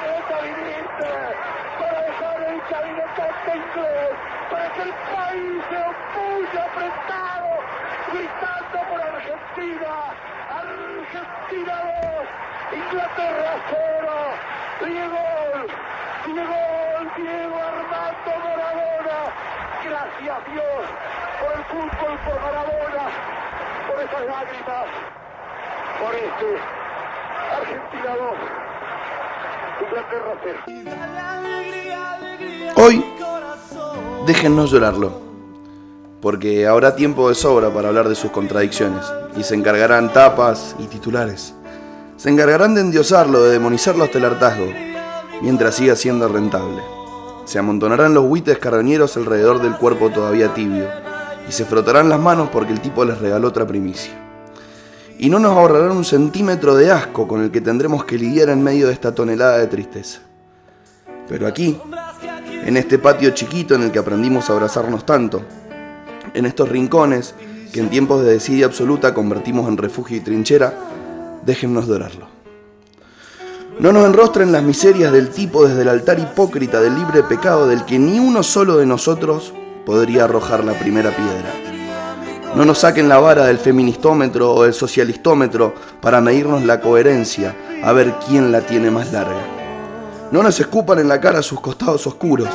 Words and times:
planeta 0.00 0.40
viniste, 0.40 1.12
para 1.78 2.00
dejar 2.02 2.42
el 2.42 2.62
caminotante 2.62 3.50
inglés, 3.56 4.12
para 4.50 4.72
que 4.72 4.82
el 4.82 4.94
país 5.12 5.64
se 5.68 5.76
opulle 5.76 6.60
apretado, 6.60 7.50
gritando 8.12 8.78
por 8.88 9.00
Argentina, 9.00 9.92
Argentina 10.50 11.74
2, 12.12 12.80
Inglaterra 12.80 13.52
0, 13.70 14.12
Diego, 14.80 15.24
Diego, 16.26 16.62
Diego 17.16 17.56
Armando 17.60 18.32
Maradona, 18.44 19.18
gracias 19.84 20.40
Dios 20.52 20.82
por 21.40 21.52
el 21.52 21.64
fútbol, 21.64 22.18
por 22.24 22.40
Maradona, 22.40 23.04
por 23.86 24.00
esas 24.00 24.24
lágrimas, 24.26 24.86
por 26.00 26.14
este 26.14 26.80
Argentina 27.50 28.16
2, 28.16 28.20
Inglaterra 28.20 28.60
0. 28.60 28.69
Hoy, 32.76 33.04
déjennos 34.26 34.70
llorarlo, 34.70 35.12
porque 36.20 36.66
habrá 36.66 36.94
tiempo 36.96 37.28
de 37.28 37.34
sobra 37.34 37.70
para 37.70 37.88
hablar 37.88 38.08
de 38.08 38.14
sus 38.14 38.30
contradicciones, 38.30 39.04
y 39.36 39.42
se 39.42 39.54
encargarán 39.54 40.12
tapas 40.12 40.76
y 40.78 40.86
titulares. 40.86 41.54
Se 42.16 42.30
encargarán 42.30 42.74
de 42.74 42.82
endiosarlo, 42.82 43.42
de 43.42 43.52
demonizarlo 43.52 44.04
hasta 44.04 44.18
el 44.18 44.26
hartazgo, 44.26 44.66
mientras 45.42 45.74
siga 45.74 45.96
siendo 45.96 46.28
rentable. 46.28 46.82
Se 47.44 47.58
amontonarán 47.58 48.14
los 48.14 48.24
buites 48.24 48.58
carroñeros 48.58 49.16
alrededor 49.16 49.60
del 49.60 49.76
cuerpo 49.76 50.10
todavía 50.10 50.54
tibio, 50.54 50.86
y 51.48 51.52
se 51.52 51.64
frotarán 51.64 52.08
las 52.08 52.20
manos 52.20 52.50
porque 52.52 52.72
el 52.72 52.80
tipo 52.80 53.04
les 53.04 53.18
regaló 53.18 53.48
otra 53.48 53.66
primicia. 53.66 54.29
Y 55.22 55.28
no 55.28 55.38
nos 55.38 55.52
ahorrarán 55.52 55.94
un 55.98 56.04
centímetro 56.06 56.74
de 56.74 56.90
asco 56.90 57.28
con 57.28 57.42
el 57.42 57.50
que 57.50 57.60
tendremos 57.60 58.06
que 58.06 58.16
lidiar 58.16 58.48
en 58.48 58.62
medio 58.62 58.86
de 58.86 58.94
esta 58.94 59.14
tonelada 59.14 59.58
de 59.58 59.66
tristeza. 59.66 60.20
Pero 61.28 61.46
aquí, 61.46 61.78
en 62.64 62.78
este 62.78 62.98
patio 62.98 63.28
chiquito 63.32 63.74
en 63.74 63.82
el 63.82 63.92
que 63.92 63.98
aprendimos 63.98 64.48
a 64.48 64.54
abrazarnos 64.54 65.04
tanto, 65.04 65.42
en 66.32 66.46
estos 66.46 66.70
rincones 66.70 67.34
que 67.70 67.80
en 67.80 67.90
tiempos 67.90 68.24
de 68.24 68.32
desidia 68.32 68.64
absoluta 68.64 69.12
convertimos 69.12 69.68
en 69.68 69.76
refugio 69.76 70.16
y 70.16 70.20
trinchera, 70.20 70.72
déjennos 71.44 71.86
dorarlo. 71.86 72.26
No 73.78 73.92
nos 73.92 74.06
enrostren 74.06 74.52
las 74.52 74.62
miserias 74.62 75.12
del 75.12 75.28
tipo 75.28 75.68
desde 75.68 75.82
el 75.82 75.90
altar 75.90 76.18
hipócrita 76.18 76.80
del 76.80 76.94
libre 76.94 77.24
pecado 77.24 77.66
del 77.66 77.84
que 77.84 77.98
ni 77.98 78.18
uno 78.18 78.42
solo 78.42 78.78
de 78.78 78.86
nosotros 78.86 79.52
podría 79.84 80.24
arrojar 80.24 80.64
la 80.64 80.72
primera 80.72 81.14
piedra. 81.14 81.69
No 82.54 82.64
nos 82.64 82.78
saquen 82.78 83.08
la 83.08 83.18
vara 83.18 83.46
del 83.46 83.58
feministómetro 83.58 84.52
o 84.52 84.64
del 84.64 84.74
socialistómetro 84.74 85.72
para 86.00 86.20
medirnos 86.20 86.64
la 86.64 86.80
coherencia, 86.80 87.54
a 87.84 87.92
ver 87.92 88.14
quién 88.26 88.50
la 88.50 88.62
tiene 88.62 88.90
más 88.90 89.12
larga. 89.12 89.40
No 90.32 90.42
nos 90.42 90.58
escupan 90.58 90.98
en 90.98 91.08
la 91.08 91.20
cara 91.20 91.42
sus 91.42 91.60
costados 91.60 92.06
oscuros, 92.08 92.48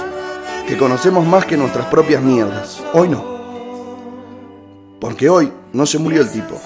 que 0.68 0.78
conocemos 0.78 1.26
más 1.26 1.46
que 1.46 1.56
nuestras 1.56 1.86
propias 1.88 2.22
mierdas. 2.22 2.84
Hoy 2.94 3.08
no. 3.08 3.24
Porque 5.00 5.30
hoy 5.30 5.52
no 5.72 5.86
se 5.86 5.98
murió 5.98 6.22
el 6.22 6.32
tipo. 6.32 6.60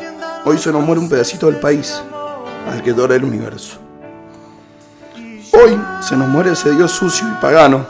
Hoy 0.46 0.58
se 0.58 0.72
nos 0.72 0.84
muere 0.84 1.02
un 1.02 1.10
pedacito 1.10 1.46
del 1.46 1.60
país 1.60 2.02
al 2.68 2.82
que 2.82 2.94
dora 2.94 3.16
el 3.16 3.24
universo. 3.24 3.78
Hoy 5.52 5.80
se 6.02 6.18
nos 6.18 6.28
muere 6.28 6.54
ese 6.54 6.72
Dios 6.72 6.92
sucio 6.92 7.28
y 7.28 7.42
pagano 7.42 7.86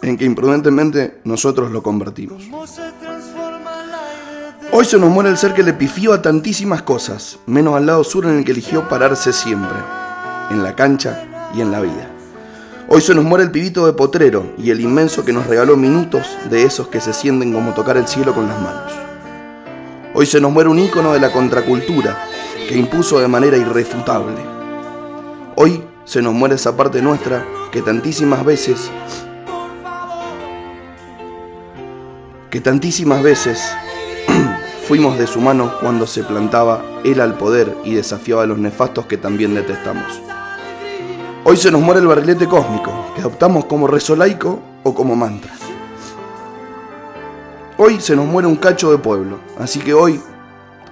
en 0.00 0.16
que 0.16 0.24
imprudentemente 0.24 1.20
nosotros 1.24 1.70
lo 1.70 1.82
convertimos. 1.82 2.44
Hoy 4.70 4.84
se 4.84 4.98
nos 4.98 5.08
muere 5.08 5.30
el 5.30 5.38
ser 5.38 5.54
que 5.54 5.62
le 5.62 5.72
pifió 5.72 6.12
a 6.12 6.20
tantísimas 6.20 6.82
cosas, 6.82 7.38
menos 7.46 7.74
al 7.74 7.86
lado 7.86 8.04
sur 8.04 8.26
en 8.26 8.36
el 8.36 8.44
que 8.44 8.52
eligió 8.52 8.86
pararse 8.86 9.32
siempre, 9.32 9.78
en 10.50 10.62
la 10.62 10.76
cancha 10.76 11.50
y 11.54 11.62
en 11.62 11.72
la 11.72 11.80
vida. 11.80 12.10
Hoy 12.86 13.00
se 13.00 13.14
nos 13.14 13.24
muere 13.24 13.44
el 13.44 13.50
pibito 13.50 13.86
de 13.86 13.94
potrero 13.94 14.52
y 14.58 14.70
el 14.70 14.82
inmenso 14.82 15.24
que 15.24 15.32
nos 15.32 15.46
regaló 15.46 15.74
minutos 15.78 16.26
de 16.50 16.64
esos 16.64 16.88
que 16.88 17.00
se 17.00 17.14
sienten 17.14 17.50
como 17.50 17.72
tocar 17.72 17.96
el 17.96 18.06
cielo 18.06 18.34
con 18.34 18.46
las 18.46 18.60
manos. 18.60 18.92
Hoy 20.12 20.26
se 20.26 20.38
nos 20.38 20.52
muere 20.52 20.68
un 20.68 20.78
ícono 20.78 21.14
de 21.14 21.20
la 21.20 21.32
contracultura 21.32 22.18
que 22.68 22.76
impuso 22.76 23.20
de 23.20 23.28
manera 23.28 23.56
irrefutable. 23.56 24.36
Hoy 25.56 25.82
se 26.04 26.20
nos 26.20 26.34
muere 26.34 26.56
esa 26.56 26.76
parte 26.76 27.00
nuestra 27.00 27.42
que 27.72 27.80
tantísimas 27.80 28.44
veces 28.44 28.90
que 32.50 32.60
tantísimas 32.60 33.22
veces 33.22 33.60
fuimos 34.88 35.18
de 35.18 35.26
su 35.26 35.38
mano 35.38 35.74
cuando 35.82 36.06
se 36.06 36.24
plantaba 36.24 36.82
él 37.04 37.20
al 37.20 37.36
poder 37.36 37.76
y 37.84 37.92
desafiaba 37.92 38.44
a 38.44 38.46
los 38.46 38.56
nefastos 38.56 39.04
que 39.04 39.18
también 39.18 39.54
detestamos. 39.54 40.22
Hoy 41.44 41.58
se 41.58 41.70
nos 41.70 41.82
muere 41.82 42.00
el 42.00 42.06
barrilete 42.06 42.46
cósmico, 42.46 43.12
que 43.14 43.20
adoptamos 43.20 43.66
como 43.66 43.86
rezo 43.86 44.16
laico 44.16 44.58
o 44.84 44.94
como 44.94 45.14
mantra. 45.14 45.52
Hoy 47.76 48.00
se 48.00 48.16
nos 48.16 48.24
muere 48.24 48.48
un 48.48 48.56
cacho 48.56 48.90
de 48.90 48.96
pueblo, 48.96 49.40
así 49.58 49.78
que 49.78 49.92
hoy, 49.92 50.22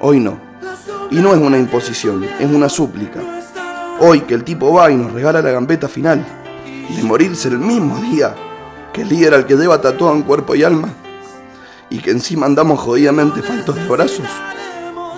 hoy 0.00 0.20
no. 0.20 0.38
Y 1.10 1.16
no 1.16 1.32
es 1.32 1.38
una 1.38 1.56
imposición, 1.56 2.22
es 2.38 2.50
una 2.50 2.68
súplica. 2.68 3.20
Hoy 3.98 4.20
que 4.20 4.34
el 4.34 4.44
tipo 4.44 4.74
va 4.74 4.90
y 4.90 4.96
nos 4.96 5.10
regala 5.10 5.40
la 5.40 5.52
gambeta 5.52 5.88
final, 5.88 6.22
de 6.94 7.02
morirse 7.02 7.48
el 7.48 7.58
mismo 7.58 7.96
día 7.96 8.34
que 8.92 9.02
el 9.02 9.08
líder 9.08 9.32
al 9.32 9.46
que 9.46 9.56
lleva 9.56 9.80
tatuado 9.80 10.14
en 10.14 10.22
cuerpo 10.22 10.54
y 10.54 10.64
alma, 10.64 10.90
y 11.90 11.98
que 11.98 12.10
encima 12.10 12.46
andamos 12.46 12.80
jodidamente 12.80 13.42
faltos 13.42 13.74
de 13.74 13.84
brazos, 13.86 14.26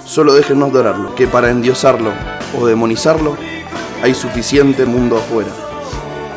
solo 0.05 0.35
déjenos 0.35 0.73
dorarlo, 0.73 1.15
que 1.15 1.27
para 1.27 1.51
endiosarlo 1.51 2.13
o 2.59 2.67
demonizarlo 2.67 3.37
hay 4.03 4.15
suficiente 4.15 4.85
mundo 4.87 5.17
afuera. 5.17 5.51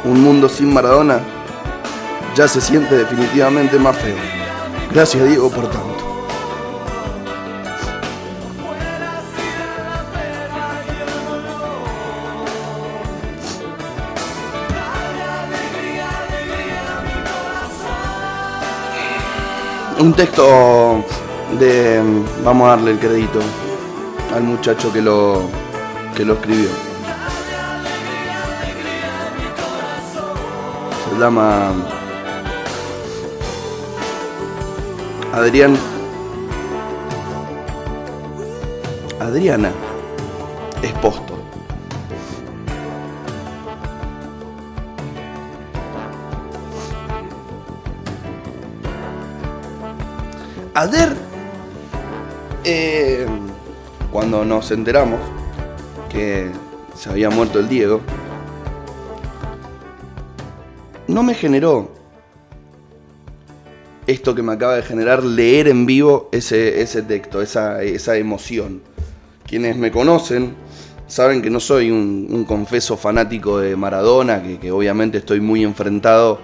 Un 0.04 0.22
mundo 0.22 0.50
sin 0.50 0.74
Maradona 0.74 1.20
ya 2.36 2.48
se 2.48 2.62
siente 2.62 2.98
definitivamente 2.98 3.78
más 3.78 3.98
feo. 3.98 4.16
Gracias 4.92 5.28
Diego 5.28 5.50
por 5.50 5.70
tanto. 5.70 5.91
Un 20.02 20.14
texto 20.14 21.06
de... 21.60 22.02
Vamos 22.44 22.68
a 22.68 22.70
darle 22.72 22.94
el 22.94 23.00
crédito 23.00 23.40
al 24.34 24.42
muchacho 24.42 24.92
que 24.92 25.00
lo, 25.00 25.44
que 26.16 26.26
lo 26.26 26.34
escribió. 26.34 26.70
Se 31.08 31.20
llama 31.20 31.72
Adrián. 35.34 35.78
Adriana 39.20 39.72
Esposto. 40.82 41.31
Ayer, 50.82 51.16
eh, 52.64 53.28
cuando 54.12 54.44
nos 54.44 54.72
enteramos 54.72 55.20
que 56.12 56.50
se 56.96 57.08
había 57.08 57.30
muerto 57.30 57.60
el 57.60 57.70
Diego, 57.70 58.02
no 61.08 61.22
me 61.22 61.36
generó 61.36 61.92
esto 64.08 64.34
que 64.34 64.42
me 64.42 64.54
acaba 64.54 64.76
de 64.76 64.82
generar 64.82 65.24
leer 65.24 65.68
en 65.68 65.86
vivo 65.86 66.30
ese, 66.32 66.82
ese 66.82 67.04
texto, 67.04 67.44
esa, 67.44 67.84
esa 67.84 68.18
emoción. 68.18 68.82
Quienes 69.46 69.78
me 69.78 69.92
conocen 69.92 70.56
saben 71.06 71.44
que 71.44 71.52
no 71.52 71.60
soy 71.60 71.92
un, 71.92 72.26
un 72.28 72.44
confeso 72.44 72.98
fanático 72.98 73.60
de 73.60 73.76
Maradona, 73.76 74.42
que, 74.42 74.58
que 74.58 74.72
obviamente 74.72 75.20
estoy 75.20 75.42
muy 75.42 75.64
enfrentado 75.64 76.40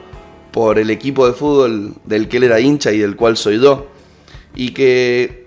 por 0.51 0.77
el 0.77 0.91
equipo 0.91 1.25
de 1.25 1.33
fútbol 1.33 1.95
del 2.05 2.27
que 2.27 2.37
él 2.37 2.43
era 2.43 2.59
hincha 2.59 2.91
y 2.91 2.99
del 2.99 3.15
cual 3.15 3.35
soy 3.35 3.59
yo. 3.59 3.96
Y 4.59 4.71
que 4.71 5.45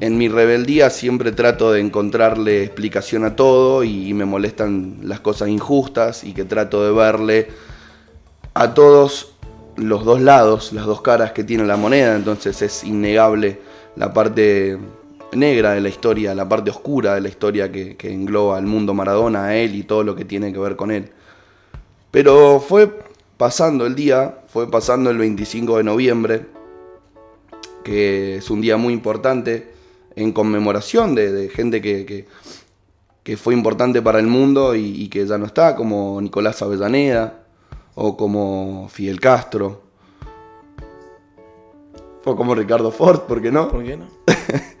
en 0.00 0.18
mi 0.18 0.28
rebeldía 0.28 0.90
siempre 0.90 1.32
trato 1.32 1.72
de 1.72 1.80
encontrarle 1.80 2.62
explicación 2.62 3.24
a 3.24 3.36
todo 3.36 3.84
y 3.84 4.12
me 4.12 4.26
molestan 4.26 4.98
las 5.02 5.20
cosas 5.20 5.48
injustas 5.48 6.24
y 6.24 6.34
que 6.34 6.44
trato 6.44 6.84
de 6.84 6.92
verle 6.92 7.48
a 8.52 8.74
todos 8.74 9.34
los 9.76 10.04
dos 10.04 10.20
lados, 10.20 10.72
las 10.74 10.84
dos 10.84 11.00
caras 11.00 11.32
que 11.32 11.42
tiene 11.42 11.64
la 11.64 11.76
moneda, 11.76 12.14
entonces 12.16 12.60
es 12.60 12.84
innegable 12.84 13.60
la 13.96 14.12
parte 14.12 14.78
negra 15.32 15.72
de 15.72 15.80
la 15.80 15.88
historia, 15.88 16.34
la 16.34 16.48
parte 16.48 16.70
oscura 16.70 17.14
de 17.14 17.20
la 17.20 17.28
historia 17.28 17.72
que, 17.72 17.96
engloba 18.02 18.56
al 18.56 18.66
mundo 18.66 18.94
Maradona, 18.94 19.46
a 19.46 19.56
él 19.56 19.74
y 19.74 19.82
todo 19.82 20.02
lo 20.04 20.14
que 20.14 20.24
tiene 20.24 20.52
que 20.52 20.58
ver 20.58 20.76
con 20.76 20.90
él. 20.90 21.10
Pero 22.10 22.60
fue 22.60 22.90
pasando 23.36 23.86
el 23.86 23.94
día, 23.94 24.38
fue 24.46 24.70
pasando 24.70 25.10
el 25.10 25.18
25 25.18 25.78
de 25.78 25.84
noviembre, 25.84 26.46
que 27.84 28.36
es 28.36 28.50
un 28.50 28.60
día 28.60 28.76
muy 28.76 28.92
importante 28.92 29.72
en 30.16 30.32
conmemoración 30.32 31.14
de, 31.14 31.48
gente 31.48 31.80
que, 31.80 32.26
que, 33.22 33.36
fue 33.36 33.54
importante 33.54 34.02
para 34.02 34.18
el 34.18 34.26
mundo 34.26 34.74
y, 34.74 35.02
y, 35.02 35.08
que 35.08 35.26
ya 35.26 35.38
no 35.38 35.46
está, 35.46 35.76
como 35.76 36.20
Nicolás 36.20 36.62
Avellaneda 36.62 37.44
o 37.94 38.16
como 38.16 38.88
Fidel 38.90 39.20
Castro. 39.20 39.82
O 42.24 42.34
como 42.34 42.54
Ricardo 42.54 42.90
Ford, 42.90 43.20
¿por 43.22 43.42
qué 43.42 43.52
no? 43.52 43.68
¿Por 43.68 43.84
qué 43.84 43.96
no? 43.96 44.08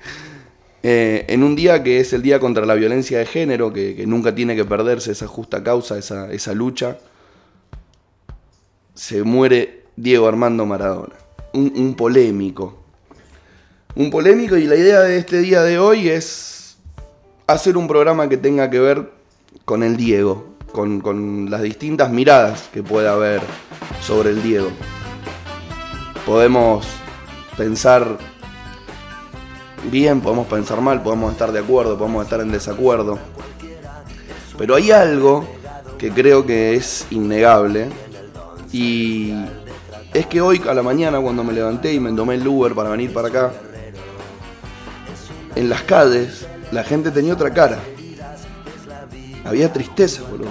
Eh, 0.86 1.24
en 1.30 1.42
un 1.42 1.56
día 1.56 1.82
que 1.82 1.98
es 1.98 2.12
el 2.12 2.20
Día 2.20 2.38
contra 2.38 2.66
la 2.66 2.74
Violencia 2.74 3.18
de 3.18 3.24
Género, 3.24 3.72
que, 3.72 4.04
nunca 4.06 4.34
tiene 4.34 4.54
que 4.54 4.66
perderse 4.66 5.12
esa 5.12 5.26
justa 5.26 5.64
causa, 5.64 5.96
esa, 5.96 6.30
esa 6.30 6.52
lucha, 6.52 6.98
se 8.92 9.22
muere 9.22 9.84
Diego 9.96 10.28
Armando 10.28 10.66
Maradona. 10.66 11.14
Un, 11.54 11.94
polémico. 11.94 12.83
Un 13.96 14.10
polémico 14.10 14.56
y 14.56 14.64
la 14.64 14.74
idea 14.74 15.02
de 15.02 15.18
este 15.18 15.38
día 15.38 15.62
de 15.62 15.78
hoy 15.78 16.08
es 16.08 16.78
hacer 17.46 17.76
un 17.76 17.86
programa 17.86 18.28
que 18.28 18.36
tenga 18.36 18.68
que 18.68 18.80
ver 18.80 19.12
con 19.64 19.84
el 19.84 19.96
Diego, 19.96 20.56
con, 20.72 21.48
las 21.48 21.62
distintas 21.62 22.10
miradas 22.10 22.68
que 22.72 22.82
puede 22.82 23.08
haber 23.08 23.40
sobre 24.00 24.30
el 24.30 24.42
Diego. 24.42 24.70
Podemos 26.26 26.84
pensar 27.56 28.18
bien, 29.92 30.20
podemos 30.20 30.48
pensar 30.48 30.80
mal, 30.80 31.00
podemos 31.00 31.30
estar 31.30 31.52
de 31.52 31.60
acuerdo, 31.60 31.96
podemos 31.96 32.24
estar 32.24 32.40
en 32.40 32.50
desacuerdo. 32.50 33.20
Pero 34.58 34.74
hay 34.74 34.90
algo 34.90 35.46
que 35.98 36.10
creo 36.10 36.44
que 36.44 36.74
es 36.74 37.06
innegable 37.10 37.90
y 38.72 39.34
es 40.12 40.26
que 40.26 40.40
hoy 40.40 40.60
a 40.68 40.74
la 40.74 40.82
mañana 40.82 41.20
cuando 41.20 41.44
me 41.44 41.52
levanté 41.52 41.92
y 41.92 42.00
me 42.00 42.10
tomé 42.10 42.34
el 42.34 42.48
Uber 42.48 42.74
para 42.74 42.90
venir 42.90 43.12
para 43.12 43.28
acá, 43.28 43.52
en 45.54 45.68
las 45.68 45.82
calles 45.82 46.46
la 46.72 46.84
gente 46.84 47.10
tenía 47.10 47.34
otra 47.34 47.52
cara. 47.52 47.78
Había 49.44 49.72
tristeza, 49.72 50.22
boludo. 50.30 50.50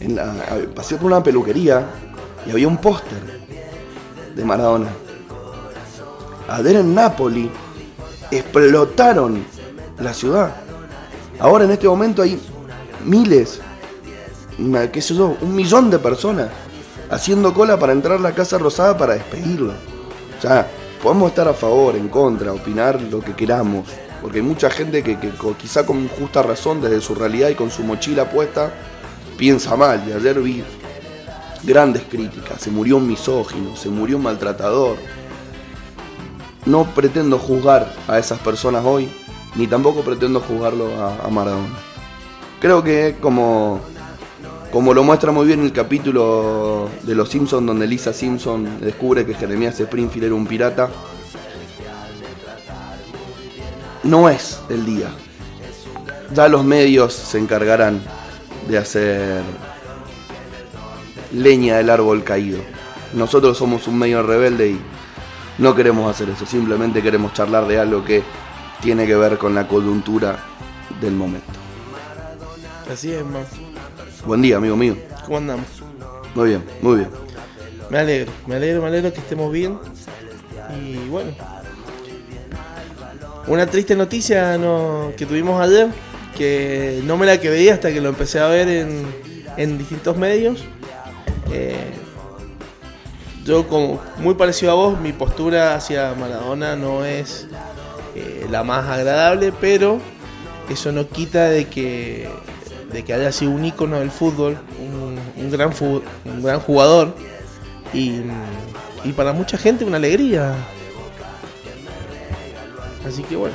En 0.00 0.14
la, 0.16 0.32
pasé 0.74 0.96
por 0.96 1.06
una 1.06 1.22
peluquería 1.22 1.84
y 2.46 2.50
había 2.50 2.68
un 2.68 2.78
póster 2.78 3.18
de 4.34 4.44
Maradona. 4.44 4.88
Ayer 6.48 6.76
en 6.76 6.94
Nápoli 6.94 7.50
explotaron 8.30 9.44
la 9.98 10.14
ciudad. 10.14 10.54
Ahora 11.40 11.64
en 11.64 11.72
este 11.72 11.88
momento 11.88 12.22
hay 12.22 12.40
miles, 13.04 13.60
qué 14.92 15.02
sé 15.02 15.14
yo, 15.14 15.36
un 15.40 15.54
millón 15.54 15.90
de 15.90 15.98
personas 15.98 16.48
haciendo 17.10 17.52
cola 17.54 17.78
para 17.78 17.92
entrar 17.92 18.18
a 18.18 18.20
la 18.20 18.32
Casa 18.32 18.58
Rosada 18.58 18.96
para 18.96 19.14
despedirlo. 19.14 19.72
O 20.38 20.42
sea, 20.42 20.68
podemos 21.02 21.30
estar 21.30 21.48
a 21.48 21.54
favor, 21.54 21.96
en 21.96 22.08
contra, 22.08 22.52
opinar 22.52 23.00
lo 23.00 23.20
que 23.20 23.34
queramos, 23.34 23.88
porque 24.20 24.38
hay 24.38 24.44
mucha 24.44 24.70
gente 24.70 25.02
que, 25.02 25.16
quizá 25.56 25.86
con 25.86 26.08
justa 26.08 26.42
razón 26.42 26.80
desde 26.80 27.00
su 27.00 27.14
realidad 27.14 27.48
y 27.50 27.54
con 27.54 27.70
su 27.70 27.82
mochila 27.82 28.30
puesta 28.30 28.72
piensa 29.36 29.76
mal. 29.76 30.02
Y 30.08 30.12
ayer 30.12 30.40
vi 30.40 30.64
grandes 31.62 32.02
críticas, 32.02 32.60
se 32.60 32.70
murió 32.70 32.96
un 32.96 33.06
misógino, 33.06 33.76
se 33.76 33.88
murió 33.88 34.16
un 34.16 34.24
maltratador, 34.24 34.96
no 36.66 36.84
pretendo 36.84 37.38
juzgar 37.38 37.92
a 38.06 38.18
esas 38.18 38.38
personas 38.40 38.84
hoy, 38.84 39.08
ni 39.54 39.66
tampoco 39.66 40.02
pretendo 40.02 40.40
juzgarlo 40.40 40.88
a, 41.02 41.28
Maradona. 41.28 41.76
Creo 42.60 42.82
que 42.82 43.16
como, 43.20 43.80
como 44.72 44.92
lo 44.92 45.02
muestra 45.02 45.32
muy 45.32 45.46
bien 45.46 45.60
el 45.62 45.72
capítulo 45.72 46.90
de 47.02 47.14
Los 47.14 47.30
Simpsons 47.30 47.66
donde 47.66 47.86
Lisa 47.86 48.12
Simpson 48.12 48.80
descubre 48.80 49.24
que 49.24 49.34
Jeremías 49.34 49.80
Springfield 49.80 50.26
era 50.26 50.34
un 50.34 50.46
pirata, 50.46 50.90
no 54.02 54.28
es 54.28 54.60
el 54.68 54.84
día. 54.84 55.08
Ya 56.34 56.48
los 56.48 56.64
medios 56.64 57.14
se 57.14 57.38
encargarán 57.38 58.00
de 58.68 58.78
hacer 58.78 59.42
leña 61.32 61.78
del 61.78 61.88
árbol 61.88 62.22
caído. 62.22 62.58
Nosotros 63.14 63.56
somos 63.56 63.88
un 63.88 63.98
medio 63.98 64.22
rebelde 64.22 64.70
y 64.72 64.80
no 65.56 65.74
queremos 65.74 66.10
hacer 66.10 66.28
eso, 66.28 66.44
simplemente 66.44 67.02
queremos 67.02 67.32
charlar 67.32 67.66
de 67.66 67.78
algo 67.78 68.04
que 68.04 68.22
tiene 68.82 69.06
que 69.06 69.16
ver 69.16 69.38
con 69.38 69.54
la 69.54 69.66
coyuntura 69.66 70.38
del 71.00 71.14
momento. 71.14 71.52
Así 72.90 73.12
es, 73.12 73.24
man. 73.24 73.44
Buen 74.24 74.42
día, 74.42 74.56
amigo 74.56 74.76
mío. 74.76 74.96
¿Cómo 75.24 75.38
andamos? 75.38 75.66
Muy 76.34 76.48
bien, 76.48 76.64
muy 76.82 76.96
bien. 76.96 77.08
Me 77.90 77.98
alegro, 77.98 78.32
me 78.46 78.56
alegro, 78.56 78.82
me 78.82 78.88
alegro 78.88 79.12
que 79.12 79.20
estemos 79.20 79.50
bien. 79.52 79.78
Y 80.78 81.08
bueno. 81.08 81.30
Una 83.46 83.66
triste 83.66 83.96
noticia 83.96 84.58
que 85.16 85.24
tuvimos 85.24 85.60
ayer, 85.60 85.88
que 86.36 87.00
no 87.04 87.16
me 87.16 87.26
la 87.26 87.40
quedé 87.40 87.72
hasta 87.72 87.90
que 87.92 88.00
lo 88.00 88.10
empecé 88.10 88.40
a 88.40 88.46
ver 88.48 88.68
en, 88.68 89.06
en 89.56 89.78
distintos 89.78 90.16
medios. 90.16 90.64
Eh, 91.50 91.92
yo 93.44 93.66
como 93.66 94.00
muy 94.18 94.34
parecido 94.34 94.72
a 94.72 94.74
vos, 94.74 95.00
mi 95.00 95.12
postura 95.12 95.74
hacia 95.74 96.12
Maradona 96.14 96.76
no 96.76 97.06
es 97.06 97.46
eh, 98.14 98.46
la 98.50 98.64
más 98.64 98.86
agradable, 98.86 99.52
pero 99.58 99.98
eso 100.68 100.92
no 100.92 101.08
quita 101.08 101.48
de 101.48 101.64
que, 101.66 102.28
de 102.92 103.04
que 103.04 103.12
haya 103.12 103.32
sido 103.32 103.50
un 103.50 103.64
ícono 103.64 103.98
del 103.98 104.10
fútbol, 104.10 104.56
un, 105.36 105.50
gran, 105.50 105.72
un 105.80 106.42
gran 106.42 106.60
jugador 106.60 107.14
y, 107.92 108.20
y 109.04 109.12
para 109.12 109.32
mucha 109.32 109.58
gente 109.58 109.84
una 109.84 109.96
alegría. 109.96 110.54
Así 113.06 113.22
que 113.22 113.36
bueno. 113.36 113.54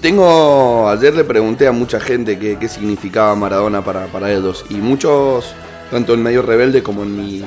Tengo, 0.00 0.88
ayer 0.88 1.14
le 1.14 1.24
pregunté 1.24 1.66
a 1.66 1.72
mucha 1.72 1.98
gente 1.98 2.38
qué, 2.38 2.58
qué 2.58 2.68
significaba 2.68 3.34
Maradona 3.34 3.82
para, 3.82 4.06
para 4.06 4.30
ellos 4.30 4.66
y 4.68 4.74
muchos, 4.74 5.54
tanto 5.90 6.12
en 6.12 6.22
medio 6.22 6.42
rebelde 6.42 6.82
como 6.82 7.04
en 7.04 7.16
mi 7.16 7.44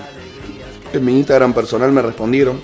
en 0.94 1.06
mi 1.06 1.18
Instagram 1.18 1.54
personal 1.54 1.92
me 1.92 2.02
respondieron 2.02 2.60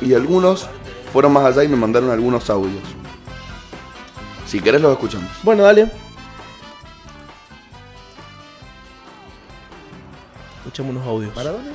y 0.00 0.14
algunos 0.14 0.68
fueron 1.12 1.32
más 1.32 1.44
allá 1.44 1.64
y 1.64 1.68
me 1.68 1.76
mandaron 1.76 2.10
algunos 2.10 2.48
audios. 2.48 2.82
Si 4.46 4.60
querés 4.60 4.80
los 4.80 4.92
escuchamos. 4.92 5.30
Bueno, 5.42 5.64
dale. 5.64 5.90
Escuchamos 10.70 10.94
unos 10.94 11.08
audios. 11.08 11.34
¿Maradona? 11.34 11.72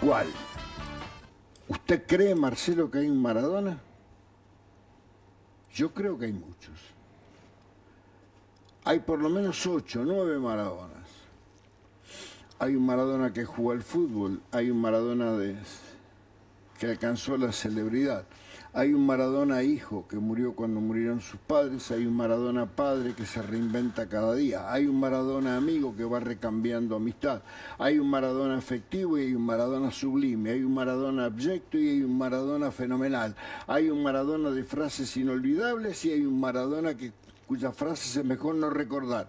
¿Cuál? 0.00 0.28
¿Usted 1.66 2.06
cree, 2.06 2.32
Marcelo, 2.32 2.88
que 2.88 2.98
hay 2.98 3.08
un 3.08 3.20
Maradona? 3.20 3.80
Yo 5.72 5.92
creo 5.92 6.16
que 6.16 6.26
hay 6.26 6.32
muchos. 6.32 6.78
Hay 8.84 9.00
por 9.00 9.18
lo 9.18 9.28
menos 9.30 9.66
ocho, 9.66 10.04
nueve 10.04 10.38
Maradonas 10.38 10.94
hay 12.60 12.76
un 12.76 12.86
Maradona 12.86 13.32
que 13.32 13.44
jugó 13.44 13.72
al 13.72 13.82
fútbol, 13.82 14.40
hay 14.52 14.70
un 14.70 14.80
Maradona 14.80 15.32
de, 15.32 15.56
que 16.78 16.86
alcanzó 16.86 17.36
la 17.36 17.52
celebridad, 17.52 18.24
hay 18.76 18.92
un 18.92 19.06
Maradona 19.06 19.62
hijo 19.62 20.08
que 20.08 20.16
murió 20.16 20.56
cuando 20.56 20.80
murieron 20.80 21.20
sus 21.20 21.38
padres, 21.38 21.92
hay 21.92 22.06
un 22.06 22.16
Maradona 22.16 22.66
padre 22.66 23.14
que 23.14 23.24
se 23.24 23.40
reinventa 23.40 24.08
cada 24.08 24.34
día, 24.34 24.72
hay 24.72 24.86
un 24.86 24.98
Maradona 24.98 25.56
amigo 25.56 25.94
que 25.96 26.02
va 26.02 26.18
recambiando 26.18 26.96
amistad, 26.96 27.42
hay 27.78 28.00
un 28.00 28.10
Maradona 28.10 28.58
efectivo 28.58 29.16
y 29.16 29.26
hay 29.26 29.34
un 29.34 29.46
Maradona 29.46 29.92
sublime, 29.92 30.50
hay 30.50 30.64
un 30.64 30.74
Maradona 30.74 31.26
abyecto 31.26 31.78
y 31.78 31.88
hay 31.88 32.02
un 32.02 32.18
Maradona 32.18 32.72
fenomenal, 32.72 33.36
hay 33.68 33.90
un 33.90 34.02
Maradona 34.02 34.50
de 34.50 34.64
frases 34.64 35.16
inolvidables 35.16 36.04
y 36.04 36.10
hay 36.10 36.26
un 36.26 36.40
Maradona 36.40 36.96
que, 36.96 37.12
cuyas 37.46 37.76
frases 37.76 38.16
es 38.16 38.24
mejor 38.24 38.56
no 38.56 38.70
recordar 38.70 39.28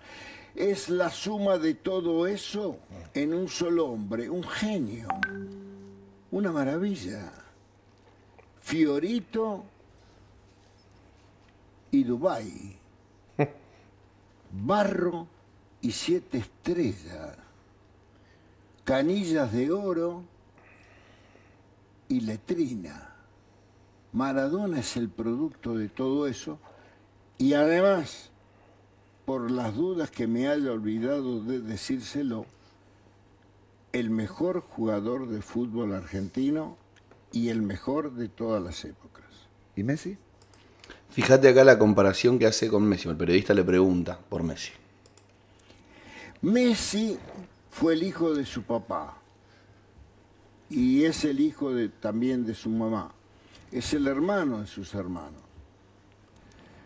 es 0.55 0.87
la 0.87 1.09
suma 1.09 1.57
de 1.57 1.73
todo 1.73 2.25
eso 2.25 2.79
en 3.13 3.33
un 3.33 3.49
solo 3.49 3.87
hombre, 3.87 4.29
un 4.29 4.41
genio, 4.41 5.09
una 6.31 6.49
maravilla. 6.51 7.44
Fiorito 8.65 9.63
y 11.91 12.03
Dubai, 12.03 12.75
barro 14.51 15.27
y 15.81 15.91
siete 15.91 16.39
estrellas. 16.39 17.37
canillas 18.83 19.53
de 19.53 19.71
oro 19.71 20.23
y 22.09 22.21
letrina. 22.21 23.13
Maradona 24.13 24.79
es 24.79 24.97
el 24.97 25.09
producto 25.09 25.77
de 25.77 25.87
todo 25.87 26.25
eso 26.25 26.57
y 27.37 27.53
además, 27.53 28.31
por 29.27 29.51
las 29.51 29.75
dudas 29.75 30.09
que 30.09 30.25
me 30.25 30.47
haya 30.47 30.71
olvidado 30.71 31.39
de 31.39 31.59
decírselo, 31.59 32.47
el 33.93 34.09
mejor 34.09 34.61
jugador 34.61 35.29
de 35.29 35.43
fútbol 35.43 35.93
argentino 35.93 36.83
y 37.35 37.49
el 37.49 37.61
mejor 37.61 38.13
de 38.13 38.29
todas 38.29 38.63
las 38.63 38.85
épocas. 38.85 39.25
¿Y 39.75 39.83
Messi? 39.83 40.17
Fíjate 41.09 41.49
acá 41.49 41.65
la 41.65 41.77
comparación 41.77 42.39
que 42.39 42.45
hace 42.45 42.69
con 42.69 42.83
Messi. 42.83 43.09
El 43.09 43.17
periodista 43.17 43.53
le 43.53 43.65
pregunta 43.65 44.17
por 44.29 44.41
Messi. 44.41 44.71
Messi 46.41 47.17
fue 47.69 47.93
el 47.93 48.03
hijo 48.03 48.33
de 48.33 48.45
su 48.45 48.63
papá 48.63 49.17
y 50.69 51.03
es 51.03 51.25
el 51.25 51.41
hijo 51.41 51.73
de, 51.73 51.89
también 51.89 52.45
de 52.45 52.55
su 52.55 52.69
mamá. 52.69 53.11
Es 53.69 53.93
el 53.93 54.07
hermano 54.07 54.61
de 54.61 54.67
sus 54.67 54.95
hermanos. 54.95 55.41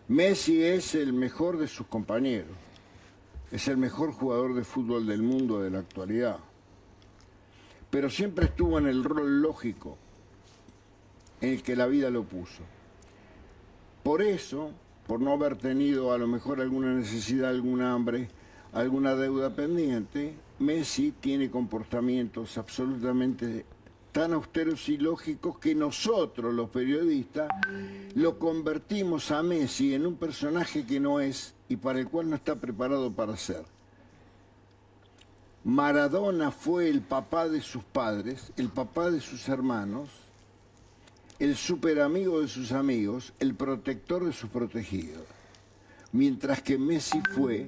Messi 0.08 0.64
es 0.64 0.96
el 0.96 1.14
mejor 1.14 1.60
de 1.60 1.68
sus 1.68 1.86
compañeros. 1.86 2.58
Es 3.52 3.68
el 3.68 3.78
mejor 3.78 4.14
jugador 4.14 4.56
de 4.56 4.64
fútbol 4.64 5.06
del 5.06 5.22
mundo 5.22 5.62
de 5.62 5.70
la 5.70 5.80
actualidad. 5.80 6.40
Pero 7.92 8.10
siempre 8.10 8.46
estuvo 8.46 8.80
en 8.80 8.88
el 8.88 9.04
rol 9.04 9.44
lógico 9.44 9.98
en 11.42 11.50
el 11.50 11.64
que 11.64 11.76
la 11.76 11.88
vida 11.88 12.10
lo 12.10 12.24
puso. 12.24 12.64
Por 14.04 14.22
eso, 14.22 14.72
por 15.08 15.20
no 15.20 15.34
haber 15.34 15.56
tenido 15.56 16.14
a 16.14 16.18
lo 16.18 16.28
mejor 16.28 16.62
alguna 16.62 16.94
necesidad, 16.94 17.50
alguna 17.50 17.94
hambre, 17.94 18.30
alguna 18.74 19.16
deuda 19.16 19.56
pendiente, 19.56 20.36
Messi 20.60 21.14
tiene 21.20 21.50
comportamientos 21.50 22.58
absolutamente 22.58 23.66
tan 24.12 24.34
austeros 24.34 24.90
y 24.90 24.98
lógicos 24.98 25.60
que 25.60 25.76
nosotros, 25.76 26.54
los 26.54 26.70
periodistas, 26.70 27.50
lo 28.16 28.40
convertimos 28.40 29.32
a 29.32 29.44
Messi 29.44 29.94
en 29.94 30.06
un 30.06 30.16
personaje 30.16 30.86
que 30.86 31.00
no 31.00 31.20
es 31.20 31.54
y 31.68 31.76
para 31.76 32.00
el 32.00 32.08
cual 32.08 32.30
no 32.30 32.36
está 32.36 32.56
preparado 32.56 33.12
para 33.12 33.38
ser. 33.38 33.64
Maradona 35.64 36.52
fue 36.52 36.90
el 36.90 37.02
papá 37.02 37.48
de 37.48 37.62
sus 37.62 37.84
padres, 37.84 38.52
el 38.58 38.70
papá 38.70 39.12
de 39.12 39.20
sus 39.20 39.48
hermanos, 39.50 40.10
el 41.40 41.56
super 41.56 42.02
amigo 42.02 42.42
de 42.42 42.48
sus 42.48 42.72
amigos, 42.74 43.34
el 43.40 43.56
protector 43.56 44.26
de 44.26 44.34
sus 44.34 44.50
protegidos. 44.50 45.24
Mientras 46.12 46.62
que 46.62 46.78
Messi 46.78 47.22
fue 47.34 47.68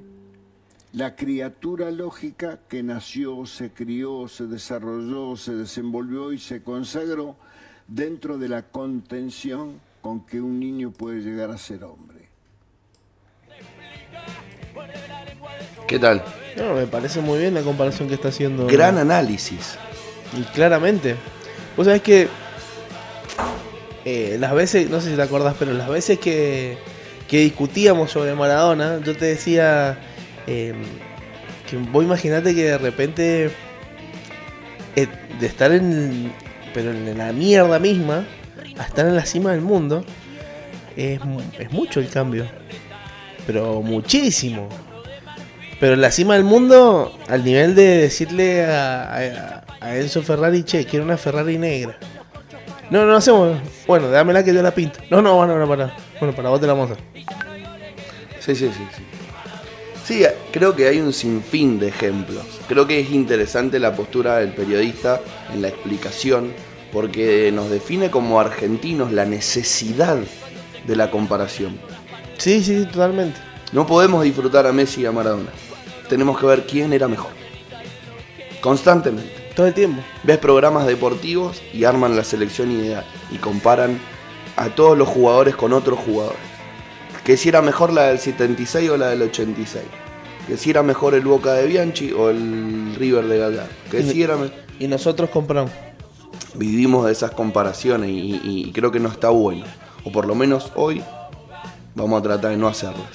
la 0.94 1.16
criatura 1.16 1.90
lógica 1.90 2.60
que 2.68 2.84
nació, 2.84 3.46
se 3.46 3.72
crió, 3.72 4.28
se 4.28 4.46
desarrolló, 4.48 5.38
se 5.38 5.56
desenvolvió 5.56 6.34
y 6.34 6.40
se 6.40 6.62
consagró 6.62 7.38
dentro 7.88 8.38
de 8.38 8.50
la 8.50 8.64
contención 8.64 9.80
con 10.02 10.26
que 10.26 10.42
un 10.42 10.60
niño 10.60 10.92
puede 10.92 11.22
llegar 11.22 11.50
a 11.52 11.58
ser 11.58 11.84
hombre. 11.86 12.28
¿Qué 15.88 16.00
tal? 16.00 16.24
No, 16.58 16.74
me 16.74 16.88
parece 16.88 17.22
muy 17.22 17.40
bien 17.40 17.54
la 17.54 17.62
comparación 17.62 18.08
que 18.08 18.16
está 18.16 18.30
haciendo. 18.30 18.68
Gran 18.68 18.98
análisis. 18.98 19.78
Y 20.38 20.42
claramente. 20.44 21.16
Vos 21.78 21.86
sabés 21.86 22.02
que 22.02 22.28
eh, 24.06 24.38
las 24.40 24.54
veces, 24.54 24.90
no 24.90 25.00
sé 25.02 25.12
si 25.12 25.16
te 25.16 25.22
acordás, 25.22 25.56
pero 25.60 25.74
las 25.74 25.90
veces 25.90 26.20
que, 26.20 26.78
que 27.28 27.40
discutíamos 27.40 28.12
sobre 28.12 28.34
Maradona, 28.36 29.00
yo 29.04 29.16
te 29.16 29.26
decía 29.26 29.98
eh, 30.48 30.74
que 31.70 31.78
vos 31.78 32.04
imaginate 32.04 32.54
que 32.56 32.64
de 32.64 32.78
repente 32.78 33.52
eh, 34.96 35.08
de 35.40 35.46
estar 35.48 35.72
en 35.72 36.32
pero 36.74 36.92
en 36.92 37.18
la 37.18 37.34
mierda 37.34 37.80
misma 37.80 38.26
a 38.78 38.84
estar 38.84 39.06
en 39.06 39.16
la 39.16 39.26
cima 39.26 39.52
del 39.52 39.62
mundo 39.62 40.06
es, 40.96 41.20
es 41.60 41.72
mucho 41.72 42.00
el 42.00 42.10
cambio 42.10 42.46
pero 43.48 43.82
muchísimo. 43.82 44.70
Pero 45.80 45.96
en 45.96 46.02
la 46.02 46.12
cima 46.12 46.36
del 46.36 46.44
mundo 46.44 47.18
al 47.28 47.44
nivel 47.44 47.74
de 47.76 47.98
decirle 47.98 48.64
a, 48.66 49.16
a- 49.16 49.64
a 49.82 49.96
Enzo 49.98 50.22
Ferrari 50.22 50.64
che 50.64 50.86
quiero 50.86 51.04
una 51.04 51.18
Ferrari 51.18 51.58
negra 51.58 51.98
no 52.92 53.06
no 53.06 53.16
hacemos 53.16 53.58
bueno 53.88 54.10
dámela 54.10 54.44
que 54.44 54.54
yo 54.54 54.62
la 54.62 54.72
pinto 54.72 55.00
no 55.10 55.22
no 55.22 55.36
bueno, 55.36 55.58
no 55.58 55.68
para 55.68 55.96
bueno 56.20 56.36
para 56.36 56.50
vos 56.50 56.62
te 56.62 56.68
la 56.68 56.74
vamos 56.74 56.92
a 56.92 56.94
hacer 56.94 57.42
Sí, 58.42 58.56
sí, 58.56 58.72
sí, 58.76 58.88
sí. 58.98 59.04
Sí, 60.04 60.26
creo 60.52 60.76
que 60.76 60.88
hay 60.88 61.00
un 61.00 61.14
sinfín 61.14 61.80
de 61.80 61.90
ejemplos. 61.90 62.44
Creo 62.68 62.88
que 62.88 63.00
es 63.00 63.12
interesante 63.12 63.80
la 63.80 63.96
postura 63.96 64.38
del 64.38 64.52
periodista 64.52 65.22
en 65.54 65.62
la 65.62 65.68
explicación, 65.68 66.52
porque 66.92 67.52
nos 67.54 67.70
define 67.70 68.10
como 68.10 68.40
argentinos 68.40 69.12
la 69.12 69.26
necesidad 69.26 70.18
de 70.88 70.96
la 70.96 71.12
comparación. 71.12 71.80
sí 72.40 72.64
sí 72.64 72.86
totalmente 72.92 73.40
No 73.72 73.86
podemos 73.86 74.24
disfrutar 74.24 74.66
a 74.66 74.74
Messi 74.74 75.02
y 75.02 75.06
a 75.06 75.12
Maradona. 75.12 75.52
Tenemos 76.10 76.40
que 76.40 76.48
ver 76.48 76.66
quién 76.66 76.92
era 76.94 77.08
mejor. 77.08 77.32
Constantemente. 78.60 79.41
Todo 79.56 79.68
el 79.68 79.74
tiempo 79.74 80.02
Ves 80.24 80.38
programas 80.38 80.86
deportivos 80.88 81.62
y 81.74 81.84
arman 81.84 82.16
la 82.16 82.24
selección 82.24 82.72
ideal 82.72 83.06
y 83.32 83.38
comparan 83.38 84.00
a 84.58 84.70
todos 84.70 84.98
los 84.98 85.08
jugadores 85.08 85.56
con 85.56 85.74
otros 85.74 85.98
jugadores. 86.00 86.40
Que 87.24 87.38
si 87.38 87.50
era 87.50 87.62
mejor 87.62 87.94
la 87.94 88.04
del 88.04 88.20
76 88.20 88.90
o 88.90 88.98
la 88.98 89.08
del 89.10 89.22
86. 89.24 89.84
Que 90.48 90.58
si 90.58 90.70
era 90.72 90.84
mejor 90.84 91.14
el 91.14 91.22
Boca 91.22 91.54
de 91.54 91.68
Bianchi 91.68 92.12
o 92.12 92.30
el 92.30 92.96
River 92.98 93.26
de 93.26 93.38
Gallardo. 93.38 93.70
Que 93.90 94.04
si 94.04 94.22
era 94.24 94.38
y 94.80 94.88
nosotros 94.88 95.30
compramos 95.30 95.72
Vivimos 96.56 97.06
de 97.06 97.12
esas 97.14 97.32
comparaciones 97.32 98.10
y, 98.10 98.14
y- 98.14 98.42
y 98.68 98.72
creo 98.74 98.92
que 98.92 99.00
no 99.00 99.08
está 99.10 99.30
bueno. 99.30 99.64
O 100.04 100.12
por 100.12 100.26
lo 100.26 100.36
menos 100.36 100.72
hoy 100.76 101.02
vamos 101.96 102.20
a 102.20 102.24
tratar 102.24 102.52
de 102.52 102.58
no 102.58 102.68
hacerlas. 102.68 103.06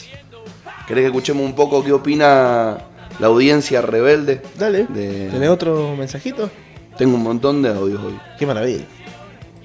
¿Querés 0.86 1.02
que 1.02 1.06
escuchemos 1.08 1.44
un 1.44 1.54
poco 1.54 1.82
qué 1.84 1.92
opina 1.92 2.78
la 3.18 3.26
audiencia 3.28 3.80
rebelde? 3.82 4.40
Dale. 4.58 4.86
De- 4.86 5.28
¿Tenés 5.30 5.48
otro 5.48 5.94
mensajito? 5.96 6.50
Tengo 6.96 7.16
un 7.16 7.22
montón 7.22 7.62
de 7.62 7.70
audios 7.70 8.02
hoy. 8.02 8.18
Qué 8.38 8.46
maravilla. 8.46 8.84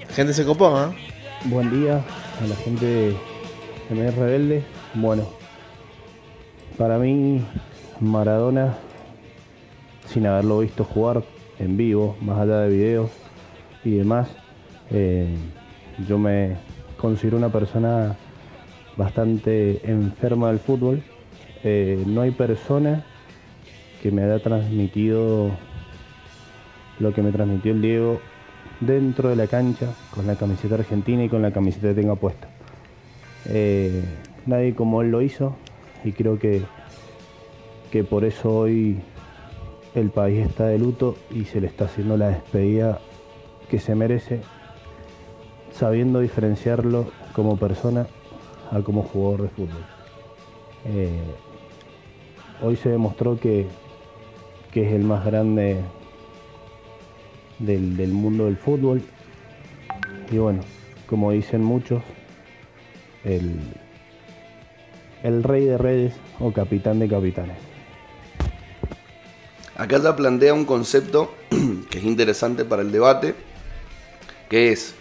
La 0.08 0.14
gente 0.14 0.32
se 0.34 0.44
copó, 0.44 0.68
¿ah? 0.76 0.92
Buen 1.44 1.70
día 1.70 1.96
a 2.42 2.46
la 2.46 2.54
gente 2.56 2.84
de 2.86 3.14
MD 3.90 4.10
Rebelde. 4.14 4.62
Bueno, 4.94 5.24
para 6.78 6.98
mí 6.98 7.42
Maradona, 8.00 8.74
sin 10.06 10.26
haberlo 10.26 10.58
visto 10.60 10.84
jugar 10.84 11.22
en 11.58 11.76
vivo, 11.76 12.16
más 12.20 12.38
allá 12.40 12.60
de 12.60 12.68
videos 12.68 13.10
y 13.84 13.92
demás, 13.96 14.28
eh, 14.90 15.34
yo 16.06 16.18
me 16.18 16.56
considero 16.98 17.36
una 17.38 17.50
persona 17.50 18.16
bastante 18.96 19.80
enferma 19.90 20.48
del 20.48 20.58
fútbol. 20.58 21.02
Eh, 21.64 22.02
no 22.06 22.20
hay 22.22 22.30
persona 22.32 23.06
que 24.02 24.10
me 24.10 24.22
haya 24.24 24.40
transmitido 24.40 25.50
lo 26.98 27.14
que 27.14 27.22
me 27.22 27.32
transmitió 27.32 27.72
el 27.72 27.80
Diego 27.80 28.20
dentro 28.80 29.28
de 29.28 29.36
la 29.36 29.46
cancha 29.46 29.94
con 30.14 30.26
la 30.26 30.36
camiseta 30.36 30.74
argentina 30.74 31.24
y 31.24 31.28
con 31.28 31.40
la 31.40 31.52
camiseta 31.52 31.88
que 31.88 31.94
tenga 31.94 32.16
puesta. 32.16 32.48
Eh, 33.46 34.04
nadie 34.46 34.74
como 34.74 35.02
él 35.02 35.10
lo 35.10 35.22
hizo 35.22 35.56
y 36.04 36.12
creo 36.12 36.38
que, 36.38 36.62
que 37.90 38.04
por 38.04 38.24
eso 38.24 38.50
hoy 38.50 39.00
el 39.94 40.10
país 40.10 40.46
está 40.46 40.66
de 40.66 40.78
luto 40.78 41.16
y 41.30 41.44
se 41.44 41.60
le 41.60 41.66
está 41.66 41.84
haciendo 41.84 42.16
la 42.16 42.28
despedida 42.28 42.98
que 43.68 43.78
se 43.78 43.94
merece, 43.94 44.40
sabiendo 45.72 46.20
diferenciarlo 46.20 47.06
como 47.32 47.56
persona 47.56 48.06
a 48.70 48.80
como 48.80 49.02
jugador 49.02 49.42
de 49.42 49.48
fútbol. 49.48 49.84
Eh, 50.86 51.20
hoy 52.62 52.76
se 52.76 52.88
demostró 52.88 53.38
que, 53.38 53.66
que 54.72 54.86
es 54.86 54.92
el 54.94 55.04
más 55.04 55.24
grande 55.24 55.80
del, 57.58 58.08
mundo 58.08 58.46
del 58.46 58.56
fútbol. 58.56 59.02
Y 60.30 60.38
bueno, 60.38 60.60
como 61.06 61.30
dicen 61.30 61.62
muchos, 61.62 62.02
el, 63.22 63.60
el 65.22 65.42
rey 65.42 65.66
de 65.66 65.78
reyes 65.78 66.14
o 66.40 66.52
capitán 66.52 66.98
de 66.98 67.08
capitanes. 67.08 67.58
Acá 69.76 69.98
ya 69.98 70.16
plantea 70.16 70.54
un 70.54 70.64
concepto 70.64 71.34
que 71.90 71.98
es 71.98 72.04
interesante 72.04 72.64
para 72.64 72.82
el 72.82 72.92
debate, 72.92 73.34
que 74.48 74.72
es, 74.72 74.94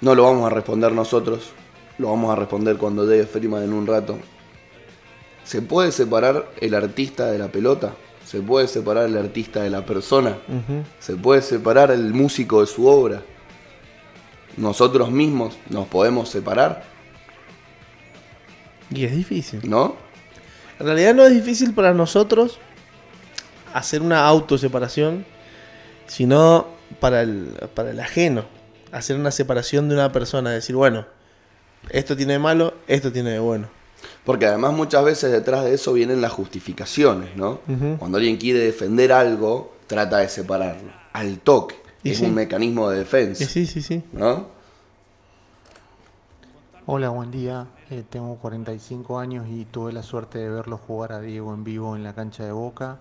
no 0.00 0.14
lo 0.14 0.24
vamos 0.24 0.50
a 0.50 0.54
responder 0.54 0.92
nosotros, 0.92 1.52
lo 1.98 2.08
vamos 2.08 2.32
a 2.32 2.36
responder 2.36 2.78
cuando 2.78 3.06
llegue 3.06 3.26
Freeman 3.26 3.62
en 3.62 3.72
un 3.74 3.86
rato. 3.86 4.18
¿Se 5.44 5.60
puede 5.60 5.92
separar 5.92 6.50
el 6.60 6.74
artista 6.74 7.30
de 7.30 7.38
la 7.38 7.48
pelota? 7.48 7.94
¿Se 8.30 8.40
puede 8.40 8.68
separar 8.68 9.06
el 9.06 9.18
artista 9.18 9.60
de 9.60 9.70
la 9.70 9.84
persona? 9.84 10.38
¿Se 11.00 11.16
puede 11.16 11.42
separar 11.42 11.90
el 11.90 12.14
músico 12.14 12.60
de 12.60 12.68
su 12.68 12.86
obra? 12.86 13.24
¿Nosotros 14.56 15.10
mismos 15.10 15.58
nos 15.68 15.88
podemos 15.88 16.28
separar? 16.28 16.84
Y 18.88 19.04
es 19.04 19.16
difícil. 19.16 19.68
¿No? 19.68 19.96
En 20.78 20.86
realidad 20.86 21.12
no 21.12 21.24
es 21.24 21.34
difícil 21.34 21.74
para 21.74 21.92
nosotros 21.92 22.60
hacer 23.74 24.00
una 24.00 24.24
autoseparación, 24.24 25.26
sino 26.06 26.68
para 27.00 27.22
el, 27.22 27.56
para 27.74 27.90
el 27.90 27.98
ajeno. 27.98 28.44
Hacer 28.92 29.16
una 29.16 29.32
separación 29.32 29.88
de 29.88 29.96
una 29.96 30.12
persona, 30.12 30.50
decir, 30.50 30.76
bueno, 30.76 31.04
esto 31.88 32.16
tiene 32.16 32.34
de 32.34 32.38
malo, 32.38 32.74
esto 32.86 33.10
tiene 33.10 33.30
de 33.30 33.40
bueno. 33.40 33.79
Porque 34.24 34.46
además 34.46 34.74
muchas 34.74 35.04
veces 35.04 35.32
detrás 35.32 35.64
de 35.64 35.74
eso 35.74 35.92
vienen 35.92 36.20
las 36.20 36.32
justificaciones, 36.32 37.36
¿no? 37.36 37.60
Cuando 37.98 38.18
alguien 38.18 38.36
quiere 38.36 38.60
defender 38.60 39.12
algo, 39.12 39.72
trata 39.86 40.18
de 40.18 40.28
separarlo. 40.28 40.90
Al 41.12 41.38
toque. 41.40 41.76
Y 42.02 42.10
es 42.10 42.18
sí. 42.18 42.24
un 42.24 42.34
mecanismo 42.34 42.88
de 42.90 42.98
defensa. 42.98 43.44
Sí, 43.44 43.66
sí, 43.66 43.82
sí. 43.82 44.02
¿No? 44.12 44.46
Hola, 46.86 47.10
buen 47.10 47.30
día. 47.30 47.66
Eh, 47.90 48.04
tengo 48.08 48.36
45 48.36 49.18
años 49.18 49.46
y 49.48 49.64
tuve 49.64 49.92
la 49.92 50.02
suerte 50.02 50.38
de 50.38 50.48
verlo 50.48 50.78
jugar 50.78 51.12
a 51.12 51.20
Diego 51.20 51.52
en 51.52 51.64
vivo 51.64 51.96
en 51.96 52.02
la 52.02 52.14
cancha 52.14 52.44
de 52.44 52.52
Boca. 52.52 52.98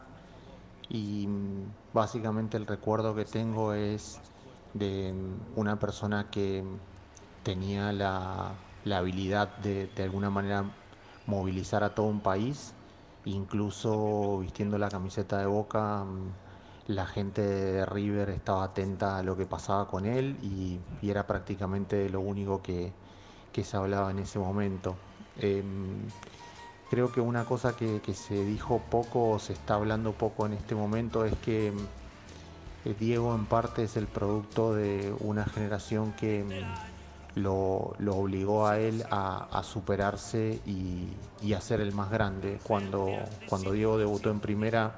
Y 0.89 1.27
mm, 1.27 1.93
básicamente 1.93 2.57
el 2.57 2.65
recuerdo 2.65 3.15
que 3.15 3.25
tengo 3.25 3.73
es 3.73 4.19
de 4.73 5.13
mm, 5.13 5.59
una 5.59 5.79
persona 5.79 6.27
que 6.31 6.63
mm, 6.63 7.43
tenía 7.43 7.91
la, 7.93 8.51
la 8.85 8.97
habilidad 8.97 9.57
de 9.57 9.87
de 9.95 10.03
alguna 10.03 10.29
manera 10.29 10.65
movilizar 11.29 11.83
a 11.83 11.95
todo 11.95 12.07
un 12.07 12.19
país. 12.19 12.73
Incluso 13.25 14.39
vistiendo 14.39 14.77
la 14.77 14.89
camiseta 14.89 15.37
de 15.37 15.45
Boca, 15.45 16.03
mm, 16.03 16.93
la 16.93 17.05
gente 17.05 17.41
de 17.41 17.85
River 17.85 18.29
estaba 18.29 18.63
atenta 18.63 19.17
a 19.17 19.23
lo 19.23 19.37
que 19.37 19.45
pasaba 19.45 19.87
con 19.87 20.05
él 20.05 20.37
y, 20.41 20.79
era 21.07 21.27
prácticamente 21.27 22.09
lo 22.09 22.19
único 22.19 22.61
que, 22.61 22.91
se 23.61 23.75
hablaba 23.75 24.09
en 24.11 24.19
ese 24.19 24.39
momento. 24.39 24.95
Em, 25.37 26.07
creo 26.89 27.11
que 27.11 27.19
una 27.19 27.43
cosa 27.43 27.75
que, 27.75 27.99
que 27.99 28.13
se 28.13 28.45
dijo 28.45 28.81
poco 28.89 29.31
o 29.31 29.39
se 29.39 29.51
está 29.51 29.75
hablando 29.75 30.13
poco 30.13 30.45
en 30.45 30.53
este 30.53 30.75
momento 30.75 31.25
es 31.25 31.35
que 31.39 31.67
em, 31.67 31.77
Diego 32.99 33.35
en 33.35 33.45
parte 33.45 33.83
es 33.83 33.97
el 33.97 34.07
producto 34.07 34.73
de 34.73 35.13
una 35.19 35.43
generación 35.45 36.13
que 36.13 36.39
em, 36.39 36.49
lo, 37.35 37.95
obligó 38.11 38.67
a 38.67 38.79
él 38.79 39.03
a, 39.09 39.61
superarse 39.63 40.59
y, 40.65 41.07
y 41.41 41.53
a 41.53 41.61
ser 41.61 41.81
el 41.81 41.93
más 41.93 42.09
grande. 42.11 42.59
Cuando, 42.63 43.71
Diego 43.71 43.97
debutó 43.97 44.31
en 44.31 44.39
primera, 44.39 44.95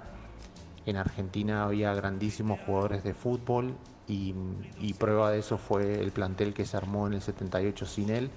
en 0.86 0.98
Argentina 0.98 1.64
había 1.64 1.94
grandísimos 1.94 2.60
jugadores 2.66 3.04
de 3.04 3.14
fútbol 3.14 3.76
y, 4.08 4.34
prueba 5.00 5.32
de 5.32 5.40
eso 5.40 5.58
fue 5.58 6.02
el 6.02 6.12
plantel 6.12 6.54
que 6.54 6.66
se 6.66 6.78
armó 6.78 7.08
en 7.08 7.14
el 7.14 7.22
78 7.22 7.86
sin 7.86 8.10
él. 8.10 8.30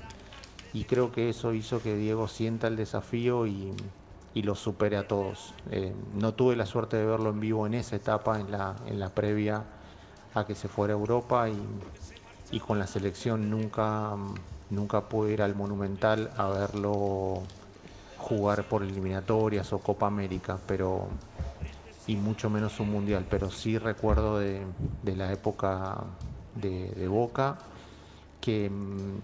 Y 0.73 0.85
creo 0.85 1.13
que 1.13 1.29
eso 1.29 1.53
hizo 1.55 1.81
que 1.81 1.97
Diego 1.97 2.27
sienta 2.27 2.67
el 2.67 2.77
desafío 2.77 3.47
y, 3.47 3.73
y 4.35 4.43
lo 4.43 4.55
supere 4.57 4.97
a 4.97 5.07
todos. 5.07 5.55
Eh, 5.71 5.95
no 6.15 6.35
tuve 6.35 6.57
la 6.57 6.67
suerte 6.67 6.97
de 6.97 7.07
verlo 7.07 7.31
en 7.31 7.41
vivo 7.41 7.67
en 7.67 7.75
esa 7.75 7.97
etapa, 7.97 8.41
en 8.41 8.51
la, 8.51 8.75
en 8.87 8.99
la 8.99 9.11
previa 9.11 9.63
a 10.35 10.45
que 10.45 10.57
se 10.57 10.67
fuera 10.67 10.95
a 10.95 10.97
Europa 10.97 11.49
y, 11.49 11.57
y 12.55 12.61
con 12.61 12.79
la 12.79 12.87
selección 12.87 13.51
nunca, 13.51 14.15
nunca 14.71 15.09
pude 15.09 15.33
ir 15.33 15.43
al 15.43 15.57
Monumental 15.57 16.31
a 16.37 16.47
verlo 16.47 17.43
jugar 18.17 18.69
por 18.69 18.85
eliminatorias 18.85 19.73
o 19.73 19.81
Copa 19.81 20.07
América, 20.07 20.61
pero 20.65 21.09
y 22.07 22.15
mucho 22.15 22.51
menos 22.51 22.79
un 22.79 22.93
mundial, 22.93 23.27
pero 23.29 23.51
sí 23.51 23.77
recuerdo 23.77 24.39
de, 24.39 24.65
la 25.05 25.33
época 25.33 25.97
de, 26.55 26.91
de 26.91 27.09
Boca 27.09 27.59
que 28.41 28.71
mm, 28.71 29.19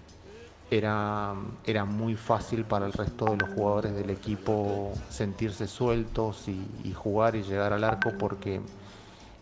era, 0.72 1.34
era 1.64 1.84
muy 1.84 2.16
fácil 2.16 2.64
para 2.64 2.87
el 2.87 2.92
resto 2.92 3.30
de 3.30 3.37
los 3.37 3.49
jugadores 3.49 3.94
del 3.94 4.10
equipo 4.10 4.99
sentirse 5.08 5.68
sueltos 5.68 6.49
y, 6.49 6.66
y 6.82 6.92
jugar 6.94 7.37
y 7.37 7.44
llegar 7.44 7.72
al 7.72 7.84
arco 7.84 8.10
porque 8.18 8.60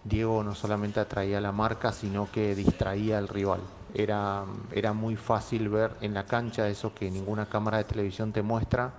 Diego 0.05 0.45
no 0.45 0.55
solamente 0.55 1.01
atraía 1.01 1.41
la 1.41 1.53
marca, 1.53 1.93
sino 1.93 2.31
que 2.31 2.55
distraía 2.55 3.17
al 3.17 3.29
rival. 3.29 3.61
Era, 3.95 4.45
era 4.73 4.93
muy 4.93 5.17
fácil 5.17 5.69
ver 5.69 5.97
en 6.01 6.15
la 6.15 6.27
cancha 6.27 6.69
eso 6.69 6.95
que 6.95 7.11
ninguna 7.11 7.47
cámara 7.49 7.79
de 7.79 7.85
televisión 7.85 8.33
te 8.33 8.43
muestra, 8.43 8.95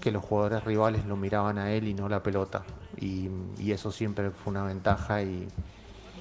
que 0.00 0.10
los 0.12 0.24
jugadores 0.24 0.64
rivales 0.64 1.06
lo 1.06 1.16
miraban 1.16 1.58
a 1.58 1.72
él 1.72 1.88
y 1.88 1.94
no 1.94 2.08
la 2.08 2.22
pelota. 2.22 2.64
Y, 2.96 3.30
y 3.58 3.72
eso 3.72 3.92
siempre 3.92 4.30
fue 4.30 4.52
una 4.52 4.64
ventaja 4.64 5.22
y, 5.22 5.52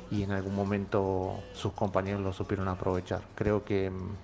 y 0.09 0.23
en 0.23 0.31
algún 0.31 0.55
momento 0.55 1.45
sus 1.53 1.73
compañeros 1.73 2.21
lo 2.21 2.33
supieron 2.33 2.67
aprovechar. 2.67 3.21
Creo 3.35 3.63
que 3.63 3.89
mm, 3.91 4.17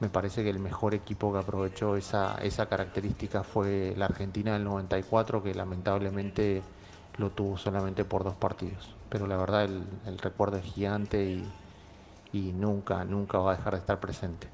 me 0.00 0.10
parece 0.10 0.42
que 0.44 0.50
el 0.50 0.58
mejor 0.60 0.94
equipo 0.94 1.32
que 1.32 1.38
aprovechó 1.40 1.96
esa, 1.96 2.36
esa 2.42 2.68
característica 2.68 3.42
fue 3.44 3.94
la 3.96 4.06
Argentina 4.06 4.52
del 4.54 4.64
94, 4.64 5.42
que 5.42 5.54
lamentablemente 5.54 6.62
lo 7.16 7.30
tuvo 7.32 7.56
solamente 7.58 8.04
por 8.04 8.24
dos 8.24 8.36
partidos. 8.36 8.96
Pero 9.08 9.26
la 9.26 9.36
verdad 9.36 9.64
el, 9.64 9.84
el 10.06 10.18
recuerdo 10.18 10.58
es 10.58 10.64
gigante 10.64 11.24
y, 11.24 11.54
y 12.32 12.52
nunca, 12.52 13.04
nunca 13.04 13.38
va 13.38 13.52
a 13.52 13.56
dejar 13.56 13.74
de 13.74 13.80
estar 13.80 14.00
presente. 14.00 14.48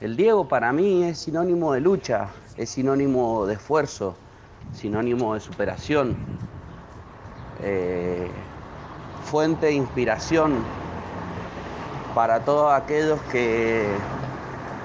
El 0.00 0.16
Diego 0.16 0.48
para 0.48 0.72
mí 0.72 1.04
es 1.04 1.18
sinónimo 1.18 1.72
de 1.72 1.80
lucha, 1.80 2.28
es 2.56 2.70
sinónimo 2.70 3.46
de 3.46 3.54
esfuerzo, 3.54 4.16
sinónimo 4.72 5.34
de 5.34 5.40
superación, 5.40 6.16
eh, 7.62 8.28
fuente 9.24 9.66
de 9.66 9.72
inspiración 9.72 10.64
para 12.14 12.44
todos 12.44 12.72
aquellos 12.72 13.20
que, 13.22 13.86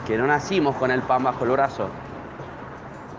que 0.08 0.18
no 0.18 0.28
nacimos 0.28 0.76
con 0.78 0.92
el 0.92 1.02
pan 1.02 1.24
bajo 1.24 1.44
el 1.44 1.52
brazo, 1.52 1.89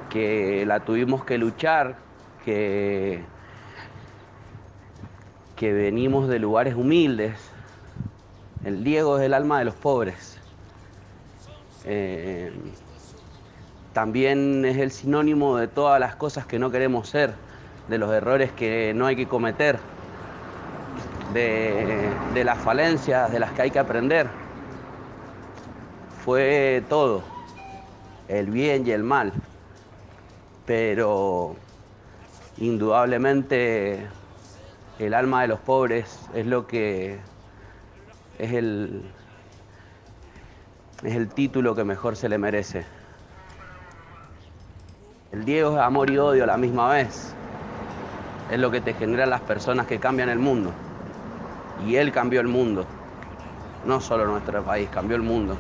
que 0.09 0.65
la 0.67 0.81
tuvimos 0.81 1.25
que 1.25 1.39
luchar, 1.39 1.97
que, 2.45 3.23
que 5.57 5.73
venimos 5.73 6.29
de 6.29 6.39
lugares 6.39 6.75
humildes. 6.75 7.50
El 8.65 8.85
Diego 8.85 9.19
es 9.19 9.25
el 9.25 9.35
alma 9.35 9.59
de 9.59 9.65
los 9.65 9.75
pobres. 9.75 10.39
Eh, 11.85 12.53
también 13.95 14.65
es 14.67 14.77
el 14.77 14.91
sinónimo 14.91 15.57
de 15.57 15.67
todas 15.67 15.99
las 15.99 16.15
cosas 16.15 16.47
que 16.47 16.59
no 16.59 16.71
queremos 16.71 17.09
ser, 17.09 17.33
de 17.89 17.99
los 17.99 18.13
errores 18.13 18.53
que 18.53 18.93
no 18.95 19.07
hay 19.07 19.17
que 19.17 19.27
cometer, 19.27 19.79
de, 21.33 22.11
de 22.35 22.45
las 22.45 22.59
falencias 22.59 23.33
de 23.33 23.41
las 23.41 23.53
que 23.53 23.63
hay 23.63 23.71
que 23.71 23.79
aprender. 23.79 24.29
Fue 26.25 26.85
todo, 26.91 27.23
el 28.29 28.51
bien 28.51 28.87
y 28.87 28.91
el 28.91 29.03
mal, 29.03 29.33
pero 30.67 31.57
indudablemente 32.59 34.07
el 34.99 35.15
alma 35.15 35.41
de 35.43 35.49
los 35.49 35.61
pobres 35.61 36.21
es 36.35 36.47
lo 36.47 36.67
que 36.67 37.19
es 38.41 38.53
el, 38.53 39.03
es 41.05 41.15
el 41.15 41.29
título 41.29 41.75
que 41.75 41.85
mejor 41.85 42.17
se 42.17 42.29
le 42.29 42.39
merece. 42.39 42.87
El 45.31 45.45
Diego 45.45 45.77
es 45.77 45.83
amor 45.83 46.11
y 46.11 46.17
odio 46.17 46.45
a 46.45 46.47
la 46.47 46.57
misma 46.57 46.89
vez. 46.89 47.35
Es 48.51 48.59
lo 48.59 48.71
que 48.71 48.81
te 48.81 48.95
generan 48.95 49.31
las 49.31 49.43
personas 49.43 49.87
que 49.87 50.01
cambian 50.01 50.31
el 50.31 50.39
mundo. 50.39 50.73
Y 51.87 51.97
él 51.97 52.13
cambió 52.13 52.41
el 52.41 52.49
mundo. 52.49 52.87
No 53.85 54.01
solo 54.01 54.27
nuestro 54.27 54.63
país, 54.63 54.89
cambió 54.89 55.17
el 55.17 55.23
mundo. 55.23 55.57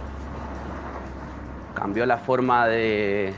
Cambió 1.74 2.06
la 2.06 2.16
forma 2.16 2.66
de, 2.66 3.34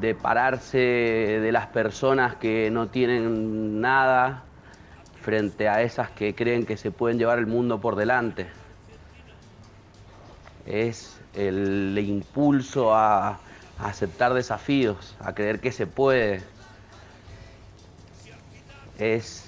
de 0.00 0.14
pararse 0.14 0.78
de 0.78 1.50
las 1.50 1.66
personas 1.68 2.36
que 2.36 2.70
no 2.70 2.88
tienen 2.88 3.80
nada 3.80 4.44
frente 5.30 5.68
a 5.68 5.80
esas 5.80 6.10
que 6.10 6.34
creen 6.34 6.66
que 6.66 6.76
se 6.76 6.90
pueden 6.90 7.16
llevar 7.16 7.38
el 7.38 7.46
mundo 7.46 7.80
por 7.80 7.94
delante 7.94 8.48
es 10.66 11.18
el 11.34 11.96
impulso 12.04 12.92
a, 12.92 13.38
aceptar 13.78 14.34
desafíos, 14.34 15.14
a 15.20 15.32
creer 15.32 15.60
que 15.60 15.70
se 15.70 15.86
puede. 15.86 16.42
Es, 18.98 19.44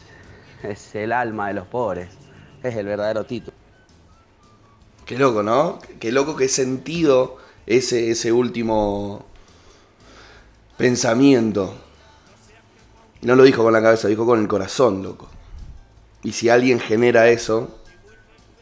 es 0.63 0.95
el 0.95 1.11
alma 1.11 1.49
de 1.49 1.55
los 1.55 1.67
pobres, 1.67 2.11
es 2.63 2.77
el 2.77 2.87
verdadero 2.87 3.25
título. 3.25 3.57
Qué 5.05 5.19
loco, 5.19 5.43
¿no? 5.43 5.81
Qué 5.99 6.13
loco, 6.13 6.37
qué 6.37 6.47
sentido 6.47 7.39
ese, 7.67 8.13
ese 8.13 8.31
último 8.31 9.27
pensamiento. 10.77 11.75
No 13.23 13.35
lo 13.35 13.43
dijo 13.43 13.65
con 13.65 13.73
la 13.73 13.83
cabeza, 13.83 14.07
dijo 14.07 14.25
con 14.25 14.41
el 14.41 14.47
corazón, 14.47 15.03
loco. 15.03 15.32
Y 16.23 16.33
si 16.33 16.49
alguien 16.49 16.79
genera 16.79 17.29
eso, 17.29 17.79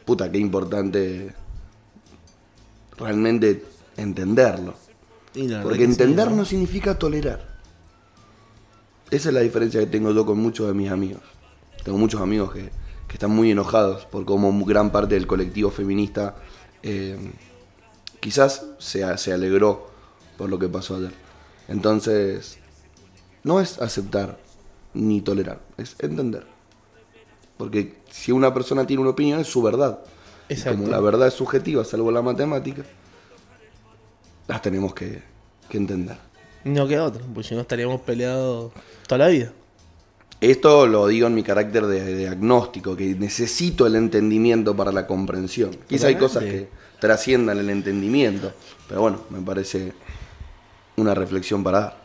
puta, 0.05 0.31
qué 0.31 0.39
importante 0.39 1.33
realmente 2.97 3.65
entenderlo. 3.97 4.73
Porque 5.63 5.79
sí, 5.79 5.83
entender 5.83 6.29
¿no? 6.29 6.37
no 6.37 6.45
significa 6.45 6.97
tolerar. 6.97 7.51
Esa 9.09 9.29
es 9.29 9.35
la 9.35 9.41
diferencia 9.41 9.79
que 9.79 9.87
tengo 9.87 10.11
yo 10.11 10.25
con 10.25 10.39
muchos 10.39 10.67
de 10.67 10.73
mis 10.73 10.89
amigos. 10.89 11.21
Tengo 11.83 11.97
muchos 11.97 12.21
amigos 12.21 12.51
que, 12.53 12.63
que 13.07 13.13
están 13.13 13.31
muy 13.31 13.51
enojados 13.51 14.05
por 14.05 14.25
cómo 14.25 14.65
gran 14.65 14.91
parte 14.91 15.15
del 15.15 15.27
colectivo 15.27 15.69
feminista 15.69 16.35
eh, 16.83 17.17
quizás 18.19 18.65
se, 18.79 19.17
se 19.17 19.33
alegró 19.33 19.91
por 20.37 20.49
lo 20.49 20.57
que 20.57 20.69
pasó 20.69 20.95
ayer. 20.95 21.11
Entonces, 21.67 22.57
no 23.43 23.59
es 23.59 23.81
aceptar 23.81 24.39
ni 24.93 25.21
tolerar, 25.21 25.61
es 25.77 25.95
entender. 25.99 26.50
Porque 27.61 27.93
si 28.09 28.31
una 28.31 28.51
persona 28.51 28.87
tiene 28.87 29.01
una 29.01 29.11
opinión 29.11 29.39
es 29.39 29.45
su 29.45 29.61
verdad. 29.61 29.99
Exacto. 30.49 30.79
Como 30.79 30.89
la 30.89 30.99
verdad 30.99 31.27
es 31.27 31.35
subjetiva, 31.35 31.85
salvo 31.85 32.11
la 32.11 32.23
matemática, 32.23 32.81
las 34.47 34.63
tenemos 34.63 34.95
que, 34.95 35.21
que 35.69 35.77
entender. 35.77 36.17
No 36.63 36.87
queda 36.87 37.03
otra, 37.03 37.21
porque 37.31 37.49
si 37.49 37.53
no 37.53 37.61
estaríamos 37.61 38.01
peleados 38.01 38.71
toda 39.07 39.19
la 39.19 39.27
vida. 39.27 39.53
Esto 40.39 40.87
lo 40.87 41.05
digo 41.05 41.27
en 41.27 41.35
mi 41.35 41.43
carácter 41.43 41.85
de, 41.85 42.03
de 42.03 42.27
agnóstico, 42.27 42.95
que 42.95 43.13
necesito 43.13 43.85
el 43.85 43.95
entendimiento 43.95 44.75
para 44.75 44.91
la 44.91 45.05
comprensión. 45.05 45.77
Quizá 45.87 46.07
hay 46.07 46.15
cosas 46.15 46.43
que 46.43 46.67
trasciendan 46.99 47.59
el 47.59 47.69
entendimiento, 47.69 48.53
pero 48.89 49.01
bueno, 49.01 49.21
me 49.29 49.39
parece 49.39 49.93
una 50.95 51.13
reflexión 51.13 51.63
para 51.63 51.79
dar. 51.79 51.97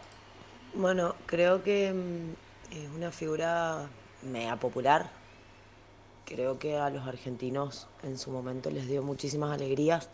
Bueno, 0.74 1.14
creo 1.24 1.62
que 1.62 1.94
mm, 1.94 2.74
es 2.74 2.90
una 2.94 3.10
figura 3.10 3.88
mega 4.22 4.56
popular. 4.56 5.10
Creo 6.26 6.58
que 6.58 6.76
a 6.76 6.90
los 6.90 7.06
argentinos 7.06 7.86
en 8.02 8.18
su 8.18 8.32
momento 8.32 8.68
les 8.68 8.88
dio 8.88 9.00
muchísimas 9.00 9.52
alegrías 9.52 10.08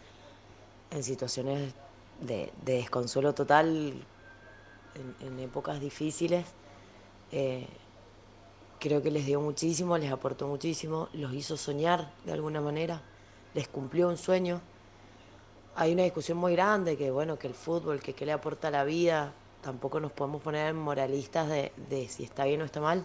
en 0.91 1.03
situaciones 1.03 1.73
de, 2.21 2.53
de 2.67 2.75
desconsuelo 2.75 3.35
total, 3.35 3.95
en, 5.21 5.41
épocas 5.41 5.81
difíciles. 5.81 6.45
Eh, 7.31 7.67
creo 8.79 9.03
que 9.03 9.11
les 9.11 9.25
dio 9.25 9.41
muchísimo, 9.41 9.97
les 9.97 10.13
aportó 10.13 10.47
muchísimo, 10.47 11.09
los 11.15 11.33
hizo 11.33 11.57
soñar 11.57 12.13
de 12.27 12.33
alguna 12.33 12.61
manera, 12.61 13.01
les 13.55 13.67
cumplió 13.69 14.09
un 14.09 14.19
sueño. 14.19 14.61
Hay 15.77 15.95
una 15.95 16.03
discusión 16.03 16.37
muy 16.37 16.53
grande 16.53 16.99
que, 16.99 17.11
bueno, 17.11 17.39
que 17.39 17.47
el 17.47 17.55
fútbol, 17.55 18.01
que 18.01 18.13
qué 18.13 18.27
le 18.27 18.33
aporta 18.33 18.71
la 18.71 18.85
vida, 18.85 19.33
tampoco 19.63 19.99
nos 19.99 20.13
podemos 20.13 20.43
poner 20.43 20.75
moralistas 20.75 21.49
de 21.49 22.09
si 22.11 22.25
está 22.25 22.45
bien 22.45 22.61
o 22.61 22.67
está 22.67 22.83
mal. 22.83 23.03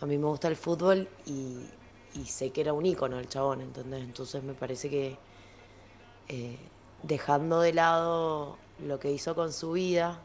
A 0.00 0.06
mí 0.06 0.18
me 0.18 0.26
gusta 0.26 0.48
el 0.48 0.56
fútbol 0.56 1.08
y, 1.26 1.60
y 2.14 2.26
sé 2.26 2.50
que 2.50 2.60
era 2.60 2.72
un 2.72 2.86
ícono 2.86 3.18
el 3.18 3.28
chabón, 3.28 3.60
¿entendés? 3.60 4.02
Entonces 4.02 4.42
me 4.42 4.54
parece 4.54 4.88
que 4.88 5.18
eh, 6.28 6.58
dejando 7.02 7.60
de 7.60 7.72
lado 7.72 8.56
lo 8.78 8.98
que 8.98 9.10
hizo 9.10 9.34
con 9.34 9.52
su 9.52 9.72
vida, 9.72 10.18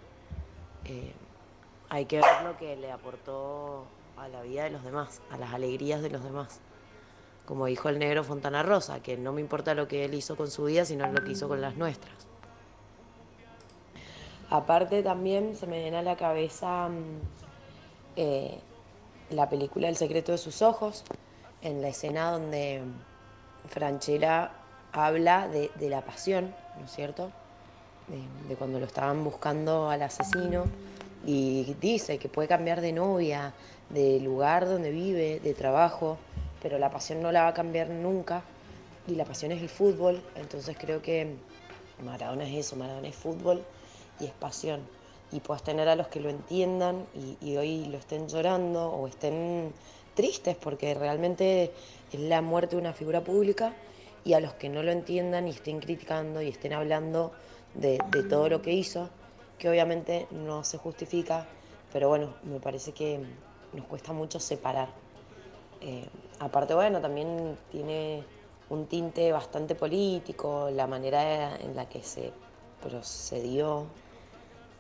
eh, 0.85 1.13
hay 1.89 2.05
que 2.05 2.17
ver 2.17 2.43
lo 2.43 2.57
que 2.57 2.75
le 2.75 2.91
aportó 2.91 3.85
a 4.17 4.27
la 4.27 4.41
vida 4.43 4.63
de 4.65 4.69
los 4.69 4.83
demás, 4.83 5.21
a 5.31 5.37
las 5.37 5.53
alegrías 5.53 6.01
de 6.01 6.09
los 6.09 6.23
demás. 6.23 6.59
Como 7.45 7.65
dijo 7.65 7.89
el 7.89 7.97
negro 7.97 8.23
Fontana 8.23 8.61
Rosa, 8.61 9.01
que 9.01 9.17
no 9.17 9.33
me 9.33 9.41
importa 9.41 9.73
lo 9.73 9.87
que 9.87 10.05
él 10.05 10.13
hizo 10.13 10.35
con 10.35 10.51
su 10.51 10.65
vida, 10.65 10.85
sino 10.85 11.07
lo 11.07 11.23
que 11.23 11.31
hizo 11.31 11.47
con 11.47 11.61
las 11.61 11.75
nuestras. 11.75 12.27
Aparte 14.51 15.01
también 15.03 15.55
se 15.55 15.65
me 15.67 15.79
viene 15.79 15.97
a 15.97 16.01
la 16.01 16.15
cabeza 16.15 16.89
mm, 16.89 17.19
eh, 18.15 18.59
la 19.29 19.49
película 19.49 19.89
El 19.89 19.95
secreto 19.95 20.31
de 20.31 20.37
sus 20.37 20.61
ojos, 20.61 21.03
en 21.61 21.81
la 21.81 21.89
escena 21.89 22.31
donde 22.31 22.81
Franchella 23.67 24.51
habla 24.91 25.47
de, 25.47 25.71
la 25.89 26.01
pasión, 26.01 26.53
¿no 26.79 26.85
es 26.85 26.91
cierto? 26.91 27.31
De, 28.47 28.55
cuando 28.55 28.79
lo 28.79 28.85
estaban 28.85 29.23
buscando 29.23 29.89
al 29.89 30.01
asesino 30.01 30.65
y 31.25 31.75
dice 31.79 32.17
que 32.17 32.29
puede 32.29 32.47
cambiar 32.47 32.81
de 32.81 32.91
novia, 32.91 33.53
de 33.89 34.19
lugar 34.19 34.67
donde 34.67 34.89
vive, 34.91 35.39
de 35.39 35.53
trabajo, 35.53 36.17
pero 36.61 36.79
la 36.79 36.89
pasión 36.89 37.21
no 37.21 37.31
la 37.31 37.43
va 37.43 37.49
a 37.49 37.53
cambiar 37.53 37.89
nunca 37.89 38.41
y 39.07 39.15
la 39.15 39.25
pasión 39.25 39.51
es 39.51 39.61
el 39.61 39.69
fútbol, 39.69 40.21
entonces 40.35 40.75
creo 40.79 41.01
que 41.01 41.35
Maradona 42.03 42.47
es 42.47 42.65
eso, 42.65 42.75
Maradona 42.75 43.07
es 43.07 43.15
fútbol 43.15 43.63
y 44.19 44.25
es 44.25 44.31
pasión. 44.31 44.81
Y 45.31 45.41
puedes 45.41 45.61
tener 45.61 45.87
a 45.87 45.95
los 45.95 46.07
que 46.07 46.19
lo 46.19 46.29
entiendan 46.29 47.05
y, 47.13 47.37
y 47.45 47.57
hoy 47.57 47.85
lo 47.85 47.99
estén 47.99 48.27
llorando 48.27 48.89
o 48.89 49.07
estén 49.07 49.73
tristes 50.13 50.55
porque 50.55 50.93
realmente 50.93 51.71
es 52.11 52.19
la 52.19 52.41
muerte 52.41 52.75
de 52.75 52.81
una 52.81 52.93
figura 52.93 53.21
pública 53.21 53.73
y 54.23 54.33
a 54.33 54.39
los 54.39 54.53
que 54.53 54.69
no 54.69 54.83
lo 54.83 54.91
entiendan 54.91 55.47
y 55.47 55.51
estén 55.51 55.79
criticando 55.79 56.41
y 56.41 56.49
estén 56.49 56.73
hablando 56.73 57.31
de, 57.73 57.99
todo 58.29 58.49
lo 58.49 58.61
que 58.61 58.73
hizo, 58.73 59.09
que 59.57 59.69
obviamente 59.69 60.27
no 60.31 60.63
se 60.63 60.77
justifica, 60.77 61.45
pero 61.93 62.09
bueno, 62.09 62.33
me 62.43 62.59
parece 62.59 62.91
que 62.91 63.19
nos 63.73 63.85
cuesta 63.85 64.13
mucho 64.13 64.39
separar. 64.39 64.89
Eh, 65.81 66.05
aparte, 66.39 66.73
bueno, 66.73 66.99
también 66.99 67.57
tiene 67.71 68.23
un 68.69 68.85
tinte 68.87 69.31
bastante 69.31 69.75
político, 69.75 70.69
la 70.71 70.87
manera 70.87 71.55
en 71.55 71.75
la 71.75 71.87
que 71.87 72.03
se 72.03 72.31
procedió 72.81 73.85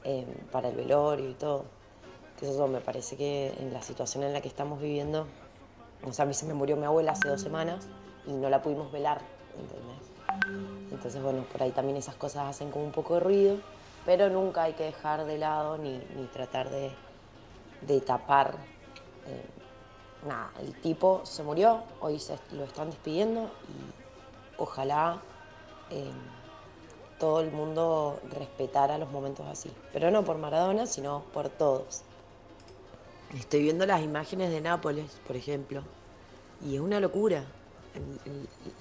eh, 0.03 0.25
para 0.51 0.69
el 0.69 0.75
velorio 0.75 1.29
y 1.29 1.33
todo. 1.33 1.78
Eso 2.41 2.67
me 2.67 2.79
parece 2.79 3.17
que 3.17 3.53
en 3.59 3.73
la 3.73 3.81
situación 3.81 4.23
en 4.23 4.33
la 4.33 4.41
que 4.41 4.47
estamos 4.47 4.79
viviendo, 4.79 5.27
o 6.05 6.13
sea, 6.13 6.23
a 6.23 6.27
mí 6.27 6.33
se 6.33 6.45
me 6.45 6.53
murió 6.53 6.77
mi 6.77 6.85
abuela 6.85 7.11
hace 7.11 7.27
dos 7.27 7.41
semanas 7.41 7.87
y 8.25 8.31
no 8.31 8.49
la 8.49 8.61
pudimos 8.61 8.91
velar, 8.91 9.21
¿entendés? 9.57 10.09
Entonces, 10.91 11.21
bueno, 11.21 11.43
por 11.43 11.61
ahí 11.61 11.71
también 11.71 11.97
esas 11.97 12.15
cosas 12.15 12.47
hacen 12.47 12.71
como 12.71 12.85
un 12.85 12.91
poco 12.91 13.15
de 13.15 13.19
ruido, 13.19 13.57
pero 14.05 14.29
nunca 14.29 14.63
hay 14.63 14.73
que 14.73 14.85
dejar 14.85 15.25
de 15.25 15.37
lado 15.37 15.77
ni, 15.77 15.97
ni 16.15 16.25
tratar 16.27 16.69
de, 16.69 16.91
de 17.81 18.01
tapar. 18.01 18.55
eh, 19.27 19.45
nada, 20.27 20.51
el 20.61 20.73
tipo 20.75 21.25
se 21.25 21.43
murió, 21.43 21.83
hoy 22.01 22.19
se 22.19 22.39
lo 22.51 22.63
están 22.63 22.89
despidiendo 22.89 23.51
y 23.67 23.93
ojalá 24.57 25.21
eh, 25.89 26.11
todo 27.19 27.41
el 27.41 27.51
mundo 27.51 28.19
respetara 28.31 28.97
los 28.97 29.11
momentos 29.11 29.45
así. 29.47 29.71
Pero 29.93 30.09
no 30.11 30.23
por 30.23 30.37
Maradona, 30.37 30.85
sino 30.87 31.23
por 31.33 31.49
todos. 31.49 32.03
Estoy 33.37 33.61
viendo 33.61 33.85
las 33.85 34.01
imágenes 34.01 34.49
de 34.49 34.59
Nápoles, 34.59 35.05
por 35.27 35.35
ejemplo, 35.35 35.83
y 36.65 36.75
es 36.75 36.81
una 36.81 36.99
locura. 36.99 37.43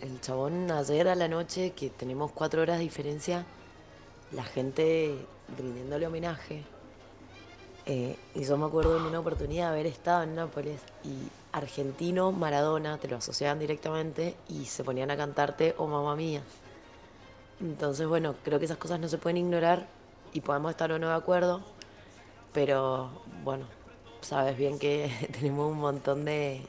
El, 0.00 0.20
chabón 0.20 0.70
ayer 0.70 1.06
a 1.08 1.14
la 1.14 1.28
noche, 1.28 1.72
que 1.72 1.90
tenemos 1.90 2.32
cuatro 2.32 2.62
horas 2.62 2.78
de 2.78 2.84
diferencia, 2.84 3.44
la 4.32 4.42
gente 4.44 5.26
rindiéndole 5.56 6.06
homenaje. 6.06 6.64
Eh, 7.84 8.16
y 8.34 8.44
yo 8.44 8.56
me 8.56 8.66
acuerdo 8.66 8.96
en 8.96 9.02
una 9.04 9.20
oportunidad 9.20 9.66
de 9.66 9.74
haber 9.74 9.87
estado 9.87 10.22
en 10.22 10.34
Nápoles 10.34 10.80
y 11.04 11.28
argentino, 11.52 12.32
Maradona, 12.32 12.98
te 12.98 13.08
lo 13.08 13.16
asociaban 13.16 13.58
directamente 13.58 14.34
y 14.48 14.64
se 14.64 14.82
ponían 14.82 15.11
a 15.11 15.16
cantarte 15.16 15.74
Oh 15.76 15.87
mamá 15.87 16.16
mía. 16.16 16.42
Entonces, 17.61 18.06
bueno, 18.06 18.34
creo 18.44 18.58
que 18.58 18.64
esas 18.64 18.78
cosas 18.78 18.98
no 18.98 19.08
se 19.08 19.18
pueden 19.18 19.37
ignorar 19.37 19.87
y 20.32 20.40
podemos 20.40 20.70
estar 20.70 20.90
o 20.90 20.98
no 20.98 21.08
de 21.08 21.14
acuerdo, 21.14 21.61
pero 22.52 23.11
bueno, 23.44 23.77
sabes 24.20 24.57
bien 24.57 24.78
que 24.78 25.11
tenemos 25.33 25.70
un 25.70 25.78
montón 25.78 26.24
de, 26.24 26.61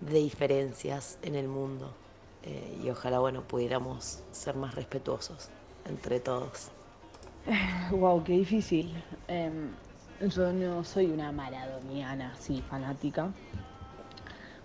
de 0.00 0.18
diferencias 0.18 1.18
en 1.22 1.34
el 1.34 1.48
mundo 1.48 1.94
eh, 2.42 2.80
y 2.82 2.90
ojalá, 2.90 3.18
bueno, 3.18 3.42
pudiéramos 3.42 4.18
ser 4.32 4.56
más 4.56 4.74
respetuosos 4.74 5.48
entre 5.84 6.20
todos. 6.20 6.70
Wow, 7.90 8.22
qué 8.24 8.32
difícil. 8.34 8.92
Em, 9.28 9.70
yo 10.20 10.52
no 10.52 10.84
soy 10.84 11.06
una 11.06 11.32
maradoniana 11.32 12.32
así 12.32 12.62
fanática. 12.62 13.32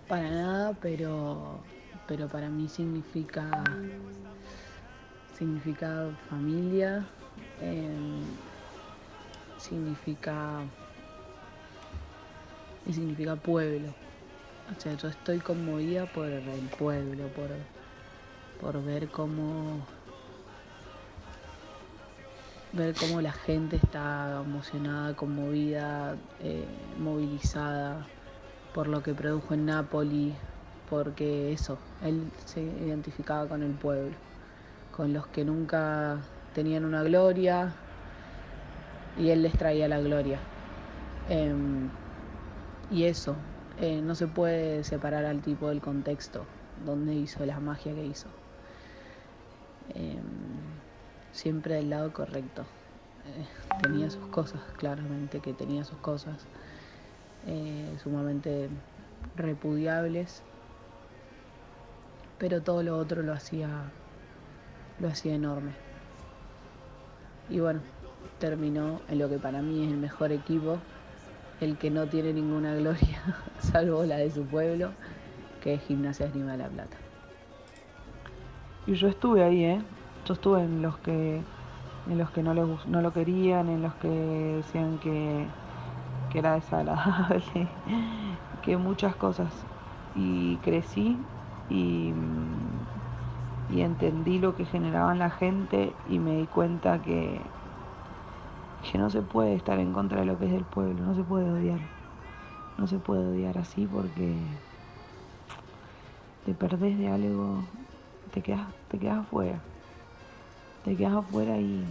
Para 0.08 0.30
nada, 0.30 0.74
pero, 0.80 1.58
pero 2.06 2.28
para 2.28 2.48
mí 2.48 2.68
significa 2.68 3.64
significa 5.36 6.08
familia, 6.30 7.04
em, 7.60 8.24
significa 9.58 10.64
y 12.86 12.92
significa 12.92 13.36
pueblo. 13.36 13.88
O 14.76 14.80
sea, 14.80 14.94
yo 14.94 15.08
estoy 15.08 15.38
conmovida 15.38 16.06
por 16.06 16.26
el 16.26 16.42
pueblo, 16.78 17.28
por, 17.28 17.50
por 18.60 18.84
ver 18.84 19.08
cómo 19.08 19.80
ver 22.72 22.94
cómo 22.94 23.20
la 23.22 23.32
gente 23.32 23.76
está 23.76 24.42
emocionada, 24.44 25.14
conmovida, 25.14 26.16
eh, 26.40 26.66
movilizada 26.98 28.06
por 28.74 28.88
lo 28.88 29.02
que 29.02 29.14
produjo 29.14 29.54
en 29.54 29.66
Nápoli, 29.66 30.34
porque 30.90 31.52
eso, 31.52 31.78
él 32.02 32.30
se 32.44 32.60
identificaba 32.60 33.48
con 33.48 33.62
el 33.62 33.72
pueblo, 33.72 34.14
con 34.94 35.14
los 35.14 35.26
que 35.28 35.44
nunca 35.44 36.18
tenían 36.54 36.84
una 36.84 37.02
gloria 37.02 37.72
y 39.18 39.30
él 39.30 39.42
les 39.42 39.56
traía 39.56 39.88
la 39.88 40.00
gloria. 40.00 40.38
Em, 41.28 41.88
y 42.90 43.04
eso, 43.04 43.36
eh, 43.78 44.00
no 44.00 44.14
se 44.14 44.26
puede 44.26 44.84
separar 44.84 45.24
al 45.24 45.42
tipo 45.42 45.68
del 45.68 45.80
contexto 45.80 46.44
donde 46.84 47.14
hizo 47.14 47.44
la 47.46 47.58
magia 47.60 47.94
que 47.94 48.04
hizo. 48.04 48.28
Em, 49.94 50.22
siempre 51.32 51.76
del 51.76 51.90
lado 51.90 52.12
correcto. 52.12 52.62
Eh, 53.26 53.46
tenía 53.82 54.10
sus 54.10 54.26
cosas, 54.26 54.60
claramente 54.76 55.40
que 55.40 55.52
tenía 55.52 55.84
sus 55.84 55.98
cosas 55.98 56.46
eh, 57.46 57.96
sumamente 58.02 58.68
repudiables, 59.36 60.42
pero 62.38 62.62
todo 62.62 62.82
lo 62.82 62.96
otro 62.98 63.22
lo 63.22 63.32
hacía, 63.32 63.68
lo 65.00 65.08
hacía 65.08 65.34
enorme. 65.34 65.72
Y 67.48 67.60
bueno, 67.60 67.80
terminó 68.38 69.00
en 69.08 69.18
lo 69.18 69.28
que 69.28 69.38
para 69.38 69.62
mí 69.62 69.84
es 69.84 69.92
el 69.92 69.98
mejor 69.98 70.32
equipo, 70.32 70.78
el 71.60 71.76
que 71.78 71.90
no 71.90 72.06
tiene 72.06 72.32
ninguna 72.32 72.74
gloria, 72.74 73.22
salvo 73.58 74.04
la 74.04 74.16
de 74.16 74.30
su 74.30 74.44
pueblo, 74.44 74.90
que 75.62 75.74
es 75.74 75.82
Gimnasia 75.82 76.26
Esgrima 76.26 76.52
de 76.52 76.58
la 76.58 76.68
Plata. 76.68 76.96
Y 78.86 78.94
yo 78.94 79.08
estuve 79.08 79.42
ahí, 79.42 79.64
¿eh? 79.64 79.82
Yo 80.26 80.34
estuve 80.34 80.62
en 80.62 80.82
los 80.82 80.98
que 80.98 81.40
en 82.08 82.18
los 82.18 82.30
que 82.30 82.42
no, 82.42 82.54
les, 82.54 82.86
no 82.86 83.00
lo 83.00 83.12
querían, 83.12 83.68
en 83.68 83.82
los 83.82 83.94
que 83.94 84.08
decían 84.08 84.98
que, 84.98 85.46
que 86.30 86.38
era 86.38 86.54
desagradable, 86.54 87.42
que 88.62 88.76
muchas 88.76 89.16
cosas. 89.16 89.52
Y 90.14 90.56
crecí 90.58 91.18
y, 91.68 92.12
y 93.70 93.80
entendí 93.80 94.38
lo 94.38 94.56
que 94.56 94.64
generaban 94.64 95.18
la 95.18 95.30
gente 95.30 95.92
y 96.08 96.18
me 96.18 96.36
di 96.36 96.46
cuenta 96.46 97.02
que, 97.02 97.40
que 98.90 98.98
no 98.98 99.10
se 99.10 99.22
puede 99.22 99.54
estar 99.54 99.78
en 99.78 99.92
contra 99.92 100.20
de 100.20 100.26
lo 100.26 100.38
que 100.38 100.46
es 100.46 100.52
del 100.52 100.64
pueblo, 100.64 101.04
no 101.04 101.14
se 101.14 101.22
puede 101.22 101.50
odiar. 101.50 101.80
No 102.78 102.86
se 102.86 102.98
puede 102.98 103.26
odiar 103.26 103.58
así 103.58 103.86
porque 103.86 104.36
te 106.44 106.54
perdés 106.54 106.98
de 106.98 107.08
algo, 107.08 107.64
te 108.32 108.42
quedas, 108.42 108.66
te 108.90 108.98
quedas 108.98 109.18
afuera. 109.18 109.60
Te 110.84 110.96
quedas 110.96 111.14
afuera 111.14 111.58
y, 111.58 111.84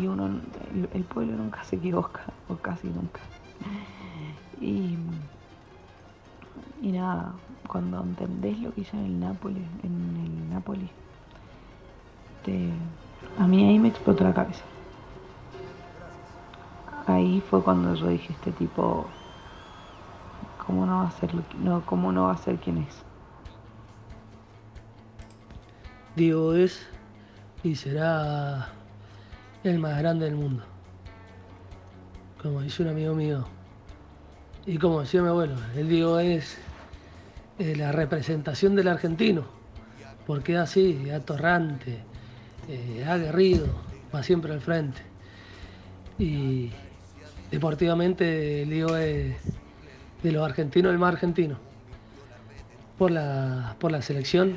y, 0.00 0.06
uno, 0.06 0.26
el, 0.26 0.88
el 0.94 1.04
pueblo 1.04 1.36
nunca 1.36 1.62
se 1.64 1.76
equivoca, 1.76 2.22
o 2.48 2.56
casi 2.56 2.86
nunca. 2.86 3.20
Y, 4.60 4.96
y 6.80 6.92
nada, 6.92 7.32
cuando 7.68 8.00
entendés 8.00 8.58
lo 8.60 8.72
que 8.72 8.82
hizo 8.82 8.96
en 8.96 9.04
el 9.04 9.20
Nápoles, 9.20 9.64
en 9.82 10.16
el 10.24 10.50
Nápoles, 10.50 10.88
te, 12.44 12.70
a 13.38 13.46
mí 13.46 13.68
ahí 13.68 13.78
me 13.78 13.88
explotó 13.88 14.24
la 14.24 14.32
cabeza. 14.32 14.62
Ahí 17.06 17.42
fue 17.48 17.62
cuando 17.62 17.94
yo 17.94 18.08
dije, 18.08 18.32
este 18.32 18.52
tipo, 18.52 19.06
¿cómo 20.64 20.86
no 20.86 20.98
va 20.98 21.08
a 21.08 21.10
ser, 21.10 21.30
no, 21.58 21.84
cómo 21.84 22.12
no 22.12 22.24
va 22.24 22.32
a 22.32 22.36
ser 22.36 22.56
quien 22.58 22.78
es? 22.78 23.02
Diego 26.14 26.54
es 26.54 26.86
y 27.64 27.74
será 27.74 28.68
el 29.64 29.78
más 29.78 29.98
grande 29.98 30.26
del 30.26 30.36
mundo. 30.36 30.62
Como 32.40 32.60
dice 32.60 32.82
un 32.82 32.90
amigo 32.90 33.14
mío. 33.14 33.44
Y 34.66 34.78
como 34.78 35.00
decía 35.00 35.22
mi 35.22 35.28
abuelo, 35.28 35.56
el 35.74 35.88
Diego 35.88 36.18
es 36.18 36.58
la 37.58 37.92
representación 37.92 38.74
del 38.76 38.88
argentino. 38.88 39.44
Porque 40.26 40.54
es 40.54 40.58
así, 40.58 41.10
atorrante, 41.10 41.98
eh, 42.68 43.04
aguerrido, 43.08 43.66
va 44.14 44.22
siempre 44.22 44.52
al 44.52 44.60
frente. 44.60 45.02
Y 46.18 46.70
deportivamente 47.52 48.62
el 48.62 48.70
Diego 48.70 48.96
es 48.96 49.36
de 50.22 50.32
los 50.32 50.44
argentinos 50.44 50.90
el 50.90 50.98
más 50.98 51.12
argentino. 51.12 51.58
Por 52.98 53.10
la, 53.10 53.76
por 53.78 53.92
la 53.92 54.00
selección 54.00 54.56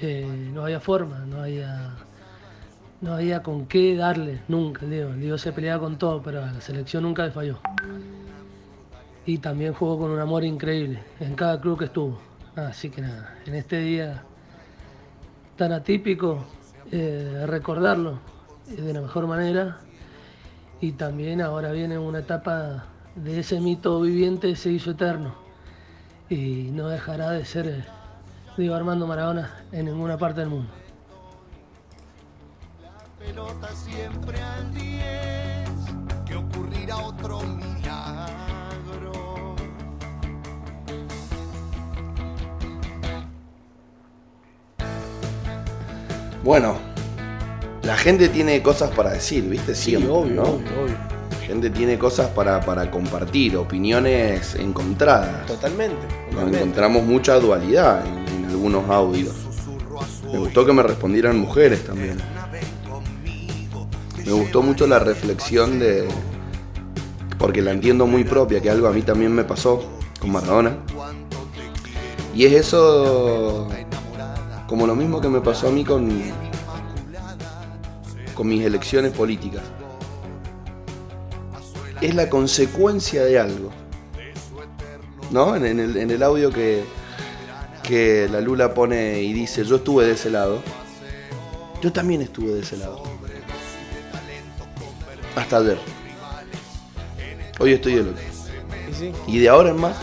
eh, 0.00 0.26
no 0.52 0.64
había 0.64 0.80
forma, 0.80 1.20
no 1.20 1.42
había, 1.42 1.94
no 3.00 3.14
había 3.14 3.42
con 3.42 3.66
qué 3.66 3.94
darle, 3.94 4.40
nunca, 4.48 4.84
el 4.84 4.90
Diego. 4.90 5.12
Diego 5.12 5.38
se 5.38 5.52
peleaba 5.52 5.80
con 5.80 5.96
todo, 5.96 6.22
pero 6.22 6.42
a 6.42 6.52
la 6.52 6.60
selección 6.60 7.04
nunca 7.04 7.24
le 7.24 7.30
falló. 7.30 7.60
Y 9.26 9.38
también 9.38 9.72
jugó 9.72 9.98
con 9.98 10.10
un 10.10 10.18
amor 10.18 10.44
increíble 10.44 11.02
en 11.20 11.34
cada 11.34 11.60
club 11.60 11.78
que 11.78 11.84
estuvo. 11.86 12.18
Así 12.56 12.90
que 12.90 13.00
nada, 13.00 13.38
en 13.46 13.54
este 13.54 13.80
día 13.80 14.22
tan 15.56 15.72
atípico, 15.72 16.44
eh, 16.90 17.44
recordarlo 17.46 18.18
de 18.66 18.92
la 18.92 19.00
mejor 19.00 19.26
manera. 19.26 19.83
Y 20.84 20.92
también 20.92 21.40
ahora 21.40 21.72
viene 21.72 21.96
una 21.96 22.18
etapa 22.18 22.84
de 23.14 23.40
ese 23.40 23.58
mito 23.58 24.02
viviente 24.02 24.54
se 24.54 24.70
hizo 24.70 24.90
eterno. 24.90 25.34
Y 26.28 26.68
no 26.72 26.88
dejará 26.88 27.30
de 27.30 27.46
ser 27.46 27.66
eh, 27.68 27.84
Diego 28.58 28.74
Armando 28.74 29.06
Maradona 29.06 29.64
en 29.72 29.86
ninguna 29.86 30.18
parte 30.18 30.40
del 30.40 30.50
mundo. 30.50 30.70
pelota 33.18 33.68
siempre 33.74 34.38
al 34.38 34.74
10, 34.74 35.70
que 36.26 36.34
ocurrirá 36.34 36.98
otro 36.98 37.40
milagro. 37.40 39.12
Bueno, 46.42 46.93
la 47.84 47.96
gente 47.96 48.28
tiene 48.28 48.62
cosas 48.62 48.90
para 48.90 49.12
decir, 49.12 49.44
¿viste? 49.48 49.74
Siempre, 49.74 50.10
obvio, 50.10 50.34
¿no? 50.34 50.42
obvio, 50.42 50.66
obvio. 50.82 50.96
La 51.30 51.46
gente 51.46 51.70
tiene 51.70 51.98
cosas 51.98 52.28
para, 52.30 52.60
para 52.60 52.90
compartir, 52.90 53.56
opiniones 53.56 54.54
encontradas. 54.54 55.46
Totalmente. 55.46 56.06
Nos 56.32 56.52
encontramos 56.52 57.04
mucha 57.04 57.38
dualidad 57.38 58.02
en, 58.06 58.44
en 58.44 58.50
algunos 58.50 58.88
audios. 58.88 59.34
Me 60.32 60.38
gustó 60.38 60.64
que 60.64 60.72
me 60.72 60.82
respondieran 60.82 61.38
mujeres 61.38 61.84
también. 61.84 62.16
Me 64.24 64.32
gustó 64.32 64.62
mucho 64.62 64.86
la 64.86 64.98
reflexión 64.98 65.78
de. 65.78 66.08
Porque 67.38 67.60
la 67.60 67.72
entiendo 67.72 68.06
muy 68.06 68.24
propia, 68.24 68.60
que 68.60 68.70
algo 68.70 68.88
a 68.88 68.92
mí 68.92 69.02
también 69.02 69.32
me 69.32 69.44
pasó 69.44 69.84
con 70.18 70.32
Maradona. 70.32 70.78
Y 72.34 72.46
es 72.46 72.52
eso. 72.54 73.68
Como 74.66 74.86
lo 74.86 74.96
mismo 74.96 75.20
que 75.20 75.28
me 75.28 75.40
pasó 75.40 75.68
a 75.68 75.70
mí 75.70 75.84
con. 75.84 76.08
Con 78.34 78.48
mis 78.48 78.64
elecciones 78.64 79.12
políticas. 79.12 79.62
Es 82.00 82.14
la 82.14 82.28
consecuencia 82.28 83.24
de 83.24 83.38
algo. 83.38 83.70
¿No? 85.30 85.56
En, 85.56 85.64
en 85.64 85.80
el, 85.80 85.96
en 85.96 86.10
el 86.10 86.22
audio 86.22 86.50
que, 86.50 86.84
que 87.82 88.28
la 88.30 88.40
Lula 88.40 88.74
pone 88.74 89.22
y 89.22 89.32
dice, 89.32 89.64
yo 89.64 89.76
estuve 89.76 90.06
de 90.06 90.12
ese 90.12 90.30
lado. 90.30 90.62
Yo 91.82 91.92
también 91.92 92.22
estuve 92.22 92.52
de 92.52 92.60
ese 92.60 92.76
lado. 92.76 93.02
Hasta 95.36 95.58
ayer. 95.58 95.78
Hoy 97.58 97.72
estoy 97.72 97.94
del 97.94 98.08
otro. 98.08 98.22
Y 99.26 99.38
de 99.38 99.48
ahora 99.48 99.70
en 99.70 99.76
más 99.76 99.96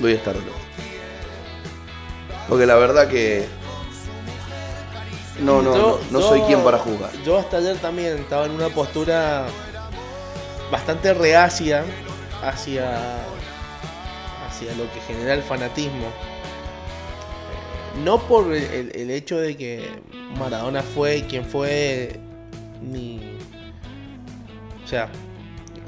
voy 0.00 0.12
a 0.12 0.14
estar 0.14 0.36
otro. 0.36 0.52
Porque 2.48 2.66
la 2.66 2.76
verdad 2.76 3.08
que 3.08 3.46
no, 5.40 5.62
no, 5.62 5.74
Yo- 5.74 6.00
no, 6.10 6.10
no 6.10 6.20
yo- 6.20 6.28
soy 6.28 6.40
quien 6.42 6.62
para 6.62 6.78
jugar. 6.78 7.10
Yo 7.24 7.38
hasta 7.38 7.58
ayer 7.58 7.76
también 7.78 8.18
estaba 8.18 8.46
en 8.46 8.52
una 8.52 8.68
postura 8.68 9.46
bastante 10.70 11.14
reacia 11.14 11.84
hacia, 12.42 13.16
hacia 14.48 14.74
lo 14.74 14.84
que 14.92 15.00
genera 15.06 15.34
el 15.34 15.42
fanatismo. 15.42 16.06
Eh, 16.06 18.00
No 18.04 18.18
por 18.20 18.52
el, 18.54 19.10
hecho 19.10 19.38
de 19.38 19.56
que 19.56 19.88
Maradona 20.38 20.82
fue 20.82 21.24
quien 21.28 21.44
fue, 21.44 22.20
ni. 22.82 23.20
O 24.84 24.88
sea, 24.88 25.08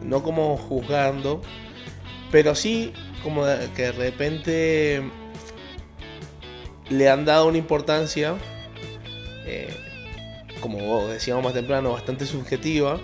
no 0.02 0.22
como 0.22 0.56
juzgando, 0.56 1.40
pero 2.30 2.54
sí 2.54 2.92
como 3.22 3.44
que 3.76 3.82
de 3.82 3.92
repente 3.92 5.02
le 6.88 7.08
han 7.10 7.24
dado 7.24 7.46
una 7.46 7.58
importancia 7.58 8.34
eh, 9.50 9.68
como 10.60 11.08
decíamos 11.08 11.42
más 11.42 11.52
temprano, 11.54 11.92
bastante 11.92 12.24
subjetiva. 12.26 13.00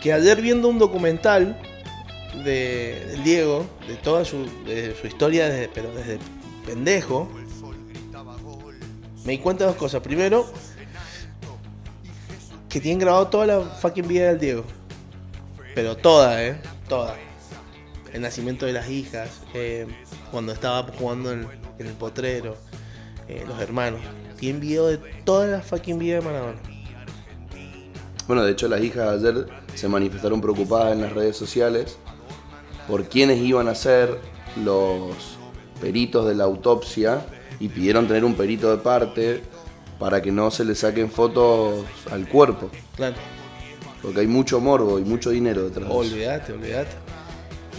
Que 0.00 0.12
ayer 0.12 0.40
viendo 0.40 0.68
un 0.68 0.78
documental 0.78 1.58
de, 2.44 3.18
Diego, 3.24 3.66
de 3.88 3.96
toda 3.96 4.24
su, 4.24 4.46
historia, 5.04 5.48
desde- 5.48 5.68
pero 5.68 5.92
desde 5.94 6.18
pendejo, 6.66 7.28
me 9.24 9.32
di 9.32 9.38
cuenta 9.38 9.64
de 9.64 9.68
dos 9.70 9.78
cosas. 9.78 10.02
Primero, 10.02 10.46
que 12.68 12.80
tienen 12.80 12.98
grabado 12.98 13.28
toda 13.28 13.46
la 13.46 13.60
fucking 13.60 14.06
vida 14.06 14.28
del 14.28 14.38
Diego. 14.40 14.64
Pero 15.74 15.96
toda, 15.96 16.42
eh. 16.44 16.60
Toda. 16.88 17.16
El 18.12 18.20
nacimiento 18.20 18.66
de 18.66 18.72
las 18.74 18.88
hijas, 18.90 19.40
eh, 19.54 19.86
cuando 20.30 20.52
estaba 20.52 20.82
jugando 20.98 21.32
en 21.32 21.48
el 21.78 21.92
potrero, 21.94 22.56
eh, 23.28 23.44
los 23.46 23.60
hermanos. 23.60 24.00
Tienen 24.38 24.60
video 24.60 24.86
de 24.86 24.98
toda 25.24 25.46
la 25.46 25.60
fucking 25.60 25.98
vida 25.98 26.16
de 26.16 26.20
Maradona. 26.22 26.58
Bueno, 28.26 28.44
de 28.44 28.52
hecho 28.52 28.68
las 28.68 28.82
hijas 28.82 29.08
ayer 29.08 29.46
se 29.74 29.88
manifestaron 29.88 30.40
preocupadas 30.40 30.92
en 30.92 31.02
las 31.02 31.12
redes 31.12 31.36
sociales 31.36 31.98
por 32.88 33.04
quiénes 33.08 33.38
iban 33.38 33.68
a 33.68 33.74
ser 33.74 34.18
los 34.62 35.14
peritos 35.80 36.26
de 36.26 36.34
la 36.34 36.44
autopsia 36.44 37.24
y 37.60 37.68
pidieron 37.68 38.06
tener 38.06 38.24
un 38.24 38.34
perito 38.34 38.70
de 38.70 38.82
parte 38.82 39.42
para 39.98 40.22
que 40.22 40.32
no 40.32 40.50
se 40.50 40.64
le 40.64 40.74
saquen 40.74 41.10
fotos 41.10 41.84
al 42.10 42.28
cuerpo. 42.28 42.70
Claro. 42.96 43.16
Porque 44.02 44.20
hay 44.20 44.26
mucho 44.26 44.60
morbo 44.60 44.98
y 44.98 45.04
mucho 45.04 45.30
dinero 45.30 45.64
detrás. 45.64 45.88
Olvídate, 45.90 46.52
olvídate. 46.52 46.90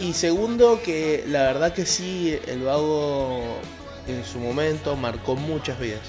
Y 0.01 0.13
segundo, 0.13 0.79
que 0.83 1.23
la 1.27 1.43
verdad 1.43 1.73
que 1.73 1.85
sí, 1.85 2.37
el 2.47 2.63
vago 2.63 3.41
en 4.07 4.23
su 4.23 4.39
momento 4.39 4.95
marcó 4.95 5.35
muchas 5.35 5.79
vidas. 5.79 6.01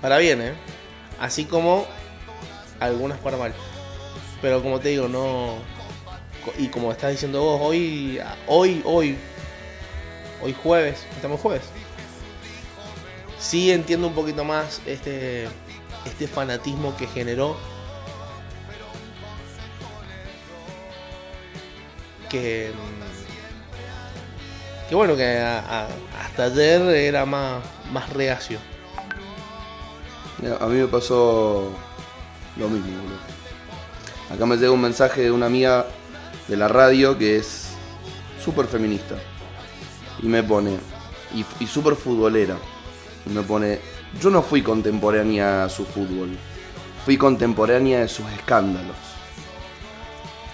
Para 0.00 0.18
bien, 0.18 0.40
¿eh? 0.40 0.54
Así 1.20 1.44
como 1.44 1.86
algunas 2.80 3.18
para 3.18 3.36
mal. 3.36 3.54
Pero 4.40 4.62
como 4.62 4.78
te 4.78 4.90
digo, 4.90 5.08
no. 5.08 5.56
y 6.56 6.68
como 6.68 6.92
estás 6.92 7.12
diciendo 7.12 7.42
vos, 7.42 7.60
hoy, 7.62 8.20
hoy, 8.46 8.82
hoy, 8.84 9.16
hoy 10.42 10.54
jueves, 10.62 11.04
estamos 11.16 11.40
jueves. 11.40 11.62
Sí 13.38 13.72
entiendo 13.72 14.06
un 14.06 14.14
poquito 14.14 14.44
más 14.44 14.80
este, 14.86 15.48
este 16.04 16.28
fanatismo 16.28 16.96
que 16.96 17.06
generó. 17.06 17.56
Que, 22.28 22.72
mm, 22.74 22.97
que 24.88 24.94
bueno, 24.94 25.16
que 25.16 25.38
hasta 25.38 26.44
ayer 26.44 26.80
era 26.82 27.26
más, 27.26 27.62
más 27.92 28.08
reacio. 28.10 28.58
A 30.60 30.66
mí 30.66 30.78
me 30.78 30.86
pasó 30.86 31.72
lo 32.56 32.68
mismo, 32.68 33.02
boludo. 33.02 33.18
Acá 34.32 34.46
me 34.46 34.56
llega 34.56 34.70
un 34.70 34.80
mensaje 34.80 35.22
de 35.22 35.30
una 35.30 35.46
amiga 35.46 35.86
de 36.46 36.56
la 36.56 36.68
radio 36.68 37.18
que 37.18 37.36
es 37.36 37.70
súper 38.42 38.66
feminista. 38.66 39.16
Y 40.22 40.26
me 40.26 40.42
pone, 40.42 40.78
y, 41.34 41.44
y 41.62 41.66
súper 41.66 41.94
futbolera. 41.94 42.56
Y 43.26 43.30
me 43.30 43.42
pone, 43.42 43.80
yo 44.20 44.30
no 44.30 44.42
fui 44.42 44.62
contemporánea 44.62 45.64
a 45.64 45.68
su 45.68 45.84
fútbol. 45.84 46.30
Fui 47.04 47.16
contemporánea 47.16 48.00
de 48.00 48.08
sus 48.08 48.30
escándalos. 48.32 49.07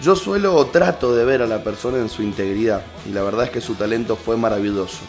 Yo 0.05 0.15
suelo 0.15 0.53
o 0.53 0.67
trato 0.67 1.15
de 1.15 1.25
ver 1.25 1.41
a 1.41 1.47
la 1.47 1.63
persona 1.63 1.97
en 1.97 2.09
su 2.09 2.21
integridad. 2.21 2.83
Y 3.07 3.11
la 3.11 3.23
verdad 3.23 3.45
es 3.45 3.49
que 3.49 3.59
su 3.59 3.73
talento 3.73 4.15
fue 4.15 4.37
maravilloso. 4.37 4.99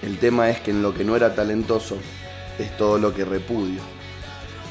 El 0.00 0.18
tema 0.18 0.48
es 0.48 0.58
que 0.58 0.70
en 0.70 0.80
lo 0.80 0.94
que 0.94 1.04
no 1.04 1.14
era 1.14 1.34
talentoso 1.34 1.98
es 2.58 2.74
todo 2.78 2.98
lo 2.98 3.12
que 3.12 3.26
repudio. 3.26 3.82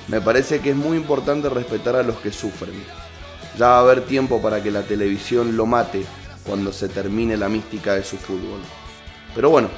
Me 0.07 0.19
parece 0.19 0.61
que 0.61 0.71
es 0.71 0.75
muy 0.75 0.97
importante 0.97 1.47
respetar 1.47 1.95
a 1.95 2.01
los 2.01 2.15
que 2.15 2.31
sufren. 2.31 2.73
Ya 3.59 3.67
va 3.67 3.77
a 3.77 3.81
haber 3.81 4.01
tiempo 4.01 4.41
para 4.41 4.63
que 4.63 4.71
la 4.71 4.81
televisión 4.81 5.55
lo 5.55 5.67
mate 5.67 6.03
cuando 6.43 6.73
se 6.73 6.89
termine 6.89 7.37
la 7.37 7.49
mística 7.49 7.93
de 7.93 8.03
su 8.03 8.17
fútbol. 8.17 8.61
Pero 9.35 9.51
bueno, 9.51 9.69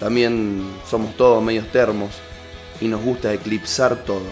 también 0.00 0.68
somos 0.90 1.16
todos 1.16 1.40
medios 1.44 1.70
termos 1.70 2.10
y 2.80 2.88
nos 2.88 3.00
gusta 3.02 3.32
eclipsar 3.32 4.02
todo. 4.02 4.26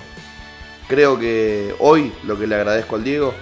Creo 0.88 1.16
que 1.16 1.76
hoy 1.78 2.12
lo 2.24 2.36
que 2.36 2.48
le 2.48 2.56
agradezco 2.56 2.96
al 2.96 3.04
Diego 3.04 3.32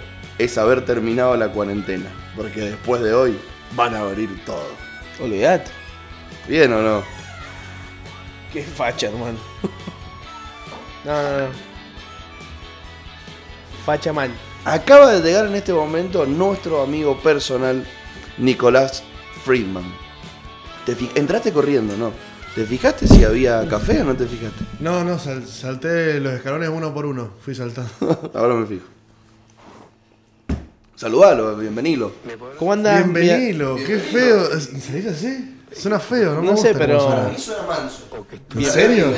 es 0.45 0.57
haber 0.59 0.85
terminado 0.85 1.37
la 1.37 1.49
cuarentena, 1.49 2.07
porque 2.37 2.61
después 2.61 3.03
de 3.03 3.13
hoy 3.15 3.39
van 3.77 3.95
a 3.95 4.01
abrir 4.01 4.45
todo. 4.45 4.67
Olvídate. 5.21 5.71
¿Bien 6.49 6.73
o 6.73 6.81
no? 6.83 7.03
Qué 8.53 8.63
facha, 8.63 9.09
hermano. 9.09 9.39
No, 11.05 11.13
no, 11.23 11.39
no. 11.39 11.47
Facha 13.85 14.13
mal. 14.13 14.31
Acaba 14.65 15.13
de 15.13 15.23
llegar 15.23 15.47
en 15.47 15.55
este 15.55 15.73
momento 15.73 16.27
nuestro 16.27 16.83
amigo 16.83 17.19
personal, 17.21 17.85
Nicolás 18.39 19.03
Friedman. 19.45 19.85
Te 20.85 20.97
Entraste 21.15 21.53
corriendo, 21.53 21.97
¿no? 21.97 22.13
¿Te 22.55 22.65
fijaste 22.67 23.07
si 23.07 23.25
había 23.25 23.67
café 23.69 24.01
o 24.03 24.05
no 24.05 24.15
te 24.17 24.27
fijaste? 24.27 24.65
No, 24.81 25.05
no, 25.05 25.19
sal- 25.19 25.47
salté 25.47 26.19
los 26.21 26.33
escalones 26.35 26.69
uno 26.69 26.93
por 26.93 27.07
uno. 27.07 27.31
Fui 27.41 27.55
saltando. 27.55 27.91
Ahora 28.35 28.55
me 28.55 28.67
fijo. 28.67 28.87
Saludalo, 31.01 31.57
bienvenido. 31.57 32.13
¿Cómo 32.59 32.75
anda? 32.75 32.99
Bienvenido, 32.99 33.75
qué 33.77 33.97
feo. 33.97 34.61
¿Se 34.61 34.93
dice 34.93 35.09
así? 35.09 35.55
Suena 35.73 35.99
feo, 35.99 36.35
¿no? 36.35 36.43
me 36.43 36.49
No 36.49 36.57
sé, 36.59 36.75
cómo 36.75 36.79
pero- 36.79 37.01
suena. 37.01 37.33
¿En 38.55 38.65
serio? 38.67 39.15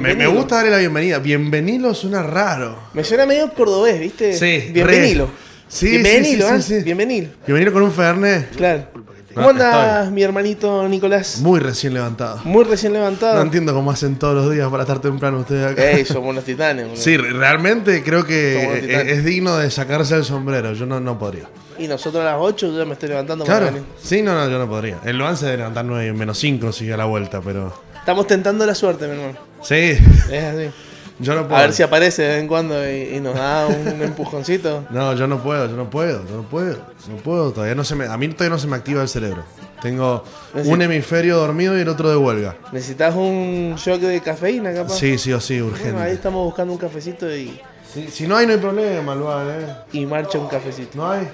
Me, 0.00 0.14
me 0.14 0.26
gusta 0.28 0.54
darle 0.54 0.70
la 0.70 0.78
bienvenida. 0.78 1.18
Bienvenido 1.18 1.92
suena 1.94 2.22
raro. 2.22 2.78
Me 2.94 3.02
suena 3.02 3.26
medio 3.26 3.52
cordobés, 3.54 3.98
¿viste? 3.98 4.32
Sí, 4.34 4.70
Bienvenido. 4.72 5.28
Sí, 5.66 5.88
Bienvenido, 5.88 6.46
sí, 6.46 6.54
sí, 6.54 6.58
¿eh? 6.58 6.62
sí, 6.62 6.78
sí. 6.78 6.84
Bienvenido. 6.84 7.30
Bienvenido 7.44 7.72
con 7.72 7.82
un 7.82 7.90
Fernet. 7.90 8.54
Claro. 8.54 8.86
¿Cómo 9.34 9.50
andas, 9.50 10.10
mi 10.10 10.22
hermanito 10.22 10.88
Nicolás? 10.88 11.38
Muy 11.40 11.60
recién 11.60 11.94
levantado. 11.94 12.40
Muy 12.44 12.64
recién 12.64 12.92
levantado. 12.92 13.36
No 13.36 13.42
entiendo 13.42 13.74
cómo 13.74 13.90
hacen 13.90 14.16
todos 14.16 14.34
los 14.34 14.52
días 14.52 14.68
para 14.70 14.82
estar 14.84 15.00
temprano 15.00 15.38
ustedes 15.40 15.72
acá. 15.72 15.90
Ey, 15.90 16.04
somos 16.04 16.30
unos 16.30 16.44
titanes, 16.44 16.86
boludo. 16.86 17.00
Sí, 17.02 17.16
re- 17.16 17.32
realmente 17.32 18.02
creo 18.02 18.24
que 18.24 18.62
es, 18.62 18.80
titanes. 18.80 19.12
es 19.12 19.24
digno 19.24 19.56
de 19.58 19.70
sacarse 19.70 20.14
el 20.16 20.24
sombrero. 20.24 20.72
Yo 20.72 20.86
no, 20.86 20.98
no 20.98 21.18
podría. 21.18 21.44
Y 21.78 21.86
nosotros 21.86 22.22
a 22.22 22.32
las 22.32 22.36
8 22.38 22.72
yo 22.72 22.78
ya 22.78 22.84
me 22.84 22.94
estoy 22.94 23.10
levantando 23.10 23.44
Claro. 23.44 23.66
para. 23.66 23.78
Sí, 24.02 24.22
no, 24.22 24.34
no, 24.34 24.48
yo 24.50 24.58
no 24.58 24.68
podría. 24.68 24.98
El 25.04 25.18
Luan 25.18 25.36
se 25.36 25.44
debe 25.46 25.58
levantar 25.58 25.84
9 25.84 26.12
menos 26.14 26.38
5 26.38 26.72
sigue 26.72 26.94
a 26.94 26.96
la 26.96 27.04
vuelta, 27.04 27.40
pero. 27.40 27.72
Estamos 27.98 28.26
tentando 28.26 28.64
la 28.66 28.74
suerte, 28.74 29.06
mi 29.06 29.12
hermano. 29.12 29.38
Sí. 29.62 29.98
Es 30.32 30.44
así. 30.44 30.70
Yo 31.20 31.34
no 31.34 31.42
puedo. 31.48 31.56
A 31.56 31.62
ver 31.62 31.72
si 31.72 31.82
aparece 31.82 32.22
de 32.22 32.28
vez 32.28 32.40
en 32.40 32.48
cuando 32.48 32.74
y, 32.88 33.16
y 33.16 33.20
nos 33.20 33.34
da 33.34 33.66
un 33.66 34.02
empujoncito. 34.02 34.84
No, 34.90 35.14
yo 35.14 35.26
no 35.26 35.42
puedo, 35.42 35.66
yo 35.68 35.76
no 35.76 35.90
puedo, 35.90 36.24
yo 36.28 36.36
no 36.36 36.42
puedo. 36.42 36.76
No 37.08 37.16
puedo, 37.16 37.52
todavía 37.52 37.74
no 37.74 37.84
se 37.84 37.94
me. 37.96 38.06
A 38.06 38.16
mí 38.16 38.28
todavía 38.28 38.50
no 38.50 38.58
se 38.58 38.66
me 38.68 38.76
activa 38.76 39.02
el 39.02 39.08
cerebro. 39.08 39.42
Tengo 39.82 40.24
Necesito- 40.54 40.72
un 40.74 40.82
hemisferio 40.82 41.36
dormido 41.38 41.76
y 41.76 41.80
el 41.82 41.88
otro 41.88 42.08
de 42.10 42.16
huelga. 42.16 42.56
¿Necesitas 42.72 43.14
un 43.14 43.74
shock 43.76 44.00
de 44.00 44.20
cafeína, 44.20 44.72
capaz? 44.74 44.94
Sí, 44.94 45.18
sí 45.18 45.32
o 45.32 45.40
sí, 45.40 45.60
Bueno, 45.60 45.76
ahí 45.78 45.82
urgente. 45.90 46.12
estamos 46.12 46.44
buscando 46.44 46.72
un 46.72 46.78
cafecito 46.78 47.32
y, 47.34 47.60
Si, 47.92 48.08
si 48.08 48.26
no 48.26 48.36
hay, 48.36 48.46
no 48.46 48.52
hay 48.54 48.58
problema, 48.58 49.14
Luan, 49.14 49.46
eh. 49.50 49.66
y 49.92 50.04
marcha 50.06 50.38
un 50.38 50.48
cafecito. 50.48 50.90
¿No 50.98 51.10
hay? 51.10 51.28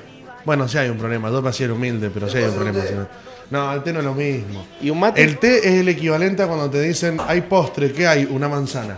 Bueno, 0.45 0.69
sí 0.69 0.77
hay 0.79 0.91
un 0.91 0.99
problema. 0.99 1.31
Yo 1.31 1.47
hacía 1.47 1.67
el 1.67 1.73
humilde, 1.73 2.11
pero 2.13 2.29
sí 2.29 2.37
hay 2.39 2.45
un 2.45 2.55
problema. 2.55 2.83
si 2.87 2.95
no. 2.95 3.07
No, 3.51 3.73
el 3.73 3.83
té 3.83 3.93
no 3.93 3.99
es 4.01 4.05
lo 4.05 4.15
mismo. 4.15 4.67
¿Y 4.81 4.91
un 4.91 5.01
mate? 5.01 5.23
El 5.23 5.39
té 5.39 5.59
es 5.59 5.81
el 5.81 5.89
equivalente 5.89 6.43
a 6.43 6.47
cuando 6.47 6.69
te 6.71 6.81
dicen 6.83 7.19
hay 7.27 7.41
postre, 7.43 7.93
¿qué 7.93 8.07
hay? 8.07 8.25
Una 8.31 8.49
manzana. 8.49 8.97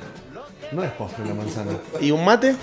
No 0.73 0.83
es 0.83 0.91
postre 0.93 1.25
una 1.25 1.35
manzana. 1.35 1.73
¿Y 2.01 2.11
un 2.11 2.25
mate? 2.25 2.57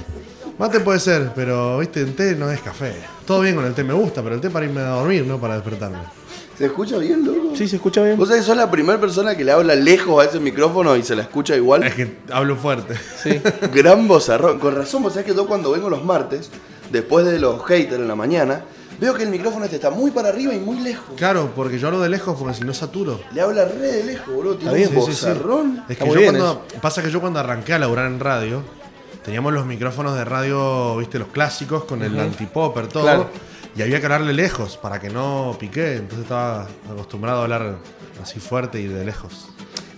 Mate 0.57 0.79
puede 0.81 0.99
ser, 0.99 1.31
pero 1.35 1.79
viste, 1.79 2.01
el 2.01 2.15
té 2.15 2.35
no 2.35 2.49
es 2.51 2.61
café. 2.61 2.93
Todo 3.25 3.41
bien 3.41 3.55
con 3.55 3.65
el 3.65 3.73
té 3.73 3.83
me 3.83 3.93
gusta, 3.93 4.21
pero 4.21 4.35
el 4.35 4.41
té 4.41 4.49
para 4.49 4.65
irme 4.65 4.81
a 4.81 4.89
dormir, 4.89 5.25
no 5.25 5.39
para 5.39 5.55
despertarme. 5.55 5.97
¿Se 6.57 6.65
escucha 6.65 6.97
bien, 6.99 7.25
loco? 7.25 7.55
Sí, 7.55 7.67
se 7.67 7.77
escucha 7.77 8.03
bien. 8.03 8.17
Vos 8.17 8.27
sabés 8.27 8.43
que 8.43 8.47
sos 8.47 8.57
la 8.57 8.69
primera 8.69 8.99
persona 8.99 9.35
que 9.35 9.43
le 9.43 9.51
habla 9.51 9.73
lejos 9.73 10.23
a 10.23 10.29
ese 10.29 10.39
micrófono 10.39 10.95
y 10.95 11.03
se 11.03 11.15
la 11.15 11.23
escucha 11.23 11.55
igual. 11.55 11.83
Es 11.83 11.95
que 11.95 12.17
hablo 12.31 12.55
fuerte. 12.55 12.95
Sí. 13.23 13.41
Gran 13.73 14.07
vozarrón. 14.07 14.59
Con 14.59 14.75
razón, 14.75 15.01
vos 15.01 15.13
sabés 15.13 15.25
que 15.25 15.35
yo 15.35 15.47
cuando 15.47 15.71
vengo 15.71 15.89
los 15.89 16.03
martes, 16.03 16.51
después 16.91 17.25
de 17.25 17.39
los 17.39 17.65
haters 17.65 17.95
en 18.01 18.07
la 18.07 18.15
mañana, 18.15 18.65
veo 19.03 19.13
que 19.13 19.23
el 19.23 19.29
micrófono 19.29 19.65
este 19.65 19.75
está 19.77 19.89
muy 19.89 20.11
para 20.11 20.29
arriba 20.29 20.53
y 20.53 20.59
muy 20.59 20.79
lejos. 20.79 21.15
Claro, 21.17 21.51
porque 21.55 21.77
yo 21.77 21.87
hablo 21.87 21.99
de 22.01 22.09
lejos 22.09 22.35
porque 22.39 22.55
si 22.55 22.63
no 22.63 22.73
saturo. 22.73 23.19
Le 23.33 23.41
habla 23.41 23.65
re 23.65 23.91
de 23.91 24.03
lejos, 24.03 24.33
boludo. 24.33 24.55
Tiene 24.55 24.73
bien, 24.75 24.89
un 24.97 25.05
Sí, 25.05 25.11
sí, 25.11 25.17
sí. 25.17 25.25
vozarrón. 25.27 25.83
Es 25.85 25.91
Está 25.91 26.05
que 26.05 26.09
muy 26.09 26.13
yo 26.15 26.21
bien 26.21 26.35
cuando. 26.37 26.65
Pasa 26.81 27.01
que 27.03 27.11
yo 27.11 27.19
cuando 27.21 27.39
arranqué 27.39 27.73
a 27.73 27.79
laburar 27.79 28.05
en 28.07 28.19
radio, 28.19 28.63
teníamos 29.23 29.51
los 29.53 29.65
micrófonos 29.65 30.15
de 30.15 30.23
radio, 30.25 30.95
viste, 30.97 31.19
los 31.19 31.27
clásicos, 31.29 31.83
con 31.85 32.01
el 32.01 32.17
antipopper, 32.19 32.87
todo. 32.87 33.03
Claro. 33.03 33.29
Y 33.75 33.81
había 33.81 33.99
que 33.99 34.05
hablarle 34.05 34.33
lejos 34.33 34.77
para 34.77 34.99
que 34.99 35.09
no 35.09 35.55
pique. 35.59 35.95
Entonces 35.97 36.23
estaba 36.23 36.67
acostumbrado 36.91 37.39
a 37.39 37.43
hablar 37.43 37.75
así 38.21 38.39
fuerte 38.39 38.79
y 38.79 38.87
de 38.87 39.03
lejos. 39.03 39.47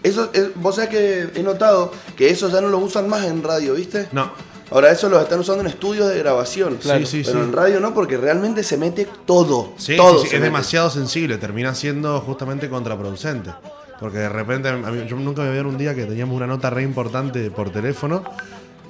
Eso, 0.02 0.30
es- 0.34 0.50
vos 0.56 0.76
sabés 0.76 0.90
que 0.92 1.30
he 1.40 1.44
notado 1.44 1.92
que 2.16 2.30
eso 2.30 2.50
ya 2.50 2.62
no 2.62 2.70
lo 2.70 2.78
usan 2.78 3.10
más 3.10 3.26
en 3.26 3.44
radio, 3.44 3.74
¿viste? 3.74 4.08
No. 4.12 4.32
Ahora 4.72 4.92
eso 4.92 5.10
lo 5.10 5.20
están 5.22 5.40
usando 5.40 5.62
en 5.62 5.68
estudios 5.68 6.10
de 6.10 6.18
grabación. 6.20 6.78
Claro. 6.78 7.00
Sí, 7.06 7.24
sí, 7.24 7.30
Pero 7.30 7.40
sí. 7.44 7.46
en 7.46 7.54
radio 7.54 7.80
no, 7.80 7.94
porque 7.94 8.18
realmente 8.18 8.64
se 8.64 8.78
mete 8.78 9.08
todo. 9.26 9.74
Sí, 9.78 9.96
todo 9.96 10.20
sí, 10.20 10.24
sí, 10.26 10.30
se 10.30 10.36
es 10.36 10.42
mete. 10.42 10.46
demasiado 10.46 10.90
sensible, 10.90 11.38
termina 11.38 11.76
siendo 11.76 12.20
justamente 12.22 12.70
contraproducente. 12.70 13.52
Porque 14.00 14.18
de 14.18 14.30
repente, 14.30 14.68
a 14.70 14.74
mí- 14.76 15.06
yo 15.08 15.16
nunca 15.16 15.42
me 15.42 15.48
voy 15.50 15.58
a 15.58 15.62
ver 15.64 15.66
un 15.68 15.78
día 15.78 15.94
que 15.96 16.06
teníamos 16.06 16.36
una 16.36 16.48
nota 16.48 16.70
re 16.70 16.84
importante 16.84 17.50
por 17.52 17.70
teléfono 17.70 18.24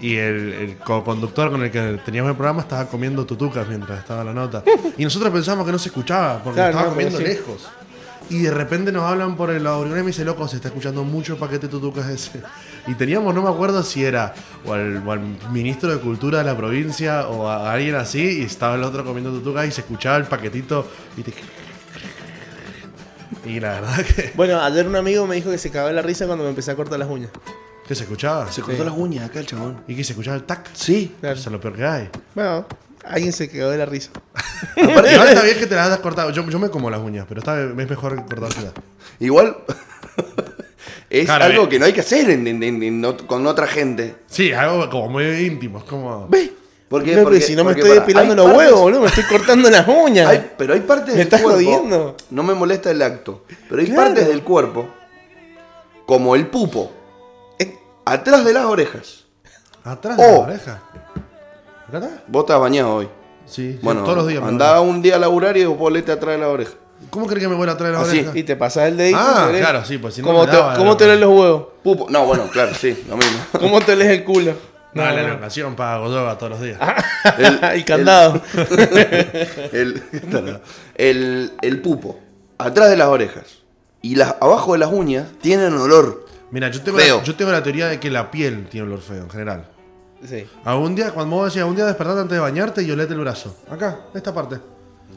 y 0.01 0.15
el, 0.15 0.53
el 0.53 0.77
co-conductor 0.77 1.51
con 1.51 1.63
el 1.63 1.71
que 1.71 1.99
teníamos 2.05 2.31
el 2.31 2.35
programa 2.35 2.61
estaba 2.61 2.85
comiendo 2.87 3.25
tutucas 3.25 3.67
mientras 3.67 3.99
estaba 3.99 4.23
la 4.23 4.33
nota. 4.33 4.63
Y 4.97 5.03
nosotros 5.03 5.31
pensamos 5.31 5.65
que 5.65 5.71
no 5.71 5.79
se 5.79 5.89
escuchaba 5.89 6.41
porque 6.43 6.55
Claro, 6.57 6.69
estaba 6.71 6.87
no, 6.87 6.93
comiendo 6.95 7.19
lejos. 7.19 7.67
Y 8.29 8.39
de 8.41 8.51
repente 8.51 8.91
nos 8.91 9.03
hablan 9.03 9.35
por 9.37 9.51
el 9.51 9.65
auricular 9.67 9.99
y 9.99 10.03
me 10.03 10.07
dice, 10.07 10.25
loco, 10.25 10.47
se 10.47 10.55
está 10.55 10.69
escuchando 10.69 11.03
mucho 11.03 11.33
el 11.33 11.39
paquete 11.39 11.67
de 11.67 11.71
tutucas 11.71 12.07
ese. 12.09 12.41
Y 12.87 12.95
teníamos, 12.95 13.33
no 13.35 13.43
me 13.43 13.49
acuerdo 13.49 13.83
si 13.83 14.03
era 14.03 14.33
o 14.65 14.73
al, 14.73 15.07
o 15.07 15.11
al 15.11 15.19
ministro 15.51 15.91
de 15.93 15.99
Cultura 15.99 16.39
de 16.39 16.43
la 16.43 16.57
provincia 16.57 17.27
o 17.27 17.47
a 17.47 17.71
alguien 17.71 17.95
así, 17.95 18.39
y 18.39 18.43
estaba 18.43 18.75
el 18.75 18.83
otro 18.83 19.03
comiendo 19.05 19.31
tutucas 19.31 19.67
y 19.67 19.71
se 19.71 19.81
escuchaba 19.81 20.17
el 20.17 20.25
paquetito. 20.25 20.87
¿viste? 21.15 21.33
Y 23.45 23.59
la 23.59 23.79
verdad 23.79 24.03
que, 24.03 24.31
Bueno, 24.35 24.59
ayer 24.61 24.87
un 24.87 24.95
amigo 24.95 25.27
me 25.27 25.35
dijo 25.35 25.51
que 25.51 25.57
se 25.57 25.69
cagó 25.69 25.87
de 25.87 25.93
la 25.93 26.01
risa 26.01 26.25
cuando 26.25 26.43
me 26.43 26.49
empecé 26.49 26.71
a 26.71 26.75
cortar 26.75 26.97
las 26.97 27.09
uñas. 27.09 27.29
que 27.87 27.93
se 27.93 28.03
escuchaba. 28.03 28.51
Se 28.51 28.61
cortó 28.63 28.83
las 28.83 28.95
uñas 28.97 29.29
acá 29.29 29.39
el 29.39 29.45
chabón. 29.45 29.83
Y 29.87 29.95
que 29.95 30.03
se 30.03 30.13
escuchaba 30.13 30.35
el 30.35 30.43
tac. 30.43 30.67
Sí. 30.73 31.13
Claro. 31.19 31.35
Eso 31.37 31.49
es 31.49 31.53
lo 31.53 31.59
peor 31.61 31.75
que 31.75 31.85
hay. 31.85 32.09
Bueno, 32.33 32.65
alguien 33.05 33.31
se 33.31 33.47
cagó 33.49 33.69
de 33.69 33.77
la 33.77 33.85
risa. 33.85 34.09
Aparte, 34.71 35.11
igual 35.13 35.27
está 35.29 35.41
bien 35.43 35.57
que 35.59 35.67
te 35.67 35.75
las 35.75 35.87
hayas 35.87 35.99
cortado. 35.99 36.29
Yo, 36.31 36.47
yo 36.49 36.59
me 36.59 36.69
como 36.69 36.89
las 36.89 36.99
uñas, 36.99 37.25
pero 37.27 37.39
está, 37.39 37.59
es 37.61 37.73
mejor 37.73 38.25
cortárselas. 38.25 38.73
Igual 39.19 39.57
es 41.09 41.25
Claro, 41.25 41.45
algo 41.45 41.63
eh. 41.65 41.69
que 41.69 41.79
no 41.79 41.85
hay 41.85 41.93
que 41.93 42.01
hacer 42.01 42.29
en- 42.29 42.47
en- 42.47 42.63
en- 42.63 42.83
en 42.83 43.03
ot- 43.03 43.25
con 43.25 43.45
otra 43.47 43.67
gente. 43.67 44.15
Sí, 44.27 44.51
algo 44.53 44.89
como 44.89 45.09
muy 45.09 45.25
íntimo. 45.25 45.79
Es 45.79 45.83
como. 45.85 46.29
Porque, 46.87 47.15
No, 47.15 47.23
porque- 47.23 47.37
pero 47.37 47.47
si 47.47 47.55
no 47.55 47.63
me 47.63 47.69
porque, 47.71 47.81
estoy 47.81 47.97
pará, 47.97 48.01
depilando 48.05 48.31
hay 48.33 48.37
los 48.37 48.45
partes- 48.45 48.57
huevos, 48.59 48.81
boludo, 48.81 49.01
me 49.01 49.07
estoy 49.07 49.23
cortando 49.23 49.69
las 49.69 49.87
uñas. 49.87 50.27
hay- 50.27 50.51
pero 50.57 50.73
hay 50.73 50.81
partes 50.81 51.07
¿Me 51.09 51.13
del 51.13 51.21
estás 51.21 51.41
cuerpo. 51.41 51.57
jodiendo? 51.63 52.15
No 52.29 52.43
me 52.43 52.53
molesta 52.53 52.91
el 52.91 53.01
acto. 53.01 53.43
Pero 53.69 53.81
hay 53.81 53.87
Claro. 53.87 54.01
partes 54.03 54.27
del 54.27 54.43
cuerpo, 54.43 54.87
como 56.05 56.35
el 56.35 56.47
pupo, 56.47 56.91
Eh. 57.59 57.75
atrás 58.05 58.45
de 58.45 58.53
las 58.53 58.65
orejas. 58.65 59.25
Atrás 59.83 60.17
de 60.17 60.23
Oh. 60.25 60.31
la 60.31 60.39
oreja. 60.39 60.83
¿Acá 61.87 61.97
está? 61.99 62.23
Vos 62.27 62.43
estás 62.43 62.59
bañado 62.59 62.95
hoy. 62.95 63.09
Sí, 63.45 63.79
Bueno, 63.81 64.03
todos 64.03 64.17
los 64.17 64.27
días. 64.27 64.43
andaba 64.43 64.81
un 64.81 65.01
día 65.01 65.15
a 65.15 65.19
laburar 65.19 65.55
y 65.57 65.61
digo, 65.61 65.77
polete 65.77 66.11
atrás 66.11 66.35
de 66.35 66.41
la 66.41 66.49
oreja. 66.49 66.71
¿Cómo 67.09 67.27
crees 67.27 67.43
que 67.43 67.49
me 67.49 67.55
vuelve 67.55 67.73
a 67.73 67.77
traer 67.77 67.93
la 67.93 68.01
Así. 68.01 68.19
oreja? 68.19 68.31
Y 68.37 68.43
te 68.43 68.55
pasas 68.55 68.87
el 68.87 68.97
dedito. 68.97 69.17
Ah, 69.21 69.49
te 69.51 69.59
claro, 69.59 69.83
sí, 69.85 69.97
pues 69.97 70.13
si 70.15 70.21
no 70.21 70.27
¿Cómo 70.27 70.41
me 70.45 70.47
te, 70.51 70.55
daba, 70.57 70.75
¿cómo 70.75 70.97
te 70.97 71.05
lees 71.07 71.19
los 71.19 71.29
huevos? 71.29 71.65
Pupo. 71.83 72.07
No, 72.09 72.25
bueno, 72.25 72.47
claro, 72.51 72.73
sí, 72.73 73.03
lo 73.09 73.17
mismo. 73.17 73.37
¿Cómo 73.59 73.81
te 73.81 73.95
lees 73.95 74.11
el 74.11 74.23
culo? 74.23 74.53
No, 74.93 75.03
No, 75.03 75.09
la 75.11 75.21
no. 75.21 75.27
elongación 75.27 75.75
pago 75.75 76.07
yoga 76.07 76.37
todos 76.37 76.51
los 76.51 76.61
días. 76.61 76.79
El, 77.73 77.83
candado. 77.85 78.41
El, 79.73 80.01
el, 80.95 81.51
el 81.61 81.81
pupo, 81.81 82.19
atrás 82.57 82.89
de 82.89 82.97
las 82.97 83.07
orejas 83.07 83.43
y 84.01 84.15
las, 84.15 84.35
abajo 84.39 84.73
de 84.73 84.79
las 84.79 84.89
uñas, 84.91 85.27
tienen 85.41 85.73
olor. 85.73 86.25
Mira, 86.51 86.69
yo 86.69 86.81
tengo, 86.81 86.97
Feo. 86.97 87.17
la, 87.17 87.23
yo 87.23 87.35
tengo 87.35 87.51
la 87.51 87.61
teoría 87.63 87.87
de 87.87 87.99
que 87.99 88.09
la 88.09 88.31
piel 88.31 88.67
tiene 88.69 88.87
olor 88.87 89.01
feo 89.01 89.23
en 89.23 89.29
general. 89.29 89.67
Sí. 90.27 90.45
Algún 90.63 90.95
día, 90.95 91.11
cuando 91.11 91.35
vos 91.35 91.45
decías, 91.45 91.63
algún 91.63 91.75
día 91.75 91.85
despertate 91.85 92.21
antes 92.21 92.35
de 92.35 92.39
bañarte 92.39 92.83
y 92.83 92.91
olete 92.91 93.13
el 93.13 93.19
brazo. 93.19 93.55
Acá, 93.69 94.07
esta 94.13 94.33
parte. 94.33 94.59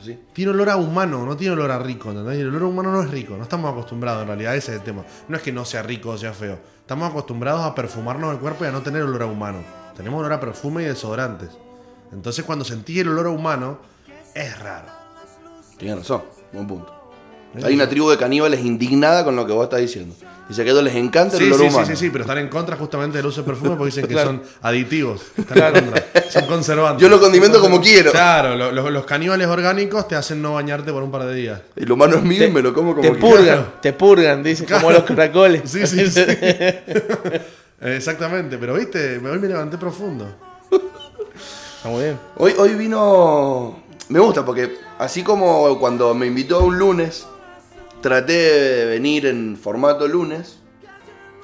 Sí. 0.03 0.19
Tiene 0.33 0.53
olor 0.53 0.71
a 0.71 0.77
humano, 0.77 1.25
no 1.27 1.37
tiene 1.37 1.55
olor 1.55 1.71
a 1.71 1.79
rico, 1.79 2.11
¿entendés? 2.11 2.39
El 2.39 2.49
olor 2.49 2.63
a 2.63 2.67
humano 2.67 2.93
no 2.93 3.03
es 3.03 3.11
rico, 3.11 3.37
no 3.37 3.43
estamos 3.43 3.71
acostumbrados 3.73 4.23
en 4.23 4.29
realidad, 4.29 4.55
ese 4.55 4.73
es 4.73 4.79
el 4.79 4.85
tema. 4.85 5.05
No 5.27 5.37
es 5.37 5.43
que 5.43 5.51
no 5.51 5.65
sea 5.65 5.83
rico 5.83 6.11
o 6.11 6.19
sea 6.19 6.33
feo, 6.33 6.59
estamos 6.81 7.11
acostumbrados 7.11 7.63
a 7.63 7.75
perfumarnos 7.75 8.33
el 8.33 8.39
cuerpo 8.39 8.65
y 8.65 8.69
a 8.69 8.71
no 8.71 8.83
tener 8.83 9.03
olor 9.03 9.23
a 9.23 9.27
humano. 9.27 9.59
Tenemos 9.97 10.21
olor 10.21 10.33
a 10.33 10.41
perfume 10.41 10.83
y 10.83 10.87
desodorantes. 10.87 11.51
Entonces 12.13 12.45
cuando 12.45 12.65
sentís 12.65 13.01
el 13.01 13.09
olor 13.09 13.27
a 13.27 13.31
humano, 13.31 13.79
es 14.35 14.59
raro. 14.61 14.87
Tienes 15.79 15.99
razón, 15.99 16.23
buen 16.53 16.67
punto. 16.67 16.95
Hay 17.65 17.75
una 17.75 17.89
tribu 17.89 18.11
de 18.11 18.19
caníbales 18.19 18.61
indignada 18.61 19.25
con 19.25 19.35
lo 19.35 19.47
que 19.47 19.53
vos 19.53 19.65
estás 19.65 19.81
diciendo. 19.81 20.15
Dice 20.49 20.65
que 20.65 20.71
a 20.71 20.73
ellos 20.73 20.85
les 20.85 20.95
encanta 20.97 21.37
el 21.37 21.43
Sí, 21.43 21.49
olor 21.49 21.61
sí, 21.61 21.67
humano. 21.67 21.87
sí, 21.87 21.93
sí, 21.93 22.05
sí, 22.07 22.11
pero 22.11 22.25
están 22.25 22.39
en 22.39 22.49
contra 22.49 22.75
justamente 22.77 23.19
del 23.19 23.27
uso 23.27 23.43
de 23.43 23.47
perfume 23.47 23.71
porque 23.77 23.87
dicen 23.87 24.07
que 24.07 24.15
Claro. 24.15 24.31
son 24.31 24.43
aditivos. 24.63 25.21
Están 25.37 25.77
en 25.77 25.85
contra. 25.85 26.05
Son 26.31 26.47
conservantes. 26.47 27.03
Yo 27.03 27.09
lo 27.11 27.21
condimento 27.21 27.61
como 27.61 27.81
quiero. 27.83 28.11
Claro, 28.13 28.57
lo- 28.57 28.73
lo- 28.73 28.89
los 28.91 29.05
caníbales 29.05 29.47
orgánicos 29.47 30.09
te 30.09 30.17
hacen 30.17 30.41
no 30.41 30.55
bañarte 30.55 30.91
por 30.91 31.03
un 31.03 31.11
par 31.11 31.27
de 31.27 31.35
días. 31.35 31.61
El 31.77 31.93
humano 31.93 32.17
es 32.17 32.23
mío 32.23 32.47
y 32.47 32.51
me 32.51 32.63
lo 32.63 32.73
como 32.73 32.93
como 32.95 33.03
Te 33.03 33.11
quiero. 33.13 33.27
purgan, 33.37 33.73
te 33.83 33.93
purgan, 33.93 34.43
dice, 34.43 34.65
como 34.65 34.81
Claro. 34.81 34.95
los 34.95 35.05
caracoles. 35.05 35.63
Sí, 35.71 35.87
sí, 35.87 36.11
sí. 36.11 36.25
Exactamente, 37.81 38.59
pero 38.59 38.75
viste, 38.75 39.19
hoy 39.19 39.39
me 39.39 39.49
levanté 39.49 39.77
profundo. 39.79 40.27
Está 41.77 41.89
muy 41.91 42.03
bien. 42.05 42.19
Hoy, 42.37 42.55
hoy 42.59 42.75
vino. 42.75 43.83
Me 44.09 44.19
gusta 44.19 44.45
porque, 44.45 44.77
así 44.99 45.23
como 45.23 45.79
cuando 45.79 46.15
me 46.15 46.27
invitó 46.27 46.61
un 46.65 46.79
lunes, 46.79 47.27
traté 48.01 48.33
de 48.33 48.87
venir 48.87 49.27
en 49.27 49.57
formato 49.57 50.07
lunes, 50.09 50.59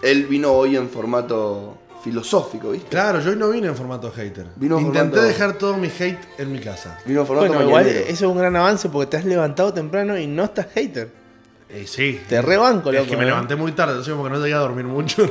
él 0.03 0.25
vino 0.27 0.53
hoy 0.53 0.77
en 0.77 0.89
formato 0.89 1.79
filosófico, 2.03 2.71
¿viste? 2.73 2.89
Claro, 2.91 3.21
yo 3.21 3.31
hoy 3.31 3.37
no 3.37 3.49
vine 3.51 3.69
en 3.69 3.77
formato 3.77 4.11
hater. 4.13 4.47
Vino 4.57 4.79
en 4.79 4.87
Intenté 4.87 5.17
formato- 5.17 5.23
dejar 5.27 5.53
todo 5.55 5.77
mi 5.79 5.89
hate 5.89 6.19
en 6.39 6.53
mi 6.53 6.59
casa. 6.59 6.99
Vino 7.07 7.21
en 7.23 7.27
formato 7.27 7.49
Bueno, 7.49 7.65
igual 7.67 7.87
eso 7.87 8.11
es 8.11 8.23
un 8.23 8.37
gran 8.37 8.55
avance 8.57 8.89
porque 8.91 9.11
te 9.13 9.17
has 9.17 9.25
levantado 9.25 9.73
temprano 9.73 10.19
y 10.19 10.27
no 10.27 10.45
estás 10.45 10.67
hater. 10.75 11.09
Eh, 11.71 11.87
sí. 11.89 12.21
Te 12.29 12.41
rebanco, 12.43 12.91
Es 12.91 12.97
loco. 12.99 13.11
que 13.11 13.17
me 13.17 13.23
¿eh? 13.25 13.27
levanté 13.27 13.57
muy 13.57 13.73
tarde, 13.73 13.93
entonces 13.95 14.15
porque 14.15 14.33
no 14.37 14.41
llegué 14.41 14.55
a 14.55 14.59
dormir 14.59 14.85
mucho. 14.85 15.29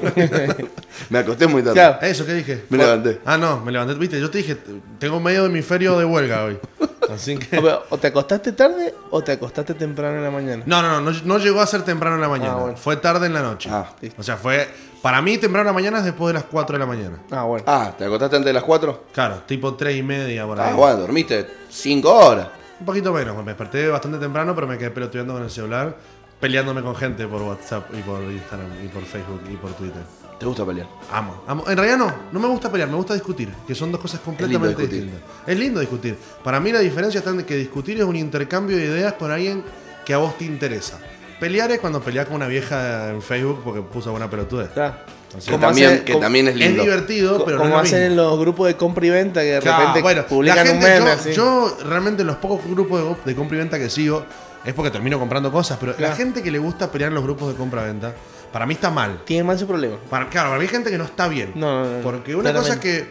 Me 1.10 1.20
acosté 1.20 1.48
muy 1.48 1.62
tarde. 1.62 1.76
Claro. 1.76 2.00
Eso, 2.02 2.26
¿qué 2.26 2.34
dije? 2.34 2.64
Me 2.70 2.78
levanté. 2.80 3.20
Ah, 3.24 3.38
no, 3.38 3.62
me 3.64 3.72
levanté, 3.72 3.94
viste, 3.94 4.20
yo 4.20 4.30
te 4.30 4.40
dije, 4.40 4.58
tengo 5.00 5.20
medio 5.20 5.46
hemisferio 5.46 5.98
de 5.98 6.06
huelga 6.06 6.44
hoy. 6.46 6.58
Así 7.14 7.38
que... 7.38 7.58
O, 7.58 7.62
pero, 7.62 7.84
o 7.90 7.98
te 7.98 8.08
acostaste 8.08 8.52
tarde 8.52 8.94
o 9.12 9.24
te 9.24 9.34
acostaste 9.34 9.74
temprano 9.74 10.18
en 10.18 10.24
la 10.24 10.32
mañana. 10.32 10.64
No, 10.66 10.82
no, 10.82 11.00
no, 11.00 11.12
no, 11.12 11.20
no 11.24 11.38
llegó 11.38 11.62
a 11.62 11.68
ser 11.68 11.84
temprano 11.84 12.16
en 12.16 12.22
la 12.22 12.30
mañana. 12.30 12.54
Ah, 12.54 12.62
bueno. 12.62 12.78
Fue 12.78 12.98
tarde 12.98 13.28
en 13.28 13.34
la 13.34 13.42
noche. 13.42 13.70
Ah. 13.72 13.94
O 14.18 14.24
sea, 14.24 14.38
fue. 14.38 14.68
Para 15.02 15.22
mí, 15.22 15.38
temprano 15.38 15.62
en 15.62 15.68
la 15.68 15.74
mañana 15.74 16.00
es 16.00 16.06
después 16.06 16.30
de 16.30 16.40
las 16.40 16.46
4 16.46 16.74
de 16.74 16.80
la 16.80 16.86
mañana. 16.86 17.20
Ah, 17.32 17.44
bueno. 17.44 17.66
Ah, 17.68 17.94
¿te 17.98 18.06
acostaste 18.06 18.38
antes 18.38 18.48
de 18.48 18.54
las 18.54 18.64
4? 18.64 19.06
Claro, 19.14 19.44
tipo 19.46 19.76
3 19.76 19.98
y 19.98 20.04
media 20.04 20.46
por 20.46 20.60
ahí. 20.60 20.70
Ah, 20.72 20.76
bueno, 20.76 20.98
dormiste 20.98 21.48
5 21.70 22.10
horas. 22.10 22.48
Un 22.80 22.86
poquito 22.86 23.14
menos, 23.14 23.36
me 23.38 23.44
desperté 23.44 23.88
bastante 23.88 24.18
temprano, 24.18 24.56
pero 24.56 24.68
me 24.68 24.78
quedé 24.78 24.92
pelotudeando 24.92 25.34
con 25.34 25.44
el 25.44 25.50
celular, 25.50 25.96
peleándome 26.40 26.82
con 26.82 26.96
gente 26.96 27.28
por 27.28 27.42
WhatsApp 27.42 27.86
y 27.94 28.02
por 28.02 28.22
Instagram 28.24 28.84
y 28.84 28.88
por 28.88 29.04
Facebook 29.04 29.42
y 29.50 29.56
por 29.56 29.72
Twitter. 29.74 30.23
¿Te 30.44 30.48
gusta 30.48 30.66
pelear? 30.66 30.88
Amo, 31.12 31.42
amo. 31.48 31.64
En 31.70 31.78
realidad 31.78 31.98
no, 31.98 32.14
no 32.34 32.40
me 32.40 32.48
gusta 32.50 32.70
pelear, 32.70 32.90
me 32.90 32.98
gusta 32.98 33.14
discutir, 33.14 33.50
que 33.66 33.74
son 33.74 33.92
dos 33.94 34.02
cosas 34.02 34.20
completamente 34.20 34.76
discutir. 34.82 35.04
distintas. 35.06 35.30
Es 35.48 35.58
lindo 35.58 35.80
discutir. 35.80 36.18
Para 36.44 36.60
mí 36.60 36.70
la 36.74 36.80
diferencia 36.80 37.20
está 37.20 37.30
en 37.32 37.44
que 37.44 37.56
discutir 37.56 37.98
es 37.98 38.04
un 38.04 38.16
intercambio 38.18 38.76
de 38.76 38.84
ideas 38.84 39.14
con 39.14 39.32
alguien 39.32 39.64
que 40.06 40.14
a 40.14 40.18
vos 40.18 40.38
te 40.38 40.44
interesa. 40.44 41.00
Pelear 41.40 41.72
es 41.72 41.80
cuando 41.80 42.02
peleas 42.02 42.26
con 42.26 42.36
una 42.36 42.48
vieja 42.48 43.10
en 43.12 43.22
Facebook 43.22 43.62
porque 43.64 43.82
puso 43.82 44.12
buena 44.12 44.30
pelotudez. 44.30 44.70
Claro. 44.72 44.96
O 45.36 45.40
sea, 45.40 45.46
Que 45.46 45.52
¿Cómo 45.52 45.66
también, 45.68 45.90
hace- 45.92 46.04
que 46.04 46.12
cómo- 46.12 46.24
también 46.24 46.48
es 46.50 46.54
es 46.56 46.60
lindo. 46.60 46.84
divertido, 46.84 47.38
Co- 47.38 47.46
pero 47.46 47.58
no 47.58 47.64
como 47.64 47.76
es 47.76 47.82
lo 47.92 47.96
hacen 47.98 48.04
en 48.12 48.16
los 48.18 48.38
grupos 48.40 48.68
de 48.68 48.76
compra 48.76 49.06
y 49.06 49.10
venta 49.12 49.40
que 49.42 49.48
de 49.54 49.60
Claro, 49.62 49.78
repente 49.80 50.02
bueno, 50.02 50.26
publican 50.28 50.58
la 50.58 50.62
un 50.64 50.68
gente, 50.68 50.88
meme 50.90 51.06
yo, 51.06 51.12
así. 51.14 51.32
yo 51.34 51.78
realmente 51.86 52.22
en 52.22 52.28
los 52.28 52.36
pocos 52.36 52.60
grupos 52.70 53.02
de, 53.24 53.32
de 53.32 53.36
compra 53.38 53.56
y 53.56 53.60
venta 53.60 53.80
que 53.80 53.90
sigo 53.90 54.26
es 54.66 54.74
porque 54.74 54.92
termino 54.92 55.18
comprando 55.20 55.52
cosas, 55.52 55.78
pero 55.80 55.96
Claro. 55.96 56.12
la 56.12 56.16
gente 56.18 56.44
que 56.44 56.52
le 56.52 56.60
gusta 56.60 56.92
pelear 56.92 57.10
en 57.10 57.16
los 57.16 57.24
grupos 57.24 57.48
de 57.50 57.56
compra 57.56 57.82
y 57.84 57.86
venta, 57.86 58.14
para 58.54 58.68
mí 58.68 58.76
está 58.76 58.92
mal. 58.92 59.24
Tiene 59.26 59.44
más 59.44 59.58
ese 59.58 59.66
problema. 59.66 59.98
Para, 60.10 60.30
claro, 60.30 60.50
para 60.50 60.60
mí 60.60 60.66
hay 60.66 60.72
gente 60.72 60.92
que 60.92 60.98
no 60.98 61.06
está 61.06 61.28
bien. 61.28 61.52
No, 61.56 61.84
no, 61.84 61.98
no. 61.98 62.04
Porque 62.04 62.36
una 62.36 62.54
cosa 62.54 62.80
que. 62.80 63.08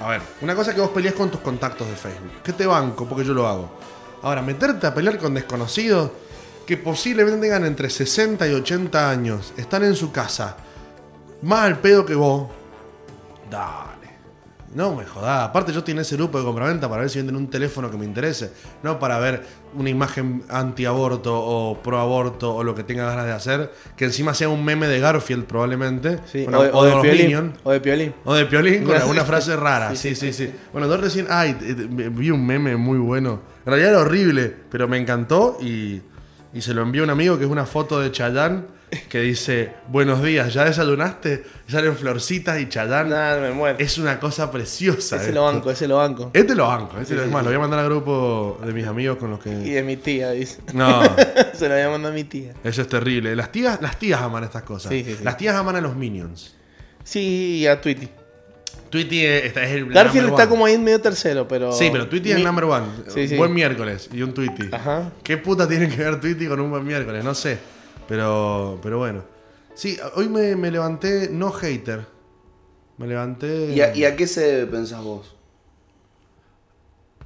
A 0.00 0.08
ver, 0.10 0.22
una 0.40 0.54
cosa 0.54 0.72
que 0.72 0.80
vos 0.80 0.90
peleas 0.90 1.14
con 1.14 1.28
tus 1.28 1.40
contactos 1.40 1.88
de 1.88 1.96
Facebook. 1.96 2.40
Que 2.44 2.52
te 2.52 2.64
banco, 2.64 3.06
porque 3.06 3.24
yo 3.24 3.34
lo 3.34 3.48
hago. 3.48 3.68
Ahora, 4.22 4.40
meterte 4.40 4.86
a 4.86 4.94
pelear 4.94 5.18
con 5.18 5.34
desconocidos 5.34 6.12
que 6.64 6.76
posiblemente 6.76 7.40
tengan 7.40 7.64
entre 7.64 7.90
60 7.90 8.46
y 8.46 8.52
80 8.52 9.10
años, 9.10 9.54
están 9.56 9.84
en 9.84 9.96
su 9.96 10.12
casa, 10.12 10.56
más 11.42 11.60
al 11.60 11.78
pedo 11.78 12.06
que 12.06 12.14
vos. 12.14 12.48
Dale. 13.50 13.87
No 14.74 14.94
me 14.94 15.04
jodas. 15.04 15.48
Aparte, 15.48 15.72
yo 15.72 15.82
tengo 15.82 16.00
ese 16.00 16.16
grupo 16.16 16.38
de 16.38 16.44
compraventa 16.44 16.88
para 16.88 17.00
ver 17.00 17.10
si 17.10 17.18
venden 17.18 17.36
un 17.36 17.48
teléfono 17.48 17.90
que 17.90 17.96
me 17.96 18.04
interese. 18.04 18.52
No 18.82 18.98
para 18.98 19.18
ver 19.18 19.42
una 19.74 19.88
imagen 19.88 20.42
antiaborto 20.48 21.34
o 21.34 21.78
pro 21.82 21.98
aborto 21.98 22.54
o 22.54 22.62
lo 22.62 22.74
que 22.74 22.84
tenga 22.84 23.06
ganas 23.06 23.24
de 23.24 23.32
hacer. 23.32 23.72
Que 23.96 24.04
encima 24.04 24.34
sea 24.34 24.48
un 24.48 24.64
meme 24.64 24.86
de 24.86 25.00
Garfield, 25.00 25.44
probablemente. 25.44 26.18
Sí, 26.26 26.46
o, 26.46 26.62
de, 26.62 26.70
o 26.72 26.84
de 26.84 27.00
Piolín. 27.00 27.52
O 27.64 27.72
de 27.72 27.80
Piolín. 27.80 28.14
O 28.24 28.34
de 28.34 28.46
Piolín 28.46 28.84
con 28.84 28.96
alguna 29.00 29.24
frase 29.24 29.56
rara. 29.56 29.94
Sí, 29.96 30.14
sí, 30.14 30.32
sí. 30.32 30.52
Bueno, 30.72 30.86
yo 30.86 30.96
recién. 30.98 31.26
Ay, 31.30 31.56
eh, 31.62 32.10
vi 32.12 32.30
un 32.30 32.46
meme 32.46 32.76
muy 32.76 32.98
bueno. 32.98 33.40
En 33.64 33.72
realidad 33.72 33.92
era 33.92 34.00
horrible, 34.00 34.54
pero 34.70 34.86
me 34.86 34.98
encantó 34.98 35.56
y, 35.60 36.02
y 36.52 36.60
se 36.60 36.74
lo 36.74 36.82
envió 36.82 37.02
a 37.02 37.04
un 37.04 37.10
amigo 37.10 37.38
que 37.38 37.44
es 37.44 37.50
una 37.50 37.66
foto 37.66 38.00
de 38.00 38.12
Chayán 38.12 38.66
que 39.08 39.20
dice: 39.20 39.72
Buenos 39.88 40.22
días, 40.22 40.52
¿ya 40.54 40.64
desayunaste? 40.64 41.44
Salen 41.66 41.96
florcitas 41.96 42.60
y 42.60 42.68
Chayán. 42.68 43.10
Nada, 43.10 43.40
me 43.40 43.50
muero. 43.52 43.78
Es 43.78 43.98
una 43.98 44.18
cosa 44.20 44.50
preciosa. 44.50 45.16
Ese 45.16 45.26
esto. 45.26 45.34
lo 45.34 45.44
banco, 45.44 45.70
ese 45.70 45.86
lo 45.88 45.96
banco. 45.96 46.30
Este 46.32 46.54
lo 46.54 46.66
banco. 46.66 46.96
Este 46.98 47.08
Sí, 47.08 47.14
lo- 47.14 47.20
es 47.22 47.28
sí, 47.28 47.32
más, 47.32 47.40
sí. 47.42 47.44
lo 47.44 47.50
voy 47.50 47.56
a 47.56 47.60
mandar 47.60 47.78
al 47.80 47.86
grupo 47.86 48.58
de 48.64 48.72
mis 48.72 48.86
amigos 48.86 49.18
con 49.18 49.30
los 49.30 49.40
Y 49.40 49.42
que. 49.42 49.50
de 49.50 49.82
mi 49.82 49.96
tía, 49.96 50.30
dice. 50.30 50.58
No. 50.72 51.02
Se 51.54 51.68
lo 51.68 51.74
voy 51.74 51.82
a 51.82 51.90
mandar 51.90 52.12
a 52.12 52.14
mi 52.14 52.24
tía. 52.24 52.52
Eso 52.64 52.82
es 52.82 52.88
terrible. 52.88 53.34
Las 53.36 53.52
tías, 53.52 53.80
las 53.82 53.98
tías 53.98 54.20
aman 54.22 54.44
estas 54.44 54.62
cosas. 54.62 54.90
Sí, 54.90 55.04
sí, 55.04 55.14
sí. 55.18 55.24
Las 55.24 55.36
tías 55.36 55.54
aman 55.56 55.76
a 55.76 55.80
los 55.80 55.94
minions. 55.96 56.54
Sí, 57.04 57.58
y 57.62 57.66
a 57.66 57.80
Tweety. 57.80 58.08
Tweety 58.90 59.26
es, 59.26 59.54
el. 59.56 59.90
Garfield 59.90 60.28
está 60.30 60.42
one. 60.44 60.48
como 60.48 60.64
ahí 60.66 60.74
en 60.74 60.84
medio 60.84 61.00
tercero, 61.00 61.46
pero. 61.46 61.72
Sí, 61.72 61.90
pero 61.92 62.08
Tweety 62.08 62.30
es 62.30 62.36
el 62.38 62.44
number 62.44 62.64
one. 62.64 62.86
Sí, 63.08 63.28
sí. 63.28 63.36
Buen 63.36 63.52
miércoles 63.52 64.08
y 64.12 64.22
un 64.22 64.32
Tweety. 64.32 64.70
Ajá. 64.72 65.10
¿Qué 65.22 65.36
puta 65.36 65.68
tiene 65.68 65.88
que 65.90 65.96
ver 65.96 66.18
Tweety 66.20 66.46
con 66.46 66.58
un 66.60 66.70
buen 66.70 66.86
miércoles? 66.86 67.22
No 67.22 67.34
sé. 67.34 67.58
Pero, 68.08 68.78
pero 68.82 68.98
bueno. 68.98 69.22
Sí, 69.74 69.96
hoy 70.16 70.28
me, 70.28 70.56
me 70.56 70.70
levanté 70.70 71.28
no 71.30 71.52
hater. 71.52 72.06
Me 72.96 73.06
levanté. 73.06 73.72
¿Y 73.72 73.80
a, 73.80 73.94
y 73.94 74.04
a 74.04 74.16
qué 74.16 74.26
se 74.26 74.66
pensás 74.66 75.02
vos? 75.04 75.34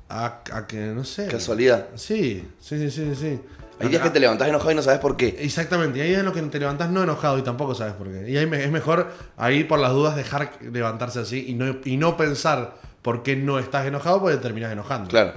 a, 0.09 0.43
a 0.53 0.67
que, 0.67 0.77
no 0.89 1.05
sé. 1.05 1.27
Casualidad. 1.29 1.87
Sí, 1.95 2.47
sí, 2.61 2.79
sí, 2.79 2.91
sí. 2.91 3.15
sí. 3.15 3.41
Hay 3.81 3.89
días 3.89 4.03
que 4.03 4.11
te 4.11 4.21
levantás 4.21 4.47
enojado 4.49 4.71
y 4.71 4.75
no 4.75 4.83
sabes 4.83 5.01
por 5.01 5.17
qué. 5.17 5.37
Exactamente, 5.41 5.99
y 5.99 6.03
ahí 6.03 6.13
es 6.13 6.23
lo 6.23 6.33
que 6.33 6.43
te 6.43 6.59
levantás 6.61 6.91
no 6.91 7.03
enojado 7.03 7.39
y 7.39 7.43
tampoco 7.43 7.75
sabes 7.75 7.95
por 7.95 8.09
qué. 8.13 8.31
Y 8.31 8.37
ahí 8.37 8.47
me- 8.47 8.63
es 8.63 8.71
mejor 8.71 9.11
ahí 9.37 9.65
por 9.65 9.81
las 9.81 9.93
dudas 9.93 10.15
dejar 10.15 10.53
levantarse 10.61 11.19
así 11.21 11.47
y 11.49 11.55
no, 11.55 11.77
y 11.85 11.97
no 11.97 12.17
pensar 12.17 12.77
por 13.01 13.23
qué 13.23 13.35
no 13.35 13.59
estás 13.59 13.87
enojado 13.87 14.21
porque 14.21 14.37
te 14.37 14.43
terminas 14.43 14.71
enojando. 14.71 15.09
Claro. 15.09 15.33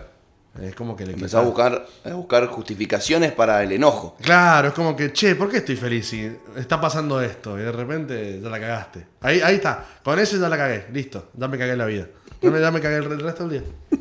Es 0.61 0.73
como 0.75 0.95
que 0.95 1.05
le 1.05 1.13
Empezás 1.13 1.41
a 1.41 1.43
buscar, 1.45 1.85
a 2.05 2.13
buscar 2.13 2.47
justificaciones 2.47 3.33
para 3.33 3.61
el 3.63 3.71
enojo. 3.73 4.15
Claro, 4.21 4.69
es 4.69 4.73
como 4.73 4.95
que, 4.95 5.11
che, 5.11 5.35
¿por 5.35 5.49
qué 5.49 5.57
estoy 5.57 5.75
feliz 5.75 6.07
si 6.07 6.31
está 6.55 6.79
pasando 6.79 7.19
esto? 7.21 7.57
Y 7.59 7.63
de 7.63 7.71
repente 7.73 8.39
ya 8.41 8.49
la 8.49 8.59
cagaste. 8.59 9.05
Ahí, 9.21 9.41
ahí 9.41 9.55
está, 9.55 9.85
con 10.03 10.17
eso 10.17 10.37
ya 10.37 10.47
la 10.47 10.57
cagué, 10.57 10.85
listo, 10.93 11.29
ya 11.33 11.47
me 11.49 11.57
cagué 11.57 11.75
la 11.75 11.85
vida. 11.85 12.07
Ya 12.41 12.51
me, 12.51 12.61
ya 12.61 12.71
me 12.71 12.79
cagué 12.79 12.97
el 12.97 13.05
re- 13.05 13.15
el 13.15 13.21
resto 13.21 13.47
del 13.47 13.61
día. 13.61 13.69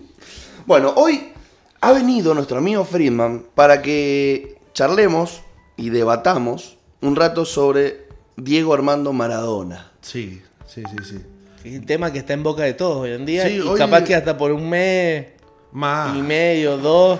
Bueno, 0.67 0.93
hoy 0.97 1.33
ha 1.83 1.93
venido 1.93 2.33
nuestro 2.35 2.57
amigo 2.59 2.85
Friedman 2.85 3.45
para 3.55 3.83
que 3.83 4.57
charlemos 4.73 5.43
y 5.77 5.91
debatamos 5.91 6.79
un 7.03 7.17
rato 7.17 7.45
sobre 7.45 8.07
Diego 8.37 8.73
Armando 8.73 9.13
Maradona. 9.13 9.93
Sí, 10.01 10.41
sí, 10.67 10.83
sí, 10.91 10.97
sí. 11.05 11.19
Es 11.65 11.75
el 11.75 11.85
tema 11.87 12.13
que 12.13 12.19
está 12.21 12.33
en 12.33 12.43
boca 12.43 12.63
de 12.63 12.73
todos 12.75 12.97
hoy 12.99 13.13
en 13.13 13.27
día. 13.27 13.47
Sí, 13.47 13.57
y 13.57 13.61
hoy- 13.61 13.79
capaz 13.79 14.05
que 14.05 14.15
hasta 14.15 14.37
por 14.39 14.53
un 14.53 14.69
mes 14.71 15.27
Más. 15.75 16.17
y 16.17 16.23
medio, 16.23 16.79
dos, 16.79 17.19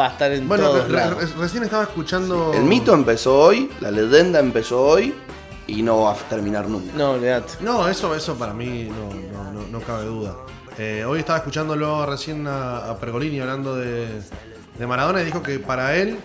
va 0.00 0.06
a 0.06 0.10
estar 0.10 0.32
en 0.32 0.48
Bueno, 0.48 0.64
todos 0.70 0.86
re- 0.88 0.92
lados. 0.92 1.30
re- 1.34 1.40
recién 1.40 1.62
estaba 1.62 1.84
escuchando... 1.84 2.52
El 2.54 2.64
mito 2.64 2.92
empezó 2.94 3.38
hoy, 3.38 3.70
la 3.80 3.90
leyenda 3.90 4.40
empezó 4.40 4.82
hoy 4.82 5.14
y 5.66 5.82
no 5.82 6.00
va 6.02 6.12
a 6.12 6.16
terminar 6.16 6.66
nunca. 6.68 6.92
No, 6.96 7.12
olvidate. 7.12 7.54
No, 7.60 7.86
eso, 7.88 8.14
eso 8.16 8.34
para 8.36 8.52
mí 8.54 8.88
no, 8.90 9.42
no, 9.44 9.52
no, 9.52 9.66
no 9.68 9.80
cabe 9.80 10.06
duda. 10.06 10.34
Eh, 10.78 11.04
hoy 11.06 11.18
estaba 11.20 11.38
escuchándolo 11.38 12.04
recién 12.06 12.46
a, 12.46 12.78
a 12.90 12.98
Pergolini 12.98 13.38
hablando 13.40 13.76
de, 13.76 14.06
de 14.78 14.86
Maradona 14.86 15.20
y 15.22 15.26
dijo 15.26 15.42
que 15.42 15.58
para 15.58 15.94
él 15.96 16.16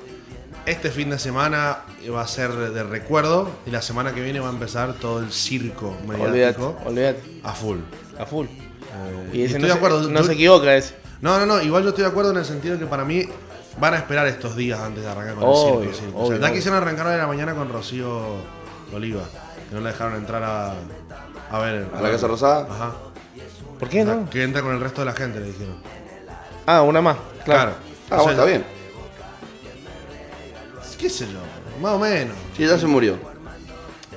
este 0.66 0.90
fin 0.90 1.10
de 1.10 1.20
semana 1.20 1.80
va 2.14 2.22
a 2.22 2.28
ser 2.28 2.52
de 2.54 2.84
recuerdo 2.84 3.50
y 3.66 3.72
la 3.72 3.82
semana 3.82 4.14
que 4.14 4.22
viene 4.22 4.40
va 4.40 4.48
a 4.48 4.52
empezar 4.52 4.94
todo 4.94 5.20
el 5.20 5.32
circo 5.34 5.96
Olvídate, 6.08 6.30
mediático 6.32 6.78
olvídate. 6.86 7.22
a 7.44 7.52
full. 7.54 7.78
A 8.18 8.26
full. 8.26 8.46
Eh, 8.48 9.30
Y 9.34 9.42
ese 9.44 9.46
estoy 9.58 9.62
no 9.64 9.68
de 9.68 9.72
se- 9.74 9.78
acuerdo. 9.78 10.10
no 10.10 10.24
se 10.24 10.34
equivoca 10.34 10.74
ese. 10.76 10.96
No, 11.22 11.40
no, 11.40 11.46
no. 11.46 11.62
Igual 11.62 11.84
yo 11.84 11.90
estoy 11.90 12.04
de 12.04 12.10
acuerdo 12.10 12.32
en 12.32 12.38
el 12.38 12.46
sentido 12.46 12.76
de 12.76 12.80
que 12.82 12.86
para 12.88 13.04
mí 13.04 13.28
van 13.80 13.94
a 13.94 13.98
esperar 13.98 14.28
estos 14.28 14.56
días 14.56 14.80
antes 14.80 15.04
de 15.04 15.10
arrancar 15.10 15.36
con 15.36 15.44
Obvio, 15.46 15.82
el 15.82 15.88
circo. 15.96 16.02
circo. 16.06 16.20
obvio, 16.20 16.38
o 16.38 16.40
sea, 16.40 16.48
ya 16.50 16.54
quisieron 16.54 16.82
arrancar 16.82 17.06
hoy 17.08 17.12
de 17.14 17.18
la 17.20 17.28
mañana 17.28 17.54
con 17.56 17.70
Rocío 17.70 18.22
Oliva. 18.94 19.22
Que 19.70 19.76
no 19.76 19.82
le 19.82 19.90
dejaron 19.90 20.16
entrar 20.16 20.44
a, 20.44 20.74
a 21.52 21.60
ver. 21.60 21.88
¿A 21.94 22.02
la 22.02 22.12
Casa 22.12 22.28
Rosada? 22.28 22.68
Ajá. 22.70 22.92
¿Por 23.80 23.90
qué 23.90 24.04
no? 24.06 24.30
Que 24.30 24.44
entra 24.44 24.62
con 24.62 24.74
el 24.74 24.80
resto 24.80 25.02
de 25.02 25.06
la 25.06 25.14
gente, 25.14 25.40
le 25.40 25.48
dijeron. 25.48 25.76
Ah, 26.66 26.82
una 26.82 27.02
más. 27.02 27.18
Claro. 27.46 27.72
Claro. 27.72 27.72
Ah, 28.10 28.16
O 28.16 28.16
sea, 28.16 28.18
bueno, 28.24 28.32
está 28.32 28.46
bien. 28.46 28.66
¿Qué 30.98 31.10
sé 31.10 31.26
yo? 31.28 31.40
Más 31.82 31.94
o 31.94 32.00
menos. 32.00 32.36
Sí, 32.56 32.66
ya 32.66 32.78
se 32.80 32.88
murió. 32.88 33.18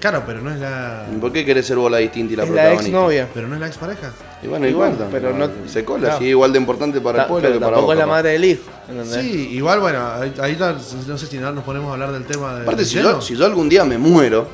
Claro, 0.01 0.22
pero 0.26 0.40
no 0.40 0.51
es 0.53 0.59
la. 0.59 1.07
¿Por 1.20 1.30
qué 1.32 1.44
querés 1.44 1.66
ser 1.66 1.76
vos 1.76 1.90
la 1.90 1.98
distinta 1.98 2.32
y 2.32 2.36
la 2.36 2.42
Es 2.44 2.48
la 2.48 2.55
protagonista? 2.55 2.86
exnovia. 2.88 3.28
Pero 3.34 3.48
no 3.48 3.55
es 3.55 3.61
la 3.61 3.66
expareja. 3.66 4.12
Y 4.42 4.46
bueno, 4.46 4.66
igual, 4.66 4.92
bueno, 4.96 5.07
pero 5.12 5.32
no- 5.36 5.51
se 5.68 5.84
cola, 5.84 6.01
claro. 6.05 6.18
sí, 6.18 6.24
igual 6.24 6.53
de 6.53 6.59
importante 6.59 7.01
para 7.03 7.16
Ta- 7.18 7.22
el 7.24 7.28
pueblo 7.28 7.42
pero 7.48 7.55
que 7.59 7.61
para 7.61 7.76
tampoco 7.76 7.86
vos. 7.86 7.92
es 7.94 7.98
la 7.98 8.05
capaz. 8.05 8.16
madre 8.16 8.30
del 8.30 8.44
hijo. 8.46 8.62
¿entendés? 8.88 9.20
Sí, 9.22 9.48
igual, 9.53 9.80
bueno, 9.80 10.07
ahí, 10.12 10.32
ahí 10.40 10.57
no 10.59 11.18
sé 11.18 11.26
si 11.26 11.36
no 11.38 11.53
nos 11.53 11.62
ponemos 11.64 11.90
a 11.90 11.92
hablar 11.92 12.12
del 12.12 12.24
tema 12.24 12.55
de. 12.55 12.62
Aparte, 12.62 12.84
si 12.86 12.94
yo, 13.01 13.20
si 13.20 13.36
yo 13.36 13.44
algún 13.44 13.68
día 13.68 13.84
me 13.84 13.98
muero, 13.98 14.48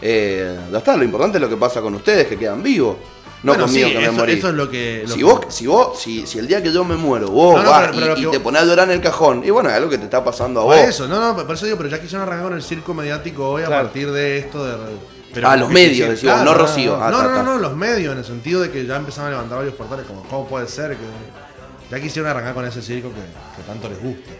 eh, 0.00 0.56
ya 0.70 0.78
está, 0.78 0.96
lo 0.96 1.02
importante 1.04 1.38
es 1.38 1.42
lo 1.42 1.48
que 1.48 1.56
pasa 1.56 1.80
con 1.80 1.94
ustedes, 1.96 2.28
que 2.28 2.36
quedan 2.36 2.62
vivos. 2.62 2.96
No 3.42 3.52
Bueno, 3.52 3.64
conmigo 3.66 3.86
sí, 3.88 3.92
que 3.94 3.98
me 4.00 4.04
eso- 4.06 4.12
morí. 4.14 4.32
eso 4.32 4.48
es 4.48 4.54
lo 4.54 4.68
que- 4.68 5.02
lo 5.06 5.12
si 5.14 5.18
que- 5.18 5.24
vos, 5.24 5.40
si 5.48 5.66
vos, 5.68 6.00
si, 6.00 6.26
si 6.26 6.38
el 6.40 6.48
día 6.48 6.60
que 6.60 6.72
yo 6.72 6.84
me 6.84 6.96
muero, 6.96 7.28
vos 7.30 7.56
No, 7.56 7.62
no, 7.62 7.70
vas 7.70 7.88
pero- 7.88 8.00
pero 8.00 8.18
y, 8.18 8.24
que 8.24 8.30
te 8.30 8.40
pones 8.40 8.62
a 8.62 8.64
llorar 8.64 8.88
en 8.88 8.94
el 8.96 9.00
cajón, 9.00 9.42
y 9.44 9.50
bueno, 9.50 9.68
es 9.68 9.76
algo 9.76 9.88
que 9.88 9.96
te 9.98 10.04
está 10.04 10.24
pasando 10.24 10.60
a 10.60 10.64
Por 10.64 10.76
vos. 10.76 10.84
eso, 10.88 11.06
no, 11.06 11.20
no, 11.20 11.46
por 11.46 11.54
eso 11.54 11.64
digo, 11.66 11.76
pero 11.78 11.88
ya 11.88 12.00
quisieron 12.00 12.26
arrancar 12.26 12.46
con 12.48 12.54
el 12.54 12.62
circo 12.62 12.94
mediático 12.94 13.48
hoy 13.48 13.62
a 13.62 13.68
partir 13.68 14.10
de 14.10 14.38
esto 14.38 14.64
de. 14.66 14.74
pero 15.32 15.48
Ah, 15.50 15.56
los 15.56 15.68
que 15.68 15.74
medios, 15.74 16.22
no 16.24 16.52
Rocío. 16.54 16.96
Ah, 17.00 17.10
no, 17.12 17.18
ta, 17.18 17.22
no, 17.24 17.30
no, 17.30 17.42
no, 17.44 17.58
los 17.58 17.76
medios, 17.76 18.12
en 18.12 18.18
el 18.18 18.24
sentido 18.24 18.60
de 18.60 18.70
que 18.72 18.84
ya 18.86 18.96
empezaban 18.96 19.28
a 19.28 19.34
levantar 19.36 19.58
varios 19.58 19.74
portales, 19.74 20.04
como, 20.06 20.22
¿cómo 20.24 20.48
puede 20.48 20.66
ser 20.66 20.96
que.? 20.96 21.04
Ya 21.90 22.00
quisieron 22.02 22.30
arrancar 22.30 22.54
con 22.54 22.64
ese 22.66 22.82
circo 22.82 23.08
que, 23.10 23.20
que 23.56 23.62
tanto 23.66 23.88
les 23.88 24.02
gusta. 24.02 24.30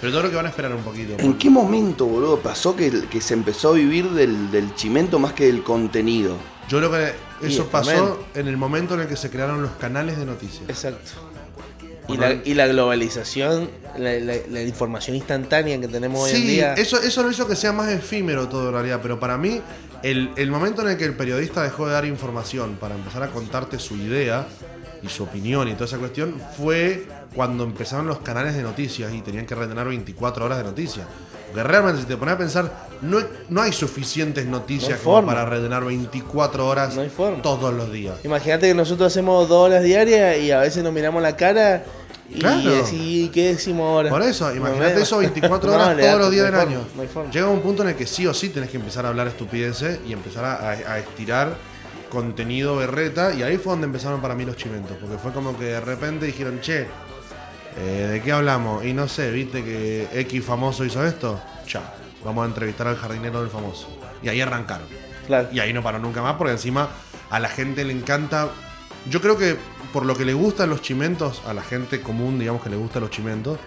Pero 0.00 0.12
yo 0.12 0.18
creo 0.18 0.30
que 0.30 0.36
van 0.36 0.46
a 0.46 0.48
esperar 0.50 0.72
un 0.74 0.82
poquito. 0.82 1.14
¿En 1.18 1.34
qué 1.38 1.48
momento, 1.48 2.06
boludo, 2.06 2.38
pasó 2.38 2.74
que, 2.76 3.04
que 3.10 3.20
se 3.20 3.34
empezó 3.34 3.70
a 3.70 3.72
vivir 3.72 4.10
del, 4.10 4.50
del 4.50 4.74
chimento 4.74 5.18
más 5.18 5.32
que 5.32 5.46
del 5.46 5.62
contenido? 5.62 6.34
Yo 6.68 6.78
creo 6.78 6.90
que 6.90 7.12
eso 7.46 7.66
pasó 7.68 8.24
en 8.34 8.46
el 8.48 8.56
momento 8.56 8.94
en 8.94 9.00
el 9.00 9.06
que 9.08 9.16
se 9.16 9.30
crearon 9.30 9.62
los 9.62 9.72
canales 9.72 10.18
de 10.18 10.26
noticias. 10.26 10.62
Exacto. 10.68 11.10
Y 12.08 12.16
la, 12.16 12.32
y 12.32 12.54
la 12.54 12.66
globalización, 12.66 13.70
la, 13.98 14.14
la- 14.14 14.34
la 14.50 14.62
información 14.62 15.14
instantánea 15.16 15.78
que 15.78 15.88
tenemos 15.88 16.22
hoy 16.24 16.30
en 16.30 16.36
Sí, 16.36 16.42
día. 16.46 16.72
eso, 16.74 16.98
eso 17.02 17.22
lo 17.22 17.30
hizo 17.30 17.46
que 17.46 17.54
sea 17.54 17.72
más 17.72 17.90
efímero 17.90 18.48
todo 18.48 18.68
en 18.68 18.72
realidad, 18.74 19.00
pero 19.02 19.20
para 19.20 19.36
mí 19.36 19.60
el, 20.02 20.30
el 20.36 20.50
momento 20.50 20.80
en 20.82 20.88
el 20.88 20.96
que 20.96 21.04
el 21.04 21.14
periodista 21.14 21.62
dejó 21.62 21.86
de 21.86 21.92
dar 21.92 22.06
información 22.06 22.76
para 22.80 22.94
empezar 22.94 23.22
a 23.24 23.28
contarte 23.28 23.78
su 23.78 23.94
idea 23.96 24.46
y 25.02 25.08
su 25.08 25.24
opinión 25.24 25.68
y 25.68 25.74
toda 25.74 25.84
esa 25.84 25.98
cuestión 25.98 26.40
fue 26.56 27.06
cuando 27.34 27.64
empezaron 27.64 28.06
los 28.06 28.20
canales 28.20 28.54
de 28.54 28.62
noticias 28.62 29.12
y 29.12 29.20
tenían 29.20 29.44
que 29.44 29.54
rellenar 29.54 29.86
24 29.88 30.46
horas 30.46 30.58
de 30.58 30.64
noticias. 30.64 31.06
Porque 31.48 31.62
realmente 31.62 32.00
si 32.02 32.06
te 32.06 32.16
pones 32.16 32.34
a 32.34 32.38
pensar, 32.38 32.86
no, 33.02 33.18
no 33.48 33.62
hay 33.62 33.72
suficientes 33.72 34.46
noticias 34.46 34.90
No 34.90 34.96
hay 34.96 35.02
como 35.02 35.16
forma. 35.16 35.32
para 35.32 35.44
rellenar 35.46 35.84
24 35.84 36.66
horas 36.66 36.94
No 36.94 37.02
hay 37.02 37.08
forma. 37.08 37.42
todos 37.42 37.72
los 37.74 37.90
días. 37.92 38.16
Imagínate 38.24 38.68
que 38.68 38.74
nosotros 38.74 39.12
hacemos 39.12 39.48
dos 39.48 39.66
horas 39.68 39.82
diarias 39.82 40.38
y 40.38 40.50
a 40.52 40.60
veces 40.60 40.82
nos 40.84 40.92
miramos 40.92 41.22
la 41.22 41.36
cara 41.36 41.84
y 42.30 42.38
Claro. 42.40 42.70
decís, 42.70 43.30
¿qué 43.30 43.48
decimos 43.54 43.86
ahora? 43.88 44.10
Por 44.10 44.20
eso, 44.22 44.54
imagínate 44.54 45.00
eso 45.00 45.16
24 45.18 45.70
No, 45.70 45.76
horas 45.76 45.96
todos 45.98 46.18
los 46.18 46.30
días 46.30 46.44
del 46.46 46.54
año. 46.56 46.80
Llega 47.32 47.46
un 47.48 47.60
punto 47.60 47.82
en 47.82 47.88
el 47.90 47.94
que 47.96 48.06
sí 48.06 48.26
o 48.26 48.34
sí 48.34 48.50
tenés 48.50 48.68
que 48.68 48.76
empezar 48.76 49.06
a 49.06 49.08
hablar 49.08 49.26
estupideces 49.28 50.00
y 50.06 50.12
empezar 50.12 50.44
a- 50.44 50.68
a 50.70 50.98
estirar 50.98 51.56
contenido 52.10 52.76
berreta. 52.76 53.32
Y 53.34 53.42
ahí 53.42 53.56
fue 53.56 53.72
donde 53.72 53.86
empezaron 53.86 54.20
para 54.20 54.34
mí 54.34 54.44
los 54.44 54.56
chimentos. 54.56 54.96
Porque 55.00 55.16
fue 55.18 55.32
como 55.32 55.56
que 55.58 55.64
de 55.64 55.80
repente 55.80 56.26
dijeron, 56.26 56.60
che, 56.60 56.86
eh, 57.78 58.08
¿de 58.10 58.22
qué 58.22 58.32
hablamos? 58.32 58.84
Y 58.84 58.92
no 58.92 59.06
sé, 59.06 59.30
¿viste 59.30 59.64
que 59.64 60.08
X 60.12 60.44
famoso 60.44 60.84
hizo 60.84 61.06
esto? 61.06 61.40
Ya, 61.68 61.94
vamos 62.24 62.44
a 62.44 62.48
entrevistar 62.48 62.88
al 62.88 62.96
jardinero 62.96 63.40
del 63.40 63.50
famoso. 63.50 63.88
Y 64.22 64.28
ahí 64.28 64.40
arrancaron. 64.40 64.86
Claro. 65.26 65.48
Y 65.52 65.60
ahí 65.60 65.72
no 65.72 65.82
paró 65.82 65.98
nunca 65.98 66.22
más 66.22 66.34
porque 66.36 66.52
encima 66.52 66.88
a 67.30 67.38
la 67.38 67.48
gente 67.48 67.84
le 67.84 67.92
encanta. 67.92 68.48
Yo 69.08 69.20
creo 69.20 69.38
que 69.38 69.56
por 69.92 70.04
lo 70.04 70.16
que 70.16 70.24
le 70.24 70.34
gustan 70.34 70.70
los 70.70 70.82
chimentos, 70.82 71.42
a 71.46 71.54
la 71.54 71.62
gente 71.62 72.00
común, 72.00 72.38
digamos 72.38 72.62
que 72.62 72.70
le 72.70 72.76
gustan 72.76 73.02
los 73.02 73.10
chimentos, 73.10 73.58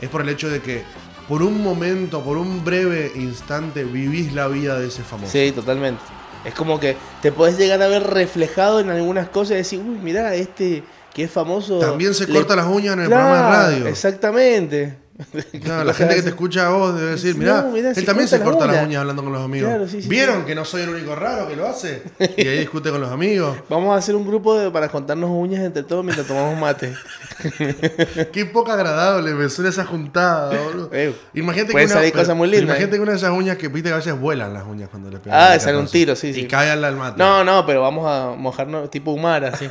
es 0.00 0.08
por 0.08 0.22
el 0.22 0.28
hecho 0.28 0.50
de 0.50 0.60
que 0.60 0.82
por 1.28 1.42
un 1.42 1.62
momento, 1.62 2.22
por 2.22 2.36
un 2.36 2.64
breve 2.64 3.12
instante, 3.14 3.84
vivís 3.84 4.32
la 4.32 4.48
vida 4.48 4.78
de 4.78 4.88
ese 4.88 5.02
famoso. 5.02 5.30
Sí, 5.30 5.52
totalmente. 5.52 6.02
Es 6.44 6.54
como 6.54 6.80
que 6.80 6.96
te 7.20 7.30
podés 7.30 7.56
llegar 7.56 7.80
a 7.80 7.86
ver 7.86 8.02
reflejado 8.02 8.80
en 8.80 8.90
algunas 8.90 9.28
cosas 9.28 9.52
y 9.52 9.54
decir, 9.56 9.78
uy, 9.78 9.98
mirá, 10.02 10.34
este 10.34 10.82
que 11.14 11.24
es 11.24 11.30
famoso. 11.30 11.78
También 11.78 12.14
se 12.14 12.26
le- 12.26 12.34
corta 12.34 12.56
las 12.56 12.66
uñas 12.66 12.94
en 12.94 13.00
el 13.00 13.06
Claro, 13.08 13.24
programa 13.28 13.68
de 13.68 13.74
radio. 13.76 13.86
Exactamente. 13.88 15.01
Claro, 15.62 15.84
la 15.84 15.94
gente 15.94 16.14
que 16.16 16.22
te 16.22 16.28
escucha 16.30 16.66
a 16.66 16.70
vos 16.70 16.94
debe 16.98 17.12
decir, 17.12 17.36
mirá, 17.36 17.62
No, 17.62 17.70
mirá, 17.70 17.90
él 17.92 18.04
también 18.04 18.26
se 18.28 18.40
corta 18.40 18.66
las 18.66 18.76
uñas". 18.76 18.86
uñas 18.86 19.00
hablando 19.02 19.22
con 19.22 19.32
los 19.32 19.42
amigos. 19.44 19.68
Claro, 19.68 19.86
sí, 19.88 20.02
sí, 20.02 20.08
¿Vieron 20.08 20.44
que 20.44 20.54
no 20.54 20.64
soy 20.64 20.82
el 20.82 20.88
único 20.88 21.14
raro 21.14 21.46
que 21.48 21.54
lo 21.56 21.66
hace? 21.68 22.02
Y 22.36 22.46
ahí 22.48 22.58
discute 22.60 22.90
con 22.90 23.00
los 23.00 23.10
amigos. 23.10 23.56
Vamos 23.68 23.94
a 23.94 23.98
hacer 23.98 24.16
un 24.16 24.26
grupo 24.26 24.58
de- 24.58 24.70
para 24.70 24.88
contarnos 24.88 25.30
uñas 25.30 25.62
entre 25.64 25.82
todos 25.82 26.02
mientras 26.04 26.26
tomamos 26.26 26.58
mate. 26.58 26.94
Qué 28.32 28.46
poco 28.46 28.72
agradable 28.72 29.32
me 29.34 29.48
suena 29.48 29.70
esa 29.70 29.84
juntada, 29.84 30.56
boludo. 30.58 30.90
Eh, 30.92 31.14
Imagínate 31.34 31.72
que 31.74 31.84
una, 31.84 31.94
pero- 31.94 32.34
muy 32.34 32.48
pero 32.48 32.60
lindas, 32.60 32.62
Imagínate 32.78 32.84
¿eh? 32.96 32.98
que 32.98 33.02
una 33.02 33.12
de 33.12 33.18
esas 33.18 33.30
uñas 33.30 33.56
que 33.56 33.68
viste 33.68 33.88
que 33.90 33.94
a 33.94 33.98
veces 33.98 34.18
vuelan 34.18 34.54
las 34.54 34.64
uñas 34.64 34.88
cuando 34.88 35.10
le 35.10 35.18
pegan. 35.18 35.38
Ah, 35.40 35.58
sale 35.60 35.78
un 35.78 35.86
tiro, 35.86 36.16
sí, 36.16 36.28
Y 36.28 36.34
sí. 36.34 36.46
cae 36.46 36.70
al 36.70 36.96
mate. 36.96 37.18
No, 37.18 37.44
no, 37.44 37.64
pero 37.66 37.82
vamos 37.82 38.06
a 38.08 38.34
mojarnos 38.36 38.90
tipo 38.90 39.12
humar 39.12 39.44
así. 39.44 39.66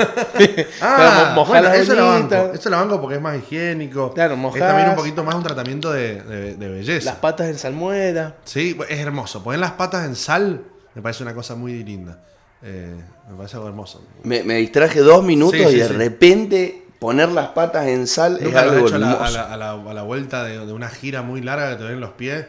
Ah, 0.81 1.33
mojar 1.35 1.61
bueno, 1.61 1.69
las 1.75 1.79
eso 1.79 1.95
banco. 1.95 2.19
uñitas, 2.35 2.59
Eso 2.59 2.69
la 2.69 2.77
banco 2.77 2.99
porque 3.01 3.15
es 3.15 3.21
más 3.21 3.37
higiénico. 3.37 4.13
Claro, 4.13 4.33
Es 4.35 4.39
mojás. 4.39 4.59
también 4.61 4.89
un 4.89 4.95
poquito 4.95 5.23
más 5.23 5.35
un 5.41 5.47
tratamiento 5.47 5.91
de, 5.91 6.21
de- 6.21 6.55
de 6.55 6.69
belleza. 6.69 7.05
las 7.11 7.15
patas 7.19 7.47
en 7.49 7.57
salmuera. 7.57 8.37
Sí, 8.45 8.77
es 8.89 8.99
hermoso. 8.99 9.43
Poner 9.43 9.59
las 9.59 9.71
patas 9.71 10.05
en 10.05 10.15
sal 10.15 10.61
me 10.95 11.01
parece 11.01 11.23
una 11.23 11.33
cosa 11.33 11.55
muy 11.55 11.83
linda. 11.83 12.19
Eh, 12.63 12.95
me 13.29 13.35
parece 13.35 13.55
algo 13.57 13.67
hermoso. 13.67 14.03
Me, 14.23 14.43
me 14.43 14.55
distraje 14.55 14.99
dos 14.99 15.23
minutos 15.23 15.59
Sí, 15.59 15.65
sí, 15.67 15.75
y 15.75 15.79
de 15.79 15.87
sí. 15.87 15.93
repente 15.93 16.85
poner 16.99 17.29
las 17.29 17.47
patas 17.49 17.87
en 17.87 18.05
sal 18.07 18.37
es 18.37 18.43
Nunca 18.43 18.65
lo 18.65 18.71
he 18.73 18.75
algo 18.75 18.87
hecho 18.87 18.95
a 18.95 18.99
la, 18.99 19.11
hermoso. 19.13 19.23
a 19.25 19.29
la- 19.31 19.53
a 19.53 19.57
la- 19.57 19.91
a 19.91 19.93
la 19.93 20.01
vuelta 20.03 20.43
de, 20.43 20.65
de 20.65 20.71
una 20.73 20.89
gira 20.89 21.21
muy 21.23 21.41
larga 21.41 21.71
que 21.71 21.75
te 21.77 21.83
ven 21.89 21.99
los 21.99 22.11
pies. 22.11 22.45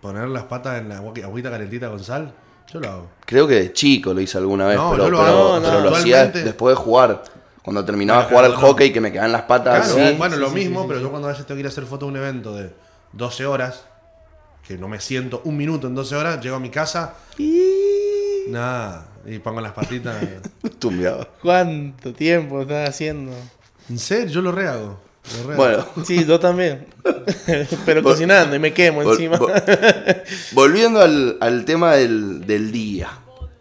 Poner 0.00 0.28
las 0.28 0.44
patas 0.44 0.80
en 0.80 0.88
la 0.88 0.96
agua- 0.98 1.12
agüita 1.24 1.50
calentita 1.50 1.88
con 1.88 2.02
sal. 2.02 2.32
Yo 2.72 2.80
lo 2.80 2.88
hago. 2.88 3.10
Creo 3.26 3.46
que 3.46 3.54
de 3.56 3.72
chico 3.72 4.14
lo 4.14 4.20
hice 4.20 4.38
alguna 4.38 4.66
vez, 4.66 4.76
No, 4.76 4.92
pero, 4.92 5.04
yo 5.04 5.10
lo 5.10 5.18
pero- 5.18 5.28
hago, 5.30 5.60
pero 5.60 5.72
no, 5.72 5.80
lo 5.90 5.96
hacía 5.96 6.16
actualmente- 6.22 6.44
después 6.44 6.76
de 6.76 6.82
jugar. 6.82 7.22
Cuando 7.62 7.84
terminaba 7.84 8.22
de 8.22 8.28
Claro, 8.28 8.36
jugar 8.36 8.44
al 8.56 8.60
no. 8.60 8.66
hockey 8.68 8.92
que 8.92 9.00
me 9.00 9.12
quedaban 9.12 9.32
las 9.32 9.42
patas 9.42 9.86
Claro, 9.92 10.04
así. 10.08 10.16
bueno, 10.18 10.36
lo 10.36 10.48
sí, 10.48 10.54
mismo, 10.56 10.80
sí, 10.82 10.86
pero 10.88 10.98
sí. 11.00 11.04
yo 11.04 11.10
cuando 11.10 11.28
a 11.28 11.30
veces 11.30 11.46
tengo 11.46 11.56
que 11.56 11.60
ir 11.60 11.66
a 11.66 11.68
hacer 11.68 11.84
foto 11.84 12.06
de 12.06 12.10
un 12.12 12.16
evento 12.18 12.54
de 12.56 12.70
12 13.12 13.46
horas, 13.46 13.84
que 14.66 14.76
no 14.78 14.88
me 14.88 15.00
siento 15.00 15.42
un 15.44 15.56
minuto 15.56 15.86
en 15.86 15.94
12 15.94 16.16
horas, 16.16 16.40
llego 16.40 16.56
a 16.56 16.60
mi 16.60 16.70
casa, 16.70 17.14
nada, 18.48 19.06
y 19.26 19.38
pongo 19.38 19.60
las 19.60 19.72
patitas. 19.72 20.16
Tumbeado. 20.78 21.28
¿Cuánto 21.40 22.12
tiempo 22.12 22.62
estás 22.62 22.88
haciendo? 22.88 23.32
en 23.88 23.98
serio, 23.98 24.26
yo 24.28 24.42
lo 24.42 24.52
rehago. 24.52 25.00
lo 25.38 25.46
rehago. 25.48 25.56
Bueno, 25.56 25.86
Sí, 26.04 26.24
yo 26.24 26.38
también. 26.40 26.86
pero 27.84 28.00
Vol- 28.00 28.04
cocinando 28.04 28.56
y 28.56 28.58
me 28.58 28.72
quemo 28.72 29.02
vol- 29.02 29.12
encima. 29.12 29.38
vol- 29.38 30.22
volviendo 30.52 31.00
al, 31.00 31.36
al 31.40 31.64
tema 31.64 31.94
del, 31.94 32.46
del 32.46 32.72
día. 32.72 33.10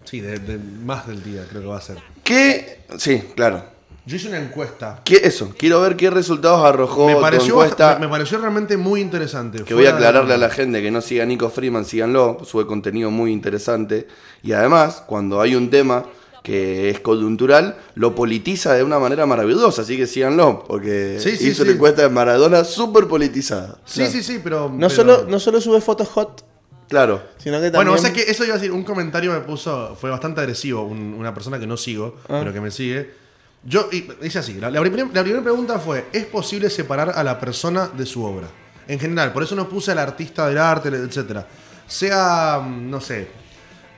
Sí, 0.06 0.20
de, 0.22 0.39
de- 0.39 0.58
más 0.58 1.08
del 1.08 1.24
día 1.24 1.43
creo 1.49 1.62
que 1.62 1.68
va 1.68 1.78
a 1.78 1.82
ser. 1.82 1.97
¿Qué? 2.24 2.82
Sí, 2.97 3.24
claro. 3.36 3.64
Yo 4.06 4.16
hice 4.16 4.30
una 4.30 4.39
encuesta. 4.39 5.02
¿Qué, 5.06 5.22
eso, 5.24 5.54
quiero 5.58 5.80
ver 5.82 5.95
qué 5.95 6.10
resultados 6.10 6.66
arrojó 6.66 7.06
Me 7.08 7.14
tu 7.16 7.22
pareció, 7.22 7.49
encuesta. 7.54 7.95
me, 7.99 8.08
me 8.08 8.12
pareció 8.12 8.39
realmente 8.39 8.76
muy 8.76 8.99
interesante. 8.99 9.64
Que 9.64 9.74
voy 9.76 9.86
a 9.86 9.89
de- 9.91 9.95
aclararle 9.97 10.34
a 10.34 10.38
la 10.38 10.49
gente 10.49 10.82
que 10.82 10.89
no 10.89 11.02
siga 11.02 11.24
a 11.24 11.26
Nico 11.28 11.49
Freeman, 11.52 11.86
síganlo, 11.86 12.39
sube 12.43 12.66
contenido 12.66 13.12
muy 13.12 13.32
interesante. 13.32 14.08
Y 14.41 14.54
además, 14.54 15.04
cuando 15.06 15.39
hay 15.39 15.56
un 15.56 15.70
tema 15.70 16.04
que 16.41 16.89
es 16.89 16.99
coyuntural, 16.99 17.78
lo 17.93 18.16
politiza 18.16 18.74
de 18.74 18.82
una 18.84 18.97
manera 18.97 19.28
maravillosa, 19.28 19.84
así 19.84 19.95
que 19.95 20.08
síganlo, 20.08 20.64
porque 20.68 21.18
Sí, 21.20 21.38
sí, 21.38 21.49
hizo 21.49 21.58
sí. 21.58 21.62
una 21.70 21.72
encuesta 21.74 22.02
de 22.02 22.10
Maradona 22.10 22.64
súper 22.64 23.06
politizada. 23.08 23.78
Sí, 23.86 23.99
Claro. 23.99 24.12
sí, 24.12 24.24
sí, 24.24 24.39
pero. 24.43 24.62
No, 24.70 24.78
pero- 24.78 24.89
solo, 24.89 25.26
no 25.30 25.39
solo 25.39 25.62
sube 25.62 25.80
fotos 25.80 26.08
hot, 26.08 26.43
Claro. 26.89 27.22
sino 27.38 27.58
que 27.62 27.70
Bueno, 27.70 27.91
también. 27.91 27.95
o 27.95 27.97
sea 27.99 28.12
que 28.14 28.24
eso 28.32 28.43
iba 28.45 28.56
a 28.56 28.58
decir, 28.58 28.72
un 28.72 28.84
comentario 28.84 29.32
me 29.32 29.41
puso, 29.41 29.95
fue 29.95 30.10
bastante 30.10 30.41
agresivo, 30.41 30.82
un- 30.82 31.14
una 31.14 31.32
persona 31.36 31.60
que 31.60 31.68
no 31.68 31.78
sigo, 31.78 32.16
Ah. 32.28 32.39
pero 32.39 32.52
que 32.52 32.60
me 32.62 32.72
sigue. 32.72 33.20
Yo, 33.64 33.89
y 33.91 34.07
dice 34.22 34.39
así, 34.39 34.55
la, 34.55 34.72
la 34.72 34.82
primer- 34.82 35.14
la 35.14 35.22
primera 35.22 35.43
pregunta 35.43 35.78
fue, 35.80 36.07
¿es 36.12 36.26
posible 36.26 36.70
separar 36.70 37.12
a 37.16 37.24
la 37.24 37.39
persona 37.39 37.88
de 37.88 38.05
su 38.05 38.24
obra? 38.24 38.47
En 38.88 38.99
general, 38.99 39.32
por 39.32 39.43
eso 39.43 39.55
no 39.55 39.70
puse 39.70 39.91
al 39.91 39.99
artista 39.99 40.47
del 40.47 40.57
arte, 40.57 40.89
etcétera. 40.89 41.47
Sea, 41.88 42.59
no 42.68 42.99
sé, 42.99 43.28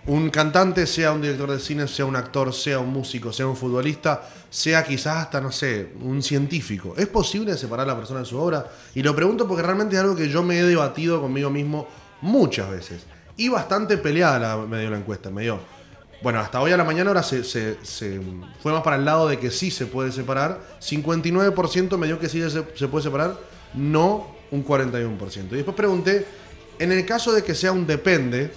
un 0.08 0.30
cantante, 0.30 0.86
sea 0.86 1.14
un 1.14 1.22
director 1.22 1.50
de 1.50 1.60
cine, 1.60 1.88
sea 1.88 2.04
un 2.06 2.16
actor, 2.18 2.54
sea 2.54 2.80
un 2.80 2.90
músico, 2.92 3.32
sea 3.32 3.48
un 3.48 3.56
futbolista, 3.56 4.28
sea 4.50 4.84
quizás 4.84 5.16
hasta, 5.18 5.40
no 5.40 5.52
sé, 5.52 5.94
un 6.02 6.22
científico. 6.22 6.94
¿Es 6.98 7.08
posible 7.08 7.56
separar 7.58 7.86
a 7.86 7.94
la 7.94 7.98
persona 7.98 8.20
de 8.20 8.26
su 8.26 8.38
obra? 8.38 8.70
Y 8.94 9.02
lo 9.02 9.16
pregunto 9.16 9.48
porque 9.48 9.64
realmente 9.64 9.96
es 9.96 10.02
algo 10.02 10.16
que 10.16 10.28
yo 10.28 10.44
me 10.44 10.60
he 10.60 10.64
debatido 10.64 11.22
conmigo 11.22 11.50
mismo 11.50 11.88
muchas 12.22 12.70
veces. 12.70 13.04
Y 13.38 13.48
bastante 13.48 13.98
peleada 13.98 14.58
me 14.58 14.82
dio 14.82 14.90
la 14.92 14.98
encuesta, 14.98 15.30
me 15.30 15.44
dio. 15.44 15.60
Bueno, 16.24 16.40
hasta 16.40 16.62
hoy 16.62 16.72
a 16.72 16.78
la 16.78 16.86
mañana 16.86 17.10
ahora 17.10 17.22
se, 17.22 17.44
se- 17.44 17.76
fue 18.62 18.72
más 18.72 18.82
para 18.82 18.96
el 18.96 19.04
lado 19.04 19.28
de 19.28 19.38
que 19.40 19.52
sí 19.52 19.70
se 19.70 19.86
puede 19.88 20.10
separar. 20.14 20.62
59% 20.80 21.98
me 21.98 22.08
dio 22.08 22.18
que 22.18 22.30
sí 22.30 22.42
se, 22.50 22.64
se 22.76 22.88
puede 22.88 23.04
separar, 23.04 23.38
no 23.74 24.34
un 24.50 24.66
41%. 24.66 25.48
Y 25.52 25.56
después 25.56 25.76
pregunté, 25.76 26.26
en 26.80 26.94
el 26.94 27.06
caso 27.06 27.34
de 27.34 27.44
que 27.44 27.54
sea 27.54 27.74
un 27.74 27.86
depende, 27.86 28.52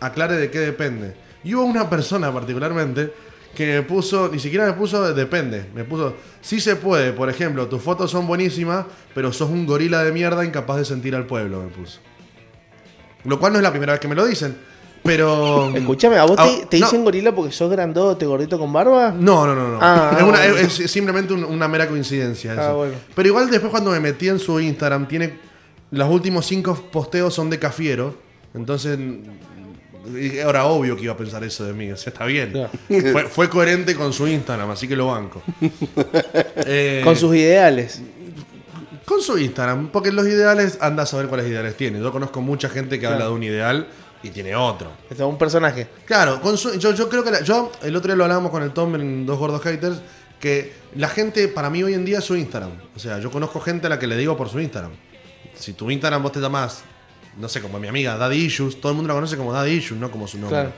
aclare 0.00 0.36
de 0.36 0.50
qué 0.50 0.60
depende. 0.60 1.14
Y 1.44 1.54
hubo 1.54 1.64
una 1.64 1.90
persona 1.90 2.32
particularmente 2.32 3.12
que 3.54 3.66
me 3.66 3.82
puso, 3.82 4.30
ni 4.32 4.38
siquiera 4.38 4.64
me 4.64 4.72
puso 4.72 5.12
depende, 5.12 5.66
me 5.74 5.84
puso, 5.84 6.14
sí 6.40 6.58
se 6.58 6.74
puede, 6.74 7.12
por 7.12 7.28
ejemplo, 7.28 7.68
tus 7.68 7.82
fotos 7.82 8.10
son 8.10 8.26
buenísimas, 8.26 8.86
pero 9.14 9.30
sos 9.30 9.50
un 9.50 9.66
gorila 9.66 10.02
de 10.02 10.10
mierda 10.10 10.42
incapaz 10.44 10.78
de 10.78 10.84
sentir 10.86 11.14
al 11.14 11.26
pueblo, 11.26 11.60
me 11.62 11.68
puso. 11.68 12.00
Lo 13.24 13.38
cual 13.38 13.52
no 13.52 13.58
es 13.58 13.62
la 13.62 13.70
primera 13.70 13.92
vez 13.92 14.00
que 14.00 14.08
me 14.08 14.14
lo 14.14 14.24
dicen, 14.24 14.56
pero... 15.04 15.70
Escúchame, 15.76 16.16
¿a 16.16 16.24
vos 16.24 16.34
Ah, 16.38 16.46
te, 16.60 16.66
te 16.66 16.80
no. 16.80 16.86
dicen 16.86 17.04
gorila 17.04 17.32
porque 17.34 17.52
sos 17.52 17.70
grandote, 17.70 18.26
gordito 18.26 18.58
con 18.58 18.72
barba? 18.72 19.12
No, 19.16 19.46
no, 19.46 19.54
no, 19.54 19.68
no. 19.68 19.78
Ah, 19.80 20.12
es, 20.16 20.22
una- 20.22 20.38
bueno. 20.38 20.56
es- 20.56 20.80
es 20.80 20.90
simplemente 20.90 21.32
un- 21.34 21.44
una 21.44 21.68
mera 21.68 21.86
coincidencia. 21.86 22.56
Ah, 22.58 22.72
bueno. 22.72 22.94
Pero 23.14 23.28
igual 23.28 23.48
después 23.50 23.70
cuando 23.70 23.90
me 23.92 24.00
metí 24.00 24.28
en 24.28 24.38
su 24.40 24.58
Instagram, 24.58 25.06
tiene. 25.06 25.38
Los 25.90 26.10
últimos 26.10 26.44
cinco 26.46 26.74
posteos 26.90 27.32
son 27.34 27.50
de 27.50 27.58
Cafiero. 27.60 28.16
Entonces. 28.54 28.98
Ahora 30.44 30.66
obvio 30.66 30.96
que 30.96 31.04
iba 31.04 31.14
a 31.14 31.16
pensar 31.16 31.42
eso 31.44 31.64
de 31.64 31.72
mí. 31.72 31.90
O 31.90 31.96
sea, 31.96 32.12
está 32.12 32.26
bien. 32.26 32.52
Fue, 33.12 33.24
fue 33.24 33.48
coherente 33.48 33.94
con 33.94 34.12
su 34.12 34.26
Instagram, 34.28 34.70
así 34.70 34.86
que 34.86 34.96
lo 34.96 35.06
banco. 35.08 35.42
Eh, 36.66 37.00
Con 37.04 37.16
sus 37.16 37.34
ideales. 37.34 38.02
con 39.04 39.20
su 39.20 39.38
Instagram, 39.38 39.88
porque 39.88 40.10
los 40.12 40.26
ideales, 40.26 40.78
anda 40.80 41.02
a 41.02 41.06
saber 41.06 41.26
cuáles 41.28 41.46
ideales 41.46 41.76
tiene. 41.76 42.00
Yo 42.00 42.10
conozco 42.12 42.40
mucha 42.40 42.68
gente 42.68 42.96
que 42.96 43.00
Claro. 43.00 43.14
habla 43.16 43.26
de 43.26 43.32
un 43.32 43.42
ideal 43.42 43.86
y 44.24 44.30
tiene 44.30 44.56
otro. 44.56 44.90
Es 45.08 45.18
un 45.20 45.38
personaje. 45.38 45.86
Claro, 46.04 46.40
con 46.40 46.56
su- 46.58 46.78
yo, 46.78 46.92
yo 46.94 47.08
creo 47.08 47.22
que 47.22 47.30
la- 47.30 47.42
yo 47.42 47.70
el 47.82 47.94
otro 47.94 48.08
día 48.08 48.16
lo 48.16 48.24
hablábamos 48.24 48.50
con 48.50 48.62
el 48.62 48.72
Tom 48.72 48.94
en 48.96 49.24
Dos 49.26 49.38
Gordos 49.38 49.62
Haters, 49.62 49.98
que 50.40 50.72
la 50.96 51.08
gente 51.08 51.46
para 51.48 51.70
mí 51.70 51.82
hoy 51.82 51.94
en 51.94 52.04
día 52.04 52.18
es 52.18 52.24
su 52.24 52.34
Instagram. 52.36 52.72
O 52.94 52.98
sea, 52.98 53.18
yo 53.18 53.30
conozco 53.30 53.60
gente 53.60 53.86
a 53.86 53.90
la 53.90 53.98
que 53.98 54.06
le 54.06 54.16
digo 54.16 54.36
por 54.36 54.48
su 54.48 54.58
Instagram. 54.60 54.92
Si 55.54 55.72
tu 55.74 55.90
Instagram 55.90 56.22
vos 56.22 56.32
te 56.32 56.40
llamás, 56.40 56.82
no 57.38 57.48
sé, 57.48 57.60
como 57.60 57.78
mi 57.78 57.88
amiga 57.88 58.16
Daddy 58.16 58.36
Issues, 58.36 58.80
todo 58.80 58.90
el 58.92 58.96
mundo 58.96 59.08
la 59.08 59.14
conoce 59.14 59.36
como 59.36 59.52
Daddy 59.52 59.70
Issues, 59.72 60.00
no 60.00 60.10
como 60.10 60.26
su 60.26 60.38
nombre. 60.38 60.58
Claro. 60.60 60.72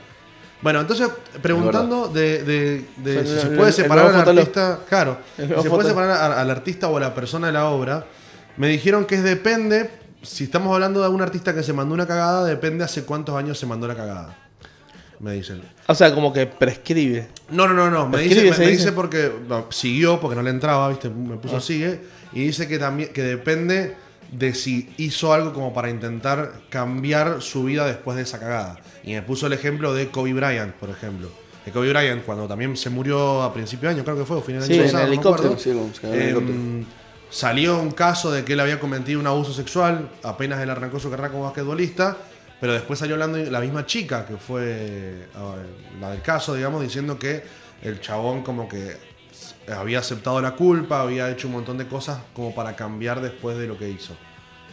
Bueno, 0.61 0.81
entonces, 0.81 1.07
preguntando 1.41 2.07
de, 2.07 2.43
de- 2.43 2.85
de 2.97 3.19
O 3.19 3.23
sea, 3.23 3.25
si 3.25 3.31
el- 3.33 3.39
se 3.41 3.47
puede 3.57 3.71
separar 3.71 4.05
al 4.07 4.15
artista, 4.39 4.79
claro, 4.89 5.17
si 5.35 5.43
se 5.47 5.69
puede 5.69 5.89
separar 5.89 6.31
al 6.39 6.49
artista 6.49 6.87
o 6.87 6.97
a 6.97 6.99
la 6.99 7.13
persona 7.13 7.47
de 7.47 7.53
la 7.53 7.65
obra, 7.69 8.05
me 8.57 8.67
dijeron 8.67 9.05
que 9.05 9.15
es 9.15 9.23
depende, 9.23 9.89
si 10.27 10.43
estamos 10.45 10.73
hablando 10.73 11.01
de 11.01 11.07
un 11.09 11.21
artista 11.21 11.53
que 11.53 11.63
se 11.63 11.73
mandó 11.73 11.93
una 11.93 12.05
cagada, 12.07 12.45
depende 12.45 12.83
hace 12.83 13.03
cuántos 13.03 13.35
años 13.35 13.57
se 13.57 13.65
mandó 13.65 13.87
la 13.87 13.95
cagada. 13.95 14.37
Me 15.19 15.33
dicen. 15.33 15.61
O 15.87 15.95
sea, 15.95 16.13
como 16.13 16.31
que 16.31 16.45
prescribe. 16.45 17.27
No, 17.49 17.67
no, 17.67 17.73
no, 17.73 17.89
no. 17.89 18.07
Me 18.07 18.19
dice, 18.19 18.43
me, 18.51 18.85
me 18.85 18.91
porque 18.91 19.31
no, 19.47 19.65
siguió, 19.71 20.19
porque 20.19 20.35
no 20.35 20.43
le 20.43 20.51
entraba, 20.51 20.89
¿viste? 20.89 21.09
Me 21.09 21.37
puso 21.37 21.57
Ah. 21.57 21.61
sigue. 21.61 22.01
Y 22.33 22.41
dice 22.45 22.67
que 22.67 22.77
también 22.77 23.11
que 23.13 23.23
depende 23.23 23.95
de 24.31 24.53
si 24.53 24.93
hizo 24.97 25.33
algo 25.33 25.53
como 25.53 25.73
para 25.73 25.89
intentar 25.89 26.51
cambiar 26.69 27.41
su 27.41 27.63
vida 27.63 27.87
después 27.87 28.15
de 28.17 28.23
esa 28.23 28.39
cagada. 28.39 28.77
Y 29.03 29.13
me 29.13 29.21
puso 29.23 29.47
el 29.47 29.53
ejemplo 29.53 29.93
de 29.93 30.09
Kobe 30.09 30.33
Bryant, 30.33 30.75
por 30.75 30.89
ejemplo. 30.89 31.29
De 31.65 31.71
Kobe 31.71 31.89
Bryant, 31.89 32.23
cuando 32.23 32.47
también 32.47 32.77
se 32.77 32.89
murió 32.89 33.41
a 33.41 33.53
principio 33.53 33.89
de 33.89 33.95
año, 33.95 34.03
creo 34.03 34.17
que 34.17 34.25
fue, 34.25 34.37
o 34.37 34.41
final 34.41 34.61
del 34.61 34.67
Sí, 34.67 34.73
año 34.75 34.83
en 34.83 34.91
pasado, 34.91 35.03
no 35.03 35.09
me 35.09 35.15
helicóptero. 35.15 35.53
acuerdo. 35.53 35.63
Sí, 35.63 35.69
se 35.99 36.95
salió 37.29 37.79
un 37.79 37.91
caso 37.91 38.31
de 38.31 38.43
que 38.43 38.53
él 38.53 38.59
había 38.59 38.79
cometido 38.79 39.19
un 39.19 39.27
abuso 39.27 39.53
sexual 39.53 40.09
apenas 40.23 40.61
él 40.61 40.69
arrancó 40.69 40.99
su 40.99 41.09
carrera 41.09 41.29
como 41.29 41.43
basquetbolista, 41.43 42.17
pero 42.59 42.73
después 42.73 42.99
salió 42.99 43.15
hablando 43.15 43.37
la 43.37 43.59
misma 43.59 43.85
chica 43.85 44.25
que 44.25 44.37
fue 44.37 45.27
la 45.99 46.11
del 46.11 46.21
caso, 46.21 46.55
digamos, 46.55 46.81
diciendo 46.81 47.19
que 47.19 47.43
el 47.81 47.99
chabón 48.01 48.43
como 48.43 48.67
que 48.67 48.97
había 49.71 49.99
aceptado 49.99 50.41
la 50.41 50.51
culpa, 50.51 51.01
había 51.01 51.29
hecho 51.29 51.47
un 51.47 51.53
montón 51.53 51.77
de 51.77 51.87
cosas 51.87 52.19
como 52.33 52.55
para 52.55 52.75
cambiar 52.75 53.21
después 53.21 53.57
de 53.57 53.67
lo 53.67 53.77
que 53.77 53.89
hizo. 53.89 54.15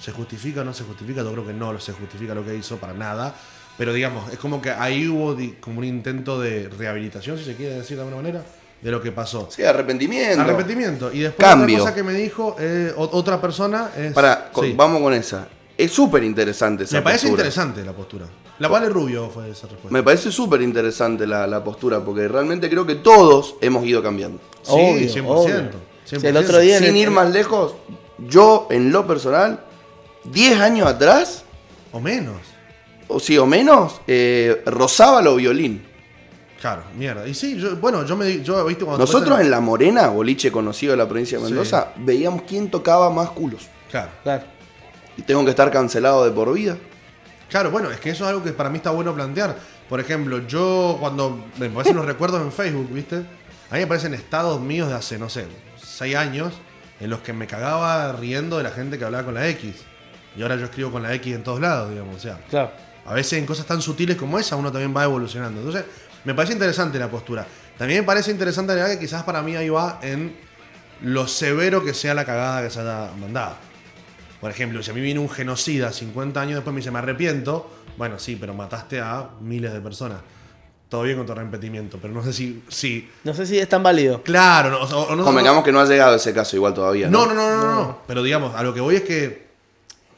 ¿Se 0.00 0.12
justifica 0.12 0.62
o 0.62 0.64
no 0.64 0.72
se 0.72 0.84
justifica? 0.84 1.22
Yo 1.22 1.32
creo 1.32 1.46
que 1.46 1.52
no 1.52 1.78
se 1.78 1.92
justifica 1.92 2.34
lo 2.34 2.44
que 2.44 2.54
hizo 2.54 2.78
para 2.78 2.94
nada. 2.94 3.34
Pero 3.76 3.92
digamos, 3.92 4.32
es 4.32 4.38
como 4.38 4.62
que 4.62 4.70
ahí 4.70 5.08
hubo 5.08 5.36
como 5.60 5.80
un 5.80 5.84
intento 5.84 6.40
de 6.40 6.68
rehabilitación, 6.68 7.36
si 7.38 7.44
se 7.44 7.56
quiere 7.56 7.74
decir 7.74 7.96
de 7.96 8.04
alguna 8.04 8.22
manera, 8.22 8.44
de 8.84 8.90
lo 8.90 9.00
que 9.02 9.10
pasó. 9.12 9.48
Sí, 9.50 9.62
arrepentimiento. 9.64 10.42
Arrepentimiento. 10.42 11.10
Y 11.12 11.20
después 11.20 11.48
Cambio. 11.48 11.76
otra 11.78 11.84
cosa 11.90 11.94
que 11.94 12.02
me 12.02 12.12
dijo 12.12 12.54
eh, 12.60 12.92
otra 12.96 13.40
persona 13.40 13.90
es. 13.96 14.12
Para, 14.12 14.50
con- 14.52 14.66
Sí. 14.66 14.74
vamos 14.76 15.00
con 15.00 15.14
esa. 15.14 15.48
Es 15.76 15.90
súper 15.90 16.22
interesante 16.22 16.84
esa 16.84 16.96
Me 16.98 17.02
parece 17.02 17.26
postura. 17.28 17.42
interesante 17.42 17.84
la 17.84 17.92
postura. 17.92 18.26
La 18.60 18.68
Vale 18.68 18.88
Rubio 18.88 19.28
fue 19.30 19.50
esa 19.50 19.62
respuesta. 19.66 19.88
Me 19.90 20.02
parece 20.04 20.30
súper 20.30 20.60
interesante 20.62 21.26
la, 21.26 21.46
la 21.46 21.64
postura, 21.64 22.04
porque 22.04 22.28
realmente 22.28 22.68
creo 22.70 22.86
que 22.86 22.96
todos 22.96 23.56
hemos 23.60 23.84
ido 23.84 24.00
cambiando. 24.02 24.38
Sí, 24.62 24.70
Obvio, 24.72 25.08
100%. 25.08 25.24
obvio. 25.26 25.54
100%. 25.56 25.70
Sí, 26.04 26.16
el 26.22 26.36
otro 26.36 26.58
día 26.60 26.76
en 26.76 26.84
Sin 26.84 26.94
el- 26.94 27.00
ir 27.02 27.10
más 27.10 27.30
lejos, 27.32 27.74
yo 28.18 28.68
en 28.70 28.92
lo 28.92 29.06
personal, 29.06 29.60
10 30.24 30.60
años 30.60 30.86
atrás, 30.86 31.42
O 31.90 31.98
menos. 32.00 32.36
o 33.08 33.18
sí 33.18 33.36
o 33.38 33.46
menos, 33.46 34.00
eh, 34.06 34.62
rozaba 34.66 35.22
lo 35.22 35.34
violín. 35.36 35.84
Claro, 36.64 36.82
mierda. 36.96 37.28
Y 37.28 37.34
sí, 37.34 37.58
yo, 37.60 37.76
bueno, 37.76 38.06
yo 38.06 38.16
me 38.16 38.24
di- 38.24 38.42
yo, 38.42 38.64
¿viste? 38.64 38.86
Cuando 38.86 39.02
Nosotros 39.04 39.38
en 39.38 39.50
La 39.50 39.60
Morena, 39.60 40.06
boliche 40.08 40.50
conocido 40.50 40.92
de 40.92 40.96
la 40.96 41.06
provincia 41.06 41.36
de 41.36 41.44
Sí. 41.44 41.50
Mendoza, 41.52 41.88
veíamos 41.96 42.40
quién 42.48 42.70
tocaba 42.70 43.10
más 43.10 43.28
culos. 43.32 43.68
Claro. 43.90 44.10
Claro. 44.22 44.44
Y 45.18 45.20
tengo 45.20 45.44
que 45.44 45.50
estar 45.50 45.70
cancelado 45.70 46.24
de 46.24 46.30
por 46.30 46.50
vida. 46.54 46.78
Claro, 47.50 47.70
bueno, 47.70 47.90
es 47.90 48.00
que 48.00 48.08
eso 48.08 48.24
es 48.24 48.30
algo 48.30 48.42
que 48.42 48.52
para 48.52 48.70
mí 48.70 48.78
está 48.78 48.92
bueno 48.92 49.14
plantear. 49.14 49.58
Por 49.90 50.00
ejemplo, 50.00 50.38
yo 50.48 50.96
cuando 50.98 51.44
me 51.58 51.66
aparecen 51.66 51.96
los 51.96 52.06
recuerdos 52.06 52.40
en 52.40 52.50
Facebook, 52.50 52.88
¿viste? 52.90 53.16
A 53.16 53.74
mí 53.74 53.80
me 53.80 53.82
aparecen 53.82 54.14
estados 54.14 54.58
míos 54.58 54.88
de 54.88 54.94
hace, 54.94 55.18
no 55.18 55.28
sé, 55.28 55.44
6 55.82 56.16
años 56.16 56.54
en 56.98 57.10
los 57.10 57.18
que 57.20 57.34
me 57.34 57.46
cagaba 57.46 58.10
riendo 58.12 58.56
de 58.56 58.62
la 58.62 58.70
gente 58.70 58.98
que 58.98 59.04
hablaba 59.04 59.24
con 59.24 59.34
la 59.34 59.46
X. 59.50 59.74
Y 60.34 60.40
ahora 60.40 60.56
yo 60.56 60.64
escribo 60.64 60.90
con 60.90 61.02
la 61.02 61.12
X 61.12 61.34
en 61.34 61.42
todos 61.44 61.60
lados, 61.60 61.90
digamos. 61.90 62.16
O 62.16 62.20
sea, 62.20 62.38
Claro. 62.48 62.70
a 63.04 63.12
veces 63.12 63.34
en 63.38 63.44
cosas 63.44 63.66
tan 63.66 63.82
sutiles 63.82 64.16
como 64.16 64.38
esa 64.38 64.56
uno 64.56 64.72
también 64.72 64.96
va 64.96 65.04
evolucionando. 65.04 65.60
Entonces, 65.60 65.84
me 66.24 66.34
parece 66.34 66.52
interesante 66.54 66.98
la 66.98 67.08
postura. 67.10 67.46
También 67.78 68.00
me 68.00 68.06
parece 68.06 68.30
interesante 68.30 68.74
la 68.74 68.80
idea 68.80 68.94
que 68.94 69.00
quizás 69.00 69.22
para 69.24 69.42
mí 69.42 69.56
ahí 69.56 69.68
va 69.68 69.98
en 70.02 70.36
lo 71.02 71.26
severo 71.26 71.84
que 71.84 71.92
sea 71.94 72.14
la 72.14 72.24
cagada 72.24 72.62
que 72.62 72.70
se 72.70 72.80
haya 72.80 73.10
mandado. 73.18 73.56
Por 74.40 74.50
ejemplo, 74.50 74.82
si 74.82 74.90
a 74.90 74.94
mí 74.94 75.00
viene 75.00 75.20
un 75.20 75.28
genocida 75.28 75.92
50 75.92 76.40
años 76.40 76.54
después 76.56 76.72
me 76.74 76.80
dice, 76.80 76.90
me 76.90 76.98
arrepiento, 76.98 77.70
bueno, 77.96 78.18
sí, 78.18 78.36
pero 78.36 78.54
mataste 78.54 79.00
a 79.00 79.30
miles 79.40 79.72
de 79.72 79.80
personas. 79.80 80.18
Todo 80.88 81.02
bien 81.02 81.16
con 81.16 81.26
tu 81.26 81.32
arrepentimiento, 81.32 81.98
pero 82.00 82.14
no 82.14 82.22
sé 82.22 82.32
si... 82.32 82.62
si 82.68 83.10
No 83.24 83.34
sé 83.34 83.46
si 83.46 83.58
es 83.58 83.68
tan 83.68 83.82
válido. 83.82 84.22
claro, 84.22 84.70
no, 84.70 84.78
o- 84.80 85.12
o 85.12 85.16
no- 85.16 85.24
Convengamos 85.24 85.64
que 85.64 85.72
no 85.72 85.80
ha 85.80 85.86
llegado 85.86 86.14
ese 86.14 86.32
caso 86.32 86.54
igual 86.56 86.74
todavía. 86.74 87.08
no, 87.08 87.26
No, 87.26 87.34
no, 87.34 87.50
no, 87.50 87.56
no, 87.56 87.64
no, 87.64 87.74
no. 87.82 87.98
Pero 88.06 88.22
digamos, 88.22 88.54
a 88.54 88.62
lo 88.62 88.72
que 88.74 88.80
voy 88.80 88.96
es 88.96 89.02
que 89.02 89.46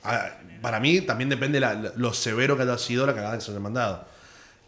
a- 0.03 0.33
para 0.61 0.81
mí 0.81 1.01
también 1.03 1.31
depende 1.31 1.61
la- 1.61 1.93
lo 1.97 2.13
severo 2.13 2.57
que 2.57 2.65
haya 2.65 2.77
sido 2.79 3.07
la 3.07 3.15
cagada 3.15 3.37
que 3.37 3.41
se 3.45 3.53
haya 3.53 3.61
mandado. 3.61 4.07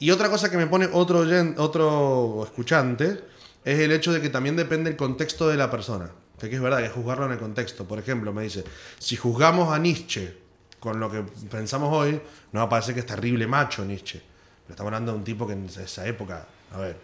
Y 0.00 0.10
otra 0.10 0.28
cosa 0.30 0.50
que 0.50 0.56
me 0.56 0.66
pone 0.66 0.88
otro, 0.92 1.24
otro 1.56 2.42
escuchante 2.44 3.20
es 3.64 3.78
el 3.80 3.92
hecho 3.92 4.12
de 4.12 4.20
que 4.20 4.28
también 4.30 4.56
depende 4.56 4.90
el 4.90 4.96
contexto 4.96 5.48
de 5.48 5.56
la 5.56 5.70
persona. 5.70 6.10
Que 6.38 6.54
es 6.54 6.60
verdad, 6.60 6.80
que 6.82 6.88
juzgarlo 6.88 7.26
en 7.26 7.32
el 7.32 7.38
contexto. 7.38 7.84
Por 7.84 7.98
ejemplo, 7.98 8.32
me 8.32 8.44
dice, 8.44 8.62
si 8.98 9.16
juzgamos 9.16 9.72
a 9.72 9.78
Nietzsche 9.78 10.36
con 10.78 11.00
lo 11.00 11.10
que 11.10 11.22
pensamos 11.50 11.92
hoy, 11.92 12.20
nos 12.52 12.60
va 12.62 12.66
a 12.66 12.68
parecer 12.68 12.94
que 12.94 13.00
es 13.00 13.06
terrible 13.06 13.46
macho 13.48 13.84
Nietzsche. 13.84 14.20
Pero 14.20 14.70
estamos 14.74 14.90
hablando 14.90 15.10
de 15.12 15.18
un 15.18 15.24
tipo 15.24 15.46
que 15.48 15.54
en 15.54 15.64
esa 15.66 16.06
época, 16.06 16.46
a 16.72 16.78
ver, 16.78 16.96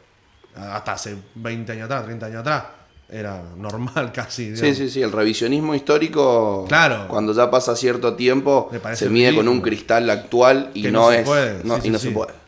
hasta 0.55 0.93
hace 0.93 1.17
20 1.35 1.73
años 1.73 1.87
atrás, 1.87 2.05
30 2.05 2.27
años 2.27 2.41
atrás, 2.43 2.65
era 3.09 3.43
normal 3.57 4.13
casi. 4.15 4.45
Sí, 4.45 4.51
digamos. 4.53 4.77
sí, 4.77 4.89
sí, 4.91 5.03
el 5.03 5.11
revisionismo 5.11 5.75
histórico, 5.75 6.65
Claro. 6.69 7.09
cuando 7.09 7.33
ya 7.33 7.51
pasa 7.51 7.75
cierto 7.75 8.15
tiempo, 8.15 8.71
se 8.95 9.11
mide 9.11 9.35
con 9.35 9.49
un 9.49 9.61
cristal 9.61 10.09
actual 10.11 10.71
y 10.75 10.83
Que 10.83 10.93
no, 10.93 11.11
se 11.11 11.19
es. 11.21 11.25
puede. 11.27 11.65
no- 11.65 11.75
Sí, 11.75 11.81
y 11.81 11.83
sí, 11.83 11.91
no 11.91 11.99
sí. 11.99 12.07
se 12.09 12.15
puede. 12.15 12.44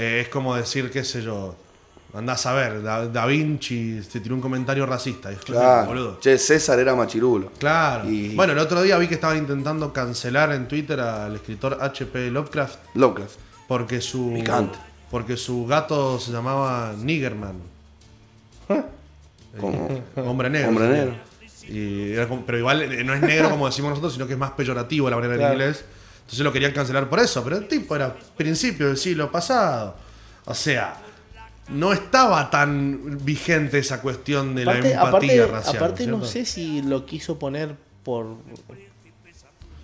Eh, 0.00 0.20
es 0.22 0.28
como 0.28 0.54
decir, 0.54 0.90
qué 0.90 1.02
sé 1.02 1.22
yo, 1.22 1.56
andás 2.14 2.46
a 2.46 2.52
ver, 2.54 2.82
Da, 2.82 3.06
Da 3.08 3.26
Vinci 3.26 4.00
te 4.12 4.20
tiró 4.20 4.34
un 4.36 4.40
comentario 4.40 4.86
racista. 4.86 5.30
Es 5.32 5.38
Claro. 5.40 5.86
boludo. 5.88 6.18
Che, 6.20 6.38
César 6.38 6.78
era 6.78 6.94
machirulo. 6.94 7.50
Claro. 7.58 8.08
Y- 8.08 8.34
Bueno, 8.36 8.52
el 8.52 8.58
otro 8.60 8.80
día 8.82 8.96
vi 8.98 9.08
que 9.08 9.14
estaban 9.14 9.38
intentando 9.38 9.92
cancelar 9.92 10.52
en 10.52 10.68
Twitter 10.68 11.00
al 11.00 11.34
escritor 11.34 11.78
H.P. 11.80 12.30
Lovecraft 12.30 12.78
Lovecraft. 12.94 13.34
porque 13.66 14.00
su 14.00 14.32
Picante. 14.34 14.78
porque 15.10 15.36
su 15.36 15.66
gato 15.66 16.18
se 16.20 16.30
llamaba 16.32 16.94
Niggerman. 16.96 17.56
Como 19.58 19.88
Eh, 19.90 20.02
hombre 20.24 20.50
negro. 20.50 20.68
hombre 20.68 20.88
negro. 20.88 21.14
Y 21.68 22.12
era 22.12 22.26
como- 22.28 22.44
pero 22.46 22.58
igual 22.58 22.80
eh, 22.82 23.04
no 23.04 23.14
es 23.14 23.20
negro 23.20 23.50
como 23.50 23.66
decimos 23.66 23.90
nosotros, 23.90 24.12
sino 24.14 24.26
que 24.26 24.34
es 24.34 24.38
más 24.38 24.52
peyorativo 24.52 25.10
la 25.10 25.16
manera 25.16 25.36
Claro. 25.36 25.54
en 25.54 25.60
inglés. 25.60 25.84
Entonces 26.28 26.44
lo 26.44 26.52
querían 26.52 26.72
cancelar 26.72 27.08
por 27.08 27.20
eso, 27.20 27.42
pero 27.42 27.56
el 27.56 27.66
tipo 27.66 27.96
era 27.96 28.14
principio 28.36 28.88
del 28.88 28.98
siglo 28.98 29.32
pasado. 29.32 29.96
O 30.44 30.52
sea, 30.52 30.94
no 31.70 31.90
estaba 31.94 32.50
tan 32.50 33.18
vigente 33.24 33.78
esa 33.78 34.02
cuestión 34.02 34.54
de 34.54 34.62
Aparte, 34.64 34.82
la 34.82 34.88
empatía 35.06 35.08
aparte, 35.44 35.46
racial. 35.46 35.76
aparte 35.76 36.06
¿no 36.06 36.22
sé 36.26 36.44
si 36.44 36.82
lo 36.82 37.06
quiso 37.06 37.38
poner 37.38 37.74
por... 38.02 38.26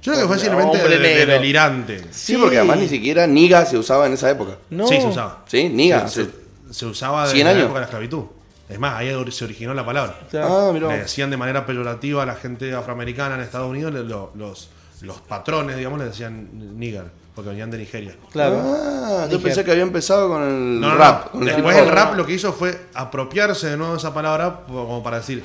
Yo 0.03 0.12
creo 0.12 0.20
que 0.20 0.28
fue 0.28 0.38
simplemente 0.38 0.86
de- 0.86 1.24
delirante. 1.24 2.05
Sí, 2.11 2.36
porque 2.36 2.59
además 2.59 2.76
ni 2.76 2.88
siquiera 2.88 3.26
niga 3.26 3.64
se 3.64 3.78
usaba 3.78 4.07
en 4.07 4.12
esa 4.12 4.28
época. 4.30 4.59
No. 4.68 4.86
Sí, 4.86 5.01
se 5.01 5.07
usaba. 5.07 5.45
Sí, 5.47 5.70
niga. 5.70 6.07
Se, 6.09 6.24
se- 6.26 6.30
se 6.72 6.84
usaba 6.84 7.22
desde 7.22 7.36
100 7.36 7.45
la 7.47 7.51
años. 7.53 7.62
época 7.64 7.74
de 7.78 7.80
la 7.80 7.86
esclavitud. 7.86 8.24
Es 8.68 8.78
más, 8.78 8.97
ahí 8.97 9.09
se 9.32 9.45
originó 9.45 9.72
la 9.72 9.84
palabra. 9.86 10.18
Ah, 10.34 10.70
mirá. 10.74 10.88
Le 10.88 10.99
decían 10.99 11.30
de 11.30 11.38
manera 11.38 11.64
peyorativa 11.64 12.22
a 12.22 12.26
la 12.26 12.34
gente 12.34 12.74
afroamericana 12.74 13.36
en 13.36 13.40
Estados 13.40 13.70
Unidos, 13.70 13.95
los, 13.95 14.68
los 15.05 15.21
patrones, 15.21 15.77
digamos, 15.77 15.99
le 15.99 16.07
decían 16.07 16.79
nigger, 16.79 17.05
porque 17.35 17.51
venían 17.51 17.71
de 17.71 17.79
Nigeria. 17.79 18.15
Claro. 18.33 18.61
Ah, 18.65 19.27
yo 19.31 19.41
pensé 19.41 19.65
que 19.65 19.71
había 19.71 19.83
empezado 19.83 20.29
con 20.29 20.43
el 20.43 20.81
No, 20.81 20.89
no, 20.91 20.97
rap. 20.97 21.27
no. 21.27 21.31
con 21.33 21.43
el 21.49 21.55
Después 21.55 21.77
el 21.77 21.89
rap 21.89 22.15
lo 22.17 22.27
que 22.27 22.33
hizo 22.33 22.53
fue 22.53 22.87
apropiarse 22.95 23.69
de 23.69 23.77
nuevo 23.77 23.93
de 23.93 23.99
esa 23.99 24.13
palabra, 24.13 24.61
como 24.67 25.03
para 25.03 25.19
decir, 25.19 25.45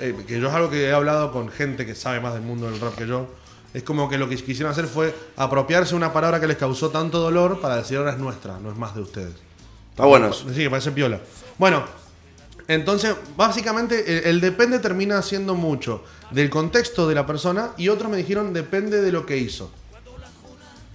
eh, 0.00 0.14
que 0.26 0.40
yo 0.40 0.48
es 0.48 0.54
algo 0.54 0.70
que 0.70 0.84
he 0.88 0.92
hablado 0.92 1.32
con 1.32 1.48
gente 1.48 1.84
que 1.86 1.94
sabe 1.94 2.20
más 2.20 2.32
del 2.34 2.42
mundo 2.42 2.70
del 2.70 2.80
rap 2.80 2.94
que 2.94 3.06
yo. 3.06 3.26
Es 3.74 3.82
como 3.82 4.08
que 4.08 4.16
lo 4.16 4.28
que 4.28 4.36
quisieron 4.36 4.72
hacer 4.72 4.86
fue 4.86 5.14
apropiarse 5.36 5.90
de 5.90 5.96
una 5.96 6.12
palabra 6.12 6.40
que 6.40 6.46
les 6.46 6.56
causó 6.56 6.88
tanto 6.90 7.18
dolor 7.18 7.60
para 7.60 7.76
decir 7.76 7.98
ahora 7.98 8.12
es 8.12 8.18
nuestra, 8.18 8.58
no 8.58 8.70
es 8.70 8.76
más 8.78 8.94
de 8.94 9.02
ustedes. 9.02 9.34
Está 9.90 10.04
bueno. 10.06 10.32
Sí, 10.32 10.44
que 10.54 10.70
parece 10.70 10.90
piola. 10.92 11.20
Bueno, 11.58 11.82
entonces, 12.68 13.16
básicamente, 13.34 14.28
el, 14.28 14.42
depende 14.42 14.78
termina 14.78 15.22
siendo 15.22 15.54
mucho 15.54 16.04
del 16.30 16.50
contexto 16.50 17.08
de 17.08 17.14
la 17.14 17.26
persona 17.26 17.70
y 17.78 17.88
otros 17.88 18.10
me 18.10 18.18
dijeron 18.18 18.52
depende 18.52 19.00
de 19.00 19.10
lo 19.10 19.24
que 19.24 19.38
hizo. 19.38 19.70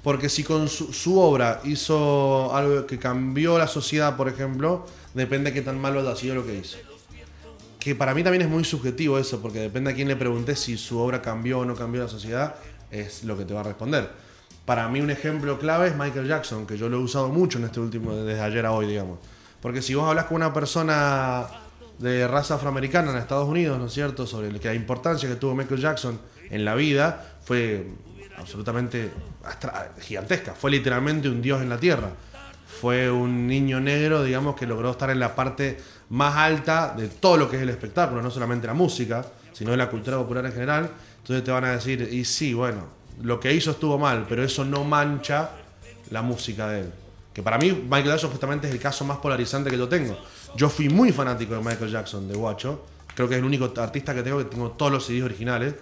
Porque 0.03 0.29
si 0.29 0.43
con 0.43 0.69
su, 0.69 1.19
obra 1.19 1.61
hizo 1.63 2.55
algo 2.55 2.85
que 2.85 2.99
cambió 2.99 3.57
la 3.57 3.67
sociedad, 3.67 4.15
por 4.15 4.29
ejemplo, 4.29 4.85
depende 5.15 5.49
de 5.49 5.55
qué 5.55 5.61
tan 5.63 5.81
malo 5.81 6.01
haya 6.01 6.15
sido 6.15 6.35
lo 6.35 6.45
que 6.45 6.53
hizo. 6.53 6.77
Que 7.79 7.95
para 7.95 8.13
mí 8.13 8.21
también 8.21 8.43
es 8.43 8.49
muy 8.49 8.63
subjetivo 8.65 9.17
eso, 9.17 9.41
porque 9.41 9.59
depende 9.59 9.91
a 9.91 9.95
quién 9.95 10.07
le 10.07 10.15
preguntes 10.15 10.59
si 10.59 10.77
su 10.77 10.99
obra 10.99 11.23
cambió 11.23 11.59
o 11.59 11.65
no 11.65 11.73
cambió 11.73 12.03
la 12.03 12.09
sociedad, 12.09 12.55
es 12.91 13.23
lo 13.23 13.35
que 13.35 13.45
te 13.45 13.53
va 13.53 13.61
a 13.61 13.63
responder. 13.63 14.11
Para 14.65 14.87
mí 14.89 15.01
un 15.01 15.09
ejemplo 15.09 15.57
clave 15.57 15.87
es 15.87 15.95
Michael 15.95 16.27
Jackson, 16.27 16.67
que 16.67 16.77
yo 16.77 16.87
lo 16.87 16.97
he 16.97 17.01
usado 17.01 17.29
mucho 17.29 17.57
en 17.57 17.65
este 17.65 17.79
último, 17.79 18.13
desde 18.13 18.41
ayer 18.41 18.65
a 18.65 18.73
hoy, 18.73 18.85
digamos. 18.85 19.17
Porque 19.59 19.81
si 19.81 19.95
vos 19.95 20.07
hablas 20.07 20.25
con 20.25 20.35
una 20.35 20.53
persona 20.53 21.47
de 21.99 22.27
raza 22.27 22.55
afroamericana 22.55 23.11
en 23.11 23.17
Estados 23.17 23.47
Unidos, 23.47 23.79
¿no 23.79 23.85
es 23.85 23.93
cierto?, 23.93 24.27
sobre 24.27 24.51
la 24.51 24.73
importancia 24.73 25.29
que 25.29 25.35
tuvo 25.35 25.55
Michael 25.55 25.79
Jackson 25.79 26.19
en 26.49 26.65
la 26.65 26.75
vida, 26.75 27.37
fue 27.43 27.87
absolutamente 28.37 29.11
gigantesca. 30.01 30.53
Fue 30.53 30.71
literalmente 30.71 31.29
un 31.29 31.41
dios 31.41 31.61
en 31.61 31.69
la 31.69 31.77
tierra. 31.77 32.09
Fue 32.81 33.09
un 33.09 33.47
niño 33.47 33.79
negro, 33.79 34.23
digamos, 34.23 34.55
que 34.55 34.65
logró 34.65 34.91
estar 34.91 35.09
en 35.09 35.19
la 35.19 35.35
parte 35.35 35.77
más 36.09 36.35
alta 36.35 36.93
de 36.97 37.07
todo 37.07 37.37
lo 37.37 37.49
que 37.49 37.57
es 37.57 37.61
el 37.61 37.69
espectáculo, 37.69 38.21
no 38.21 38.29
solamente 38.29 38.67
la 38.67 38.73
música, 38.73 39.25
sino 39.53 39.71
de 39.71 39.77
la 39.77 39.89
cultura 39.89 40.17
popular 40.17 40.45
en 40.45 40.51
general. 40.51 40.89
Entonces 41.19 41.43
te 41.43 41.51
van 41.51 41.63
a 41.63 41.71
decir, 41.71 42.09
y 42.11 42.25
sí, 42.25 42.53
bueno, 42.53 42.87
lo 43.21 43.39
que 43.39 43.53
hizo 43.53 43.71
estuvo 43.71 43.97
mal, 43.97 44.25
pero 44.27 44.43
eso 44.43 44.65
no 44.65 44.83
mancha 44.83 45.51
la 46.09 46.21
música 46.21 46.67
de 46.67 46.81
él. 46.81 46.91
Que 47.33 47.41
para 47.41 47.57
mí 47.57 47.71
Michael 47.71 48.09
Jackson 48.09 48.29
justamente 48.29 48.67
es 48.67 48.73
el 48.73 48.79
caso 48.79 49.03
más 49.05 49.17
polarizante 49.17 49.69
que 49.69 49.77
yo 49.77 49.87
tengo. 49.87 50.17
Yo 50.55 50.69
fui 50.69 50.87
muy 50.89 51.11
fanático 51.11 51.55
de 51.55 51.61
Michael 51.61 51.89
Jackson, 51.91 52.27
de 52.27 52.35
Guacho. 52.35 52.85
Creo 53.15 53.27
que 53.27 53.35
es 53.35 53.39
el 53.39 53.45
único 53.45 53.71
artista 53.77 54.13
que 54.13 54.23
tengo 54.23 54.37
que 54.37 54.45
tengo 54.45 54.71
todos 54.71 54.91
los 54.91 55.05
CDs 55.05 55.23
originales. 55.23 55.75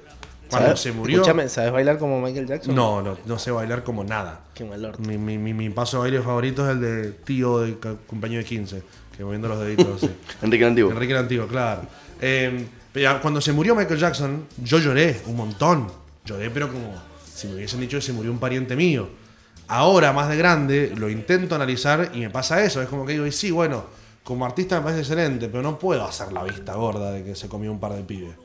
Cuando 0.50 0.68
¿Sabes? 0.70 0.82
se 0.82 0.92
murió... 0.92 1.22
Escúchame, 1.22 1.48
¿sabes 1.48 1.72
bailar 1.72 1.98
como 1.98 2.22
Michael 2.22 2.46
Jackson? 2.46 2.76
No, 2.76 3.02
no, 3.02 3.18
no 3.26 3.40
sé 3.40 3.52
bailar 3.52 3.84
como 3.84 4.04
nada. 4.04 4.42
Qué 4.54 4.66
mal 4.66 4.84
orto. 4.84 5.02
Mi, 5.02 5.18
mi, 5.18 5.38
mi, 5.38 5.54
mi 5.54 5.70
paso 5.70 5.98
de 5.98 6.02
baile 6.02 6.22
favorito 6.22 6.66
es 6.66 6.76
el 6.76 6.82
de 6.82 7.12
tío 7.12 7.60
de 7.60 7.78
cumpleaños 8.06 8.44
de 8.44 8.50
15, 8.50 8.84
que 9.16 9.24
moviendo 9.24 9.48
los 9.48 9.60
deditos 9.60 10.04
así. 10.04 10.12
Enrique 10.42 10.66
Antiguo. 10.66 10.92
Enrique 10.92 11.16
Antiguo, 11.16 11.48
claro. 11.48 11.84
Eh, 12.20 12.66
pero 12.92 13.22
cuando 13.22 13.40
se 13.40 13.54
murió 13.54 13.76
Michael 13.76 14.00
Jackson, 14.00 14.46
yo 14.62 14.80
lloré 14.80 15.22
un 15.26 15.38
montón. 15.38 15.88
Lloré, 16.26 16.50
pero 16.50 16.68
como 16.70 17.02
si 17.34 17.48
me 17.48 17.56
hubiesen 17.56 17.80
dicho 17.80 17.98
que 17.98 18.02
se 18.02 18.12
murió 18.12 18.32
un 18.32 18.40
pariente 18.40 18.76
mío. 18.76 19.08
Ahora, 19.74 20.12
más 20.12 20.28
de 20.28 20.36
grande, 20.36 20.94
lo 20.98 21.10
intento 21.10 21.56
analizar 21.56 22.12
y 22.14 22.20
me 22.20 22.30
pasa 22.30 22.62
eso. 22.62 22.82
Es 22.82 22.90
como 22.90 23.06
que 23.06 23.14
digo, 23.14 23.26
y 23.26 23.32
sí, 23.32 23.52
bueno, 23.52 23.86
como 24.24 24.46
artista 24.46 24.76
me 24.78 24.82
parece 24.84 25.00
excelente, 25.00 25.48
pero 25.48 25.64
no 25.64 25.80
puedo 25.80 26.04
hacer 26.04 26.34
la 26.34 26.44
vista 26.44 26.74
gorda 26.76 27.12
de 27.12 27.24
que 27.24 27.36
se 27.36 27.48
comió 27.48 27.72
un 27.72 27.80
par 27.80 27.94
de 27.94 28.04
pibes. 28.04 28.36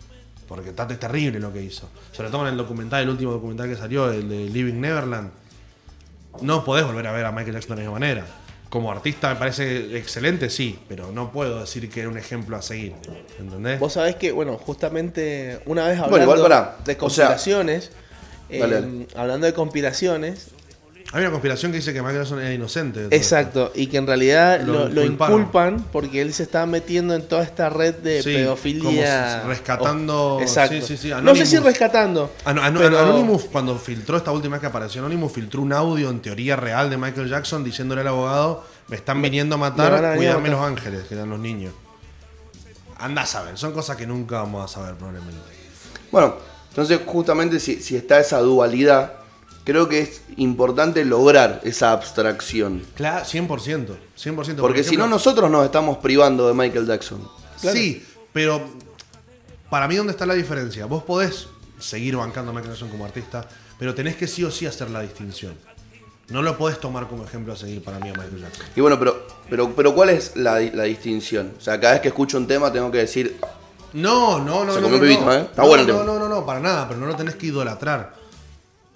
Porque 0.46 0.68
está 0.68 0.86
es 0.88 1.00
terrible 1.00 1.40
lo 1.40 1.52
que 1.52 1.60
hizo. 1.62 1.88
Sobre 2.12 2.30
todo 2.30 2.42
en 2.42 2.52
el 2.52 2.56
documental, 2.56 3.02
el 3.02 3.08
último 3.08 3.32
documental 3.32 3.68
que 3.68 3.74
salió, 3.74 4.08
el 4.12 4.28
de 4.28 4.44
Living 4.48 4.80
Neverland. 4.80 5.30
No 6.42 6.64
podés 6.64 6.86
volver 6.86 7.06
a 7.08 7.12
ver 7.12 7.24
a 7.24 7.32
Michael 7.32 7.54
Jackson 7.54 7.70
de 7.76 7.82
la 7.82 7.88
misma 7.90 7.98
manera. 7.98 8.26
Como 8.68 8.92
artista 8.92 9.28
me 9.30 9.36
parece 9.36 9.96
excelente, 9.98 10.48
sí, 10.48 10.78
pero 10.88 11.10
no 11.10 11.32
puedo 11.32 11.58
decir 11.60 11.90
que 11.90 12.00
era 12.00 12.08
un 12.08 12.18
ejemplo 12.18 12.56
a 12.56 12.62
seguir. 12.62 12.92
¿Entendés? 13.40 13.80
Vos 13.80 13.94
sabés 13.94 14.14
que, 14.14 14.30
bueno, 14.30 14.56
justamente 14.58 15.60
una 15.66 15.88
vez 15.88 15.98
Bueno, 15.98 16.14
hablando 16.16 16.34
igual 16.36 16.42
pará. 16.42 16.76
de 16.84 16.92
O 16.92 16.94
sea- 16.94 16.98
conspiraciones, 16.98 17.90
eh, 18.48 18.58
Dale, 18.60 18.74
dale. 18.80 19.06
hablando 19.16 19.46
de 19.46 19.54
conspiraciones, 19.54 20.50
Hay 21.12 21.22
una 21.22 21.30
conspiración 21.30 21.70
que 21.70 21.78
dice 21.78 21.92
que 21.94 22.00
Michael 22.02 22.18
Jackson 22.22 22.40
era 22.40 22.52
inocente. 22.52 23.06
exacto, 23.10 23.70
y 23.74 23.86
que 23.86 23.96
en 23.96 24.06
realidad 24.06 24.60
Lo 24.60 24.72
lo, 24.72 24.88
lo 24.88 25.02
inculparon. 25.04 25.38
inculpan 25.40 25.84
porque 25.92 26.20
él 26.20 26.34
se 26.34 26.42
estaba 26.42 26.66
metiendo 26.66 27.14
en 27.14 27.22
toda 27.28 27.42
esta 27.44 27.70
red 27.70 27.94
de 27.94 28.22
Sí, 28.22 28.34
pedofilia. 28.34 29.38
como 29.42 29.52
rescatando- 29.54 30.36
Oh, 30.36 30.40
exacto. 30.42 30.74
sí, 30.74 30.82
sí, 30.82 30.96
sí, 30.96 31.12
no 31.22 31.34
sé 31.36 31.46
si 31.46 31.58
rescatando. 31.58 32.24
esto. 32.36 32.50
Ano- 32.50 32.62
Ano- 32.62 32.80
pero- 32.80 32.98
Anonymous, 32.98 33.44
cuando 33.44 33.78
filtró 33.78 34.16
esta 34.16 34.32
última 34.32 34.56
vez 34.56 34.60
que 34.62 34.66
apareció 34.66 35.00
Anonymous, 35.00 35.32
filtró 35.32 35.62
un 35.62 35.72
audio 35.72 36.10
en 36.10 36.20
teoría 36.20 36.56
real 36.56 36.90
de 36.90 36.96
Michael 36.96 37.28
Jackson 37.28 37.62
diciéndole 37.64 38.00
al 38.02 38.08
abogado: 38.08 38.64
Me 38.88 38.96
están 38.96 39.22
viniendo 39.22 39.54
a 39.54 39.58
matar, 39.58 40.16
cuídame 40.16 40.48
matar". 40.50 40.50
los 40.50 40.60
ángeles, 40.60 41.04
que 41.06 41.14
eran 41.14 41.30
los 41.30 41.38
niños. 41.38 41.72
Anda 42.98 43.22
a 43.22 43.26
saber, 43.26 43.56
son 43.56 43.72
cosas 43.72 43.96
que 43.96 44.06
nunca 44.06 44.36
vamos 44.38 44.64
a 44.64 44.74
saber 44.74 44.94
probablemente. 44.96 45.38
Bueno, 46.10 46.34
entonces 46.70 47.00
justamente 47.06 47.60
si, 47.60 47.80
si 47.80 47.94
está 47.96 48.18
esa 48.20 48.38
dualidad, 48.40 49.12
creo 49.66 49.88
que 49.88 50.00
es 50.00 50.22
importante 50.36 51.04
lograr 51.04 51.60
esa 51.64 51.90
abstracción. 51.90 52.84
Claro, 52.94 53.26
100%. 53.26 53.48
100% 54.16 54.56
Porque 54.56 54.82
Por 54.82 54.84
si 54.84 54.96
no 54.96 55.08
nosotros 55.08 55.50
nos 55.50 55.64
estamos 55.64 55.98
privando 55.98 56.46
de 56.46 56.54
Michael 56.54 56.86
Jackson. 56.86 57.28
Sí, 57.56 58.02
pero 58.32 58.64
para 59.68 59.88
mí, 59.88 59.96
¿dónde 59.96 60.12
está 60.12 60.24
la 60.24 60.34
diferencia? 60.34 60.86
Vos 60.86 61.02
podés 61.02 61.48
seguir 61.80 62.16
bancando 62.16 62.52
a 62.52 62.54
Michael 62.54 62.74
Jackson 62.74 62.88
como 62.88 63.04
artista, 63.04 63.46
pero 63.78 63.92
tenés 63.94 64.16
que 64.16 64.28
sí 64.28 64.44
o 64.44 64.50
sí 64.52 64.66
hacer 64.66 64.88
la 64.88 65.00
distinción. 65.02 65.54
No 66.28 66.42
lo 66.42 66.56
podés 66.56 66.80
tomar 66.80 67.08
como 67.08 67.24
ejemplo 67.24 67.52
a 67.52 67.56
seguir 67.56 67.82
para 67.82 67.98
mí 67.98 68.08
a 68.08 68.12
Michael 68.12 68.40
Jackson. 68.40 68.66
Y 68.76 68.80
bueno, 68.80 68.98
pero, 68.98 69.26
pero, 69.50 69.74
pero 69.74 69.94
¿cuál 69.94 70.10
es 70.10 70.36
la, 70.36 70.60
la 70.60 70.84
distinción? 70.84 71.54
O 71.58 71.60
sea, 71.60 71.80
cada 71.80 71.94
vez 71.94 72.02
que 72.02 72.08
escucho 72.08 72.38
un 72.38 72.46
tema 72.46 72.72
tengo 72.72 72.90
que 72.90 72.98
decir, 72.98 73.36
No, 73.92 74.38
no, 74.38 74.64
no. 74.64 74.74
Se 74.74 74.80
no, 74.80 74.86
comió 74.86 74.98
no, 74.98 75.02
pibito, 75.02 75.24
no. 75.24 75.32
¿eh? 75.32 75.40
Está 75.40 75.62
no, 75.62 75.68
bueno 75.68 75.82
el 75.82 75.88
no, 75.88 76.04
no, 76.04 76.18
no, 76.20 76.28
no, 76.28 76.46
para 76.46 76.60
nada, 76.60 76.86
pero 76.86 77.00
no 77.00 77.06
lo 77.06 77.16
tenés 77.16 77.34
que 77.34 77.46
idolatrar. 77.46 78.25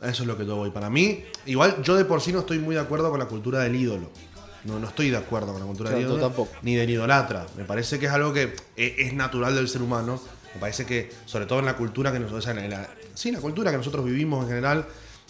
Eso 0.03 0.23
es 0.23 0.27
lo 0.27 0.37
que 0.37 0.47
yo 0.47 0.57
voy. 0.57 0.71
Para 0.71 0.89
mí, 0.91 1.25
igual 1.47 1.83
yo 1.83 1.95
de 1.97 2.05
por 2.05 2.21
sí 2.21 2.33
no 2.33 2.41
estoy 2.41 2.59
muy 2.59 2.75
de 2.75 2.81
acuerdo 2.81 3.11
con 3.11 3.19
la 3.19 3.27
cultura 3.27 3.61
del 3.61 3.77
ídolo. 3.77 4.11
No, 4.65 4.79
no 4.79 4.89
estoy 4.89 5.11
de 5.11 5.17
acuerdo 5.17 5.53
con 5.53 5.61
la 5.61 5.67
cultura 5.67 5.91
del 5.91 6.01
ídolo. 6.03 6.21
tampoco. 6.29 6.53
Ni 6.63 6.75
del 6.75 6.89
idolatra. 6.91 7.47
Me 7.57 7.65
parece 7.65 7.99
que 7.99 8.07
es 8.07 8.13
algo 8.13 8.33
que 8.33 8.55
e- 8.77 8.95
es 8.99 9.13
natural 9.15 9.55
del 9.55 9.69
ser 9.69 9.83
humano. 9.83 10.21
Me 10.55 10.61
parece 10.61 10.85
que, 10.87 11.11
sobre 11.27 11.47
todo 11.47 11.61
en 11.61 11.67
la 11.67 11.77
cultura 11.77 12.13
que 12.13 12.19
nosotros, 12.19 12.45
o 12.47 12.53
sea, 12.53 12.65
en 12.65 12.71
la, 12.71 12.89
sí, 13.15 13.31
la 13.31 13.41
cultura 13.41 13.71
que 13.71 13.77
nosotros 13.77 14.05
vivimos 14.05 14.43
en 14.45 14.49
general, 14.49 14.87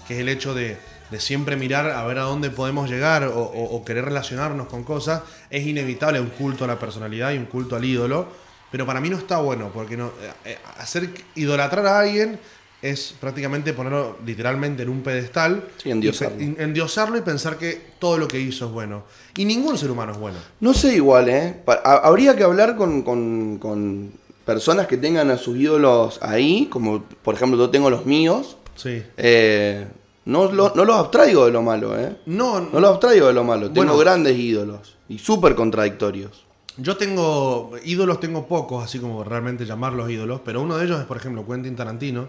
que 0.09 0.15
es 0.15 0.21
el 0.21 0.29
hecho 0.29 0.55
de, 0.55 0.79
de 1.11 1.21
siempre 1.21 1.57
mirar 1.57 1.91
a 1.91 2.05
ver 2.07 2.19
a 2.19 2.23
dónde 2.23 2.51
podemos 2.51 2.89
llegar 2.89 3.25
o, 3.25 3.39
o- 3.43 3.77
o 3.77 3.85
querer 3.85 4.05
relacionarnos 4.07 4.67
con 4.69 4.83
cosas, 4.85 5.23
es 5.51 5.67
inevitable 5.67 6.21
un 6.21 6.31
culto 6.31 6.65
a 6.65 6.67
la 6.69 6.79
personalidad 6.79 7.33
y 7.33 7.39
un 7.39 7.47
culto 7.47 7.77
al 7.77 7.85
ídolo. 7.85 8.29
Pero 8.73 8.87
para 8.87 9.01
mí 9.01 9.11
no 9.11 9.17
está 9.19 9.39
bueno, 9.41 9.71
porque 9.75 9.97
no, 9.97 10.07
eh, 10.21 10.33
eh, 10.45 10.59
hacer 10.79 11.11
idolatrar 11.35 11.85
a 11.87 11.99
alguien 12.01 12.39
es 12.83 13.15
prácticamente 13.21 13.73
ponerlo 13.75 14.17
literalmente 14.25 14.83
en 14.83 14.89
un 14.89 15.03
pedestal, 15.03 15.65
Sí, 15.77 15.91
endiosarlo. 15.91 16.41
y 16.41 16.57
endiosarlo 16.59 17.19
y 17.19 17.21
pensar 17.21 17.59
que 17.59 17.81
todo 17.99 18.17
lo 18.19 18.27
que 18.27 18.41
hizo 18.41 18.67
es 18.67 18.73
bueno. 18.73 19.03
Y 19.37 19.45
ningún 19.45 19.77
ser 19.77 19.91
humano 19.91 20.13
es 20.13 20.19
bueno. 20.19 20.39
no 20.61 20.73
sé 20.75 20.95
igual, 20.95 21.29
¿eh? 21.29 21.63
Habría 21.85 22.35
que 22.37 22.43
hablar 22.45 22.77
con, 22.77 23.03
con- 23.03 23.59
con 23.59 24.13
personas 24.45 24.87
que 24.87 24.97
tengan 24.97 25.31
a 25.31 25.37
sus 25.37 25.57
ídolos 25.59 26.19
ahí, 26.23 26.67
como 26.71 27.03
por 27.23 27.35
ejemplo 27.35 27.59
yo 27.59 27.71
tengo 27.71 27.91
los 27.91 28.07
míos. 28.07 28.57
Sí. 28.77 29.03
Eh, 29.19 29.87
no, 30.25 30.51
lo- 30.51 30.73
no 30.75 30.85
los 30.85 30.97
abstraigo 30.97 31.45
de 31.47 31.53
lo 31.53 31.63
malo, 31.63 31.99
¿eh? 31.99 32.17
No, 32.27 32.61
No 32.61 32.81
los 32.81 32.91
abstraigo 32.91 33.27
de 33.29 33.35
lo 33.35 33.45
malo. 33.45 33.67
Tengo 33.71 33.89
Bueno. 33.95 33.99
grandes 33.99 34.39
ídolos 34.39 34.97
y 35.09 35.19
súper 35.19 35.55
contradictorios. 35.55 36.45
Yo 36.79 36.97
tengo 36.97 37.73
ídolos, 37.85 38.21
tengo 38.21 38.47
pocos, 38.49 38.83
así 38.83 38.99
como 38.99 39.23
realmente 39.23 39.67
llamarlos 39.67 40.09
ídolos, 40.11 40.41
pero 40.45 40.63
uno 40.63 40.79
de 40.79 40.87
ellos 40.87 40.99
es, 41.01 41.05
por 41.07 41.19
ejemplo, 41.19 41.47
Quentin 41.47 41.77
Tarantino. 41.77 42.29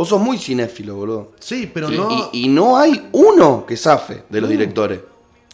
Vos 0.00 0.08
sos 0.08 0.18
muy 0.18 0.38
cinéfilo, 0.38 0.94
boludo. 0.94 1.32
Sí, 1.38 1.70
pero 1.72 1.88
Sí, 1.90 1.96
no 1.98 2.30
y, 2.32 2.44
y 2.44 2.48
no 2.48 2.78
hay 2.78 3.10
uno 3.12 3.66
que 3.66 3.76
zafe 3.76 4.22
de 4.30 4.40
los 4.40 4.48
directores. 4.48 4.98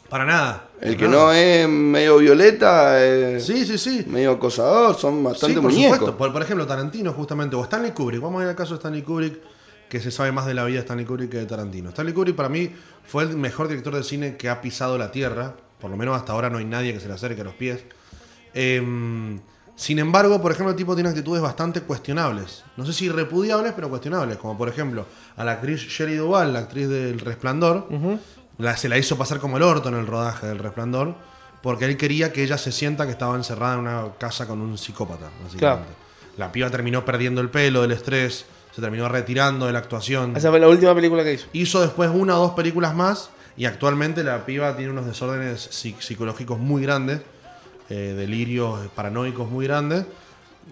para 0.09 0.24
nada. 0.24 0.68
El 0.80 0.94
para 0.94 0.97
que 0.99 1.09
nada. 1.09 1.24
no 1.24 1.32
es 1.32 1.68
medio 1.68 2.18
violeta, 2.18 3.05
es 3.05 3.44
Sí, 3.44 3.66
sí, 3.66 3.76
sí. 3.76 4.05
medio 4.07 4.30
acosador, 4.30 4.94
son 4.94 5.16
Sí, 5.16 5.22
bastante 5.24 5.55
por 5.61 5.72
muñecos. 5.72 5.97
supuesto. 5.97 6.16
Por, 6.16 6.32
por 6.32 6.42
ejemplo, 6.42 6.64
Tarantino, 6.64 7.12
justamente, 7.12 7.57
o 7.57 7.64
Stanley 7.64 7.90
Kubrick. 7.90 8.20
Vamos 8.22 8.40
a 8.40 8.44
ir 8.44 8.51
al 8.51 8.55
caso 8.55 8.74
de 8.74 8.76
Stanley 8.78 9.03
Kubrick, 9.03 9.36
que 9.88 9.99
se 9.99 10.12
sabe 10.12 10.30
más 10.30 10.47
de 10.47 10.55
la 10.55 10.64
vida 10.64 10.76
de 10.76 10.82
Stanley 10.82 11.07
Kubrick 11.07 11.28
que 11.32 11.38
de 11.38 11.47
Tarantino. 11.47 11.88
Stanley 11.88 12.14
Kubrick, 12.14 12.36
para 12.36 12.49
mí, 12.49 12.70
fue 13.05 13.24
el 13.24 13.36
mejor 13.36 13.66
director 13.66 13.97
de 13.97 14.05
cine 14.05 14.36
que 14.36 14.49
ha 14.49 14.61
pisado 14.61 14.97
la 14.97 15.11
tierra. 15.11 15.57
Por 15.80 15.90
lo 15.90 15.97
menos 15.97 16.16
hasta 16.16 16.32
ahora 16.34 16.51
no 16.51 16.59
hay 16.59 16.66
nadie 16.66 16.92
que 16.94 17.01
se 17.01 17.09
le 17.09 17.14
acerque 17.14 17.40
a 17.40 17.44
los 17.44 17.55
pies. 17.55 17.80
Em, 18.55 19.40
sin 19.77 19.99
embargo, 19.99 20.41
por 20.43 20.51
ejemplo, 20.53 20.70
el 20.70 20.77
tipo 20.77 20.95
tiene 20.95 21.11
actitudes 21.11 21.43
bastante 21.43 21.83
cuestionables. 21.83 22.64
No 22.77 22.85
sé 22.87 22.93
si 22.93 23.09
repudiables, 23.09 23.72
pero 23.74 23.89
cuestionables. 23.91 24.39
Como 24.39 24.57
por 24.57 24.68
ejemplo, 24.68 25.07
a 25.37 25.45
la 25.45 25.53
actriz 25.53 25.81
Sherry 25.83 26.16
Duval, 26.16 26.53
la 26.55 26.61
actriz 26.61 26.89
del 26.89 27.20
Resplandor, 27.20 27.87
la- 28.59 28.77
se 28.77 28.89
la 28.89 28.97
hizo 28.99 29.16
pasar 29.18 29.39
como 29.39 29.59
el 29.59 29.62
orto 29.62 29.89
en 29.91 29.97
el 29.97 30.07
rodaje 30.07 30.47
del 30.47 30.59
Resplandor, 30.59 31.14
porque 31.62 31.85
él 31.85 31.97
quería 31.97 32.33
que 32.33 32.43
ella 32.43 32.57
se 32.59 32.72
sienta 32.72 33.05
que 33.05 33.12
estaba 33.12 33.37
encerrada 33.37 33.74
en 33.74 33.81
una 33.81 34.05
casa 34.18 34.47
con 34.47 34.61
un 34.61 34.79
psicópata, 34.79 35.27
básicamente. 35.45 35.89
La 36.39 36.53
piba 36.53 36.70
terminó 36.70 37.05
perdiendo 37.05 37.41
el 37.41 37.51
pelo 37.51 37.83
del 37.83 37.93
estrés, 37.93 38.47
se 38.74 38.81
terminó 38.81 39.09
retirando 39.09 39.66
de 39.66 39.72
la 39.72 39.79
actuación. 39.81 40.37
Esa 40.37 40.51
fue 40.51 40.61
la 40.61 40.68
última 40.68 40.95
película 40.95 41.22
que 41.24 41.35
hizo. 41.35 41.47
Hizo 41.53 41.81
después 41.81 42.11
una 42.12 42.39
o 42.39 42.43
dos 42.43 42.53
películas 42.53 42.95
más 42.95 43.31
y 43.57 43.64
actualmente 43.64 44.22
la 44.22 44.45
piba 44.47 44.77
tiene 44.77 44.93
unos 44.93 45.07
desórdenes 45.07 45.70
psi- 45.70 45.97
psicológicos 45.99 46.59
muy 46.59 46.83
grandes, 46.83 47.20
eh, 47.91 48.14
delirios 48.16 48.80
paranoicos 48.95 49.49
muy 49.51 49.66
grandes. 49.66 50.05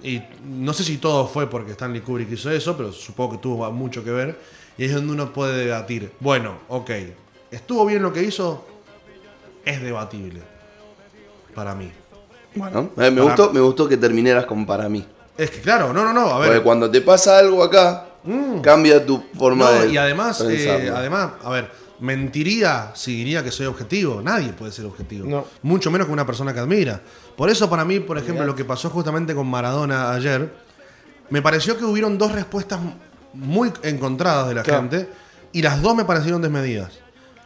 Y 0.02 0.20
no 0.44 0.72
sé 0.72 0.82
si 0.84 0.98
todo 0.98 1.26
fue 1.28 1.48
porque 1.48 1.72
Stanley 1.72 2.00
Kubrick 2.00 2.30
hizo 2.32 2.50
eso, 2.50 2.76
pero 2.76 2.92
supongo 2.92 3.32
que 3.32 3.38
tuvo 3.38 3.70
mucho 3.72 4.02
que 4.02 4.10
ver. 4.10 4.38
Y 4.76 4.84
es 4.84 4.94
donde 4.94 5.12
uno 5.12 5.32
puede 5.32 5.64
debatir. 5.66 6.12
Bueno, 6.18 6.58
ok, 6.68 6.90
¿estuvo 7.50 7.86
bien 7.86 8.02
lo 8.02 8.12
que 8.12 8.22
hizo? 8.24 8.66
Es 9.64 9.80
debatible. 9.80 10.40
Para 11.54 11.74
mí. 11.74 11.90
Bueno, 12.56 12.90
eh, 12.96 13.10
me, 13.10 13.10
Para- 13.10 13.22
gustó, 13.22 13.52
me 13.52 13.60
gustó 13.60 13.88
que 13.88 13.96
terminaras 13.96 14.46
con 14.46 14.66
para 14.66 14.88
mí. 14.88 15.04
Es 15.38 15.50
que 15.50 15.60
claro, 15.60 15.92
no, 15.92 16.04
no, 16.04 16.12
no, 16.12 16.28
a 16.30 16.38
ver. 16.40 16.48
Porque 16.48 16.62
cuando 16.62 16.90
te 16.90 17.00
pasa 17.00 17.38
algo 17.38 17.62
acá, 17.62 18.06
Mm. 18.24 18.60
cambia 18.62 19.04
tu 19.04 19.22
forma 19.36 19.66
No, 19.70 19.80
de 19.82 19.90
y 19.90 19.96
además, 19.98 20.40
eh, 20.48 20.90
además, 20.94 21.32
a 21.44 21.50
ver, 21.50 21.70
mentiría 22.04 22.92
si 22.94 23.16
diría 23.16 23.42
que 23.42 23.50
soy 23.50 23.66
objetivo. 23.66 24.20
Nadie 24.22 24.52
puede 24.52 24.72
ser 24.72 24.84
objetivo. 24.84 25.26
No. 25.26 25.44
Mucho 25.62 25.90
menos 25.90 26.06
que 26.06 26.12
una 26.12 26.26
persona 26.26 26.52
que 26.52 26.60
admira. 26.60 27.00
Por 27.36 27.50
eso, 27.50 27.68
para 27.68 27.84
mí, 27.84 28.00
por 28.00 28.18
ejemplo, 28.18 28.44
lo 28.44 28.54
que 28.54 28.64
pasó 28.64 28.90
justamente 28.90 29.34
con 29.34 29.46
Maradona 29.46 30.12
ayer, 30.12 30.52
me 31.30 31.40
pareció 31.42 31.76
que 31.78 31.84
hubieron 31.84 32.18
dos 32.18 32.32
respuestas 32.32 32.78
muy 33.32 33.72
encontradas 33.82 34.48
de 34.48 34.54
la 34.54 34.62
Claro. 34.62 34.80
gente 34.82 35.08
y 35.52 35.62
las 35.62 35.80
dos 35.82 35.96
me 35.96 36.04
parecieron 36.04 36.42
desmedidas. 36.42 36.92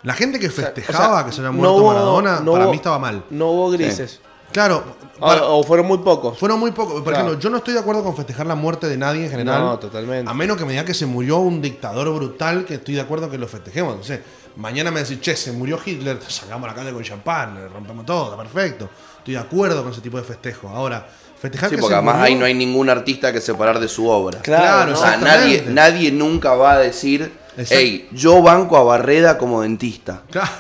La 0.03 0.15
gente 0.15 0.39
que 0.39 0.51
festejaba 0.51 1.15
o 1.15 1.17
sea, 1.19 1.25
que 1.27 1.33
se 1.33 1.43
no 1.43 1.53
muerto 1.53 1.85
Maradona, 1.87 2.41
no 2.41 2.53
para 2.53 2.65
hubo- 2.65 2.71
mí 2.71 2.77
estaba 2.77 2.99
mal. 2.99 3.25
No 3.31 3.51
hubo 3.53 3.71
grises. 3.71 4.21
Claro, 4.53 4.83
O- 5.19 5.21
para- 5.21 5.45
o 5.45 5.63
fueron 5.63 5.87
muy 5.87 5.99
pocos. 5.99 6.39
fueron 6.39 6.59
muy 6.59 6.71
pocos. 6.73 6.95
Por 6.95 7.03
Claro. 7.05 7.19
ejemplo, 7.19 7.39
yo 7.39 7.51
no 7.51 7.59
estoy 7.59 7.75
de 7.75 7.81
acuerdo 7.81 8.03
con 8.03 8.17
festejar 8.17 8.47
la 8.47 8.55
muerte 8.55 8.89
de 8.89 8.97
nadie 8.97 9.25
en 9.27 9.31
general. 9.31 9.61
No, 9.63 9.79
totalmente. 9.79 10.31
A 10.31 10.35
menos 10.35 10.57
que 10.57 10.65
me 10.65 10.71
diga 10.73 10.85
que 10.87 10.95
se 10.95 11.05
murió 11.05 11.39
un 11.39 11.61
dictador 11.61 12.15
brutal, 12.15 12.65
que 12.65 12.75
estoy 12.75 12.95
de 12.95 13.01
acuerdo 13.03 13.29
que 13.29 13.37
lo 13.37 13.47
festejemos. 13.47 14.07
Sé, 14.07 14.23
mañana 14.59 14.91
me 14.91 15.01
decís, 15.03 15.21
che, 15.21 15.35
se 15.35 15.51
murió 15.53 15.81
Hitler, 15.85 16.19
salgamos 16.29 16.69
a 16.69 16.73
la 16.73 16.79
calle 16.79 16.93
con 16.93 17.03
champán, 17.03 17.55
le 17.55 17.69
rompemos 17.69 18.05
todo, 18.07 18.25
está 18.33 18.37
perfecto. 18.43 18.89
Estoy 19.19 19.35
de 19.35 19.41
acuerdo 19.41 19.83
con 19.83 19.93
ese 19.93 20.01
tipo 20.03 20.17
de 20.19 20.23
festejo. 20.25 20.69
Ahora, 20.69 21.07
festejar 21.41 21.71
Sí, 21.71 21.77
que 21.77 21.81
porque 21.81 21.93
se 21.93 21.97
además 21.97 22.17
murió- 22.17 22.27
ahí 22.27 22.35
no 22.35 22.45
hay 22.45 22.55
ningún 22.55 22.89
artista 22.91 23.33
que 23.33 23.41
separar 23.41 23.81
de 23.81 23.89
su 23.89 24.07
obra. 24.09 24.41
Claro, 24.41 24.93
o 24.93 24.97
sea, 24.97 25.17
nadie, 25.17 25.65
nadie 25.69 26.13
nunca 26.13 26.55
va 26.55 26.73
a 26.75 26.79
decir, 26.79 27.33
hey, 27.57 28.09
yo 28.13 28.43
banco 28.43 28.77
a 28.77 28.83
Barreda 28.85 29.39
como 29.39 29.63
dentista. 29.63 30.23
Claro, 30.31 30.51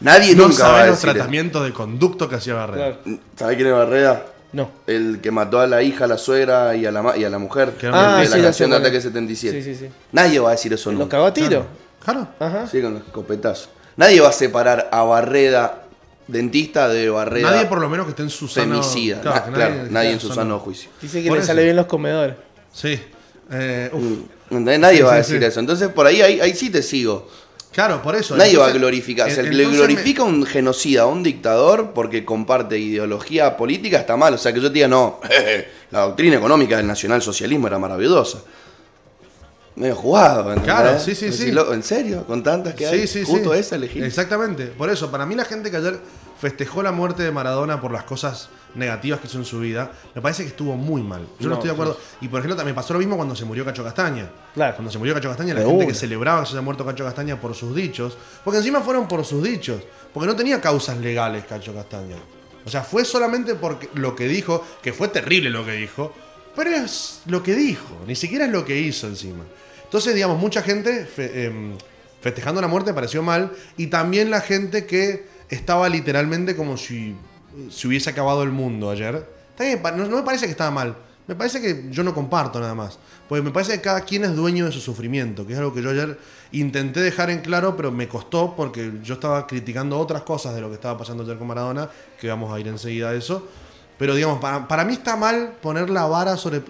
Nadie 0.00 0.34
no 0.36 0.48
nunca 0.48 0.68
va 0.68 0.82
a 0.82 0.86
los 0.88 0.96
decir. 1.00 1.10
tratamientos 1.14 1.64
de 1.64 1.72
conducto 1.72 2.28
que 2.28 2.34
hacía 2.36 2.54
Barrera. 2.54 2.98
Claro. 3.02 3.18
¿Sabés 3.34 3.56
quién 3.56 3.68
es 3.68 3.74
Barreda? 3.74 4.26
No. 4.52 4.70
El 4.86 5.20
que 5.22 5.30
mató 5.30 5.58
a 5.58 5.66
la 5.66 5.82
hija, 5.82 6.04
a 6.04 6.08
la 6.08 6.18
suegra 6.18 6.76
y 6.76 6.84
a 6.86 6.92
la, 6.92 7.16
y 7.16 7.24
a 7.24 7.30
la 7.30 7.38
mujer. 7.38 7.72
Ah, 7.92 8.18
de 8.20 8.26
sí, 8.26 8.36
la 8.36 8.44
canción 8.44 8.70
de. 8.70 8.76
Ataque 8.76 9.00
77. 9.00 9.62
Sí, 9.62 9.74
sí, 9.74 9.86
sí. 9.86 9.90
Nadie 10.12 10.38
va 10.38 10.50
a 10.50 10.52
decir 10.52 10.72
eso 10.72 10.90
Los 10.90 10.98
nunca. 11.00 11.12
cagó 11.16 11.26
a 11.26 11.34
tiro. 11.34 11.48
Claro. 11.48 11.66
Ajá. 12.06 12.66
Sí, 12.66 12.80
con 12.80 12.94
los 12.94 13.02
escopetazos. 13.04 13.68
Nadie 13.96 14.20
va 14.20 14.28
a 14.28 14.32
separar 14.32 14.88
a 14.92 15.02
Barreda, 15.02 15.82
dentista, 16.28 16.88
de 16.88 17.08
Barreda, 17.08 17.50
Nadie 17.50 17.66
por 17.66 17.80
lo 17.80 17.88
menos 17.88 18.06
que 18.06 18.10
esté 18.10 18.22
en 18.22 18.30
su 18.30 18.46
sano... 18.48 18.82
femicida. 18.82 19.20
Claro, 19.20 19.46
Na- 19.46 19.52
claro, 19.52 19.74
nadie- 19.74 19.90
nadie 19.90 20.10
en 20.12 20.18
claro, 20.18 20.28
su 20.34 20.34
sano 20.40 20.58
juicio. 20.58 20.90
Dice 21.00 21.22
que 21.22 21.28
Por 21.28 21.36
le 21.38 21.42
eso. 21.42 21.46
sale 21.48 21.64
bien 21.64 21.76
los 21.76 21.86
comedores. 21.86 22.36
Sí. 22.72 23.00
Eh, 23.50 23.90
uf. 23.92 24.02
¿Entendés? 24.50 24.78
Nadie 24.78 24.96
Sí, 24.98 25.02
va 25.02 25.12
a 25.14 25.16
decir 25.16 25.38
sí. 25.40 25.44
eso. 25.44 25.60
Entonces, 25.60 25.88
por 25.88 26.06
ahí, 26.06 26.20
ahí, 26.22 26.40
ahí 26.40 26.54
sí 26.54 26.70
te 26.70 26.82
sigo. 26.82 27.28
Claro, 27.72 28.00
por 28.02 28.14
eso. 28.16 28.36
Nadie 28.36 28.56
va 28.56 28.66
a 28.68 28.70
glorificar. 28.72 29.28
Que 29.34 29.42
le 29.42 29.66
me- 29.66 29.74
glorifica 29.76 30.22
a 30.22 30.24
un 30.24 30.44
genocida, 30.46 31.02
a 31.02 31.06
un 31.06 31.22
dictador, 31.22 31.92
porque 31.92 32.24
comparte 32.24 32.78
ideología 32.78 33.56
política, 33.56 33.98
está 33.98 34.16
mal. 34.16 34.34
O 34.34 34.38
sea, 34.38 34.52
que 34.52 34.60
yo 34.60 34.68
te 34.68 34.74
diga, 34.74 34.88
no, 34.88 35.20
la 35.90 36.00
doctrina 36.02 36.36
económica 36.36 36.76
del 36.76 36.86
nacionalsocialismo 36.86 37.66
era 37.66 37.78
maravillosa. 37.78 38.38
Medio 39.76 39.94
jugado, 39.94 40.40
¿entendés? 40.52 40.64
Claro, 40.64 40.98
sí, 40.98 41.14
sí, 41.14 41.30
sí. 41.32 41.52
"Lo- 41.52 41.72
¿En 41.74 41.82
serio? 41.82 42.24
¿Con 42.26 42.42
tantas 42.42 42.74
que 42.74 42.86
hay? 42.86 43.06
Sí, 43.06 43.22
Justo 43.24 43.52
sí. 43.52 43.58
esa 43.60 43.76
elegí. 43.76 44.02
Exactamente. 44.02 44.66
Por 44.68 44.88
eso, 44.90 45.10
para 45.10 45.26
mí 45.26 45.34
la 45.34 45.44
gente 45.44 45.70
que 45.70 45.76
ayer 45.76 46.00
festejó 46.40 46.82
la 46.82 46.92
muerte 46.92 47.22
de 47.22 47.30
Maradona 47.30 47.80
por 47.80 47.92
las 47.92 48.04
cosas 48.04 48.48
negativas 48.74 49.20
que 49.20 49.26
hizo 49.26 49.38
en 49.38 49.44
su 49.44 49.60
vida, 49.60 49.90
me 50.14 50.20
parece 50.22 50.42
que 50.44 50.48
estuvo 50.50 50.76
muy 50.76 51.02
mal. 51.02 51.22
Yo 51.38 51.44
no, 51.44 51.50
No, 51.50 51.54
estoy 51.56 51.68
de 51.68 51.72
acuerdo. 51.74 51.98
Y 52.20 52.28
por 52.28 52.40
ejemplo, 52.40 52.56
también 52.56 52.74
pasó 52.74 52.92
lo 52.94 52.98
mismo 52.98 53.16
cuando 53.16 53.34
se 53.36 53.44
murió 53.44 53.64
Cacho 53.64 53.84
Castaña. 53.84 54.30
Claro. 54.54 54.76
Cuando 54.76 54.90
se 54.90 54.98
murió 54.98 55.14
Cacho 55.14 55.28
Castaña, 55.28 55.52
la 55.54 55.60
De 55.60 55.66
gente 55.66 55.84
una. 55.84 55.92
que 55.92 55.98
celebraba 55.98 56.40
que 56.40 56.46
se 56.46 56.52
haya 56.52 56.62
muerto 56.62 56.84
Cacho 56.84 57.04
Castaña 57.04 57.38
por 57.40 57.54
sus 57.54 57.74
dichos. 57.74 58.16
Porque 58.44 58.58
encima 58.58 58.80
fueron 58.80 59.06
por 59.08 59.24
sus 59.26 59.42
dichos. 59.42 59.80
Porque 60.12 60.26
no 60.26 60.36
tenía 60.36 60.60
causas 60.60 60.96
legales 60.98 61.44
Cacho 61.46 61.74
Castaña. 61.74 62.16
O 62.64 62.70
sea, 62.70 62.82
fue 62.82 63.04
solamente 63.04 63.54
porque 63.54 63.88
lo 63.94 64.16
que 64.16 64.26
dijo, 64.26 64.64
que 64.82 64.92
fue 64.94 65.08
terrible 65.08 65.50
lo 65.50 65.64
que 65.64 65.72
dijo, 65.72 66.12
pero 66.54 66.70
es 66.70 67.20
lo 67.26 67.42
que 67.42 67.54
dijo, 67.54 67.94
ni 68.06 68.14
siquiera 68.16 68.46
es 68.46 68.50
lo 68.50 68.64
que 68.64 68.78
hizo 68.78 69.06
encima. 69.06 69.44
Entonces, 69.96 70.14
digamos, 70.14 70.38
mucha 70.38 70.60
gente 70.60 71.08
em, 71.16 71.74
festejando 72.20 72.60
la 72.60 72.68
muerte 72.68 72.92
pareció 72.92 73.22
mal, 73.22 73.50
y 73.78 73.86
también 73.86 74.28
la 74.30 74.42
gente 74.42 74.84
que 74.84 75.24
estaba 75.48 75.88
literalmente 75.88 76.54
como 76.54 76.76
si 76.76 77.16
se 77.70 77.88
hubiese 77.88 78.10
acabado 78.10 78.42
el 78.42 78.50
mundo 78.50 78.90
ayer. 78.90 79.26
No, 79.96 80.16
me 80.16 80.22
parece 80.22 80.44
que 80.44 80.50
estaba 80.50 80.70
mal, 80.70 80.96
me 81.26 81.34
parece 81.34 81.62
que 81.62 81.86
yo 81.90 82.04
no 82.04 82.12
comparto 82.12 82.60
nada 82.60 82.74
más. 82.74 82.98
Porque 83.26 83.40
me 83.40 83.50
parece 83.52 83.72
que 83.72 83.80
cada 83.80 84.02
quien 84.02 84.24
es 84.24 84.36
dueño 84.36 84.66
de 84.66 84.72
su 84.72 84.82
sufrimiento, 84.82 85.46
que 85.46 85.54
es 85.54 85.58
algo 85.58 85.72
que 85.72 85.80
yo 85.80 85.88
ayer 85.88 86.18
intenté 86.52 87.00
dejar 87.00 87.30
en 87.30 87.38
claro, 87.38 87.74
pero 87.74 87.90
me 87.90 88.06
costó 88.06 88.54
porque 88.54 88.92
yo 89.02 89.14
estaba 89.14 89.46
criticando 89.46 89.98
otras 89.98 90.24
cosas 90.24 90.54
de 90.54 90.60
lo 90.60 90.68
que 90.68 90.74
estaba 90.74 90.98
pasando 90.98 91.22
ayer 91.22 91.38
con 91.38 91.46
Maradona, 91.46 91.88
que 92.20 92.28
vamos 92.28 92.52
a 92.52 92.60
ir 92.60 92.68
enseguida 92.68 93.08
a 93.08 93.14
eso. 93.14 93.48
Pero 93.96 94.14
digamos, 94.14 94.40
para 94.40 94.84
mí 94.84 94.92
está 94.92 95.16
mal 95.16 95.54
poner 95.62 95.88
la 95.88 96.04
vara 96.04 96.36
sobre 96.36 96.60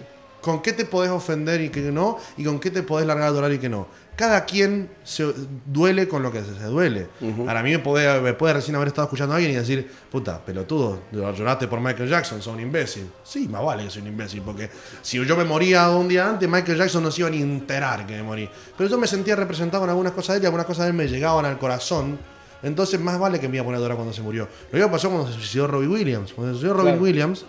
con 0.47 0.61
qué 0.63 0.73
te 0.73 0.85
podés 0.85 1.11
ofender 1.11 1.61
y 1.61 1.69
qué 1.69 1.81
no, 1.91 2.17
y 2.37 2.43
con 2.43 2.59
qué 2.59 2.71
te 2.71 2.81
podés 2.81 3.05
largar 3.05 3.27
a 3.27 3.31
llorar 3.31 3.51
y 3.53 3.59
qué 3.59 3.69
no. 3.69 3.87
Cada 4.15 4.45
quien 4.45 4.89
se 5.03 5.31
duele 5.67 6.07
con 6.07 6.23
lo 6.23 6.31
que 6.31 6.41
se, 6.43 6.55
se 6.55 6.63
duele. 6.63 7.07
Para 7.45 7.61
mí 7.61 7.69
me 7.69 7.77
puede, 7.77 8.19
me 8.19 8.33
puede 8.33 8.55
recién 8.55 8.75
haber 8.75 8.87
estado 8.87 9.05
escuchando 9.05 9.33
a 9.33 9.37
alguien 9.37 9.53
y 9.53 9.55
decir, 9.57 9.91
puta, 10.11 10.43
pelotudo, 10.43 11.01
lloraste 11.11 11.67
por 11.67 11.79
Michael 11.79 12.09
Jackson, 12.09 12.41
sos 12.41 12.51
un 12.55 12.59
imbécil. 12.61 13.07
Sí, 13.23 13.47
más 13.47 13.61
vale 13.63 13.83
que 13.83 13.91
soy 13.91 14.01
un 14.01 14.07
imbécil, 14.07 14.41
porque 14.41 14.71
si 15.03 15.23
yo 15.23 15.37
me 15.37 15.43
moría 15.43 15.89
un 15.91 16.07
día 16.07 16.27
antes, 16.27 16.49
Michael 16.49 16.79
Jackson 16.79 17.03
no 17.03 17.11
se 17.11 17.21
iba 17.21 17.29
ni 17.29 17.37
a 17.37 17.41
enterar 17.41 18.07
que 18.07 18.15
me 18.15 18.23
morí. 18.23 18.49
Pero 18.75 18.89
yo 18.89 18.97
me 18.97 19.05
sentía 19.05 19.35
representado 19.35 19.83
en 19.83 19.91
algunas 19.91 20.13
cosas 20.13 20.33
de 20.33 20.37
él 20.37 20.43
y 20.43 20.45
algunas 20.47 20.65
cosas 20.65 20.85
de 20.85 20.91
él 20.91 20.97
me 20.97 21.07
llegaban 21.07 21.45
al 21.45 21.59
corazón. 21.59 22.17
Entonces 22.63 22.99
más 22.99 23.19
vale 23.19 23.39
que 23.39 23.47
me 23.47 23.57
iba 23.57 23.61
a 23.61 23.65
poner 23.65 23.77
a 23.79 23.81
llorar 23.83 23.97
cuando 23.97 24.13
se 24.15 24.23
murió. 24.23 24.47
Lo 24.71 24.79
mismo 24.79 24.91
pasó 24.91 25.09
cuando 25.11 25.27
se 25.27 25.33
suicidó 25.35 25.67
Robbie 25.67 25.87
Williams. 25.89 26.33
Cuando 26.33 26.53
se 26.55 26.59
suicidó 26.61 26.73
Robbie 26.73 26.89
Claro. 26.93 27.03
Williams, 27.03 27.45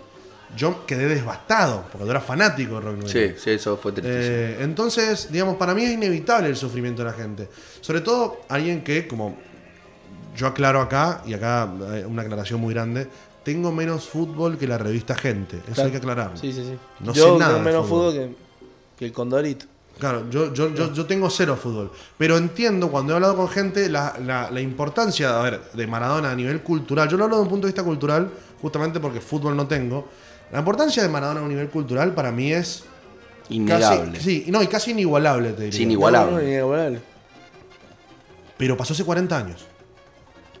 yo 0.55 0.85
quedé 0.85 1.07
devastado, 1.07 1.85
porque 1.91 2.05
yo 2.05 2.11
era 2.11 2.21
fanático 2.21 2.75
de 2.75 2.81
Robbie 2.81 3.03
Williams. 3.05 3.11
Sí, 3.37 3.41
sí, 3.43 3.49
eso 3.51 3.77
fue. 3.77 3.93
Eh, 4.03 4.57
entonces, 4.61 5.31
digamos, 5.31 5.55
para 5.57 5.73
mí 5.75 5.83
es 5.83 5.91
inevitable 5.91 6.49
el 6.49 6.55
sufrimiento 6.55 7.03
de 7.03 7.11
la 7.11 7.15
gente. 7.15 7.49
Sobre 7.81 8.01
todo 8.01 8.41
alguien 8.49 8.83
que, 8.83 9.07
como 9.07 9.37
yo 10.35 10.47
aclaro 10.47 10.81
acá, 10.81 11.21
y 11.25 11.33
acá 11.33 11.69
una 12.07 12.21
aclaración 12.23 12.59
muy 12.59 12.73
grande, 12.73 13.07
tengo 13.43 13.71
menos 13.71 14.07
fútbol 14.07 14.57
que 14.57 14.67
la 14.67 14.77
revista 14.77 15.15
Gente. 15.15 15.57
Eso 15.57 15.73
Claro. 15.73 15.85
hay 15.87 15.91
que 15.91 15.97
aclararlo. 15.97 16.37
Sí, 16.37 16.51
sí, 16.51 16.63
sí. 16.63 16.77
No 16.99 17.13
Yo 17.13 17.33
sé 17.33 17.39
nada. 17.39 17.53
tengo 17.53 17.65
de 17.65 17.71
menos 17.71 17.87
fútbol, 17.87 18.13
que, 18.13 18.35
que 18.97 19.05
el 19.05 19.11
Condorito. 19.11 19.65
Claro, 19.97 20.29
yo, 20.29 20.53
yo, 20.53 20.73
yo, 20.73 20.93
yo 20.93 21.05
tengo 21.05 21.29
cero 21.29 21.57
fútbol. 21.61 21.91
Pero 22.17 22.37
entiendo 22.37 22.89
cuando 22.89 23.11
he 23.11 23.15
hablado 23.15 23.35
con 23.35 23.49
gente 23.49 23.89
la, 23.89 24.15
la- 24.25 24.49
la 24.49 24.61
importancia 24.61 25.37
a 25.39 25.43
ver, 25.43 25.61
de 25.73 25.87
Maradona 25.87 26.31
a 26.31 26.35
nivel 26.35 26.61
cultural. 26.61 27.09
Yo 27.09 27.17
lo 27.17 27.25
hablo 27.25 27.35
desde 27.35 27.43
un 27.43 27.49
punto 27.49 27.67
de 27.67 27.73
vista 27.73 27.83
cultural, 27.83 28.29
justamente 28.61 28.99
porque 29.01 29.19
fútbol 29.19 29.57
no 29.57 29.67
tengo. 29.67 30.07
La 30.51 30.59
importancia 30.59 31.03
de 31.03 31.09
Maradona 31.09 31.39
a 31.41 31.43
un 31.43 31.49
nivel 31.49 31.69
cultural 31.69 32.13
para 32.13 32.31
mí 32.31 32.51
es 32.51 32.83
Innegable. 33.49 34.11
casi, 34.13 34.23
sí, 34.23 34.45
no, 34.49 34.61
y 34.63 34.67
casi 34.67 34.91
inigualable, 34.91 35.51
te 35.53 35.63
diría. 35.63 35.77
Sí, 35.77 35.83
inigualable. 35.83 36.31
No, 36.35 36.41
no, 36.41 36.47
inigualable. 36.47 36.99
Pero 38.57 38.75
pasó 38.75 38.93
hace 38.93 39.03
40 39.03 39.37
años. 39.37 39.65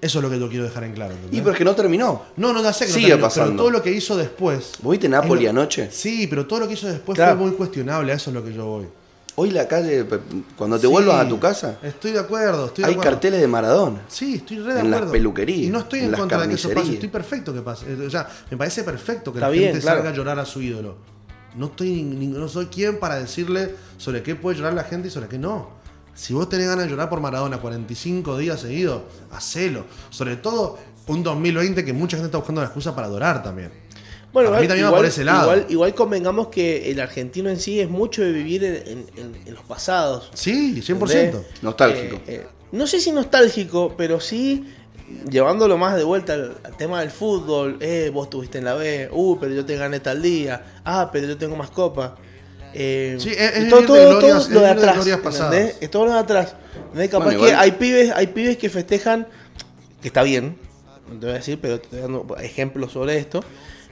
Eso 0.01 0.19
es 0.19 0.23
lo 0.23 0.29
que 0.29 0.39
yo 0.39 0.47
quiero 0.47 0.63
dejar 0.63 0.85
en 0.85 0.93
claro. 0.93 1.11
¿entendés? 1.11 1.37
Y 1.37 1.41
pero 1.41 1.51
es 1.51 1.57
que 1.57 1.65
no 1.65 1.75
terminó. 1.75 2.21
No, 2.37 2.53
no, 2.53 2.63
ya 2.63 2.71
sé 2.71 2.85
que 2.85 2.91
no 2.91 2.95
Sigue 2.95 3.07
terminó, 3.09 3.27
pasando. 3.27 3.49
Pero 3.51 3.57
todo 3.57 3.69
lo 3.71 3.83
que 3.83 3.91
hizo 3.91 4.15
después. 4.15 4.73
¿Vos 4.81 4.91
viste 4.91 5.09
Napoli 5.09 5.43
lo- 5.43 5.49
anoche? 5.49 5.89
Sí, 5.91 6.25
pero 6.27 6.45
todo 6.45 6.61
lo 6.61 6.67
que 6.67 6.75
hizo 6.75 6.87
después 6.87 7.17
Claro. 7.17 7.35
fue 7.37 7.47
muy 7.47 7.55
cuestionable. 7.57 8.13
A 8.13 8.15
eso 8.15 8.29
es 8.29 8.33
lo 8.33 8.43
que 8.43 8.53
yo 8.53 8.65
voy. 8.65 8.85
Hoy 9.35 9.51
la 9.51 9.67
calle, 9.67 10.05
cuando 10.57 10.77
te 10.77 10.87
Sí, 10.87 10.91
vuelvas 10.91 11.25
a 11.25 11.29
tu 11.29 11.39
casa, 11.39 11.77
Estoy 11.81 12.11
de 12.11 12.19
acuerdo, 12.19 12.65
estoy 12.67 12.83
de 12.83 12.87
hay 12.89 12.93
acuerdo. 12.95 13.11
carteles 13.11 13.39
de 13.41 13.47
Maradona. 13.47 14.01
Sí, 14.07 14.35
estoy 14.35 14.59
re 14.59 14.73
de 14.73 14.79
en 14.81 14.89
las 14.91 14.97
acuerdo. 14.97 15.11
peluquerías, 15.13 15.59
Y 15.59 15.69
no 15.69 15.79
estoy 15.79 15.99
en, 15.99 16.11
contra 16.11 16.41
de 16.41 16.49
que 16.49 16.55
eso 16.55 16.69
pase. 16.73 16.93
Estoy 16.93 17.09
perfecto 17.09 17.53
que 17.53 17.61
pase. 17.61 17.85
Eh, 17.91 18.05
O 18.05 18.09
sea, 18.09 18.27
me 18.51 18.57
parece 18.57 18.83
perfecto 18.83 19.31
que 19.31 19.37
Está 19.39 19.47
la 19.47 19.51
bien, 19.51 19.65
gente 19.67 19.81
claro. 19.81 19.97
salga 19.99 20.09
a 20.11 20.13
llorar 20.13 20.39
a 20.39 20.45
su 20.45 20.61
ídolo. 20.61 20.97
No 21.55 21.67
estoy 21.67 22.03
no 22.03 22.47
soy 22.47 22.67
quien 22.67 22.99
para 22.99 23.15
decirle 23.15 23.75
sobre 23.97 24.21
qué 24.23 24.35
puede 24.35 24.57
llorar 24.57 24.73
la 24.73 24.83
gente 24.83 25.07
y 25.07 25.11
sobre 25.11 25.27
qué 25.29 25.37
no. 25.39 25.69
Si 26.13 26.33
vos 26.33 26.49
tenés 26.49 26.67
ganas 26.67 26.85
de 26.85 26.91
llorar 26.91 27.09
por 27.09 27.21
Maradona 27.21 27.59
45 27.59 28.37
días 28.37 28.59
seguidos, 28.59 29.03
hacelo. 29.31 29.85
Sobre 30.09 30.35
todo 30.35 30.77
un 31.07 31.23
2020 31.23 31.85
que 31.85 31.93
mucha 31.93 32.17
gente 32.17 32.27
está 32.27 32.37
buscando 32.39 32.61
la 32.61 32.67
excusa 32.67 32.93
para 32.93 33.07
adorar 33.07 33.41
también. 33.41 33.71
Bueno, 34.31 34.51
mí 34.59 34.67
también 34.67 34.87
va 34.87 34.95
por 34.95 35.05
ese 35.05 35.23
lado. 35.23 35.41
Igual, 35.43 35.65
igual 35.69 35.95
convengamos 35.95 36.47
que 36.49 36.91
el 36.91 36.99
argentino 36.99 37.49
en 37.49 37.59
sí 37.59 37.79
es 37.79 37.89
mucho 37.89 38.21
de 38.21 38.31
vivir 38.31 38.63
en, 38.63 38.75
en- 38.75 39.05
en- 39.17 39.47
en 39.47 39.53
los 39.53 39.63
pasados. 39.63 40.29
Sí, 40.33 40.73
100%. 40.81 40.91
¿entendés? 41.25 41.41
Nostálgico. 41.61 42.15
Eh, 42.17 42.21
eh, 42.27 42.47
no 42.71 42.85
sé 42.85 42.99
si 42.99 43.11
nostálgico, 43.11 43.95
pero 43.97 44.19
sí 44.19 44.65
llevándolo 45.31 45.75
más 45.79 45.95
de 45.95 46.03
vuelta 46.03 46.33
al, 46.33 46.57
al 46.63 46.77
tema 46.77 46.99
del 47.01 47.09
fútbol. 47.09 47.77
Eh, 47.79 48.11
vos 48.13 48.25
estuviste 48.27 48.59
en 48.59 48.65
la 48.65 48.75
B, 48.75 49.09
uh, 49.11 49.39
pero 49.39 49.53
yo 49.55 49.65
te 49.65 49.75
gané 49.75 49.99
tal 49.99 50.21
día. 50.21 50.63
Ah, 50.85 51.09
pero 51.11 51.27
yo 51.27 51.35
tengo 51.37 51.55
más 51.55 51.71
copas. 51.71 52.11
Eh, 52.75 53.15
Sí, 53.19 53.29
es- 53.31 53.39
es 53.57 53.69
todo, 53.69 53.81
de 53.95 54.05
glorias- 54.05 54.43
todo 54.47 54.53
lo 54.53 54.59
de 54.61 54.67
atrás. 54.67 55.07
Es 55.81 55.89
todo 55.89 56.05
lo 56.05 56.13
de 56.13 56.19
atrás. 56.19 56.55
¿entendés? 56.85 57.09
Capaz 57.09 57.25
Bueno, 57.25 57.39
que 57.39 57.45
igual- 57.47 57.59
hay 57.63 57.71
pibes, 57.71 58.11
hay 58.15 58.27
pibes 58.27 58.57
que 58.57 58.69
festejan, 58.69 59.27
que 60.03 60.07
está 60.09 60.21
bien, 60.21 60.55
no 61.11 61.19
te 61.19 61.25
voy 61.25 61.33
a 61.35 61.37
decir, 61.39 61.57
pero 61.59 61.79
te 61.79 61.85
estoy 61.85 62.01
dando 62.01 62.37
ejemplos 62.39 62.91
sobre 62.91 63.17
esto. 63.17 63.43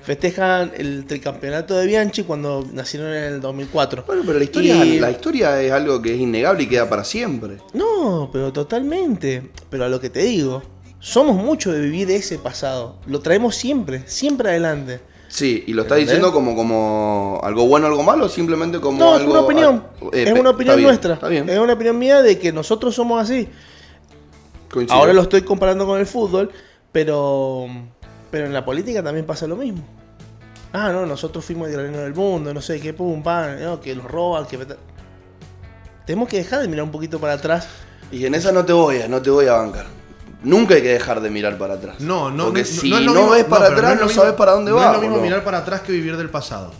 Festejan 0.08 0.72
el 0.78 1.06
tricampeonato 1.06 1.76
de 1.78 1.86
Bianchi 1.86 2.24
cuando 2.24 2.66
nacieron 2.72 3.10
en 3.14 3.24
el 3.26 3.42
2004. 3.42 4.06
Bueno, 4.08 4.22
pero 4.26 4.38
la 4.38 4.46
historia, 4.46 4.86
Y- 4.86 5.02
la 5.02 5.12
historia 5.12 5.62
es 5.62 5.70
algo 5.70 6.02
que 6.02 6.14
es 6.16 6.20
innegable 6.22 6.64
y 6.64 6.68
queda 6.68 6.88
para 6.88 7.04
siempre. 7.04 7.58
No, 7.74 8.30
pero 8.32 8.54
totalmente. 8.54 9.52
Pero 9.70 9.84
a 9.84 9.90
lo 9.90 10.00
que 10.00 10.10
te 10.10 10.22
digo, 10.22 10.64
somos 11.02 11.36
mucho 11.36 11.74
de 11.74 11.82
vivir 11.82 12.10
ese 12.10 12.40
pasado. 12.40 12.96
Lo 13.06 13.20
traemos 13.20 13.56
siempre, 13.58 14.04
siempre 14.08 14.48
adelante. 14.52 15.02
Sí, 15.28 15.66
y 15.68 15.74
lo 15.74 15.82
estás 15.82 15.98
diciendo 15.98 16.32
como, 16.32 16.56
como 16.56 17.42
algo 17.44 17.68
bueno 17.68 17.88
o 17.88 17.90
algo 17.90 18.02
malo, 18.04 18.28
o 18.28 18.30
simplemente 18.30 18.80
como 18.80 18.98
No, 19.00 19.18
es 19.18 19.26
una 19.26 19.42
opinión. 19.42 19.84
eh, 20.14 20.24
es 20.24 20.32
una 20.32 20.38
está 20.40 20.50
opinión 20.52 20.76
bien, 20.78 20.88
nuestra. 20.88 21.14
Está 21.16 21.28
bien. 21.28 21.50
Es 21.50 21.60
una 21.60 21.74
opinión 21.74 22.00
mía 22.00 22.22
de 22.22 22.40
que 22.40 22.54
nosotros 22.54 22.96
somos 22.96 23.22
así. 23.22 23.50
coincido. 24.72 24.98
Ahora 24.98 25.12
lo 25.12 25.24
estoy 25.24 25.42
comparando 25.42 25.86
con 25.86 26.00
el 26.00 26.06
fútbol, 26.06 26.50
pero, 26.94 27.68
pero 28.32 28.46
en 28.46 28.54
la 28.54 28.64
política 28.66 29.02
también 29.04 29.26
pasa 29.26 29.48
lo 29.48 29.56
mismo. 29.56 29.84
Ah, 30.74 30.92
no, 30.92 31.06
nosotros 31.06 31.44
fuimos 31.46 31.68
el 31.70 31.74
granero 31.74 32.00
del 32.04 32.14
mundo, 32.14 32.54
no 32.54 32.62
sé 32.62 32.80
qué, 32.80 32.94
pum, 32.94 33.24
pan, 33.24 33.58
no, 33.62 33.80
que 33.80 33.96
los 33.96 34.06
roban, 34.06 34.46
que... 34.46 34.60
Tenemos 36.06 36.30
que 36.30 36.38
dejar 36.38 36.62
de 36.62 36.68
mirar 36.68 36.84
un 36.84 36.92
poquito 36.92 37.20
para 37.20 37.34
atrás. 37.34 37.68
Y 38.12 38.26
en 38.26 38.36
esa 38.36 38.52
no 38.52 38.64
te 38.66 38.74
voy 38.74 39.02
a, 39.02 39.08
no 39.08 39.22
te 39.22 39.30
voy 39.30 39.48
a 39.48 39.54
bancar. 39.54 39.86
Nunca 40.44 40.76
hay 40.76 40.82
que 40.82 40.90
dejar 40.94 41.20
de 41.20 41.30
mirar 41.30 41.58
para 41.58 41.74
atrás. 41.76 42.00
No, 42.00 42.30
no, 42.32 42.46
Porque 42.46 42.62
no, 42.62 42.66
si 42.68 42.90
no 42.90 42.96
no, 42.98 43.02
es 43.02 43.06
lo 43.08 43.14
mismo- 43.14 43.30
ves 43.32 43.44
para 43.46 43.68
atrás, 43.68 43.96
no, 44.00 44.06
mismo- 44.06 44.22
sabes 44.22 44.34
para 44.36 44.52
dónde 44.54 44.72
no 44.72 44.78
vas. 44.78 44.88
es 44.88 44.94
lo 44.94 45.02
mismo 45.02 45.18
mirar 45.22 45.44
para 45.44 45.60
atrás 45.60 45.82
que 45.82 45.92
vivir 45.92 46.16
del 46.16 46.30
pasado. 46.30 46.72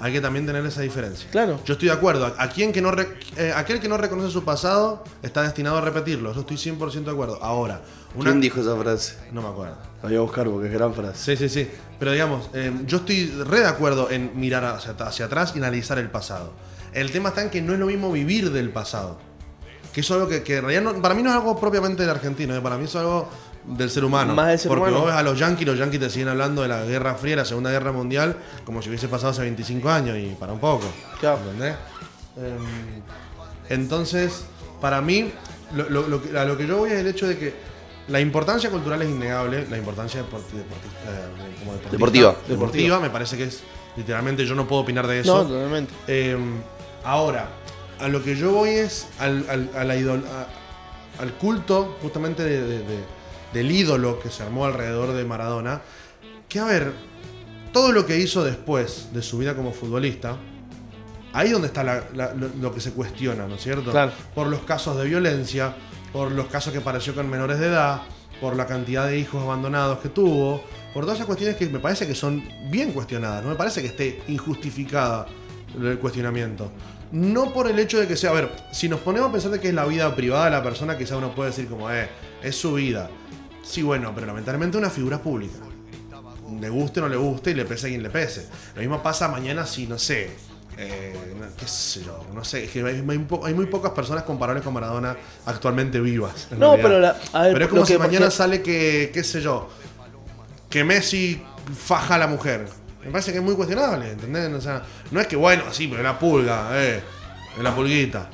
Hay 0.00 0.12
que 0.12 0.20
también 0.20 0.46
tener 0.46 0.64
esa 0.66 0.80
diferencia. 0.80 1.28
Claro. 1.30 1.60
Yo 1.64 1.74
estoy 1.74 1.88
de 1.88 1.94
acuerdo. 1.94 2.26
A, 2.26 2.34
a 2.42 2.48
quien 2.48 2.72
que 2.72 2.80
no 2.80 2.90
re- 2.90 3.08
eh, 3.36 3.52
aquel 3.54 3.78
que 3.80 3.88
no 3.88 3.96
reconoce 3.98 4.30
su 4.30 4.42
pasado 4.44 5.04
está 5.22 5.42
destinado 5.42 5.78
a 5.78 5.80
repetirlo. 5.80 6.30
Eso 6.32 6.40
estoy 6.40 6.56
100% 6.56 7.04
de 7.04 7.10
acuerdo. 7.10 7.38
Ahora, 7.42 7.82
una... 8.14 8.30
¿Quién 8.30 8.40
dijo 8.40 8.60
esa 8.60 8.76
frase? 8.76 9.16
No 9.32 9.42
me 9.42 9.48
acuerdo. 9.48 9.76
La 10.02 10.08
voy 10.08 10.16
a 10.16 10.20
buscar 10.20 10.46
porque 10.48 10.66
es 10.68 10.72
gran 10.74 10.92
frase. 10.94 11.36
Sí, 11.36 11.48
sí, 11.48 11.48
sí. 11.48 11.70
Pero 11.98 12.12
digamos, 12.12 12.50
eh, 12.54 12.72
yo 12.86 12.98
estoy 12.98 13.26
re 13.46 13.60
de 13.60 13.66
acuerdo 13.66 14.10
en 14.10 14.32
mirar 14.38 14.64
hacia, 14.64 14.92
hacia 14.92 15.26
atrás 15.26 15.52
y 15.54 15.58
analizar 15.58 15.98
el 15.98 16.10
pasado. 16.10 16.52
El 16.92 17.10
tema 17.12 17.30
está 17.30 17.42
en 17.42 17.50
que 17.50 17.62
no 17.62 17.72
es 17.72 17.78
lo 17.78 17.86
mismo 17.86 18.10
vivir 18.12 18.50
del 18.50 18.70
pasado. 18.70 19.18
Que 19.92 20.00
eso 20.00 20.14
es 20.14 20.20
algo 20.20 20.28
que, 20.30 20.42
que 20.42 20.56
en 20.56 20.64
realidad 20.64 20.82
no- 20.92 21.00
para 21.02 21.14
mí 21.14 21.22
no 21.22 21.30
es 21.30 21.36
algo 21.36 21.58
propiamente 21.60 22.02
del 22.02 22.10
argentino, 22.10 22.54
eh, 22.56 22.60
para 22.60 22.76
mí 22.76 22.84
es 22.86 22.96
algo 22.96 23.28
del 23.64 23.88
ser 23.90 24.04
humano. 24.04 24.34
Más 24.34 24.48
del 24.48 24.58
ser 24.58 24.68
Porque 24.70 24.82
humano. 24.82 24.98
vos 24.98 25.06
ves 25.06 25.14
a 25.14 25.22
los 25.22 25.38
yanquis, 25.38 25.66
los 25.66 25.78
yanquis 25.78 26.00
te 26.00 26.10
siguen 26.10 26.28
hablando 26.28 26.62
de 26.62 26.68
la 26.68 26.82
Guerra 26.84 27.14
Fría, 27.14 27.36
la 27.36 27.44
Segunda 27.44 27.70
Guerra 27.70 27.92
Mundial, 27.92 28.36
como 28.64 28.82
si 28.82 28.88
hubiese 28.88 29.06
pasado 29.08 29.30
hace 29.30 29.42
25 29.42 29.88
años 29.88 30.18
y 30.18 30.34
para 30.40 30.52
un 30.52 30.58
poco. 30.58 30.84
Claro. 31.20 31.38
¿Entendés? 31.44 31.76
Em, 32.36 33.02
entonces, 33.68 34.44
para 34.80 35.00
mí, 35.00 35.30
lo, 35.74 35.88
lo- 35.88 36.08
lo 36.08 36.22
que, 36.22 36.36
a 36.36 36.44
lo 36.44 36.56
que 36.56 36.66
yo 36.66 36.78
voy 36.78 36.90
es 36.90 36.98
el 36.98 37.06
hecho 37.06 37.26
de 37.28 37.38
que 37.38 37.54
la 38.08 38.20
importancia 38.20 38.70
cultural 38.70 39.00
es 39.02 39.08
innegable, 39.10 39.66
la 39.70 39.78
importancia 39.78 40.20
deporti- 40.20 40.56
deporti- 40.56 40.90
eh, 41.06 41.58
como 41.60 41.72
Deportiva. 41.90 42.36
deportiva, 42.48 43.00
me 43.00 43.10
parece 43.10 43.36
que 43.36 43.44
es, 43.44 43.62
literalmente, 43.96 44.44
yo 44.46 44.54
no 44.54 44.66
puedo 44.66 44.82
opinar 44.82 45.06
de 45.06 45.20
eso. 45.20 45.42
No, 45.44 45.48
totalmente. 45.48 45.92
Eh, 46.08 46.36
ahora, 47.04 47.48
a 48.00 48.08
lo 48.08 48.22
que 48.22 48.34
yo 48.36 48.52
voy 48.52 48.70
es 48.70 49.06
al, 49.18 49.46
al- 49.48 49.70
a 49.76 49.84
la 49.84 49.96
idol- 49.96 50.24
a- 50.26 51.22
al 51.22 51.32
culto 51.34 51.96
justamente 52.02 52.42
de- 52.42 52.62
de- 52.66 52.78
de- 52.80 53.04
del 53.52 53.70
ídolo 53.70 54.18
que 54.18 54.30
se 54.30 54.42
armó 54.42 54.64
alrededor 54.64 55.12
de 55.12 55.24
Maradona. 55.24 55.82
Que 56.48 56.58
a 56.58 56.64
ver, 56.64 56.92
todo 57.72 57.92
lo 57.92 58.04
que 58.06 58.18
hizo 58.18 58.42
después 58.44 59.08
de 59.12 59.22
su 59.22 59.38
vida 59.38 59.54
como 59.54 59.72
futbolista, 59.72 60.36
ahí 61.34 61.50
donde 61.50 61.68
está 61.68 61.84
la- 61.84 62.04
la- 62.14 62.34
lo, 62.34 62.48
lo 62.60 62.74
que 62.74 62.80
se 62.80 62.92
cuestiona, 62.92 63.46
¿no 63.46 63.54
es 63.54 63.62
cierto? 63.62 63.90
Claro. 63.90 64.12
Por 64.34 64.48
los 64.48 64.60
casos 64.62 64.96
de 64.96 65.04
violencia, 65.04 65.74
por 66.12 66.30
los 66.32 66.46
casos 66.46 66.72
que 66.72 66.78
apareció 66.78 67.14
con 67.14 67.28
menores 67.28 67.58
de 67.58 67.66
edad, 67.66 68.02
por 68.40 68.56
la 68.56 68.66
cantidad 68.66 69.06
de 69.06 69.18
hijos 69.18 69.42
abandonados 69.42 69.98
que 70.00 70.08
tuvo, 70.08 70.62
por 70.92 71.04
todas 71.04 71.16
esas 71.16 71.26
cuestiones 71.26 71.56
que 71.56 71.66
me 71.68 71.78
parece 71.78 72.06
que 72.06 72.14
son 72.14 72.42
bien 72.70 72.92
cuestionadas, 72.92 73.42
no 73.42 73.50
me 73.50 73.56
parece 73.56 73.80
que 73.80 73.88
esté 73.88 74.22
injustificada 74.28 75.26
el 75.80 75.98
cuestionamiento. 75.98 76.70
No 77.12 77.52
por 77.52 77.70
el 77.70 77.78
hecho 77.78 78.00
de 78.00 78.08
que 78.08 78.16
sea, 78.16 78.30
a 78.30 78.34
ver, 78.34 78.50
si 78.72 78.88
nos 78.88 79.00
ponemos 79.00 79.28
a 79.28 79.32
pensar 79.32 79.50
de 79.50 79.60
que 79.60 79.68
es 79.68 79.74
la 79.74 79.84
vida 79.84 80.14
privada 80.14 80.46
de 80.46 80.50
la 80.50 80.62
persona, 80.62 80.96
quizá 80.96 81.16
uno 81.16 81.34
puede 81.34 81.50
decir 81.50 81.68
como, 81.68 81.90
eh, 81.90 82.08
es 82.42 82.56
su 82.56 82.74
vida. 82.74 83.10
Sí, 83.62 83.82
bueno, 83.82 84.12
pero 84.14 84.26
lamentablemente 84.26 84.78
una 84.78 84.90
figura 84.90 85.18
pública. 85.18 85.58
Le 86.60 86.68
guste 86.68 87.00
o 87.00 87.04
no 87.04 87.08
le 87.08 87.16
guste 87.16 87.50
y 87.50 87.54
le 87.54 87.64
pese 87.64 87.86
a 87.86 87.90
quien 87.90 88.02
le 88.02 88.10
pese. 88.10 88.48
Lo 88.74 88.80
mismo 88.80 89.02
pasa 89.02 89.28
mañana 89.28 89.66
si, 89.66 89.86
no 89.86 89.98
sé, 89.98 90.30
eh, 90.78 91.14
qué 91.58 91.66
sé 91.68 92.02
yo, 92.02 92.24
no 92.34 92.44
sé, 92.44 92.64
es 92.64 92.70
que 92.70 92.82
hay, 92.82 93.02
muy 93.02 93.66
pocas 93.66 93.92
personas 93.92 94.24
comparables 94.24 94.64
con 94.64 94.72
Maradona 94.74 95.16
actualmente 95.46 96.00
vivas. 96.00 96.48
No, 96.52 96.76
realidad. 96.76 96.82
pero 96.82 97.00
la- 97.00 97.16
a 97.40 97.42
ver, 97.44 97.52
Pero 97.52 97.64
es 97.66 97.70
como 97.70 97.86
si 97.86 97.92
que- 97.92 97.98
mañana 97.98 98.26
porque- 98.26 98.36
sale 98.36 98.62
que, 98.62 99.10
qué 99.12 99.22
sé 99.24 99.40
yo, 99.40 99.68
que 100.70 100.84
Messi 100.84 101.42
faja 101.78 102.14
a 102.14 102.18
la 102.18 102.26
mujer. 102.26 102.66
Me 103.04 103.10
parece 103.10 103.32
que 103.32 103.38
es 103.38 103.44
muy 103.44 103.54
cuestionable, 103.54 104.10
¿entendés? 104.12 104.52
O 104.52 104.60
sea, 104.60 104.82
no 105.10 105.20
es 105.20 105.26
que, 105.26 105.36
bueno, 105.36 105.64
sí, 105.72 105.86
pero 105.88 105.98
es 106.00 106.04
la 106.04 106.18
pulga, 106.18 106.68
eh, 106.72 107.02
es 107.56 107.62
la 107.62 107.74
pulguita. 107.74 108.30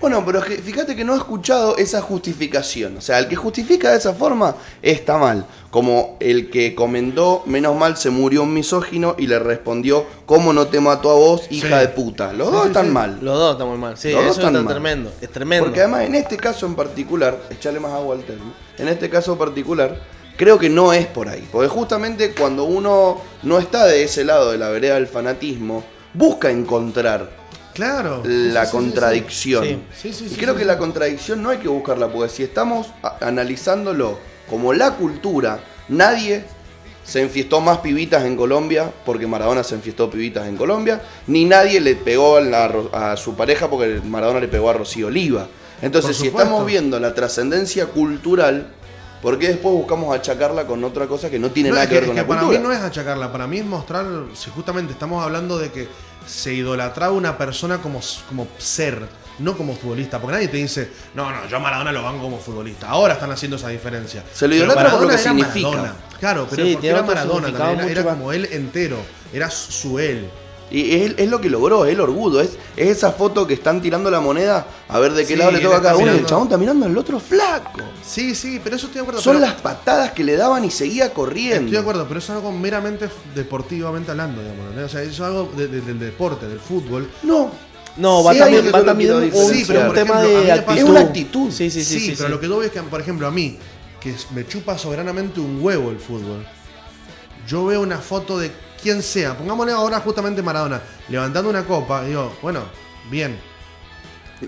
Bueno, 0.00 0.24
pero 0.24 0.38
es 0.40 0.44
que 0.44 0.56
fíjate 0.58 0.94
que 0.94 1.04
no 1.04 1.14
he 1.14 1.16
escuchado 1.16 1.76
esa 1.76 2.00
justificación. 2.02 2.96
O 2.98 3.00
sea, 3.00 3.18
el 3.18 3.26
que 3.28 3.34
justifica 3.36 3.90
de 3.90 3.98
esa 3.98 4.12
forma 4.14 4.54
está 4.82 5.18
mal. 5.18 5.44
Como 5.70 6.16
el 6.20 6.48
que 6.50 6.74
comentó, 6.74 7.42
menos 7.44 7.76
mal 7.76 7.98
se 7.98 8.08
murió 8.08 8.42
un 8.44 8.54
misógino 8.54 9.14
y 9.18 9.26
le 9.26 9.38
respondió, 9.38 10.06
¿cómo 10.24 10.54
no 10.54 10.68
te 10.68 10.80
mató 10.80 11.10
a 11.10 11.14
vos, 11.14 11.42
hija 11.50 11.80
Sí. 11.80 11.86
de 11.86 11.88
puta? 11.88 12.32
Los 12.32 12.48
Sí, 12.48 12.52
dos 12.54 12.62
sí, 12.62 12.68
están 12.68 12.90
mal. 12.92 13.18
Los 13.20 13.38
dos 13.38 13.52
están 13.52 13.68
muy 13.68 13.76
mal. 13.78 13.96
Sí, 13.98 14.10
Los 14.12 14.24
dos 14.24 14.38
están 14.38 14.54
está 14.56 14.62
mal. 14.64 14.72
tremendo. 14.74 15.12
Es 15.20 15.30
tremendo. 15.30 15.66
Porque 15.66 15.80
además 15.80 16.04
en 16.04 16.14
este 16.14 16.38
caso 16.38 16.64
en 16.64 16.74
particular, 16.74 17.38
echarle 17.50 17.80
más 17.80 17.92
agua 17.92 18.14
al 18.16 18.22
termo, 18.24 18.52
en 18.78 18.88
este 18.88 19.10
caso 19.10 19.36
particular, 19.36 20.00
creo 20.38 20.58
que 20.58 20.70
no 20.70 20.94
es 20.94 21.06
por 21.06 21.28
ahí. 21.28 21.46
Porque 21.52 21.68
justamente 21.68 22.32
cuando 22.32 22.64
uno 22.64 23.20
no 23.42 23.58
está 23.58 23.84
de 23.84 24.04
ese 24.04 24.24
lado 24.24 24.50
de 24.52 24.56
la 24.56 24.70
vereda 24.70 24.94
del 24.94 25.06
fanatismo, 25.06 25.84
busca 26.14 26.50
encontrar 26.50 27.36
Claro. 27.74 28.22
la 28.24 28.24
Sí, 28.24 28.30
sí, 28.30 28.42
sí, 28.50 28.64
sí. 28.64 28.70
contradicción. 28.72 29.64
Sí, 29.64 30.12
sí, 30.14 30.28
sí, 30.30 30.34
y 30.34 30.36
creo 30.38 30.56
que 30.56 30.64
la 30.64 30.78
contradicción 30.78 31.42
no 31.42 31.50
hay 31.50 31.58
que 31.58 31.68
buscarla, 31.68 32.08
porque 32.10 32.30
si 32.30 32.42
estamos 32.42 32.86
analizándolo 33.20 34.18
como 34.48 34.72
la 34.72 34.92
cultura, 34.94 35.60
nadie 35.88 36.44
se 37.04 37.22
enfiestó 37.22 37.60
más 37.60 37.78
pibitas 37.78 38.24
en 38.24 38.36
Colombia 38.36 38.92
porque 39.06 39.26
Maradona 39.26 39.62
se 39.64 39.74
enfiestó 39.74 40.10
pibitas 40.10 40.46
en 40.46 40.56
Colombia, 40.56 41.00
ni 41.26 41.44
nadie 41.46 41.80
le 41.80 41.94
pegó 41.96 42.36
a, 42.36 42.40
la 42.42 42.68
Ro- 42.68 42.90
a 42.94 43.16
su 43.16 43.34
pareja 43.34 43.68
porque 43.70 44.00
Maradona 44.04 44.40
le 44.40 44.48
pegó 44.48 44.68
a 44.70 44.74
Rocío 44.74 45.06
Oliva. 45.06 45.46
Entonces, 45.80 46.16
si 46.16 46.26
estamos 46.26 46.66
viendo 46.66 46.98
la 47.00 47.14
trascendencia 47.14 47.86
cultural, 47.86 48.66
¿por 49.22 49.38
qué 49.38 49.48
después 49.48 49.74
buscamos 49.74 50.14
achacarla 50.14 50.66
con 50.66 50.82
otra 50.84 51.06
cosa 51.06 51.30
que 51.30 51.38
no 51.38 51.50
tiene 51.50 51.70
No, 51.70 51.76
nada 51.76 51.84
es 51.84 51.88
que, 51.88 51.94
ver 51.94 52.02
es 52.04 52.08
con 52.08 52.16
la 52.16 52.26
para 52.26 52.40
cultura? 52.40 52.58
mí 52.60 52.66
no 52.66 52.72
es 52.72 52.80
achacarla, 52.80 53.32
para 53.32 53.46
mí 53.46 53.58
es 53.58 53.64
mostrar, 53.64 54.04
si 54.34 54.50
justamente 54.50 54.92
estamos 54.92 55.22
hablando 55.24 55.56
de 55.58 55.70
que 55.70 55.88
se 56.26 56.52
idolatraba 56.52 57.12
una 57.14 57.38
persona 57.38 57.78
como, 57.78 58.00
como 58.28 58.46
ser, 58.58 59.00
no 59.38 59.56
como 59.56 59.74
futbolista, 59.74 60.18
porque 60.20 60.34
nadie 60.34 60.48
te 60.48 60.56
dice, 60.56 60.88
no, 61.14 61.30
no, 61.30 61.46
yo 61.48 61.56
a 61.56 61.60
Maradona 61.60 61.92
lo 61.92 62.02
banco 62.02 62.22
como 62.22 62.38
futbolista. 62.38 62.88
Ahora 62.88 63.14
están 63.14 63.30
haciendo 63.30 63.56
esa 63.56 63.68
diferencia. 63.68 64.24
Se 64.32 64.48
lo 64.48 64.54
idolatra 64.54 64.90
por 64.90 65.00
lo 65.02 65.06
Maradona 65.06 65.16
que 65.16 65.22
era 65.22 65.30
significa. 65.30 65.68
Maradona. 65.68 65.94
Claro, 66.18 66.46
pero 66.50 66.64
Sí, 66.64 66.72
porque 66.74 66.88
era 66.88 67.02
Maradona, 67.02 67.46
también, 67.52 67.62
era, 67.70 67.82
mucho 67.82 67.88
era 67.92 68.02
más. 68.04 68.12
como 68.14 68.32
él 68.32 68.48
entero, 68.52 68.96
era 69.32 69.50
su 69.50 69.98
él. 69.98 70.28
Y 70.70 70.96
es, 70.96 71.14
es 71.16 71.30
lo 71.30 71.40
que 71.40 71.48
logró, 71.48 71.86
es 71.86 71.94
el 71.94 72.00
orgullo, 72.02 72.42
es, 72.42 72.50
es 72.76 72.88
esa 72.88 73.10
foto 73.12 73.46
que 73.46 73.54
están 73.54 73.80
tirando 73.80 74.10
la 74.10 74.20
moneda 74.20 74.66
a 74.86 74.98
ver 74.98 75.12
de 75.14 75.22
qué 75.22 75.32
Sí, 75.32 75.36
lado 75.36 75.50
le 75.50 75.60
toca 75.60 75.78
a 75.78 75.80
cada 75.80 75.96
uno 75.96 76.12
y 76.14 76.18
el 76.18 76.26
chabón 76.26 76.44
está 76.44 76.58
mirando 76.58 76.84
al 76.84 76.98
otro 76.98 77.18
flaco. 77.18 77.80
Sí, 78.06 78.34
sí, 78.34 78.60
pero 78.62 78.76
eso 78.76 78.84
estoy 78.88 78.98
de 78.98 79.02
acuerdo. 79.04 79.22
Son 79.22 79.36
pero- 79.36 79.46
las 79.46 79.58
patadas 79.62 80.12
que 80.12 80.22
le 80.24 80.36
daban 80.36 80.62
y 80.66 80.70
seguía 80.70 81.14
corriendo. 81.14 81.60
Estoy 81.60 81.70
de 81.72 81.78
acuerdo, 81.78 82.04
pero 82.06 82.18
eso 82.20 82.32
es 82.32 82.36
algo 82.36 82.52
meramente 82.52 83.08
deportivamente 83.34 84.10
hablando, 84.10 84.42
digamos. 84.42 84.74
¿no? 84.74 84.84
O 84.84 84.88
sea, 84.90 85.00
eso 85.00 85.10
es 85.12 85.20
algo 85.20 85.50
de- 85.56 85.68
de- 85.68 85.80
del 85.80 85.98
deporte, 85.98 86.46
del 86.46 86.60
fútbol. 86.60 87.08
No. 87.22 87.50
No, 87.98 88.20
Sí, 88.20 88.26
va 88.28 88.34
también, 88.44 88.64
va 88.74 88.80
un, 88.92 88.96
quiero 88.96 89.16
un 89.18 89.52
diferenciar. 89.52 89.92
tema 89.92 90.14
por 90.14 90.24
ejemplo, 90.24 90.42
de 90.44 90.52
actitud. 90.52 90.78
Es 90.78 90.84
una 90.84 91.00
actitud. 91.00 91.50
Sí, 91.52 91.70
sí, 91.70 91.84
sí. 91.84 91.94
Sí, 91.98 92.00
sí, 92.06 92.14
pero 92.16 92.28
sí. 92.28 92.34
lo 92.34 92.40
que 92.40 92.46
yo 92.48 92.56
veo 92.58 92.66
es 92.66 92.72
que, 92.72 92.80
por 92.82 93.00
ejemplo, 93.00 93.26
a 93.26 93.30
mí, 93.30 93.58
que 94.00 94.14
me 94.34 94.46
chupa 94.46 94.78
soberanamente 94.78 95.40
un 95.40 95.58
huevo 95.60 95.90
el 95.90 95.98
fútbol, 95.98 96.46
yo 97.46 97.66
veo 97.66 97.80
una 97.80 97.98
foto 97.98 98.38
de 98.38 98.50
quien 98.82 99.02
sea, 99.02 99.36
pongámosle 99.36 99.72
ahora 99.72 99.98
justamente 100.00 100.42
Maradona, 100.42 100.80
levantando 101.08 101.50
una 101.50 101.64
copa, 101.64 102.02
y 102.04 102.08
digo, 102.08 102.32
bueno, 102.42 102.60
bien. 103.10 103.36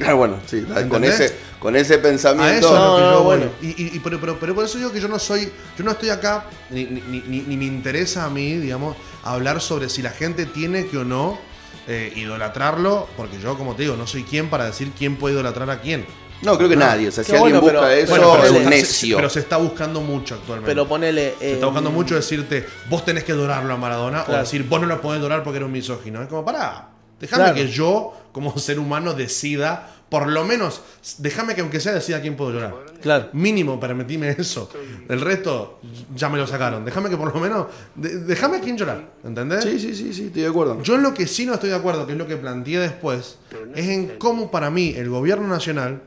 Ah, 0.07 0.13
bueno, 0.13 0.39
sí, 0.47 0.65
con 0.89 1.03
ese, 1.03 1.35
con 1.59 1.75
ese 1.75 1.95
A 1.95 2.03
pensamiento. 2.03 2.69
eso 2.69 2.75
es 2.77 2.81
lo 2.81 2.97
que 2.97 3.03
no, 3.03 3.11
yo 3.11 3.23
voy. 3.25 3.39
bueno. 3.39 3.51
Y, 3.61 3.67
y- 3.71 3.91
y- 3.97 3.99
pero, 3.99 4.21
pero- 4.21 4.39
pero 4.39 4.55
por 4.55 4.65
eso 4.65 4.79
digo 4.79 4.93
que 4.93 5.01
yo 5.01 5.09
no 5.09 5.19
soy, 5.19 5.51
yo 5.77 5.83
no 5.85 5.91
estoy 5.91 6.11
acá, 6.11 6.45
ni, 6.71 6.85
ni- 6.85 7.25
ni- 7.27 7.41
ni 7.41 7.57
me 7.57 7.65
interesa 7.65 8.25
a 8.25 8.31
mí, 8.31 8.55
digamos, 8.59 8.97
hablar 9.25 9.61
sobre 9.61 9.89
si 9.89 10.01
la 10.01 10.11
gente 10.11 10.47
tiene 10.47 10.87
que 10.87 10.99
o 10.99 11.05
no 11.05 11.41
eh, 11.91 12.13
idolatrarlo, 12.17 13.09
porque 13.17 13.39
yo, 13.41 13.59
como 13.59 13.75
te 13.75 13.83
digo, 13.83 13.97
no 13.97 14.07
soy 14.07 14.23
quien 14.25 14.49
para 14.49 14.65
decir 14.67 14.93
quién 14.97 15.17
puede 15.17 15.35
idolatrar 15.35 15.69
a 15.71 15.81
quién. 15.81 16.07
No, 16.43 16.57
creo 16.57 16.71
que 16.71 16.77
nadie. 16.77 17.09
O 17.09 17.13
sea, 17.13 17.23
si 17.23 17.33
Qué 17.33 17.37
alguien 17.39 17.61
bueno, 17.61 17.79
busca 17.81 17.89
pero- 17.89 18.01
eso, 18.03 18.11
bueno, 18.11 18.31
pero 18.33 18.43
es 18.45 18.49
se 18.49 18.55
un 18.57 18.63
está- 18.63 18.71
necio. 18.71 19.17
Pero 19.17 19.29
se 19.31 19.41
está 19.41 19.57
buscando 19.59 20.01
mucho 20.01 20.37
actualmente. 20.37 20.71
Pero 20.71 20.89
ponele. 20.89 21.35
se 21.39 21.53
está 21.53 21.67
eh, 21.67 21.69
buscando 21.69 21.91
mucho 21.91 22.15
decirte, 22.15 22.67
vos 22.89 23.05
tenés 23.05 23.25
que 23.25 23.33
adorarlo 23.33 23.75
a 23.75 23.77
Maradona, 23.77 24.25
o 24.27 24.33
decir, 24.33 24.65
vos 24.67 24.81
no 24.81 24.87
lo 24.87 25.01
podés 25.03 25.19
adorar 25.21 25.43
porque 25.43 25.59
eres 25.59 25.67
un 25.67 25.73
misógino. 25.73 26.23
Es 26.23 26.29
como, 26.29 26.43
pará, 26.45 26.89
déjame 27.21 27.43
Claro. 27.45 27.57
que 27.57 27.69
yo, 27.69 28.15
como 28.33 28.57
ser 28.59 28.79
humano, 28.79 29.13
decida, 29.13 29.91
por 30.09 30.29
lo 30.29 30.45
menos, 30.45 30.81
déjame 31.19 31.55
que 31.55 31.61
aunque 31.61 31.79
sea 31.79 31.93
decida 31.93 32.23
quién 32.23 32.37
puedo 32.37 32.53
llorar. 32.53 32.75
Claro. 33.01 33.29
Mínimo, 33.33 33.79
permitime 33.81 34.31
eso. 34.39 34.71
El 35.09 35.21
resto 35.21 35.81
ya 36.15 36.29
me 36.29 36.39
lo 36.39 36.47
sacaron. 36.47 36.85
Déjame 36.85 37.09
que 37.11 37.17
por 37.17 37.35
lo 37.35 37.41
menos. 37.41 37.67
de- 37.95 38.21
déjame 38.21 38.59
a 38.59 38.61
quién 38.61 38.77
llorar. 38.77 39.11
¿Entendés? 39.25 39.63
Sí, 39.65 39.79
sí, 39.79 39.95
sí, 39.95 40.13
sí, 40.13 40.27
estoy 40.27 40.43
de 40.43 40.49
acuerdo. 40.49 40.83
Yo 40.83 40.95
en 40.95 41.03
lo 41.03 41.13
que 41.15 41.27
sí 41.27 41.47
no 41.47 41.55
estoy 41.55 41.71
de 41.71 41.77
acuerdo, 41.77 42.07
que 42.07 42.13
es 42.13 42.19
lo 42.19 42.27
que 42.27 42.37
planteé 42.37 42.79
después, 42.79 43.39
es 43.75 43.89
en 43.89 44.17
cómo 44.19 44.51
para 44.51 44.71
mí 44.71 44.95
el 44.97 45.09
gobierno 45.09 45.49
nacional 45.49 46.03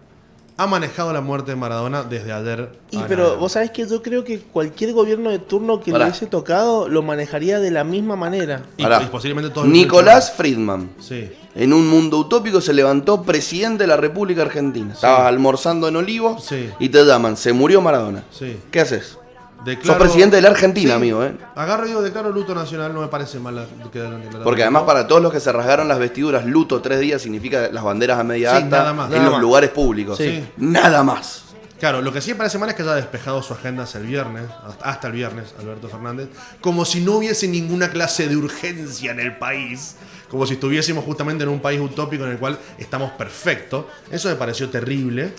ha 0.56 0.68
manejado 0.68 1.12
la 1.14 1.22
muerte 1.22 1.52
de 1.52 1.56
Maradona 1.56 2.04
desde 2.04 2.32
ayer. 2.32 2.70
Y 2.92 2.98
a 2.98 3.08
pero 3.08 3.24
nada. 3.24 3.36
vos 3.38 3.52
sabés 3.54 3.72
que 3.72 3.88
yo 3.88 4.02
creo 4.04 4.24
que 4.24 4.40
cualquier 4.40 4.94
gobierno 4.94 5.30
de 5.32 5.40
turno 5.40 5.80
que 5.82 5.92
Pará. 5.92 6.06
le 6.06 6.10
hubiese 6.12 6.28
tocado 6.28 6.88
lo 6.88 7.02
manejaría 7.02 7.60
de 7.60 7.72
la 7.72 7.84
misma 7.84 8.16
manera. 8.16 8.62
Y- 8.78 8.84
Pará. 8.84 9.02
y 9.02 9.08
posiblemente 9.08 9.50
todo 9.52 9.66
el 9.66 9.72
Nicolás 9.72 10.32
Friedman. 10.32 10.92
Sí. 11.00 11.32
En 11.56 11.74
un 11.74 11.88
mundo 11.88 12.18
utópico 12.20 12.62
se 12.62 12.74
levantó 12.74 13.24
presidente 13.24 13.84
de 13.84 13.88
la 13.88 13.98
República 13.98 14.42
Argentina. 14.44 14.94
Estabas 14.94 15.28
almorzando 15.28 15.88
en 15.88 15.96
Olivos 15.96 16.44
Sí. 16.46 16.70
y 16.80 16.90
te 16.90 17.04
llaman, 17.04 17.36
se 17.38 17.54
murió 17.54 17.82
Maradona. 17.82 18.24
Sí. 18.32 18.58
¿Qué 18.72 18.80
haces? 18.80 19.18
Declaro- 19.64 19.86
Sos 19.86 19.96
presidente 19.98 20.36
de 20.36 20.42
la 20.42 20.50
Argentina, 20.50 20.90
Sí. 20.92 20.96
amigo, 20.96 21.24
¿eh? 21.24 21.36
Agarro 21.56 21.86
y 21.86 21.90
digo, 21.90 22.02
declaro 22.02 22.30
luto 22.32 22.54
nacional, 22.54 22.94
no 22.94 23.02
me 23.02 23.08
parece 23.08 23.40
mal 23.40 23.56
la- 23.56 23.66
que 23.92 24.00
la- 24.00 24.10
la- 24.10 24.44
Porque 24.44 24.62
además 24.64 24.84
para 24.84 25.08
todos 25.08 25.22
los 25.22 25.32
que 25.32 25.40
se 25.40 25.52
rasgaron 25.52 25.88
las 25.88 26.00
vestiduras, 26.00 26.46
luto 26.46 26.82
tres 26.82 27.00
días 27.00 27.22
significa 27.22 27.70
las 27.72 27.84
banderas 27.84 28.20
a 28.20 28.24
media 28.24 28.52
Sí, 28.52 28.64
asta 28.64 28.78
nada 28.78 28.94
más. 28.94 29.06
en 29.08 29.12
Nada 29.14 29.24
los 29.24 29.32
más. 29.34 29.42
lugares 29.42 29.70
públicos. 29.70 30.18
Sí. 30.18 30.44
Nada 30.58 31.04
más. 31.04 31.44
Claro, 31.80 32.02
lo 32.02 32.14
que 32.14 32.22
sí 32.22 32.30
me 32.32 32.36
parece 32.38 32.58
mal 32.58 32.70
es 32.70 32.76
que 32.76 32.82
haya 32.84 32.96
despejado 32.96 33.44
su 33.44 33.54
agenda 33.54 33.84
hasta 33.84 33.98
el 33.98 34.06
viernes, 34.06 34.46
hasta 34.82 35.08
el 35.08 35.14
viernes, 35.14 35.54
Alberto 35.60 35.90
Fernández, 35.90 36.30
como 36.62 36.86
si 36.86 37.02
no 37.02 37.14
hubiese 37.18 37.46
ninguna 37.48 37.90
clase 37.90 38.30
de 38.30 38.38
urgencia 38.38 39.12
en 39.12 39.20
el 39.20 39.38
país, 39.38 39.98
como 40.30 40.46
si 40.46 40.54
estuviésemos 40.54 41.04
justamente 41.04 41.44
en 41.44 41.50
un 41.50 41.60
país 41.60 41.82
utópico 41.82 42.24
en 42.24 42.32
el 42.32 42.38
cual 42.38 42.58
estamos 42.78 43.12
perfectos. 43.12 43.86
Eso 44.10 44.30
me 44.30 44.36
pareció 44.36 44.70
terrible. 44.70 45.34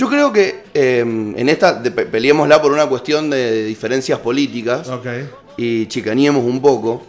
Yo 0.00 0.08
creo 0.08 0.32
que 0.32 0.64
eh, 0.72 1.00
en 1.00 1.48
esta 1.50 1.82
pe- 1.82 2.06
peleémosla 2.06 2.62
por 2.62 2.72
una 2.72 2.86
cuestión 2.86 3.28
de 3.28 3.66
diferencias 3.66 4.18
políticas 4.20 4.88
Ok. 4.88 5.06
y 5.58 5.88
chicaníemos 5.88 6.42
un 6.42 6.62
poco 6.62 7.02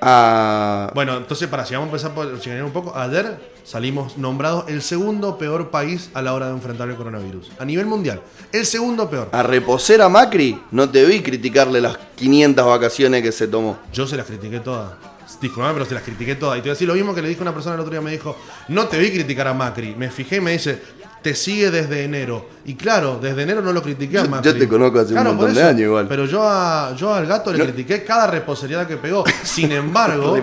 a... 0.00 0.90
Bueno, 0.94 1.18
entonces, 1.18 1.46
para 1.48 1.66
si 1.66 1.74
vamos 1.74 1.88
a 1.88 1.90
empezar 1.90 2.14
por 2.14 2.40
chicanear 2.40 2.64
un 2.64 2.72
poco, 2.72 2.96
ayer 2.96 3.36
salimos 3.64 4.16
nombrados 4.16 4.64
el 4.68 4.80
segundo 4.80 5.36
peor 5.36 5.68
país 5.70 6.08
a 6.14 6.22
la 6.22 6.32
hora 6.32 6.46
de 6.46 6.52
enfrentar 6.52 6.88
el 6.88 6.96
coronavirus. 6.96 7.50
A 7.58 7.66
nivel 7.66 7.84
mundial. 7.84 8.22
El 8.50 8.64
segundo 8.64 9.10
peor. 9.10 9.28
A 9.32 9.42
reposer 9.42 10.00
a 10.00 10.08
Macri, 10.08 10.58
no 10.70 10.88
te 10.88 11.04
vi 11.04 11.20
criticarle 11.20 11.82
las 11.82 11.98
500 12.16 12.64
vacaciones 12.66 13.22
que 13.22 13.30
se 13.32 13.46
tomó. 13.46 13.76
Yo 13.92 14.06
se 14.06 14.16
las 14.16 14.24
critiqué 14.24 14.60
todas. 14.60 14.92
Disculpame, 15.38 15.74
pero 15.74 15.84
se 15.84 15.92
las 15.94 16.02
critiqué 16.02 16.34
todas. 16.36 16.56
Y 16.58 16.62
te 16.62 16.68
voy 16.68 16.70
a 16.70 16.74
decir 16.76 16.88
lo 16.88 16.94
mismo 16.94 17.14
que 17.14 17.20
le 17.20 17.28
dijo 17.28 17.42
una 17.42 17.52
persona 17.52 17.74
el 17.74 17.80
otro 17.82 17.90
día. 17.92 18.00
Me 18.00 18.10
dijo, 18.12 18.38
no 18.68 18.86
te 18.88 18.98
vi 18.98 19.10
criticar 19.10 19.48
a 19.48 19.52
Macri. 19.54 19.94
Me 19.96 20.10
fijé 20.10 20.36
y 20.36 20.40
me 20.40 20.52
dice, 20.52 20.80
te 21.22 21.34
sigue 21.34 21.70
desde 21.70 22.04
enero. 22.04 22.48
Y 22.64 22.74
claro, 22.74 23.18
desde 23.22 23.42
enero 23.42 23.62
no 23.62 23.72
lo 23.72 23.82
critiqué 23.82 24.18
a 24.18 24.24
Macri. 24.24 24.52
yo 24.52 24.58
te 24.58 24.68
conozco 24.68 24.98
hace 25.00 25.14
un 25.14 25.22
montón 25.24 25.54
de 25.54 25.62
años 25.62 25.80
igual. 25.82 26.06
Pero 26.08 26.26
yo, 26.26 26.42
a, 26.48 26.94
yo 26.96 27.14
al 27.14 27.26
gato 27.26 27.52
le 27.52 27.58
No. 27.58 27.64
critiqué 27.64 28.04
cada 28.04 28.26
reposeriada 28.26 28.86
que 28.86 28.96
pegó. 28.96 29.24
Sin 29.42 29.70
embargo, 29.72 30.36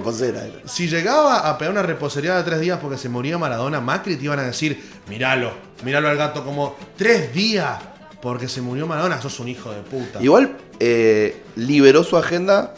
si 0.65 0.87
llegaba 0.87 1.49
a 1.49 1.57
pegar 1.57 1.73
una 1.73 1.83
reposeriada 1.83 2.39
de 2.39 2.43
tres 2.43 2.59
días 2.61 2.79
porque 2.81 2.97
se 2.97 3.09
moría 3.09 3.37
Maradona, 3.37 3.79
Macri 3.81 4.15
te 4.15 4.23
iban 4.25 4.39
a 4.39 4.43
decir, 4.43 4.81
míralo, 5.09 5.51
míralo 5.83 6.07
al 6.09 6.17
gato 6.17 6.43
como 6.43 6.75
tres 6.97 7.33
días 7.33 7.77
porque 8.21 8.47
se 8.47 8.61
murió 8.61 8.85
Maradona, 8.87 9.21
sos 9.21 9.39
un 9.39 9.47
hijo 9.47 9.71
de 9.71 9.81
puta. 9.81 10.21
Igual 10.21 10.55
eh, 10.79 11.41
liberó 11.55 12.03
su 12.03 12.17
agenda 12.17 12.73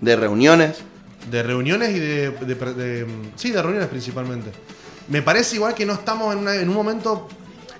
de 0.00 0.16
reuniones. 0.16 0.78
De 1.30 1.42
reuniones 1.42 1.90
y 1.90 1.98
de, 2.00 2.30
de- 2.30 2.54
de- 2.74 3.06
Sí, 3.36 3.50
de 3.52 3.62
reuniones 3.62 3.88
principalmente. 3.88 4.50
Me 5.08 5.22
parece 5.22 5.56
igual 5.56 5.74
que 5.74 5.84
no 5.86 5.92
estamos 5.94 6.32
en, 6.32 6.40
una- 6.40 6.54
en 6.56 6.68
un 6.68 6.74
momento. 6.74 7.28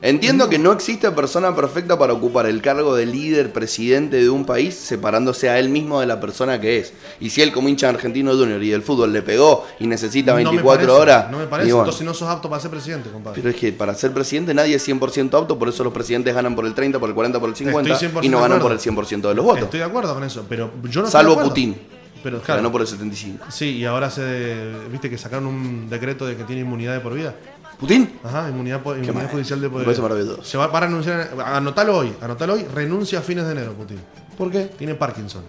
Entiendo 0.05 0.49
que 0.49 0.59
no 0.59 0.73
existe 0.73 1.09
persona 1.13 1.55
perfecta 1.55 1.97
para 1.97 2.13
ocupar 2.13 2.47
el 2.47 2.61
cargo 2.61 2.97
de 2.97 3.07
líder 3.07 3.53
presidente 3.53 4.17
de 4.17 4.29
un 4.31 4.45
país 4.45 4.75
separándose 4.75 5.49
a 5.49 5.61
él 5.61 5.69
mismo 5.69 6.01
de 6.01 6.07
la 6.07 6.19
persona 6.19 6.61
que 6.61 6.79
es. 6.81 6.93
Y 7.21 7.31
si 7.31 7.41
él 7.41 7.53
como 7.53 7.69
hincha 7.69 7.87
de 7.87 7.95
argentino 7.95 8.33
junior 8.33 8.61
y 8.65 8.71
del 8.71 8.83
fútbol 8.83 9.13
le 9.13 9.23
pegó 9.23 9.65
y 9.79 9.87
necesita 9.87 10.33
no 10.33 10.39
me 10.39 10.45
24 10.45 10.77
parece, 10.89 11.01
horas... 11.01 11.31
No 11.31 11.39
me 11.39 11.47
parece. 11.47 11.71
bueno, 11.73 11.85
Entonces 11.85 12.05
no 12.05 12.15
sos 12.15 12.29
apto 12.29 12.51
para 12.51 12.61
ser 12.61 12.73
presidente, 12.73 13.11
compadre. 13.11 13.41
pero 13.41 13.55
es 13.55 13.61
que 13.61 13.73
para 13.73 13.95
ser 13.95 14.11
presidente 14.13 14.53
nadie 14.53 14.75
es 14.75 14.89
100% 14.89 15.41
apto, 15.41 15.57
por 15.57 15.69
eso 15.69 15.85
los 15.85 15.93
presidentes 15.93 16.35
ganan 16.35 16.57
por 16.57 16.67
el 16.67 16.75
30, 16.75 16.99
por 16.99 17.09
el 17.09 17.15
40, 17.15 17.39
por 17.39 17.49
el 17.51 17.55
50 17.55 17.93
Estoy 17.93 18.09
100% 18.09 18.25
y 18.25 18.29
no 18.29 18.41
ganan 18.41 18.59
por 18.61 18.73
el 18.73 18.79
acuerdo. 18.79 19.03
100% 19.03 19.29
de 19.29 19.35
los 19.37 19.45
votos. 19.45 19.63
Estoy 19.63 19.79
de 19.79 19.87
acuerdo 19.87 20.15
con 20.15 20.25
eso, 20.25 20.45
pero 20.49 20.69
yo 20.83 21.03
no 21.03 21.07
estoy 21.07 21.23
de 21.23 21.31
Salvo. 21.31 21.41
Putin, 21.45 21.77
Pero 22.23 22.41
claro. 22.41 22.61
ganó 22.61 22.73
por 22.73 22.81
el 22.81 22.87
75. 22.87 23.47
Sí, 23.51 23.77
y 23.79 23.85
ahora 23.85 24.11
se. 24.11 24.73
Viste 24.91 25.11
que 25.11 25.19
sacaron 25.19 25.47
un 25.47 25.89
decreto 25.91 26.27
de 26.27 26.37
que 26.37 26.45
tiene 26.45 26.63
inmunidad 26.63 26.95
de 26.95 27.01
por 27.01 27.15
vida. 27.15 27.35
¿Putin? 27.79 28.19
Ajá, 28.23 28.49
inmunidad, 28.49 28.81
inmunidad 28.85 29.13
mal. 29.15 29.29
judicial 29.29 29.61
de 29.61 29.69
por 29.69 29.79
Me 29.79 29.81
vida. 29.81 29.87
parece 29.87 30.03
maravilloso. 30.03 30.45
Se 30.45 30.57
va 30.57 30.71
para 30.71 30.87
renunciar. 30.87 31.31
Anotalo 31.45 31.97
hoy, 31.99 32.15
anotalo 32.21 32.55
hoy. 32.55 32.65
Renuncia 32.73 33.19
a 33.19 33.23
fines 33.23 33.45
de 33.45 33.53
enero, 33.53 33.73
Putin. 33.73 33.99
¿Por 34.39 34.51
qué? 34.51 34.67
Tiene 34.67 34.95
Parkinson. 34.95 35.43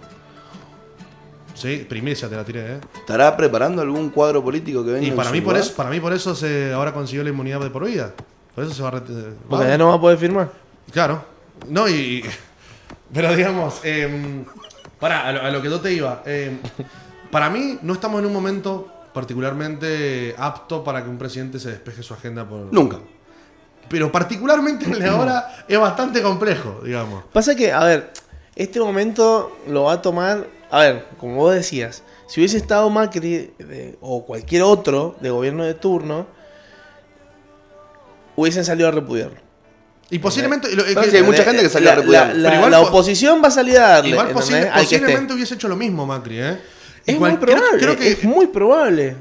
Sí, 1.54 1.86
primicia 1.88 2.28
te 2.28 2.36
la 2.36 2.44
tiré, 2.44 2.74
¿eh? 2.76 2.80
¿Estará 2.96 3.38
preparando 3.38 3.82
algún 3.82 4.10
cuadro 4.10 4.44
político 4.44 4.84
que 4.84 4.92
venga 4.92 5.08
Y 5.08 5.12
para 5.12 5.30
mí, 5.30 5.40
por 5.40 5.56
eso, 5.56 5.76
para 5.76 5.90
mí 5.92 6.00
por 6.00 6.12
eso 6.12 6.34
se 6.36 6.74
ahora 6.74 6.92
consiguió 6.94 7.24
la 7.24 7.30
inmunidad 7.30 7.60
de 7.60 7.70
por 7.70 7.86
vida. 7.86 8.14
Por 8.56 8.64
eso 8.64 8.74
se 8.74 8.82
va 8.82 8.88
a 8.88 8.92
retirar. 8.92 9.34
Porque 9.48 9.68
ya 9.68 9.78
no 9.78 9.90
va 9.90 9.96
a 9.96 10.02
poder 10.02 10.18
firmar. 10.18 10.52
Claro. 10.92 11.24
No, 11.70 11.88
y. 11.88 11.92
y- 11.94 12.24
pero 13.14 13.36
digamos, 13.36 13.80
eh, 13.84 14.44
para, 15.04 15.28
a 15.28 15.32
lo, 15.34 15.42
a 15.42 15.52
lo 15.52 15.62
que 15.62 15.70
yo 15.70 15.82
te 15.82 15.92
iba. 15.92 16.24
eh, 16.26 16.58
para 17.30 17.50
mí, 17.50 17.78
no 17.82 17.94
estamos 17.94 18.20
en 18.22 18.26
un 18.28 18.32
momento 18.34 18.88
particularmente 19.14 20.34
apto 20.38 20.82
para 20.84 21.04
que 21.04 21.10
un 21.10 21.18
presidente 21.18 21.60
se 21.60 21.70
despeje 21.72 22.02
su 22.04 22.14
agenda 22.14 22.48
por. 22.48 22.72
Nunca. 22.74 23.00
Pero 23.90 24.10
particularmente 24.12 24.86
el 24.90 25.00
de 25.00 25.10
ahora 25.10 25.66
es 25.68 25.78
bastante 25.78 26.22
complejo, 26.22 26.80
digamos. 26.86 27.26
Pasa 27.34 27.54
que, 27.54 27.72
a 27.74 27.84
ver, 27.84 28.12
este 28.56 28.80
momento 28.80 29.58
lo 29.68 29.84
va 29.84 29.94
a 29.94 30.02
tomar. 30.02 30.48
A 30.72 30.80
ver, 30.80 31.06
como 31.20 31.36
vos 31.36 31.54
decías, 31.54 32.02
si 32.28 32.40
hubiese 32.40 32.58
estado 32.58 32.90
Macri 32.90 33.54
de- 33.60 33.98
o 34.00 34.26
cualquier 34.26 34.64
otro 34.64 35.16
de 35.20 35.30
gobierno 35.30 35.66
de 35.66 35.74
turno, 35.74 36.26
hubiesen 38.36 38.64
salido 38.66 38.88
a 38.88 38.92
repudiarlo. 38.92 39.40
Y 40.16 40.20
posiblemente. 40.20 40.68
es 40.72 40.96
que- 40.96 41.18
hay 41.18 41.24
mucha 41.24 41.44
gente 41.44 41.62
que 41.64 41.70
salió 41.70 41.90
a 41.90 41.96
La- 41.96 42.00
repudiarlo. 42.02 42.42
la- 42.42 42.70
la- 42.70 42.82
oposición 42.82 43.42
va 43.44 43.48
a 43.48 43.52
salir 43.52 43.78
a 43.78 43.88
darle. 43.90 44.10
Igual 44.12 44.30
posiblemente 44.30 45.34
hubiese 45.34 45.56
hecho 45.56 45.68
lo 45.68 45.76
mismo 45.76 46.06
Macri, 46.06 46.40
¿eh? 46.40 46.58
Es 47.06 47.20
muy 47.20 47.36
probable. 47.38 47.80
creo 47.80 47.98
que 47.98 48.12
es 48.12 48.24
muy 48.24 48.48
probable. 48.48 49.16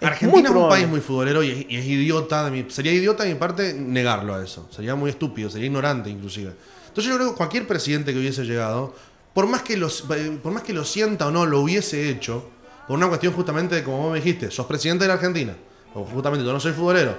Es 0.00 0.08
Argentina 0.08 0.42
es 0.42 0.48
un 0.50 0.52
probable. 0.56 0.76
país 0.80 0.88
muy 0.88 1.00
futbolero 1.00 1.42
y 1.44 1.50
es, 1.50 1.66
y 1.70 1.76
es 1.76 1.84
idiota. 1.86 2.44
De 2.44 2.50
mi, 2.50 2.66
sería 2.70 2.92
idiota 2.92 3.22
de 3.22 3.30
mi 3.32 3.36
parte 3.38 3.72
negarlo 3.72 4.34
a 4.34 4.42
eso. 4.44 4.68
Sería 4.74 4.96
muy 4.96 5.10
estúpido, 5.10 5.48
sería 5.48 5.66
ignorante 5.66 6.10
inclusive. 6.10 6.52
Entonces 6.88 7.10
yo 7.10 7.16
creo 7.16 7.30
que 7.30 7.36
cualquier 7.36 7.66
presidente 7.68 8.12
que 8.12 8.18
hubiese 8.18 8.42
llegado, 8.44 8.94
por 9.32 9.46
más 9.46 9.62
que, 9.62 9.76
los, 9.76 10.04
eh, 10.14 10.38
por 10.42 10.52
más 10.52 10.62
que 10.64 10.72
lo 10.72 10.84
sienta 10.84 11.28
o 11.28 11.30
no, 11.30 11.46
lo 11.46 11.60
hubiese 11.60 12.10
hecho, 12.10 12.50
por 12.88 12.96
una 12.96 13.06
cuestión 13.08 13.32
justamente 13.32 13.76
de, 13.76 13.84
como 13.84 13.98
vos 13.98 14.12
me 14.12 14.18
dijiste, 14.18 14.50
sos 14.50 14.66
presidente 14.66 15.04
de 15.04 15.08
la 15.08 15.14
Argentina, 15.14 15.54
o 15.94 16.04
justamente 16.04 16.44
yo 16.44 16.52
no 16.52 16.58
soy 16.60 16.72
futbolero, 16.72 17.16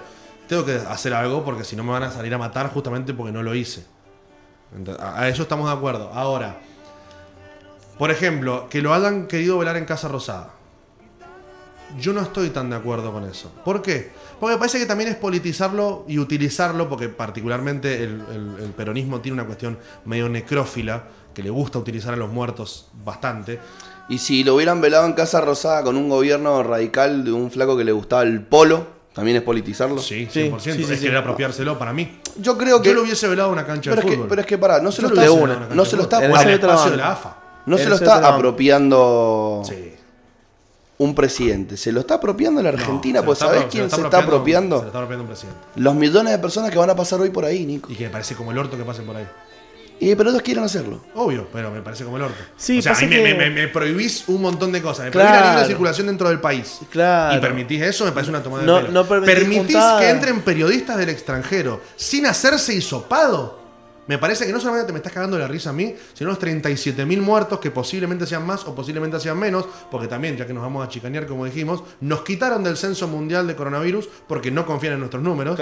tengo 0.48 0.66
que 0.66 0.76
hacer 0.76 1.14
algo 1.14 1.44
porque 1.44 1.64
si 1.64 1.76
no 1.76 1.84
me 1.84 1.92
van 1.92 2.04
a 2.04 2.12
salir 2.12 2.34
a 2.34 2.38
matar 2.38 2.70
justamente 2.72 3.14
porque 3.14 3.32
no 3.32 3.44
lo 3.44 3.56
hice. 3.56 3.86
A 5.00 5.28
eso 5.28 5.44
estamos 5.44 5.68
de 5.68 5.74
acuerdo. 5.76 6.10
Ahora, 6.14 6.60
por 7.98 8.10
ejemplo, 8.12 8.68
que 8.70 8.82
lo 8.82 8.94
hayan 8.94 9.28
querido 9.28 9.58
velar 9.58 9.78
en 9.78 9.86
Casa 9.86 10.08
Rosada. 10.08 10.50
Yo 12.00 12.12
no 12.12 12.22
estoy 12.22 12.50
tan 12.50 12.72
de 12.72 12.76
acuerdo 12.76 13.14
con 13.14 13.24
eso. 13.26 13.52
¿Por 13.64 13.84
qué? 13.84 14.12
Porque 14.40 14.56
me 14.56 14.58
parece 14.60 14.80
que 14.80 14.88
también 14.88 15.12
es 15.12 15.16
politizarlo 15.16 16.06
y 16.08 16.18
utilizarlo, 16.18 16.90
porque 16.90 17.08
particularmente 17.08 18.04
el- 18.04 18.24
el 18.60 18.72
peronismo 18.76 19.22
tiene 19.22 19.36
una 19.36 19.46
cuestión 19.46 19.78
medio 20.06 20.28
necrófila, 20.28 21.04
que 21.36 21.44
le 21.44 21.52
gusta 21.52 21.78
utilizar 21.78 22.14
a 22.16 22.18
los 22.18 22.32
muertos 22.32 22.90
bastante. 23.06 23.60
Y 24.10 24.18
si 24.18 24.44
lo 24.44 24.56
hubieran 24.56 24.82
velado 24.82 25.06
en 25.06 25.14
Casa 25.14 25.40
Rosada 25.42 25.84
con 25.84 25.96
un 25.96 26.10
gobierno 26.10 26.64
radical 26.64 27.24
de 27.24 27.32
un 27.32 27.52
flaco 27.52 27.78
que 27.78 27.84
le 27.84 27.92
gustaba 27.92 28.24
el 28.24 28.42
polo, 28.42 28.88
¿también 29.14 29.38
es 29.38 29.44
politizarlo? 29.44 30.00
Sí, 30.02 30.28
Sí, 30.32 30.50
100%. 30.52 30.60
sí, 30.60 30.72
sí, 30.74 30.84
es 30.84 31.00
sí. 31.00 31.06
querer 31.06 31.18
apropiárselo 31.18 31.78
para 31.80 31.94
mí. 31.94 32.20
Yo 32.40 32.58
creo 32.58 32.82
que... 32.82 32.90
Yo 32.90 32.96
lo 32.96 33.04
hubiese 33.04 33.28
velado 33.28 33.52
una 33.52 33.66
cancha 33.66 33.92
pero, 33.92 34.02
de 34.02 34.08
es 34.08 34.10
que, 34.12 34.16
fútbol. 34.18 34.30
pero 34.30 34.42
es 34.42 34.48
que 34.48 34.58
pará, 34.58 34.80
no 34.82 34.92
se 34.92 35.02
Yo 35.02 35.10
lo 35.10 35.22
está, 35.22 35.32
una. 35.32 35.68
no 35.74 35.86
se 35.86 35.96
lo 35.96 36.04
está, 36.04 36.18
En 36.26 36.32
el 36.32 36.50
espacio 36.50 36.92
de 36.92 36.98
la 36.98 37.12
AFA. 37.12 37.38
no 37.66 37.78
se 37.78 37.90
lo 37.90 37.96
está 37.96 38.28
apropiando 38.28 39.62
Sí. 39.66 39.94
un 40.98 41.16
presidente 41.16 41.76
se 41.78 41.92
lo 41.92 42.00
está 42.02 42.16
apropiando 42.16 42.62
la 42.62 42.70
Argentina, 42.70 43.20
No, 43.20 43.26
pues 43.26 43.40
¿sabés 43.40 43.66
quién 43.70 43.90
se 43.90 44.02
está 44.02 44.20
apropiando? 44.20 44.78
Se 44.78 44.82
lo 44.84 44.88
está 44.88 45.00
apropiando 45.00 45.24
un 45.24 45.28
presidente. 45.30 45.60
Los 45.76 45.96
millones 45.96 46.32
de 46.34 46.40
personas 46.40 46.72
que 46.72 46.78
van 46.78 46.90
a 46.90 46.96
pasar 46.96 47.20
hoy 47.22 47.30
por 47.30 47.46
ahí, 47.46 47.66
Nico. 47.66 47.92
Y 47.92 47.96
que 47.96 48.06
me 48.06 48.10
parece 48.10 48.36
como 48.36 48.52
el 48.52 48.58
orto 48.58 48.78
que 48.78 48.84
pasen 48.84 49.06
por 49.06 49.16
ahí. 49.18 49.28
Y 50.00 50.16
pero 50.16 50.30
ellos 50.32 50.42
quieren 50.42 50.64
hacerlo. 50.64 51.02
Obvio, 51.16 51.48
pero 51.54 51.72
me 51.72 51.82
parece 51.82 52.04
como 52.04 52.18
el 52.18 52.24
orto. 52.24 52.38
Sí, 52.58 52.80
o 52.80 52.82
sea, 52.82 52.94
a 52.94 53.00
mí 53.00 53.08
me, 53.08 53.24
que- 53.24 53.36
me- 53.36 53.50
me 53.50 53.68
prohibís 53.70 54.26
un 54.28 54.42
montón 54.42 54.72
de 54.72 54.82
cosas. 54.82 55.06
Me 55.06 55.12
prohibís 55.12 55.32
la 55.32 55.38
Claro. 55.40 55.54
libre 55.56 55.68
circulación 55.68 56.08
dentro 56.08 56.28
del 56.30 56.40
país. 56.40 56.80
Claro. 56.90 57.38
Y 57.38 57.42
permitís 57.42 57.82
eso, 57.82 58.04
me 58.06 58.12
parece 58.12 58.30
una 58.32 58.44
tomada 58.44 58.64
No- 58.64 58.76
de 58.78 58.82
pelo. 58.88 58.94
no 58.94 59.08
permitís 59.08 59.34
permitís 59.36 59.78
que 60.00 60.10
entren 60.10 60.42
periodistas 60.42 60.98
del 60.98 61.10
extranjero 61.10 61.82
sin 61.96 62.26
hacerse 62.26 62.74
hisopado. 62.74 63.62
Me 64.06 64.18
parece 64.18 64.46
que 64.46 64.52
no 64.52 64.60
solamente 64.60 64.88
te 64.88 64.92
me 64.92 64.98
estás 65.00 65.14
cagando 65.14 65.38
la 65.40 65.48
risa 65.48 65.70
a 65.70 65.74
mí, 65.74 65.96
sino 66.14 66.30
los 66.32 66.38
37.000 66.40 67.22
muertos 67.22 67.60
que 67.62 67.72
posiblemente 67.72 68.28
sean 68.28 68.46
más 68.46 68.66
o 68.66 68.76
posiblemente 68.76 69.18
sean 69.22 69.38
menos, 69.40 69.66
porque 69.90 70.10
también, 70.10 70.36
ya 70.36 70.46
que 70.46 70.54
nos 70.54 70.62
vamos 70.62 70.86
a 70.86 70.90
chicanear, 70.90 71.26
como 71.26 71.46
dijimos, 71.46 71.84
nos 72.02 72.22
quitaron 72.24 72.66
del 72.66 72.76
censo 72.76 73.08
mundial 73.08 73.48
de 73.48 73.56
coronavirus 73.56 74.10
porque 74.28 74.52
no 74.52 74.66
confían 74.66 74.94
en 74.96 75.00
nuestros 75.00 75.24
números. 75.24 75.58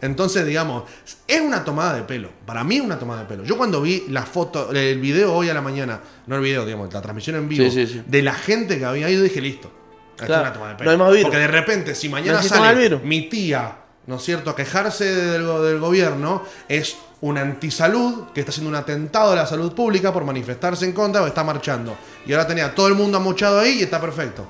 Entonces, 0.00 0.46
digamos, 0.46 0.84
es 1.26 1.40
una 1.40 1.64
tomada 1.64 1.94
de 1.94 2.02
pelo. 2.02 2.30
Para 2.46 2.64
mí 2.64 2.76
es 2.76 2.82
una 2.82 2.98
tomada 2.98 3.22
de 3.22 3.26
pelo. 3.28 3.44
Yo 3.44 3.56
cuando 3.56 3.80
vi 3.80 4.04
la 4.08 4.22
foto, 4.24 4.70
el 4.70 5.00
video 5.00 5.34
hoy 5.34 5.48
a 5.48 5.54
la 5.54 5.60
mañana, 5.60 6.00
no 6.26 6.36
el 6.36 6.42
video, 6.42 6.64
digamos, 6.64 6.92
la 6.92 7.02
transmisión 7.02 7.36
en 7.36 7.48
vivo, 7.48 7.64
Sí, 7.64 7.70
sí, 7.70 7.86
sí. 7.94 8.02
de 8.06 8.22
la 8.22 8.34
gente 8.34 8.78
que 8.78 8.84
había 8.84 9.10
ido, 9.10 9.22
dije, 9.22 9.40
listo. 9.40 9.70
Claro, 10.16 10.34
es 10.34 10.40
una 10.40 10.52
tomada 10.52 10.72
de 10.72 10.78
pelo. 10.78 10.96
no 10.96 11.06
hay 11.06 11.12
más. 11.14 11.22
Porque 11.22 11.38
de 11.38 11.46
repente, 11.48 11.94
si 11.94 12.08
mañana 12.08 12.42
sale 12.42 12.96
mi 12.98 13.28
tía, 13.28 13.76
¿no 14.06 14.16
es 14.16 14.22
cierto?, 14.22 14.50
a 14.50 14.56
quejarse 14.56 15.04
del 15.04 15.78
gobierno, 15.78 16.42
es 16.68 16.96
una 17.20 17.40
antisalud 17.40 18.28
que 18.32 18.40
está 18.40 18.50
haciendo 18.50 18.68
un 18.70 18.76
atentado 18.76 19.32
a 19.32 19.36
la 19.36 19.46
salud 19.46 19.72
pública 19.74 20.12
por 20.12 20.24
manifestarse 20.24 20.84
en 20.84 20.92
contra 20.92 21.22
o 21.22 21.26
está 21.26 21.42
marchando. 21.42 21.96
Y 22.26 22.32
ahora 22.32 22.46
tenía 22.46 22.74
todo 22.74 22.86
el 22.88 22.94
mundo 22.94 23.18
amochado 23.18 23.58
ahí 23.58 23.78
y 23.80 23.82
está 23.82 24.00
perfecto. 24.00 24.46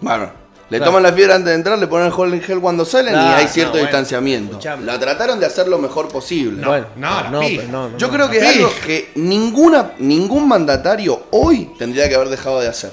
Bueno, 0.00 0.41
le 0.72 0.78
Claro. 0.78 0.90
toman 0.90 1.02
la 1.02 1.12
fiebre 1.12 1.34
antes 1.34 1.48
de 1.50 1.54
entrar, 1.54 1.78
le 1.78 1.86
ponen 1.86 2.06
el 2.06 2.12
gel 2.14 2.32
en 2.34 2.40
gel 2.40 2.60
cuando 2.60 2.84
salen 2.84 3.14
y 3.14 3.18
hay 3.18 3.46
cierto 3.46 3.74
no, 3.74 3.82
bueno, 3.82 3.86
distanciamiento. 3.88 4.58
La 4.84 4.98
trataron 4.98 5.38
de 5.38 5.44
hacer 5.46 5.68
lo 5.68 5.78
mejor 5.78 6.08
posible. 6.08 6.62
No, 6.62 6.68
Bueno, 6.68 6.86
no, 6.96 7.30
no, 7.30 7.98
Yo 7.98 8.06
no, 8.08 8.12
creo 8.14 8.30
que 8.30 8.38
es 8.38 8.56
algo 8.56 8.70
que 8.86 9.10
ninguna, 9.16 9.92
ningún 9.98 10.48
mandatario 10.48 11.24
hoy 11.30 11.70
tendría 11.78 12.08
que 12.08 12.14
haber 12.14 12.28
dejado 12.30 12.60
de 12.60 12.68
hacer. 12.68 12.92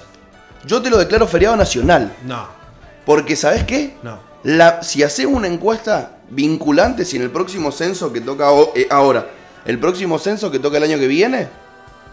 Yo 0.65 0.81
te 0.81 0.89
lo 0.89 0.97
declaro 0.97 1.25
feriado 1.25 1.55
nacional. 1.55 2.13
No, 2.25 2.47
Porque, 3.05 3.35
¿sabes 3.37 3.63
qué? 3.63 3.93
no. 4.03 4.19
La, 4.43 4.83
si 4.83 5.03
haces 5.03 5.25
una 5.25 5.47
encuesta 5.47 6.17
vinculante, 6.29 7.03
si 7.05 7.17
en 7.17 7.23
el 7.23 7.29
próximo 7.31 7.71
censo 7.71 8.11
que 8.13 8.21
toca 8.21 8.51
o- 8.51 8.71
eh, 8.75 8.87
ahora, 8.89 9.25
el 9.65 9.79
próximo 9.79 10.17
censo 10.19 10.49
que 10.51 10.59
toca 10.59 10.77
el 10.77 10.83
año 10.83 10.97
que 10.99 11.07
viene, 11.07 11.47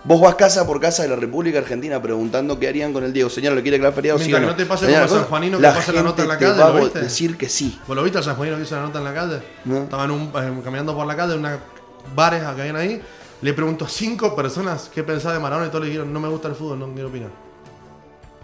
vos 0.06 0.20
vas 0.20 0.36
casa 0.36 0.66
por 0.66 0.80
casa 0.80 1.02
de 1.02 1.08
la 1.08 1.16
República 1.16 1.58
Argentina 1.58 2.00
preguntando 2.00 2.58
qué 2.58 2.68
harían 2.68 2.92
con 2.92 3.04
el 3.04 3.12
Diego. 3.12 3.28
Señora, 3.28 3.56
¿le 3.56 3.62
quiere 3.62 3.76
declarar 3.76 3.94
feriado? 3.94 4.18
Sí 4.18 4.26
Mientras 4.26 4.42
o 4.42 4.46
no. 4.46 4.56
que 4.56 4.62
no 4.62 4.64
te 4.64 4.68
pase 4.68 4.86
como 4.86 5.04
a 5.04 5.08
San 5.08 5.24
Juanino 5.24 5.58
que 5.58 5.62
la 5.62 5.74
pasa 5.74 5.92
la 5.92 6.02
nota 6.02 6.22
en 6.22 6.28
la 6.28 6.38
calle, 6.38 6.56
¿lo 6.56 6.64
a 6.64 6.70
viste? 6.80 7.00
decir 7.00 7.36
que 7.36 7.48
sí. 7.48 7.78
¿Vos 7.86 7.96
lo 7.96 8.02
viste 8.02 8.18
al 8.18 8.24
San 8.24 8.36
Juanino 8.36 8.56
que 8.56 8.62
hizo 8.62 8.76
la 8.76 8.82
nota 8.82 8.98
en 8.98 9.04
la 9.04 9.14
calle? 9.14 9.42
No. 9.64 9.82
Estaban 9.82 10.10
eh, 10.12 10.60
caminando 10.64 10.94
por 10.94 11.06
la 11.06 11.16
calle, 11.16 11.34
unas 11.34 11.58
bares 12.14 12.40
que 12.40 12.46
habían 12.46 12.76
ahí. 12.76 13.02
Le 13.42 13.52
preguntó 13.52 13.84
a 13.84 13.88
cinco 13.88 14.34
personas 14.34 14.90
qué 14.94 15.02
pensaba 15.02 15.34
de 15.34 15.40
Maradona 15.40 15.66
y 15.66 15.70
todos 15.70 15.82
le 15.84 15.90
dijeron, 15.90 16.12
no 16.12 16.20
me 16.20 16.28
gusta 16.28 16.48
el 16.48 16.54
fútbol, 16.54 16.78
no 16.78 16.92
quiero 16.92 17.08
opinar. 17.08 17.30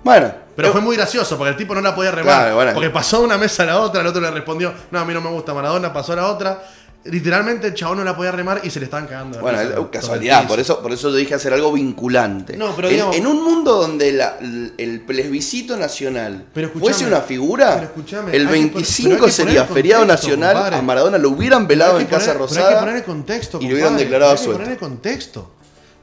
Bueno, 0.05 0.33
Pero 0.57 0.73
fue 0.73 0.81
muy 0.81 0.97
gracioso 0.97 1.39
porque 1.39 1.51
el 1.51 1.57
tipo 1.57 1.75
no 1.77 1.81
la 1.81 1.95
podía 1.95 2.11
remar. 2.11 2.41
Claro, 2.41 2.55
bueno. 2.57 2.73
Porque 2.75 2.91
pasó 2.91 3.21
de 3.21 3.25
una 3.25 3.39
mesa 3.39 3.63
a 3.63 3.67
la 3.67 3.79
otra, 3.79 4.01
el 4.01 4.07
otro 4.09 4.21
le 4.21 4.31
respondió, 4.33 4.73
no, 4.91 4.99
a 4.99 5.05
mí 5.05 5.15
no 5.15 5.21
me 5.21 5.31
gusta 5.31 5.55
Maradona, 5.55 5.93
pasó 5.93 6.13
a 6.15 6.17
la 6.17 6.27
otra. 6.27 6.61
Literalmente 7.05 7.67
el 7.67 7.75
chabón 7.75 7.99
no 7.99 8.05
la 8.05 8.17
podía 8.17 8.31
remar 8.31 8.61
y 8.63 8.71
se 8.71 8.79
le 8.79 8.85
estaban 8.85 9.09
cagando. 9.09 9.41
Bueno, 9.41 9.59
risa 9.61 9.75
es 9.81 9.87
casualidad, 9.91 10.47
por 10.47 10.61
eso, 10.61 10.81
por 10.81 10.93
eso 10.93 11.11
yo 11.11 11.17
dije 11.17 11.35
hacer 11.35 11.53
algo 11.53 11.73
vinculante. 11.73 12.57
No, 12.57 12.77
pero 12.77 12.89
en, 12.89 12.95
digamos- 12.95 13.17
en 13.17 13.27
un 13.27 13.43
mundo 13.43 13.75
donde 13.75 14.13
la- 14.13 14.37
el, 14.41 14.73
el 14.79 15.01
plebiscito 15.01 15.77
nacional 15.77 16.45
Pero 16.55 16.71
fuese 16.71 17.05
una 17.05 17.21
figura, 17.21 17.91
pero 18.07 18.29
el 18.29 18.29
hay 18.29 18.31
que 18.31 18.45
poner- 18.45 18.49
25 18.51 19.11
pero 19.11 19.25
hay 19.25 19.27
que 19.31 19.33
sería 19.35 19.65
feriado 19.65 20.05
nacional, 20.05 20.53
compadre. 20.55 20.77
a 20.77 20.83
Maradona 20.83 21.19
lo 21.19 21.31
hubieran 21.31 21.67
velado 21.67 21.99
en 21.99 22.07
Casa 22.07 22.33
pero 22.35 22.45
hay 22.45 22.49
que 22.49 22.55
Rosada 22.61 22.81
poner 22.81 22.97
el 22.97 23.03
contexto, 23.05 23.59
y 23.61 23.67
lo 23.67 23.75
hubieran 23.75 23.97
declarado 23.97 24.31
hay 24.31 24.37
que 24.39 24.45
suelto. 24.45 24.59
poner 24.61 24.73
el 24.75 24.79
contexto. 24.79 25.51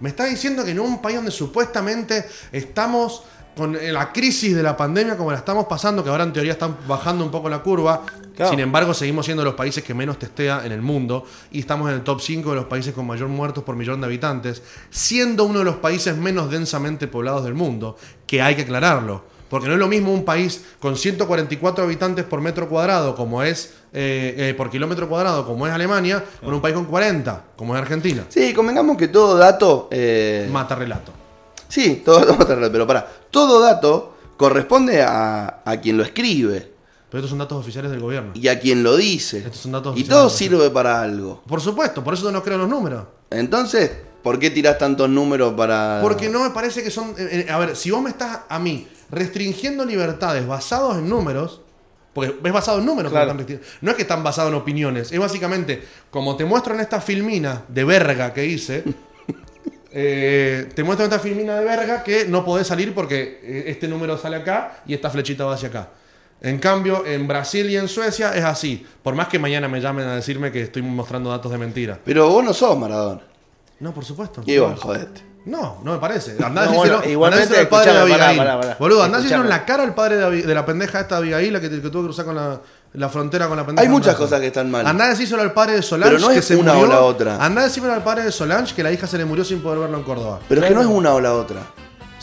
Me 0.01 0.09
está 0.09 0.25
diciendo 0.25 0.65
que 0.65 0.71
en 0.71 0.79
un 0.81 1.01
país 1.01 1.15
donde 1.15 1.31
supuestamente 1.31 2.25
estamos 2.51 3.23
con 3.55 3.77
la 3.81 4.13
crisis 4.13 4.55
de 4.55 4.63
la 4.63 4.77
pandemia 4.77 5.17
como 5.17 5.31
la 5.31 5.37
estamos 5.37 5.65
pasando, 5.65 6.03
que 6.03 6.09
ahora 6.09 6.23
en 6.23 6.31
teoría 6.31 6.53
están 6.53 6.77
bajando 6.87 7.25
un 7.25 7.31
poco 7.31 7.49
la 7.49 7.59
curva, 7.59 8.03
Claro. 8.39 8.51
sin 8.51 8.61
embargo 8.61 8.93
seguimos 8.93 9.25
siendo 9.25 9.43
los 9.43 9.55
países 9.55 9.83
que 9.83 9.93
menos 9.93 10.17
testea 10.17 10.65
en 10.65 10.71
el 10.71 10.81
mundo 10.81 11.25
y 11.51 11.59
estamos 11.59 11.89
en 11.89 11.95
el 11.95 12.03
top 12.03 12.21
5 12.21 12.51
de 12.51 12.55
los 12.55 12.65
países 12.67 12.93
con 12.93 13.05
mayor 13.05 13.27
muertos 13.27 13.65
por 13.65 13.75
millón 13.75 13.99
de 13.99 14.07
habitantes, 14.07 14.63
siendo 14.89 15.43
uno 15.43 15.59
de 15.59 15.65
los 15.65 15.75
países 15.75 16.15
menos 16.15 16.49
densamente 16.49 17.07
poblados 17.07 17.43
del 17.43 17.53
mundo, 17.53 17.97
que 18.25 18.41
hay 18.41 18.55
que 18.55 18.61
aclararlo. 18.61 19.23
Porque 19.49 19.67
no 19.67 19.73
es 19.73 19.79
lo 19.79 19.89
mismo 19.89 20.13
un 20.13 20.23
país 20.23 20.63
con 20.79 20.95
144 20.95 21.83
habitantes 21.83 22.23
por 22.23 22.39
metro 22.39 22.69
cuadrado, 22.69 23.13
como 23.13 23.43
es 23.43 23.73
eh, 23.91 24.35
eh, 24.37 24.53
por 24.55 24.69
kilómetro 24.69 25.09
cuadrado, 25.09 25.45
como 25.45 25.67
es 25.67 25.73
Alemania, 25.73 26.23
con 26.41 26.53
un 26.53 26.61
país 26.61 26.75
con 26.75 26.85
40, 26.85 27.43
como 27.57 27.75
es 27.75 27.81
Argentina. 27.81 28.23
Sí, 28.29 28.53
convengamos 28.53 28.95
que 28.95 29.09
todo 29.09 29.37
dato... 29.37 29.89
eh, 29.91 30.47
Mata 30.49 30.75
relato. 30.75 31.11
sí, 31.67 32.03
todo 32.05 32.19
dato, 32.25 32.45
pero 32.71 32.87
para, 32.87 33.05
todo 33.31 33.59
dato 33.59 34.15
corresponde 34.37 35.01
a, 35.01 35.61
a 35.65 35.77
quien 35.81 35.97
lo 35.97 36.03
escribe 36.03 36.78
Pero 37.09 37.19
estos 37.19 37.29
son 37.31 37.39
datos 37.39 37.57
oficiales 37.59 37.89
del 37.91 37.99
gobierno. 37.99 38.31
y 38.35 38.47
a 38.47 38.59
quien 38.59 38.83
lo 38.83 38.95
dice. 38.95 39.39
Estos 39.39 39.57
son 39.57 39.71
datos 39.71 39.97
Y 39.97 40.03
todo 40.03 40.29
sirve 40.29 40.69
para 40.69 41.01
algo. 41.01 41.41
Por 41.47 41.59
supuesto, 41.59 42.03
por 42.03 42.13
eso 42.13 42.31
no 42.31 42.43
creo 42.43 42.57
los 42.59 42.69
números. 42.69 43.05
Entonces, 43.31 43.91
¿por 44.21 44.37
qué 44.37 44.51
tirás 44.51 44.77
tantos 44.77 45.09
números 45.09 45.53
para...? 45.55 45.99
Porque 46.03 46.29
no 46.29 46.43
me 46.43 46.51
parece 46.51 46.83
que 46.83 46.91
son. 46.91 47.15
eh, 47.17 47.45
eh, 47.47 47.51
a 47.51 47.57
ver, 47.57 47.75
si 47.75 47.89
vos 47.89 48.01
me 48.01 48.11
estás 48.11 48.41
a 48.47 48.59
mí 48.59 48.87
restringiendo 49.09 49.85
libertades 49.85 50.45
basados 50.45 50.97
en 50.97 51.09
números. 51.09 51.61
Porque 52.13 52.35
es 52.43 52.53
basado 52.53 52.79
en 52.79 52.85
números, 52.85 53.11
Claro. 53.11 53.31
están 53.31 53.59
no 53.81 53.91
es 53.91 53.95
que 53.95 54.01
están 54.01 54.23
basados 54.23 54.51
en 54.51 54.57
opiniones. 54.57 55.11
Es 55.11 55.19
básicamente, 55.19 55.83
como 56.09 56.35
te 56.35 56.43
muestro 56.43 56.73
en 56.73 56.79
esta 56.79 56.99
filmina 57.01 57.63
de 57.67 57.83
verga 57.83 58.33
que 58.33 58.45
hice, 58.45 58.83
eh, 59.91 60.69
te 60.73 60.83
muestro 60.83 61.05
esta 61.05 61.19
filmina 61.19 61.57
de 61.57 61.65
verga 61.65 62.03
que 62.03 62.25
no 62.25 62.43
podés 62.43 62.67
salir 62.67 62.93
porque 62.93 63.39
eh, 63.43 63.63
este 63.67 63.87
número 63.87 64.17
sale 64.17 64.37
acá 64.37 64.81
y 64.85 64.93
esta 64.93 65.09
flechita 65.09 65.45
va 65.45 65.53
hacia 65.53 65.69
acá. 65.69 65.89
En 66.41 66.57
cambio, 66.59 67.05
en 67.05 67.27
Brasil 67.27 67.69
y 67.69 67.75
en 67.75 67.87
Suecia 67.87 68.33
es 68.33 68.45
así. 68.45 68.85
Por 69.03 69.13
más 69.15 69.27
que 69.27 69.39
mañana 69.39 69.67
me 69.67 69.81
llamen 69.81 70.07
a 70.07 70.15
decirme 70.15 70.51
que 70.51 70.61
estoy 70.61 70.81
mostrando 70.81 71.29
datos 71.29 71.51
de 71.51 71.57
mentira. 71.57 71.99
Pero 72.03 72.29
vos 72.29 72.43
no 72.43 72.53
sos 72.53 72.77
Maradona. 72.77 73.21
No, 73.79 73.93
por 73.93 74.05
supuesto. 74.05 74.41
Y 74.45 74.57
bueno, 74.57 74.75
jodete. 74.77 75.29
No, 75.45 75.79
no 75.83 75.93
me 75.93 75.99
parece. 75.99 76.35
Andá 76.43 76.65
No, 76.65 76.73
bueno, 76.73 77.01
igualmente, 77.05 77.57
al 77.57 77.67
padre 77.67 77.91
de 77.91 77.97
escuchame, 77.97 78.11
pará, 78.11 78.25
Abigail. 78.29 78.37
pará, 78.37 78.61
pará. 78.61 78.77
Boludo, 78.79 79.03
andá 79.03 79.19
en 79.19 79.49
la 79.49 79.65
cara 79.65 79.83
al 79.83 79.95
padre 79.95 80.17
de, 80.17 80.53
la 80.53 80.65
pendeja 80.65 80.99
esta 80.99 81.17
Abigail 81.17 81.53
la 81.53 81.61
que, 81.61 81.69
que 81.69 81.89
tuvo 81.89 82.01
que 82.03 82.07
cruzar 82.07 82.25
con 82.25 82.35
la, 82.35 82.61
la 82.93 83.09
frontera 83.09 83.47
con 83.47 83.57
la 83.57 83.65
pendeja. 83.65 83.83
Hay 83.83 83.89
muchas 83.89 84.15
cosas 84.15 84.39
que 84.39 84.47
están 84.47 84.69
mal. 84.69 84.85
Andá 84.85 85.07
decírselo 85.07 85.41
al 85.41 85.53
padre 85.53 85.75
de 85.75 85.81
Solange 85.81 86.15
Pero 86.15 86.27
no 86.27 86.33
que 86.33 86.39
es 86.39 86.45
se 86.45 86.55
una 86.55 86.73
murió. 86.73 86.87
o 86.87 86.93
la 86.93 87.01
otra. 87.01 87.43
Andá 87.43 87.61
a 87.61 87.63
decírselo 87.65 87.93
al 87.93 88.03
padre 88.03 88.23
de 88.23 88.31
Solange 88.31 88.75
que 88.75 88.83
la 88.83 88.91
hija 88.91 89.07
se 89.07 89.17
le 89.17 89.25
murió 89.25 89.43
sin 89.43 89.61
poder 89.61 89.79
verlo 89.79 89.97
en 89.97 90.03
Córdoba. 90.03 90.39
Pero 90.47 90.61
es 90.61 90.67
que 90.67 90.75
no 90.75 90.81
es 90.81 90.87
una 90.87 91.13
o 91.13 91.21
la 91.21 91.33
otra. 91.33 91.61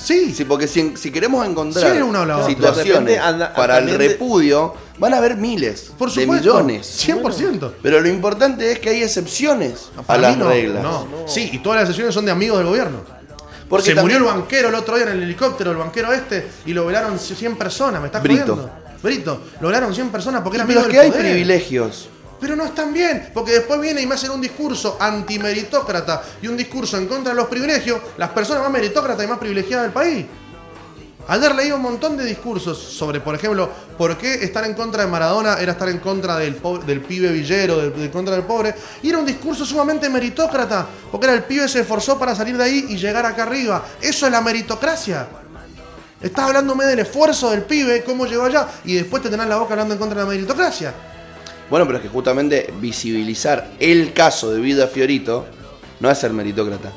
Sí. 0.06 0.32
Sí, 0.32 0.44
porque 0.44 0.68
si, 0.68 0.96
si 0.96 1.10
queremos 1.10 1.44
encontrar 1.46 1.94
Sí, 1.96 2.00
una 2.02 2.20
o 2.20 2.24
la 2.26 2.36
otra. 2.38 2.48
situaciones 2.48 3.14
De 3.14 3.18
anda- 3.18 3.52
para 3.54 3.78
el 3.78 3.86
de- 3.86 3.98
repudio, 3.98 4.74
van 4.98 5.14
a 5.14 5.18
haber 5.18 5.36
miles 5.36 5.90
Por 5.98 6.12
de 6.12 6.22
supuesto. 6.22 6.54
millones. 6.54 6.86
100%. 6.86 7.72
Pero 7.82 8.00
lo 8.00 8.08
importante 8.08 8.70
es 8.70 8.78
que 8.78 8.90
hay 8.90 9.02
excepciones 9.02 9.88
a 9.96 10.02
Para 10.02 10.22
las 10.22 10.36
no, 10.38 10.48
reglas. 10.48 10.82
no. 10.82 11.06
Sí, 11.26 11.50
y 11.52 11.58
todas 11.58 11.80
las 11.80 11.88
sesiones 11.88 12.14
son 12.14 12.24
de 12.24 12.30
amigos 12.30 12.58
del 12.58 12.68
gobierno. 12.68 13.00
Porque 13.68 13.94
se 13.94 14.00
murió 14.00 14.18
el 14.18 14.22
banquero 14.22 14.68
el 14.68 14.76
otro 14.76 14.94
día 14.94 15.06
en 15.06 15.12
el 15.12 15.22
helicóptero, 15.24 15.72
el 15.72 15.76
banquero 15.78 16.12
este, 16.12 16.46
y 16.66 16.72
lo 16.72 16.86
velaron 16.86 17.18
100 17.18 17.56
personas. 17.56 18.00
¿Me 18.00 18.06
estás 18.06 18.22
Brito. 18.22 18.54
jodiendo? 18.54 18.70
Brito, 19.02 19.40
lo 19.60 19.66
velaron 19.68 19.92
100 19.92 20.10
personas 20.10 20.42
porque 20.42 20.58
era 20.58 20.66
Pero 20.66 20.80
amigo 20.80 20.92
es 20.92 20.94
del 20.94 21.00
que 21.00 21.00
hay 21.06 21.10
poder. 21.10 21.32
privilegios. 21.32 22.08
Pero 22.46 22.54
no 22.54 22.64
están 22.66 22.92
bien, 22.92 23.30
porque 23.34 23.50
después 23.50 23.80
viene 23.80 24.00
y 24.00 24.06
me 24.06 24.14
hacen 24.14 24.30
un 24.30 24.40
discurso 24.40 24.96
antimeritócrata 25.00 26.22
y 26.40 26.46
un 26.46 26.56
discurso 26.56 26.96
en 26.96 27.08
contra 27.08 27.32
de 27.32 27.36
los 27.36 27.48
privilegios, 27.48 28.00
las 28.18 28.30
personas 28.30 28.62
más 28.62 28.70
meritócratas 28.70 29.24
y 29.24 29.26
más 29.26 29.40
privilegiadas 29.40 29.86
del 29.86 29.92
país. 29.92 30.26
Ayer 31.26 31.52
leí 31.56 31.72
un 31.72 31.82
montón 31.82 32.16
de 32.16 32.24
discursos 32.24 32.78
sobre, 32.78 33.18
por 33.18 33.34
ejemplo, 33.34 33.68
por 33.98 34.16
qué 34.16 34.44
estar 34.44 34.64
en 34.64 34.74
contra 34.74 35.02
de 35.02 35.08
Maradona 35.10 35.58
era 35.58 35.72
estar 35.72 35.88
en 35.88 35.98
contra 35.98 36.36
del, 36.36 36.54
po- 36.54 36.78
del 36.78 37.00
pibe 37.00 37.32
villero, 37.32 37.78
del, 37.78 38.00
de 38.00 38.10
contra 38.12 38.36
del 38.36 38.44
pobre. 38.44 38.76
Y 39.02 39.08
era 39.08 39.18
un 39.18 39.26
discurso 39.26 39.66
sumamente 39.66 40.08
meritócrata, 40.08 40.86
porque 41.10 41.26
era 41.26 41.34
el 41.34 41.42
pibe 41.42 41.66
se 41.66 41.80
esforzó 41.80 42.16
para 42.16 42.36
salir 42.36 42.56
de 42.56 42.62
ahí 42.62 42.86
y 42.90 42.96
llegar 42.96 43.26
acá 43.26 43.42
arriba. 43.42 43.84
Eso 44.00 44.26
es 44.26 44.30
la 44.30 44.40
meritocracia. 44.40 45.26
Estás 46.22 46.44
hablándome 46.44 46.84
del 46.84 47.00
esfuerzo 47.00 47.50
del 47.50 47.62
pibe, 47.62 48.04
cómo 48.04 48.24
llegó 48.24 48.44
allá, 48.44 48.68
y 48.84 48.94
después 48.94 49.20
te 49.20 49.30
tenés 49.30 49.48
la 49.48 49.56
boca 49.56 49.72
hablando 49.72 49.94
en 49.94 49.98
contra 49.98 50.20
de 50.20 50.24
la 50.26 50.30
meritocracia. 50.30 50.94
Bueno, 51.70 51.86
pero 51.86 51.98
es 51.98 52.02
que 52.04 52.08
justamente 52.08 52.72
visibilizar 52.80 53.72
el 53.80 54.12
caso 54.12 54.52
de 54.52 54.60
Vida 54.60 54.86
Fiorito 54.86 55.46
no 56.00 56.10
es 56.10 56.18
ser 56.18 56.32
meritócrata. 56.32 56.92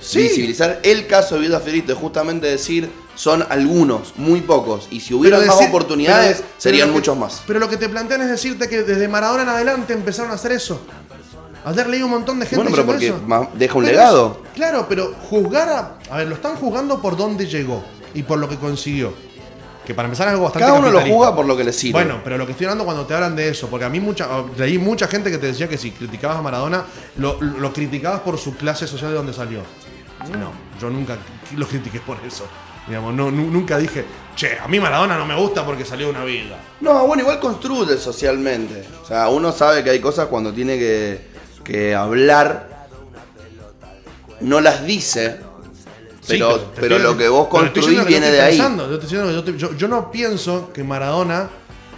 Sí. 0.00 0.18
Visibilizar 0.22 0.80
el 0.82 1.06
caso 1.06 1.34
de 1.36 1.42
Vida 1.42 1.60
Fiorito 1.60 1.92
es 1.92 1.98
justamente 1.98 2.46
decir 2.46 2.90
son 3.14 3.44
algunos, 3.48 4.12
muy 4.16 4.40
pocos. 4.40 4.88
Y 4.90 5.00
si 5.00 5.14
hubiera 5.14 5.38
Pero 5.38 5.54
más 5.54 5.66
oportunidades, 5.68 6.38
pero- 6.38 6.48
serían 6.58 6.80
pero 6.80 6.86
lo 6.86 6.92
que- 6.92 6.98
muchos 7.00 7.16
más. 7.16 7.42
Pero 7.46 7.58
lo 7.60 7.68
que 7.68 7.76
te 7.76 7.88
plantean 7.88 8.22
es 8.22 8.28
decirte 8.28 8.68
que 8.68 8.82
desde 8.82 9.06
Maradona 9.08 9.42
en 9.44 9.48
adelante 9.50 9.92
empezaron 9.92 10.30
a 10.32 10.34
hacer 10.34 10.52
eso. 10.52 10.80
Ayer 11.64 11.86
leí 11.88 12.02
un 12.02 12.10
montón 12.10 12.38
de 12.40 12.46
gente 12.46 12.56
Bueno, 12.62 12.70
pero 12.76 12.86
porque 12.86 13.06
eso. 13.06 13.20
deja 13.54 13.74
un 13.78 13.84
Pero 13.84 13.96
legado. 13.96 14.40
es- 14.44 14.52
claro, 14.54 14.86
pero 14.88 15.14
juzgar 15.30 15.68
a. 15.68 15.98
A 16.10 16.18
ver, 16.18 16.28
lo 16.28 16.34
están 16.34 16.56
juzgando 16.56 17.00
por 17.00 17.16
dónde 17.16 17.46
llegó 17.46 17.82
y 18.14 18.22
por 18.22 18.38
lo 18.38 18.48
que 18.48 18.56
consiguió. 18.56 19.14
Que 19.86 19.94
para 19.94 20.06
empezar 20.06 20.28
es 20.28 20.32
algo 20.32 20.44
bastante 20.44 20.66
Cada 20.66 20.78
uno 20.78 20.90
lo 20.90 21.00
juzga 21.00 21.34
por 21.36 21.44
lo 21.46 21.56
que 21.56 21.64
le 21.64 21.72
sirve. 21.72 21.92
Bueno, 21.92 22.20
pero 22.24 22.38
lo 22.38 22.46
que 22.46 22.52
estoy 22.52 22.66
hablando 22.66 22.84
cuando 22.84 23.04
te 23.06 23.14
hablan 23.14 23.36
de 23.36 23.48
eso, 23.48 23.68
porque 23.68 23.84
a 23.84 23.88
mí 23.90 24.00
mucha, 24.00 24.28
leí 24.56 24.78
mucha 24.78 25.06
gente 25.08 25.30
que 25.30 25.38
te 25.38 25.46
decía 25.48 25.68
que 25.68 25.76
si 25.76 25.90
criticabas 25.90 26.38
a 26.38 26.42
Maradona, 26.42 26.84
lo, 27.18 27.40
lo 27.40 27.72
criticabas 27.72 28.20
por 28.20 28.38
su 28.38 28.56
clase 28.56 28.86
social 28.86 29.10
de 29.10 29.16
donde 29.16 29.32
salió. 29.34 29.60
No, 30.38 30.52
yo 30.80 30.88
nunca 30.88 31.16
lo 31.56 31.66
critiqué 31.66 32.00
por 32.00 32.16
eso. 32.26 32.46
Digamos, 32.86 33.14
no, 33.14 33.30
nu- 33.30 33.50
nunca 33.50 33.78
dije, 33.78 34.04
che, 34.36 34.58
a 34.58 34.68
mí 34.68 34.78
Maradona 34.80 35.16
no 35.18 35.24
me 35.26 35.34
gusta 35.34 35.64
porque 35.64 35.84
salió 35.84 36.06
de 36.06 36.12
una 36.12 36.24
vida. 36.24 36.56
No, 36.80 37.06
bueno, 37.06 37.22
igual 37.22 37.40
construye 37.40 37.96
socialmente. 37.98 38.84
O 39.02 39.06
sea, 39.06 39.28
uno 39.28 39.52
sabe 39.52 39.82
que 39.84 39.90
hay 39.90 40.00
cosas 40.00 40.26
cuando 40.28 40.52
tiene 40.52 40.78
que, 40.78 41.20
que 41.62 41.94
hablar, 41.94 42.86
no 44.40 44.60
las 44.60 44.84
dice, 44.84 45.40
Sí, 46.26 46.38
pero, 46.38 46.72
pero 46.74 46.98
lo 46.98 47.16
que 47.16 47.28
vos 47.28 47.48
construís 47.48 47.98
que 48.00 48.04
viene 48.06 48.30
de 48.30 48.40
ahí. 48.40 48.56
pensando, 48.56 48.86
yo, 48.88 48.94
estoy 48.94 49.08
diciendo 49.10 49.26
que 49.28 49.32
yo 49.34 49.38
estoy- 49.40 49.56
yo- 49.58 49.76
yo 49.76 49.88
no 49.88 50.10
pienso 50.10 50.70
que 50.72 50.82
Maradona. 50.82 51.48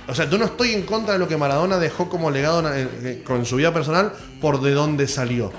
O 0.08 0.14
sea, 0.14 0.28
yo 0.30 0.38
no 0.38 0.44
estoy 0.44 0.72
en 0.72 0.82
contra 0.82 1.14
de 1.14 1.18
lo 1.18 1.26
que 1.28 1.36
Maradona 1.36 1.78
dejó 1.78 2.08
como 2.08 2.30
legado 2.30 2.62
con 3.24 3.44
su 3.46 3.56
vida 3.56 3.72
personal 3.72 4.12
por 4.40 4.60
de 4.60 4.72
dónde 4.72 5.06
salió. 5.08 5.50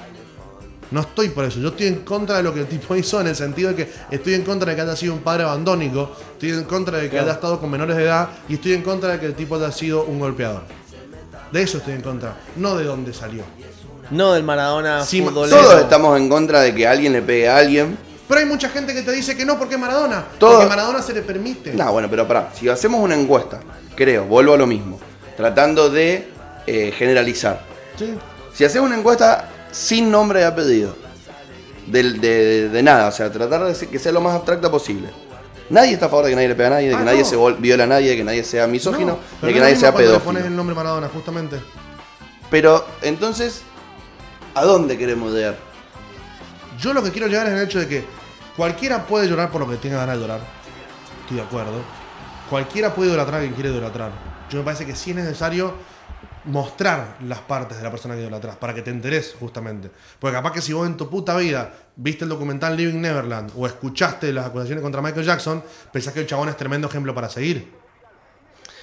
No 0.89 1.01
estoy 1.01 1.29
por 1.29 1.43
eso. 1.43 1.59
Yo 1.59 1.69
estoy 1.69 1.87
en 1.87 1.95
contra 2.05 2.37
de 2.37 2.43
lo 2.43 2.53
que 2.53 2.61
el 2.61 2.67
tipo 2.67 2.95
hizo 2.95 3.19
en 3.19 3.27
el 3.27 3.35
sentido 3.35 3.69
de 3.73 3.75
que 3.75 3.91
estoy 4.11 4.35
en 4.35 4.43
contra 4.43 4.69
de 4.69 4.75
que 4.77 4.81
haya 4.83 4.95
sido 4.95 5.13
un 5.13 5.19
padre 5.19 5.43
abandónico, 5.43 6.11
estoy 6.33 6.51
en 6.51 6.63
contra 6.63 6.97
de 6.97 7.03
que 7.03 7.09
Claro. 7.09 7.25
haya 7.25 7.33
estado 7.33 7.59
con 7.59 7.69
menores 7.69 7.97
de 7.97 8.03
edad 8.03 8.29
y 8.47 8.53
estoy 8.55 8.73
en 8.73 8.83
contra 8.83 9.09
de 9.13 9.19
que 9.19 9.25
el 9.25 9.33
tipo 9.33 9.55
haya 9.57 9.71
sido 9.71 10.05
un 10.05 10.17
golpeador. 10.19 10.61
De 11.51 11.61
eso 11.61 11.77
estoy 11.79 11.93
en 11.95 12.01
contra, 12.01 12.35
no 12.57 12.77
de 12.77 12.85
dónde 12.85 13.13
salió. 13.13 13.43
No 14.11 14.31
del 14.31 14.43
Maradona 14.45 15.03
Sí, 15.03 15.21
futbolero. 15.21 15.57
Todos 15.57 15.81
estamos 15.81 16.17
en 16.17 16.29
contra 16.29 16.61
de 16.61 16.73
que 16.73 16.87
alguien 16.87 17.11
le 17.11 17.21
pegue 17.21 17.49
a 17.49 17.57
alguien. 17.57 17.97
Pero 18.27 18.39
hay 18.41 18.45
mucha 18.45 18.69
gente 18.69 18.93
que 18.93 19.01
te 19.03 19.11
dice 19.11 19.37
que 19.37 19.45
no 19.45 19.57
porque 19.57 19.75
es 19.75 19.79
Maradona. 19.79 20.25
Todo- 20.37 20.55
Porque 20.55 20.67
Maradona 20.69 21.01
se 21.01 21.13
le 21.13 21.21
permite. 21.21 21.73
No, 21.73 21.91
bueno, 21.93 22.09
pero 22.09 22.27
pará, 22.27 22.49
si 22.53 22.67
hacemos 22.67 23.01
una 23.01 23.15
encuesta, 23.15 23.59
creo, 23.95 24.25
vuelvo 24.25 24.53
a 24.53 24.57
lo 24.57 24.67
mismo, 24.67 24.99
tratando 25.37 25.89
de 25.89 26.27
eh, 26.65 26.91
generalizar. 26.97 27.61
Sí. 27.97 28.13
Si 28.53 28.65
hacemos 28.65 28.87
una 28.89 28.97
encuesta 28.97 29.47
sin 29.71 30.11
nombre 30.11 30.41
y 30.41 30.43
apellido, 30.43 30.95
de, 31.85 32.67
de 32.69 32.83
nada, 32.83 33.07
o 33.07 33.11
sea, 33.13 33.31
tratar 33.31 33.63
de 33.63 33.87
que 33.87 33.97
sea 33.99 34.11
lo 34.11 34.19
más 34.19 34.35
abstracta 34.35 34.69
posible. 34.69 35.09
Nadie 35.69 35.93
está 35.93 36.07
a 36.07 36.09
favor 36.09 36.25
de 36.25 36.31
que 36.31 36.35
nadie 36.35 36.49
le 36.49 36.55
pegue 36.55 36.67
a 36.67 36.71
nadie, 36.71 36.87
de 36.89 36.95
que 36.95 37.01
Ah, 37.01 37.05
nadie 37.05 37.19
no. 37.19 37.25
se 37.25 37.37
viola 37.61 37.83
a 37.85 37.87
nadie, 37.87 38.09
de 38.09 38.17
que 38.17 38.23
nadie 38.25 38.43
sea 38.43 38.67
misógino, 38.67 39.17
No, 39.41 39.47
de 39.47 39.53
que 39.53 39.59
nadie 39.61 39.75
sea 39.77 39.93
pedófilo. 39.93 40.23
pones 40.23 40.45
el 40.45 40.55
nombre 40.55 40.75
Maradona, 40.75 41.07
justamente. 41.07 41.57
Pero 42.49 42.85
entonces, 43.01 43.61
¿a 44.55 44.63
dónde 44.65 44.97
queremos 44.97 45.31
llegar? 45.33 45.55
Yo 46.79 46.93
lo 46.93 47.01
que 47.03 47.11
quiero 47.11 47.27
llegar 47.27 47.47
es 47.47 47.53
el 47.53 47.61
hecho 47.63 47.79
de 47.79 47.87
que 47.87 48.05
cualquiera 48.57 49.05
puede 49.05 49.29
llorar 49.29 49.51
por 49.51 49.61
lo 49.61 49.69
que 49.69 49.77
tenga 49.77 49.97
ganas 49.97 50.15
de 50.15 50.21
llorar. 50.21 50.41
Estoy 51.21 51.37
de 51.37 51.43
acuerdo. 51.43 51.81
Cualquiera 52.49 52.93
puede 52.93 53.09
idolatrar 53.09 53.39
a 53.39 53.43
quien 53.43 53.53
quiere 53.53 53.69
idolatrar. 53.69 54.11
Yo 54.49 54.57
me 54.57 54.65
parece 54.65 54.85
que 54.85 54.95
sí 54.95 55.11
es 55.11 55.15
necesario 55.15 55.75
mostrar 56.45 57.17
las 57.21 57.39
partes 57.39 57.77
de 57.77 57.83
la 57.83 57.91
persona 57.91 58.15
que 58.15 58.21
idolatras 58.21 58.55
para 58.55 58.73
que 58.73 58.81
te 58.81 58.89
enteres 58.89 59.35
justamente. 59.39 59.91
Porque 60.19 60.35
capaz 60.35 60.53
que 60.53 60.61
si 60.61 60.73
vos 60.73 60.87
en 60.87 60.97
tu 60.97 61.09
puta 61.09 61.35
vida 61.37 61.73
viste 61.95 62.23
el 62.23 62.29
documental 62.29 62.75
Living 62.75 63.01
Neverland 63.01 63.51
o 63.55 63.67
escuchaste 63.67 64.31
las 64.33 64.45
acusaciones 64.45 64.81
contra 64.81 65.01
Michael 65.01 65.25
Jackson, 65.25 65.63
pensás 65.91 66.13
que 66.13 66.21
el 66.21 66.27
chabón 66.27 66.49
es 66.49 66.57
tremendo 66.57 66.87
ejemplo 66.87 67.13
para 67.13 67.29
seguir. 67.29 67.71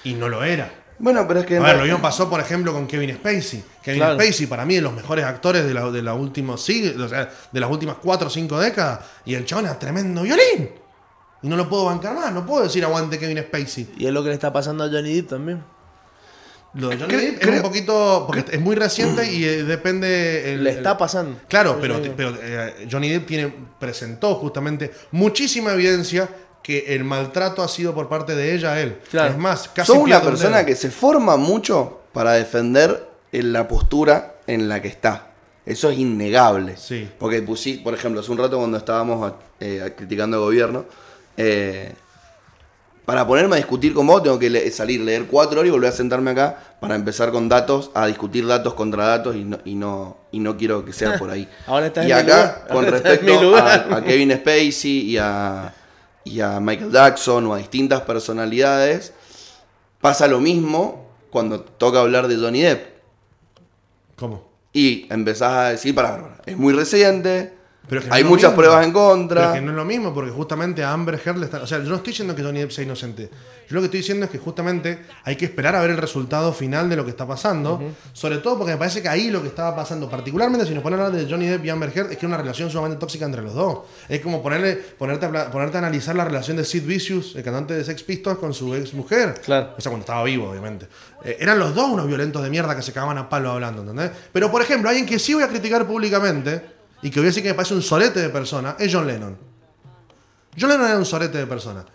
Y 0.03 0.13
no 0.13 0.29
lo 0.29 0.43
era. 0.43 0.71
Bueno, 0.99 1.27
pero 1.27 1.41
es 1.41 1.45
que... 1.45 1.57
A 1.57 1.61
ver, 1.61 1.77
lo 1.77 1.83
mismo 1.83 2.01
pasó, 2.01 2.29
por 2.29 2.39
ejemplo, 2.39 2.71
con 2.71 2.87
Kevin 2.87 3.15
Spacey. 3.15 3.63
Kevin 3.85 3.99
Claro. 4.01 4.19
Spacey, 4.19 4.47
para 4.47 4.65
mí, 4.65 4.73
es 4.73 4.79
de 4.81 4.83
los 4.83 4.93
mejores 4.93 5.23
actores 5.23 5.63
de 5.65 5.73
la, 5.73 5.91
de 5.91 6.01
la 6.01 6.15
última 6.15 6.57
siglo, 6.57 7.05
o 7.05 7.07
sea, 7.07 7.29
de 7.51 7.59
las 7.59 7.69
últimas 7.69 7.97
4 8.01 8.27
o 8.27 8.29
5 8.31 8.59
décadas. 8.59 8.99
Y 9.25 9.35
el 9.35 9.45
chabón 9.45 9.65
era 9.65 9.77
tremendo 9.77 10.23
violín. 10.23 10.71
Y 11.43 11.47
no 11.47 11.55
lo 11.55 11.69
puedo 11.69 11.85
bancar 11.85 12.15
más. 12.15 12.33
No 12.33 12.45
puedo 12.45 12.63
decir 12.63 12.83
aguante 12.83 13.19
Kevin 13.19 13.37
Spacey. 13.43 13.93
Y 13.97 14.07
es 14.07 14.11
lo 14.11 14.23
que 14.23 14.29
le 14.29 14.33
está 14.33 14.51
pasando 14.51 14.83
a 14.83 14.89
Johnny 14.89 15.13
Depp 15.13 15.29
también. 15.29 15.63
Lo 16.73 16.89
de 16.89 16.97
Johnny 16.97 17.15
Depp 17.15 17.33
es 17.35 17.39
creo- 17.39 17.55
un 17.57 17.61
poquito. 17.61 18.23
Porque 18.27 18.43
es 18.51 18.59
muy 18.59 18.75
reciente 18.75 19.31
y 19.31 19.45
eh, 19.45 19.63
depende. 19.63 20.53
el- 20.55 20.63
Le 20.63 20.71
está 20.71 20.97
pasando. 20.97 21.39
Claro, 21.47 21.77
pero, 21.79 21.97
Sí, 21.97 22.05
sí. 22.05 22.11
pero 22.17 22.33
eh, 22.41 22.87
Johnny 22.91 23.09
Depp 23.09 23.27
tiene, 23.27 23.53
presentó 23.79 24.35
justamente 24.35 24.91
muchísima 25.11 25.71
evidencia 25.73 26.27
que 26.63 26.95
el 26.95 27.03
maltrato 27.03 27.61
ha 27.61 27.67
sido 27.67 27.93
por 27.93 28.09
parte 28.09 28.35
de 28.35 28.55
ella 28.55 28.73
a 28.73 28.81
él. 28.81 28.97
Es 29.13 29.37
más, 29.37 29.69
casi 29.69 29.87
Sos 29.93 29.97
una 30.01 30.19
persona 30.21 30.65
que 30.65 30.75
se 30.75 30.89
forma 30.89 31.37
mucho 31.37 32.01
para 32.11 32.33
defender 32.33 33.07
en 33.39 33.53
la 33.53 33.67
postura 33.67 34.35
en 34.47 34.67
la 34.69 34.81
que 34.81 34.87
está. 34.87 35.27
Eso 35.65 35.89
es 35.89 35.97
innegable. 35.97 36.77
Sí. 36.77 37.09
Porque 37.17 37.41
pusí, 37.41 37.75
por 37.77 37.93
ejemplo, 37.93 38.21
hace 38.21 38.31
un 38.31 38.37
rato 38.37 38.57
cuando 38.57 38.77
estábamos 38.77 39.33
eh, 39.59 39.93
criticando 39.97 40.37
al 40.37 40.43
gobierno, 40.43 40.85
eh, 41.37 41.93
para 43.05 43.25
ponerme 43.27 43.53
a 43.55 43.57
discutir 43.57 43.93
con 43.93 44.07
vos 44.07 44.23
tengo 44.23 44.39
que 44.39 44.49
le- 44.49 44.71
salir, 44.71 45.01
leer 45.01 45.25
cuatro 45.25 45.59
horas 45.59 45.67
y 45.67 45.71
volver 45.71 45.89
a 45.89 45.95
sentarme 45.95 46.31
acá 46.31 46.57
para 46.79 46.95
empezar 46.95 47.31
con 47.31 47.47
datos, 47.47 47.91
a 47.93 48.07
discutir 48.07 48.47
datos 48.47 48.73
contra 48.73 49.05
datos 49.05 49.35
y 49.35 49.43
no, 49.43 49.59
y 49.63 49.75
no, 49.75 50.17
y 50.31 50.39
no 50.39 50.57
quiero 50.57 50.83
que 50.83 50.91
sea 50.93 51.17
por 51.19 51.29
ahí. 51.29 51.47
Ahora 51.67 51.91
y 51.95 51.99
en 51.99 52.05
mi 52.05 52.11
acá, 52.11 52.23
lugar. 52.37 52.67
con 52.67 52.77
Ahora 52.85 52.91
respecto 52.91 53.55
a, 53.55 53.73
a 53.97 54.03
Kevin 54.03 54.31
Spacey 54.33 55.01
y 55.11 55.17
a, 55.19 55.73
y 56.23 56.39
a 56.41 56.59
Michael 56.59 56.91
Jackson 56.91 57.45
o 57.45 57.53
a 57.53 57.57
distintas 57.59 58.01
personalidades, 58.01 59.13
pasa 60.01 60.27
lo 60.27 60.39
mismo 60.39 61.05
cuando 61.29 61.59
toca 61.61 61.99
hablar 61.99 62.27
de 62.27 62.37
Johnny 62.37 62.61
Depp. 62.61 62.94
¿Cómo? 64.15 64.49
Y 64.73 65.07
empezás 65.09 65.53
a 65.53 65.69
decir, 65.69 65.95
para, 65.95 66.37
es 66.45 66.57
muy 66.57 66.73
reciente, 66.73 67.53
Pero 67.87 67.99
es 67.99 68.05
que 68.05 68.09
no 68.09 68.15
hay 68.15 68.23
muchas 68.23 68.51
mismo. 68.51 68.55
pruebas 68.55 68.85
en 68.85 68.93
Pero 68.93 69.05
contra. 69.09 69.45
es 69.47 69.53
que 69.53 69.61
no 69.61 69.71
es 69.71 69.77
lo 69.77 69.85
mismo, 69.85 70.13
porque 70.13 70.31
justamente 70.31 70.83
a 70.83 70.91
Amber 70.91 71.19
Heard 71.23 71.37
le 71.37 71.45
están. 71.45 71.61
O 71.61 71.67
sea, 71.67 71.79
yo 71.79 71.89
no 71.89 71.95
estoy 71.95 72.11
diciendo 72.11 72.35
que 72.35 72.43
Johnny 72.43 72.59
Depp 72.59 72.71
sea 72.71 72.83
inocente. 72.83 73.29
Yo 73.67 73.73
lo 73.75 73.81
que 73.81 73.85
estoy 73.85 73.99
diciendo 74.01 74.25
es 74.25 74.31
que 74.31 74.37
justamente 74.37 74.99
hay 75.23 75.35
que 75.35 75.45
esperar 75.45 75.75
a 75.75 75.81
ver 75.81 75.89
el 75.89 75.97
resultado 75.97 76.53
final 76.53 76.87
de 76.87 76.95
lo 76.95 77.03
que 77.03 77.09
está 77.09 77.25
pasando. 77.27 77.81
Sobre 78.13 78.37
todo 78.37 78.57
porque 78.57 78.73
me 78.73 78.77
parece 78.77 79.01
que 79.01 79.09
ahí 79.09 79.31
lo 79.31 79.41
que 79.41 79.47
estaba 79.47 79.75
pasando, 79.75 80.09
particularmente 80.09 80.67
si 80.67 80.73
nos 80.73 80.83
ponen 80.83 80.99
a 80.99 81.05
hablar 81.07 81.19
de 81.19 81.29
Johnny 81.29 81.47
Depp 81.47 81.65
y 81.65 81.69
Amber 81.69 81.91
Heard, 81.95 82.11
es 82.11 82.17
que 82.17 82.25
es 82.25 82.29
una 82.29 82.37
relación 82.37 82.69
sumamente 82.69 82.99
tóxica 82.99 83.25
entre 83.25 83.41
los 83.41 83.53
dos. 83.55 83.79
Es 84.07 84.21
como 84.21 84.43
ponerle, 84.43 84.75
ponerte, 84.75 85.25
a, 85.25 85.51
ponerte 85.51 85.77
a 85.77 85.79
analizar 85.79 86.15
la 86.15 86.25
relación 86.25 86.57
de 86.57 86.65
Sid 86.65 86.85
Vicious, 86.85 87.35
el 87.35 87.43
cantante 87.43 87.73
de 87.73 87.83
Sex 87.83 88.03
Pistols, 88.03 88.37
con 88.37 88.53
su 88.53 88.75
ex 88.75 88.93
mujer. 88.93 89.33
Claro. 89.43 89.71
O 89.77 89.81
sea, 89.81 89.89
cuando 89.89 90.03
estaba 90.03 90.23
vivo, 90.23 90.49
obviamente. 90.49 90.87
Eh, 91.23 91.37
eran 91.39 91.57
los 91.57 91.73
dos 91.73 91.89
unos 91.89 92.05
violentos 92.05 92.43
de 92.43 92.49
mierda 92.51 92.75
que 92.75 92.83
se 92.83 92.93
cagaban 92.93 93.17
a 93.17 93.27
palo 93.29 93.51
hablando, 93.51 93.81
¿entendés? 93.81 94.11
Pero, 94.31 94.51
por 94.51 94.61
ejemplo, 94.61 94.89
alguien 94.89 95.07
que 95.07 95.17
sí 95.17 95.33
voy 95.33 95.41
a 95.43 95.47
criticar 95.47 95.87
públicamente 95.87 96.74
y 97.01 97.09
que 97.09 97.19
voy 97.19 97.27
a 97.27 97.29
decir 97.29 97.43
que 97.43 97.49
me 97.49 97.55
parece 97.55 97.73
un 97.73 97.81
sorete 97.81 98.19
de 98.19 98.29
persona 98.29 98.75
es 98.79 98.93
John 98.93 99.07
Lennon. 99.07 99.37
John 100.59 100.69
Lennon 100.69 100.87
era 100.87 100.97
un 100.97 101.05
sorete 101.05 101.37
de 101.37 101.47
persona. 101.47 101.85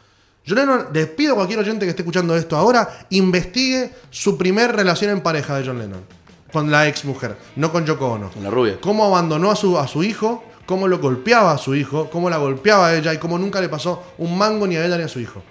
John 0.46 0.56
Lennon, 0.56 0.86
les 0.92 1.06
pido 1.08 1.32
a 1.32 1.36
cualquier 1.36 1.58
oyente 1.58 1.84
que 1.84 1.90
esté 1.90 2.02
escuchando 2.02 2.36
esto 2.36 2.56
ahora, 2.56 3.06
investigue 3.10 3.92
su 4.10 4.36
primer 4.36 4.74
relación 4.74 5.10
en 5.10 5.20
pareja 5.20 5.56
de 5.56 5.66
John 5.66 5.78
Lennon. 5.78 6.04
Con 6.52 6.70
la 6.70 6.88
ex 6.88 7.04
mujer, 7.04 7.36
no 7.56 7.70
con 7.70 7.86
Yoko 7.86 8.06
Ono. 8.08 8.30
Con 8.30 8.42
la 8.42 8.50
rubia. 8.50 8.78
Cómo 8.80 9.04
abandonó 9.04 9.50
a 9.50 9.56
su, 9.56 9.78
a 9.78 9.86
su 9.86 10.02
hijo, 10.02 10.44
cómo 10.66 10.88
lo 10.88 10.98
golpeaba 10.98 11.52
a 11.52 11.58
su 11.58 11.74
hijo, 11.74 12.10
cómo 12.10 12.28
la 12.28 12.38
golpeaba 12.38 12.88
a 12.88 12.96
ella 12.96 13.14
y 13.14 13.18
cómo 13.18 13.38
nunca 13.38 13.60
le 13.60 13.68
pasó 13.68 14.14
un 14.18 14.36
mango 14.36 14.66
ni 14.66 14.76
a 14.76 14.84
ella 14.84 14.96
ni 14.96 15.04
a 15.04 15.08
su 15.08 15.20
hijo. 15.20 15.42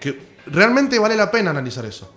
Que 0.00 0.36
realmente 0.46 0.98
vale 0.98 1.16
la 1.16 1.30
pena 1.30 1.50
analizar 1.50 1.84
eso. 1.84 2.12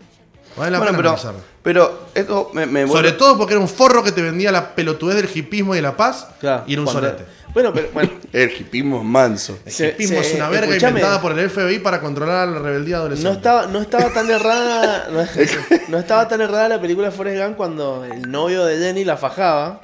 Vale 0.56 0.72
la 0.72 0.78
Bueno, 0.80 0.92
pena 0.92 0.98
pero, 0.98 1.10
analizarlo. 1.10 1.40
pero 1.64 2.00
esto 2.14 2.52
me, 2.54 2.66
me 2.66 2.88
Sobre 2.88 3.10
vuelve- 3.12 3.18
todo 3.18 3.38
porque 3.38 3.54
era 3.54 3.62
un 3.62 3.70
forro 3.70 4.04
que 4.04 4.12
te 4.12 4.22
vendía 4.22 4.52
la 4.52 4.76
pelotudez 4.76 5.16
del 5.16 5.30
hipismo 5.34 5.74
y 5.74 5.78
de 5.78 5.82
la 5.84 5.96
paz 5.96 6.28
y 6.68 6.74
era 6.74 6.82
un 6.82 6.88
sorete. 6.88 7.26
Bueno, 7.54 7.74
pero 7.74 7.90
bueno. 7.94 8.10
El 8.32 8.50
hipismo 8.52 9.00
es 9.00 9.04
manso. 9.06 9.58
El 9.66 9.90
hipismo 9.90 10.20
es 10.22 10.34
una 10.36 10.48
verga 10.48 10.68
escuchame. 10.68 10.92
inventada 11.00 11.22
por 11.22 11.38
el 11.38 11.50
FBI 11.50 11.80
para 11.80 12.00
controlar 12.00 12.48
a 12.48 12.52
la 12.52 12.60
rebeldía 12.60 12.96
adolescente. 12.98 13.30
No 13.30 13.36
estaba, 13.36 13.66
no 13.68 13.82
estaba 13.82 14.10
tan 14.14 14.30
errada. 14.32 15.10
No, 15.12 15.26
no 15.90 15.98
estaba 16.00 16.28
tan 16.30 16.40
errada 16.40 16.70
la 16.70 16.80
película 16.82 17.12
Forrest 17.12 17.44
Gump 17.44 17.58
cuando 17.58 18.06
el 18.06 18.32
novio 18.32 18.64
de 18.64 18.78
Jenny 18.78 19.04
la 19.04 19.18
fajaba. 19.18 19.82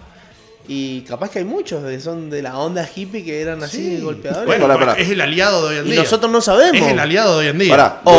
Y 0.69 1.01
capaz 1.01 1.29
que 1.31 1.39
hay 1.39 1.45
muchos 1.45 1.81
que 1.85 1.97
son 2.01 2.29
de 2.29 2.41
la 2.41 2.57
onda 2.59 2.89
hippie 2.93 3.23
que 3.23 3.39
eran 3.41 3.63
así 3.63 3.95
Sí. 3.97 4.01
golpeadores. 4.01 4.45
Bueno, 4.45 4.67
Pará, 4.67 4.77
pará. 4.79 4.93
es 5.01 5.09
el 5.09 5.21
aliado 5.21 5.69
de 5.69 5.75
hoy 5.75 5.79
en 5.81 5.87
Y 5.87 5.91
día. 5.91 6.01
nosotros 6.01 6.29
no 6.29 6.41
sabemos. 6.41 6.75
Es 6.85 6.91
el 6.91 6.99
aliado 6.99 7.39
de 7.39 7.45
hoy 7.45 7.51
en 7.51 7.57
día. 7.59 7.69
Pará, 7.71 8.01
O, 8.03 8.11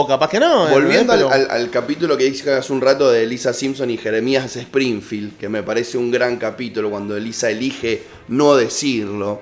o 0.00 0.06
capaz 0.06 0.30
que 0.30 0.38
no. 0.38 0.68
Volviendo 0.68 1.12
al, 1.12 1.18
Pero- 1.18 1.32
al- 1.32 1.50
al 1.50 1.70
capítulo 1.70 2.16
que 2.16 2.24
dije 2.24 2.52
hace 2.52 2.72
un 2.72 2.80
rato 2.80 3.10
de 3.10 3.24
Elisa 3.24 3.52
Simpson 3.52 3.90
y 3.90 3.96
Jeremías 3.98 4.54
Springfield, 4.54 5.36
que 5.36 5.48
me 5.48 5.64
parece 5.64 5.98
un 5.98 6.12
gran 6.12 6.36
capítulo 6.36 6.90
cuando 6.90 7.16
Elisa 7.16 7.50
elige 7.50 8.04
no 8.28 8.54
decirlo. 8.54 9.40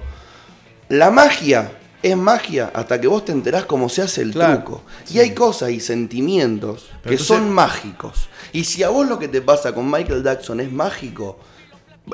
La 0.88 1.10
magia 1.10 1.72
es 2.02 2.16
magia 2.16 2.70
hasta 2.74 2.98
que 3.00 3.06
vos 3.08 3.24
te 3.26 3.32
enterás 3.32 3.66
cómo 3.66 3.88
se 3.90 4.00
hace 4.02 4.22
el 4.22 4.32
Claro, 4.32 4.54
truco. 4.56 4.84
Y 5.12 5.18
hay 5.18 5.32
cosas 5.34 5.70
y 5.70 5.80
sentimientos 5.80 6.86
Pero 6.88 7.02
que 7.02 7.08
entonces- 7.10 7.26
son 7.26 7.50
mágicos. 7.50 8.28
Y 8.54 8.64
si 8.64 8.82
a 8.82 8.88
vos 8.88 9.06
lo 9.06 9.18
que 9.18 9.28
te 9.28 9.42
pasa 9.42 9.74
con 9.74 9.90
Michael 9.90 10.22
Jackson 10.22 10.60
es 10.60 10.70
mágico, 10.72 11.38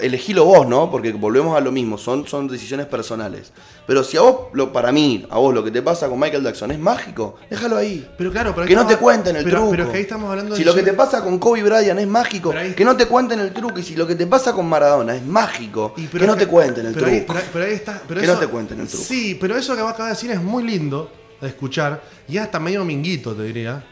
elegilo 0.00 0.44
vos, 0.44 0.68
¿no? 0.68 0.88
Porque 0.90 1.12
volvemos 1.12 1.56
a 1.56 1.60
lo 1.60 1.72
mismo, 1.72 1.98
son, 1.98 2.26
son 2.26 2.46
decisiones 2.46 2.86
personales. 2.86 3.52
Pero 3.86 4.04
si 4.04 4.16
a 4.16 4.20
vos, 4.20 4.36
lo, 4.52 4.72
para 4.72 4.92
mí, 4.92 5.26
a 5.28 5.38
vos 5.38 5.52
lo 5.52 5.64
que 5.64 5.72
te 5.72 5.82
pasa 5.82 6.08
con 6.08 6.18
Michael 6.20 6.44
Jackson 6.44 6.70
es 6.70 6.78
mágico, 6.78 7.36
déjalo 7.50 7.76
ahí. 7.76 8.08
Pero 8.16 8.30
claro, 8.30 8.54
pero 8.54 8.66
que 8.68 8.74
no 8.76 8.86
te 8.86 8.96
cuenten 8.96 9.34
el 9.34 9.42
pero- 9.44 9.56
truco. 9.58 9.70
Pero 9.72 9.82
es 9.84 9.88
que 9.90 9.96
ahí 9.96 10.02
estamos 10.02 10.30
hablando 10.30 10.54
si 10.54 10.62
de 10.62 10.66
lo 10.70 10.74
que 10.76 10.82
te 10.82 10.92
pasa 10.92 11.24
con 11.24 11.38
Kobe 11.40 11.62
Bryant 11.64 11.98
es 11.98 12.06
mágico, 12.06 12.52
ahí- 12.56 12.72
que 12.74 12.84
no 12.84 12.96
te 12.96 13.06
cuenten 13.06 13.40
el 13.40 13.52
truco. 13.52 13.78
Y 13.80 13.82
si 13.82 13.96
lo 13.96 14.06
que 14.06 14.14
te 14.14 14.26
pasa 14.28 14.52
con 14.52 14.68
Maradona 14.68 15.16
es 15.16 15.24
mágico, 15.24 15.94
Y 15.96 16.06
que 16.06 16.26
no 16.26 16.36
te 16.36 16.46
cuenten 16.46 16.86
el 16.86 16.94
pero 16.94 17.06
truco. 17.06 17.16
ahí- 17.16 17.24
pero 17.26 17.38
ahí- 17.40 17.48
pero 17.52 17.64
ahí 17.64 17.72
está. 17.72 18.00
Que 18.06 18.20
eso- 18.22 18.34
no 18.34 18.38
te 18.38 18.46
cuenten 18.46 18.80
el 18.80 18.86
truco. 18.88 19.04
Sí, 19.04 19.36
pero 19.40 19.56
eso 19.56 19.74
que 19.74 19.80
acabas 19.80 19.98
de 19.98 20.08
decir 20.10 20.30
es 20.30 20.40
muy 20.42 20.62
lindo. 20.62 21.10
de 21.40 21.48
escuchar 21.48 22.02
y 22.28 22.36
es 22.36 22.42
hasta 22.42 22.60
medio 22.60 22.84
minguito, 22.84 23.34
te 23.34 23.44
diría. 23.44 23.82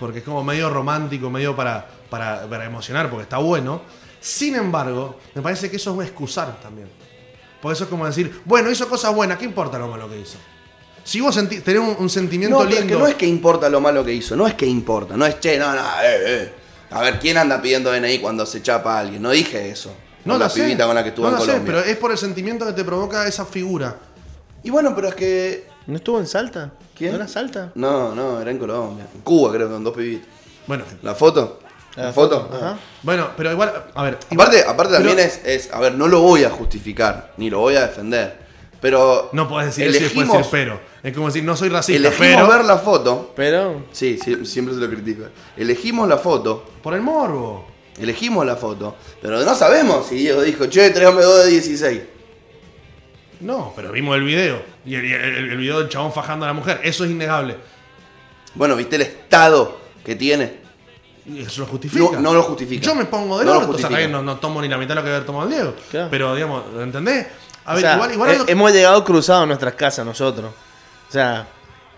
Porque 0.00 0.18
es 0.18 0.24
como 0.24 0.42
medio 0.42 0.68
romántico, 0.68 1.30
medio 1.30 1.54
para, 1.54 1.86
para, 2.10 2.48
para 2.48 2.64
emocionar, 2.64 3.08
porque 3.08 3.22
está 3.22 3.38
bueno. 3.38 3.82
Sin 4.24 4.54
embargo, 4.54 5.18
me 5.34 5.42
parece 5.42 5.70
que 5.70 5.76
eso 5.76 5.90
es 5.90 5.96
un 5.98 6.02
excusar 6.02 6.58
también. 6.62 6.88
Porque 7.60 7.74
eso 7.74 7.84
es 7.84 7.90
como 7.90 8.06
decir, 8.06 8.40
bueno, 8.46 8.70
hizo 8.70 8.88
cosas 8.88 9.14
buenas, 9.14 9.36
¿qué 9.38 9.44
importa 9.44 9.78
lo 9.78 9.86
malo 9.88 10.08
que 10.08 10.18
hizo? 10.18 10.38
Si 11.02 11.20
vos 11.20 11.34
tenés 11.34 11.78
un, 11.80 11.94
un 11.98 12.08
sentimiento 12.08 12.56
No, 12.58 12.64
lindo. 12.64 12.80
es 12.80 12.86
que 12.86 12.94
no 12.98 13.06
es 13.06 13.14
que 13.16 13.26
importa 13.26 13.68
lo 13.68 13.82
malo 13.82 14.02
que 14.02 14.14
hizo, 14.14 14.34
no 14.34 14.46
es 14.46 14.54
que 14.54 14.64
importa, 14.64 15.14
no 15.14 15.26
es 15.26 15.38
che, 15.40 15.58
no, 15.58 15.70
no, 15.74 15.80
eh, 16.02 16.22
eh. 16.24 16.52
A 16.90 17.02
ver, 17.02 17.18
¿quién 17.18 17.36
anda 17.36 17.60
pidiendo 17.60 17.92
DNI 17.92 18.18
cuando 18.20 18.46
se 18.46 18.62
chapa 18.62 18.96
a 18.96 19.00
alguien? 19.00 19.20
No 19.20 19.30
dije 19.30 19.68
eso. 19.70 19.94
No 20.24 20.34
Con 20.34 20.40
la 20.40 20.48
sé. 20.48 20.62
pibita 20.62 20.86
con 20.86 20.94
la 20.94 21.02
que 21.02 21.10
estuvo 21.10 21.26
no 21.26 21.32
en 21.32 21.38
lo 21.38 21.40
sé, 21.44 21.50
Colombia. 21.52 21.74
pero 21.82 21.84
es 21.92 21.96
por 21.98 22.10
el 22.12 22.16
sentimiento 22.16 22.64
que 22.64 22.72
te 22.72 22.82
provoca 22.84 23.26
esa 23.28 23.44
figura. 23.44 23.94
Y 24.62 24.70
bueno, 24.70 24.94
pero 24.94 25.08
es 25.08 25.14
que. 25.14 25.66
¿No 25.86 25.96
estuvo 25.96 26.18
en 26.18 26.26
Salta? 26.26 26.72
¿Quién? 26.96 27.10
¿No 27.10 27.16
era 27.16 27.28
Salta? 27.28 27.72
No, 27.74 28.14
no, 28.14 28.40
era 28.40 28.50
en 28.50 28.58
Colombia. 28.58 29.06
En 29.14 29.20
Cuba, 29.20 29.52
creo, 29.52 29.68
con 29.70 29.84
dos 29.84 29.94
pibitos. 29.94 30.26
Bueno, 30.66 30.84
¿La 31.02 31.14
foto? 31.14 31.58
¿La, 31.96 32.12
foto? 32.12 32.50
ajá. 32.52 32.76
bueno, 33.02 33.28
pero 33.36 33.52
igual, 33.52 33.72
a 33.94 34.02
ver. 34.02 34.14
Aparte, 34.14 34.26
igual- 34.34 34.64
aparte 34.68 34.94
pero 34.96 35.08
también 35.08 35.18
es, 35.20 35.40
es. 35.44 35.72
A 35.72 35.78
ver, 35.78 35.94
no 35.94 36.08
lo 36.08 36.20
voy 36.20 36.42
a 36.44 36.50
justificar, 36.50 37.32
ni 37.36 37.50
lo 37.50 37.60
voy 37.60 37.76
a 37.76 37.82
defender. 37.86 38.42
Pero. 38.80 39.30
No 39.32 39.48
puedes 39.48 39.68
decir 39.74 39.86
eso 39.88 39.98
y 39.98 40.02
después 40.02 40.26
elegimos- 40.26 40.36
decir 40.38 40.50
pero. 40.50 40.80
Es 41.02 41.14
como 41.14 41.26
decir, 41.26 41.44
no 41.44 41.56
soy 41.56 41.68
racista, 41.68 42.08
Elegimos 42.08 42.34
pero. 42.42 42.48
ver 42.48 42.64
la 42.64 42.78
foto. 42.78 43.32
Pero. 43.36 43.84
Sí, 43.92 44.18
sí, 44.22 44.44
siempre 44.44 44.74
se 44.74 44.80
lo 44.80 44.88
critica. 44.88 45.30
Elegimos 45.56 46.08
la 46.08 46.18
foto. 46.18 46.64
Por 46.82 46.94
el 46.94 47.00
morbo. 47.00 47.66
Elegimos 47.98 48.44
la 48.44 48.56
foto. 48.56 48.96
Pero 49.22 49.40
no 49.44 49.54
sabemos 49.54 50.06
si 50.08 50.16
Diego 50.16 50.42
dijo, 50.42 50.66
che, 50.66 50.90
tráigame 50.90 51.22
dos 51.22 51.44
de 51.44 51.50
16. 51.52 52.00
No, 53.40 53.72
pero 53.76 53.92
vimos 53.92 54.16
el 54.16 54.24
video. 54.24 54.60
Y 54.84 54.94
el, 54.96 55.04
el- 55.04 55.50
el 55.50 55.56
video 55.56 55.78
del 55.80 55.88
chabón 55.88 56.12
fajando 56.12 56.44
a 56.44 56.48
la 56.48 56.54
mujer. 56.54 56.80
Eso 56.82 57.04
es 57.04 57.10
innegable. 57.10 57.56
Bueno, 58.54 58.74
¿viste 58.76 58.96
el 58.96 59.02
estado 59.02 59.78
que 60.04 60.14
tiene? 60.16 60.63
Y 61.26 61.40
eso 61.40 61.62
lo 61.62 61.66
justifica. 61.66 62.04
No, 62.12 62.20
no 62.20 62.34
lo 62.34 62.42
justifica. 62.42 62.84
Yo 62.84 62.94
me 62.94 63.06
pongo 63.06 63.38
de 63.38 63.44
No 63.46 63.58
orto, 63.58 63.70
o 63.70 63.78
sea, 63.78 63.88
también 63.88 64.12
no, 64.12 64.22
no 64.22 64.36
tomo 64.38 64.60
ni 64.60 64.68
la 64.68 64.76
mitad 64.76 64.90
de 64.90 64.94
lo 64.96 65.02
que 65.04 65.10
haber 65.10 65.24
tomado 65.24 65.44
el 65.48 65.54
Diego. 65.54 65.74
Claro. 65.90 66.08
Pero, 66.10 66.34
digamos, 66.34 66.64
¿entendés? 66.78 67.26
A 67.64 67.72
O 67.72 67.74
ver, 67.76 67.82
sea, 67.84 67.94
igual, 67.94 68.12
igual 68.12 68.30
he- 68.30 68.32
es 68.34 68.38
lo- 68.40 68.48
hemos 68.48 68.72
llegado 68.72 69.04
cruzados 69.04 69.44
a 69.44 69.46
nuestras 69.46 69.74
casas 69.74 70.04
nosotros. 70.04 70.52
O 71.08 71.12
sea, 71.12 71.48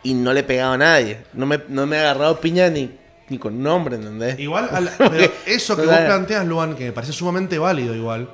y 0.04 0.14
no 0.14 0.32
le 0.32 0.40
he 0.40 0.44
pegado 0.44 0.74
a 0.74 0.78
nadie. 0.78 1.24
No 1.32 1.44
me, 1.46 1.60
no 1.68 1.86
me 1.86 1.96
he 1.96 2.00
agarrado 2.00 2.40
piña 2.40 2.68
ni, 2.70 2.96
ni 3.28 3.38
con 3.38 3.60
nombre, 3.60 3.96
¿entendés? 3.96 4.38
Igual, 4.38 4.68
al- 4.72 4.90
pero 4.98 5.32
eso 5.44 5.76
que 5.76 5.86
vos 5.86 5.96
planteas, 5.96 6.46
Luan, 6.46 6.76
que 6.76 6.84
me 6.84 6.92
parece 6.92 7.12
sumamente 7.12 7.58
válido 7.58 7.94
igual, 7.96 8.30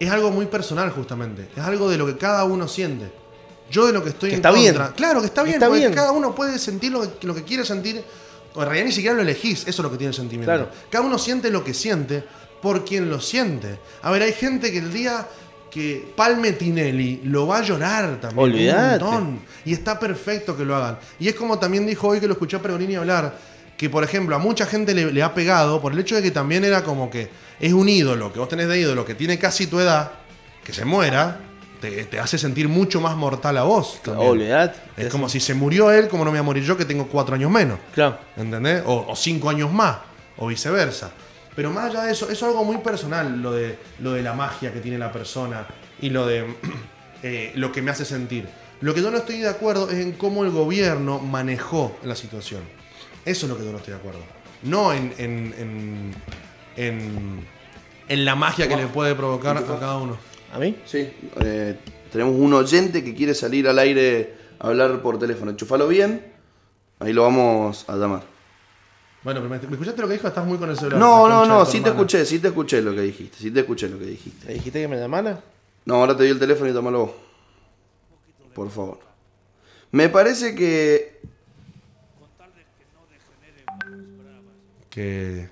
es 0.00 0.10
algo 0.10 0.32
muy 0.32 0.46
personal 0.46 0.90
justamente. 0.90 1.48
Es 1.56 1.62
algo 1.62 1.88
de 1.88 1.96
lo 1.96 2.06
que 2.06 2.16
cada 2.16 2.42
uno 2.44 2.66
siente. 2.66 3.12
Yo 3.70 3.86
de 3.86 3.92
lo 3.92 4.02
que 4.02 4.10
estoy 4.10 4.30
Que 4.30 4.34
en 4.34 4.38
está 4.40 4.50
bien. 4.50 4.74
contra. 4.74 4.92
Claro 4.94 5.20
que 5.20 5.26
está 5.26 5.44
bien, 5.44 5.54
está 5.54 5.66
porque 5.68 5.80
bien. 5.82 5.94
cada 5.94 6.10
uno 6.10 6.34
puede 6.34 6.58
sentir 6.58 6.90
lo 6.90 7.02
que, 7.02 7.24
lo 7.24 7.34
que 7.36 7.44
quiere 7.44 7.64
sentir. 7.64 8.04
O 8.54 8.62
en 8.62 8.66
realidad 8.66 8.86
ni 8.86 8.92
siquiera 8.92 9.16
lo 9.16 9.22
elegís, 9.22 9.62
eso 9.62 9.70
es 9.70 9.78
lo 9.80 9.90
que 9.90 9.96
tiene 9.96 10.10
el 10.10 10.14
sentimiento. 10.14 10.52
Claro. 10.52 10.70
Cada 10.88 11.04
uno 11.04 11.18
siente 11.18 11.50
lo 11.50 11.64
que 11.64 11.74
siente 11.74 12.24
por 12.62 12.84
quien 12.84 13.10
lo 13.10 13.20
siente. 13.20 13.78
A 14.02 14.10
ver, 14.10 14.22
hay 14.22 14.32
gente 14.32 14.72
que 14.72 14.78
el 14.78 14.92
día 14.92 15.26
que 15.70 16.12
Palme 16.14 16.52
Tinelli 16.52 17.22
lo 17.24 17.48
va 17.48 17.58
a 17.58 17.62
llorar 17.62 18.20
también. 18.20 18.38
Olvídate. 18.44 19.04
Un 19.04 19.10
montón. 19.10 19.40
Y 19.64 19.72
está 19.72 19.98
perfecto 19.98 20.56
que 20.56 20.64
lo 20.64 20.76
hagan. 20.76 20.98
Y 21.18 21.28
es 21.28 21.34
como 21.34 21.58
también 21.58 21.84
dijo 21.84 22.08
hoy 22.08 22.20
que 22.20 22.28
lo 22.28 22.34
escuché 22.34 22.56
a 22.56 22.60
hablar, 22.60 23.36
que 23.76 23.90
por 23.90 24.04
ejemplo 24.04 24.36
a 24.36 24.38
mucha 24.38 24.66
gente 24.66 24.94
le, 24.94 25.12
le 25.12 25.22
ha 25.22 25.34
pegado 25.34 25.82
por 25.82 25.92
el 25.92 25.98
hecho 25.98 26.14
de 26.14 26.22
que 26.22 26.30
también 26.30 26.64
era 26.64 26.84
como 26.84 27.10
que 27.10 27.28
es 27.58 27.72
un 27.72 27.88
ídolo, 27.88 28.32
que 28.32 28.38
vos 28.38 28.48
tenés 28.48 28.68
de 28.68 28.78
ídolo, 28.78 29.04
que 29.04 29.16
tiene 29.16 29.36
casi 29.36 29.66
tu 29.66 29.80
edad, 29.80 30.12
que 30.62 30.72
se 30.72 30.84
muera, 30.84 31.40
te, 31.90 32.04
te 32.04 32.18
hace 32.18 32.38
sentir 32.38 32.68
mucho 32.68 33.00
más 33.00 33.14
mortal 33.14 33.58
a 33.58 33.64
vos. 33.64 34.00
también. 34.02 34.30
Olvidate. 34.30 34.78
Es 34.96 35.08
como 35.08 35.28
si 35.28 35.38
se 35.38 35.52
murió 35.52 35.90
él, 35.90 36.08
como 36.08 36.24
no 36.24 36.30
me 36.30 36.38
voy 36.38 36.40
a 36.40 36.42
morir 36.42 36.64
yo 36.64 36.76
que 36.78 36.86
tengo 36.86 37.06
cuatro 37.08 37.34
años 37.34 37.50
menos. 37.50 37.78
Claro. 37.94 38.18
¿Entendés? 38.36 38.82
O, 38.86 39.06
o 39.08 39.14
cinco 39.16 39.50
años 39.50 39.70
más, 39.70 39.98
o 40.38 40.46
viceversa. 40.46 41.10
Pero 41.54 41.70
más 41.70 41.90
allá 41.90 42.04
de 42.04 42.12
eso, 42.12 42.24
eso 42.30 42.32
es 42.32 42.42
algo 42.42 42.64
muy 42.64 42.78
personal, 42.78 43.40
lo 43.42 43.52
de, 43.52 43.78
lo 44.00 44.12
de 44.12 44.22
la 44.22 44.32
magia 44.32 44.72
que 44.72 44.80
tiene 44.80 44.96
la 44.98 45.12
persona 45.12 45.66
y 46.00 46.08
lo 46.08 46.26
de 46.26 46.46
eh, 47.22 47.52
lo 47.56 47.70
que 47.70 47.82
me 47.82 47.90
hace 47.90 48.06
sentir. 48.06 48.48
Lo 48.80 48.94
que 48.94 49.02
yo 49.02 49.10
no 49.10 49.18
estoy 49.18 49.40
de 49.40 49.48
acuerdo 49.48 49.90
es 49.90 49.98
en 49.98 50.12
cómo 50.12 50.44
el 50.44 50.50
gobierno 50.50 51.18
manejó 51.18 51.96
la 52.02 52.16
situación. 52.16 52.62
Eso 53.24 53.46
es 53.46 53.50
lo 53.50 53.58
que 53.58 53.64
yo 53.64 53.72
no 53.72 53.78
estoy 53.78 53.92
de 53.92 54.00
acuerdo. 54.00 54.20
No 54.62 54.92
en, 54.92 55.14
en, 55.18 55.54
en, 55.58 56.14
en, 56.76 57.46
en 58.08 58.24
la 58.24 58.34
magia 58.34 58.68
que 58.68 58.76
le 58.76 58.86
puede 58.86 59.14
provocar 59.14 59.58
a 59.58 59.62
cada 59.62 59.96
uno. 59.98 60.16
¿A 60.54 60.58
mí? 60.60 60.76
Sí. 60.86 61.12
eh, 61.40 61.76
tenemos 62.12 62.36
un 62.36 62.54
oyente 62.54 63.02
que 63.02 63.12
quiere 63.12 63.34
salir 63.34 63.66
al 63.68 63.76
aire 63.80 64.34
a 64.60 64.68
hablar 64.68 65.02
por 65.02 65.18
teléfono. 65.18 65.50
Enchufalo 65.50 65.88
bien. 65.88 66.32
Ahí 67.00 67.12
lo 67.12 67.22
vamos 67.22 67.84
a 67.88 67.96
llamar. 67.96 68.22
Bueno, 69.24 69.40
pero 69.40 69.50
¿me, 69.50 69.58
me 69.58 69.72
escuchaste 69.72 70.00
lo 70.00 70.06
que 70.06 70.14
dijo? 70.14 70.28
Estás 70.28 70.46
muy 70.46 70.56
con 70.56 70.70
el 70.70 70.76
celular. 70.76 71.00
No, 71.00 71.28
no, 71.28 71.44
no, 71.44 71.66
sí 71.66 71.80
te 71.80 71.88
escuché, 71.88 72.24
sí 72.24 72.38
te 72.38 72.48
escuché 72.48 72.80
lo 72.82 72.94
que 72.94 73.00
dijiste, 73.00 73.36
sí 73.38 73.50
te 73.50 73.60
escuché 73.60 73.88
lo 73.88 73.98
que 73.98 74.04
dijiste. 74.04 74.46
¿Le 74.46 74.54
dijiste 74.54 74.80
que 74.80 74.86
me 74.86 74.96
llamara? 74.96 75.42
No, 75.86 75.96
ahora 75.96 76.12
te 76.16 76.22
doy 76.22 76.30
el 76.30 76.38
teléfono 76.38 76.70
y 76.70 76.72
tómalo 76.72 76.98
vos. 77.00 77.10
Por 78.54 78.70
favor. 78.70 79.00
Me 79.90 80.08
parece 80.08 80.54
que. 80.54 81.20
Que. 84.88 85.48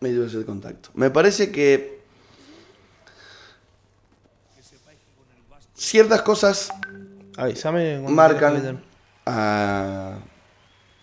Me 0.00 0.10
dio 0.10 0.26
ese 0.26 0.44
contacto. 0.44 0.90
Me 0.94 1.08
parece 1.10 1.50
que. 1.50 2.03
Ciertas 5.74 6.22
cosas 6.22 6.70
Avísame 7.36 7.98
marcan 8.08 8.80
a 9.26 10.18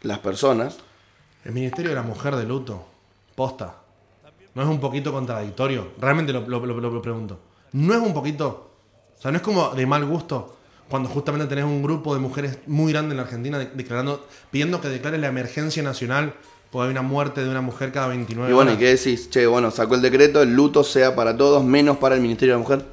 las 0.02 0.20
personas. 0.20 0.78
El 1.44 1.52
Ministerio 1.52 1.90
de 1.90 1.96
la 1.96 2.04
Mujer 2.04 2.36
de 2.36 2.46
luto, 2.46 2.86
posta. 3.36 3.76
¿No 4.54 4.62
es 4.64 4.68
un 4.68 4.80
poquito 4.80 5.12
contradictorio? 5.12 5.90
Realmente 6.00 6.32
lo, 6.34 6.42
lo- 6.48 6.66
lo- 6.66 6.80
lo 6.80 7.02
pregunto. 7.02 7.40
¿No 7.74 7.94
es 7.94 8.00
un 8.00 8.14
poquito? 8.14 8.72
O 9.18 9.22
sea, 9.22 9.32
¿no 9.32 9.38
es 9.38 9.44
como 9.44 9.70
de 9.72 9.86
mal 9.86 10.06
gusto 10.06 10.58
cuando 10.90 11.08
justamente 11.10 11.48
tenés 11.48 11.64
un 11.66 11.82
grupo 11.82 12.14
de 12.14 12.20
mujeres 12.20 12.60
muy 12.68 12.92
grande 12.92 13.12
en 13.14 13.18
la 13.18 13.24
Argentina 13.24 13.58
de- 13.58 13.68
declarando, 13.74 14.26
pidiendo 14.52 14.82
que 14.82 14.90
declare 14.90 15.18
la 15.18 15.28
emergencia 15.28 15.82
nacional 15.84 16.34
porque 16.70 16.86
hay 16.88 16.92
una 16.92 17.02
muerte 17.02 17.44
de 17.44 17.50
una 17.50 17.62
mujer 17.62 17.92
cada 17.92 18.08
29 18.08 18.50
Y 18.52 18.54
bueno, 18.54 18.72
¿y 18.72 18.74
horas? 18.76 18.80
qué 18.80 18.96
decís? 18.96 19.30
Che, 19.30 19.46
bueno, 19.48 19.72
sacó 19.72 19.96
el 19.96 20.02
decreto, 20.02 20.42
el 20.42 20.54
luto 20.54 20.84
sea 20.84 21.16
para 21.16 21.36
todos, 21.36 21.64
menos 21.64 21.98
para 21.98 22.16
el 22.16 22.22
Ministerio 22.22 22.56
de 22.56 22.60
la 22.60 22.64
Mujer. 22.64 22.86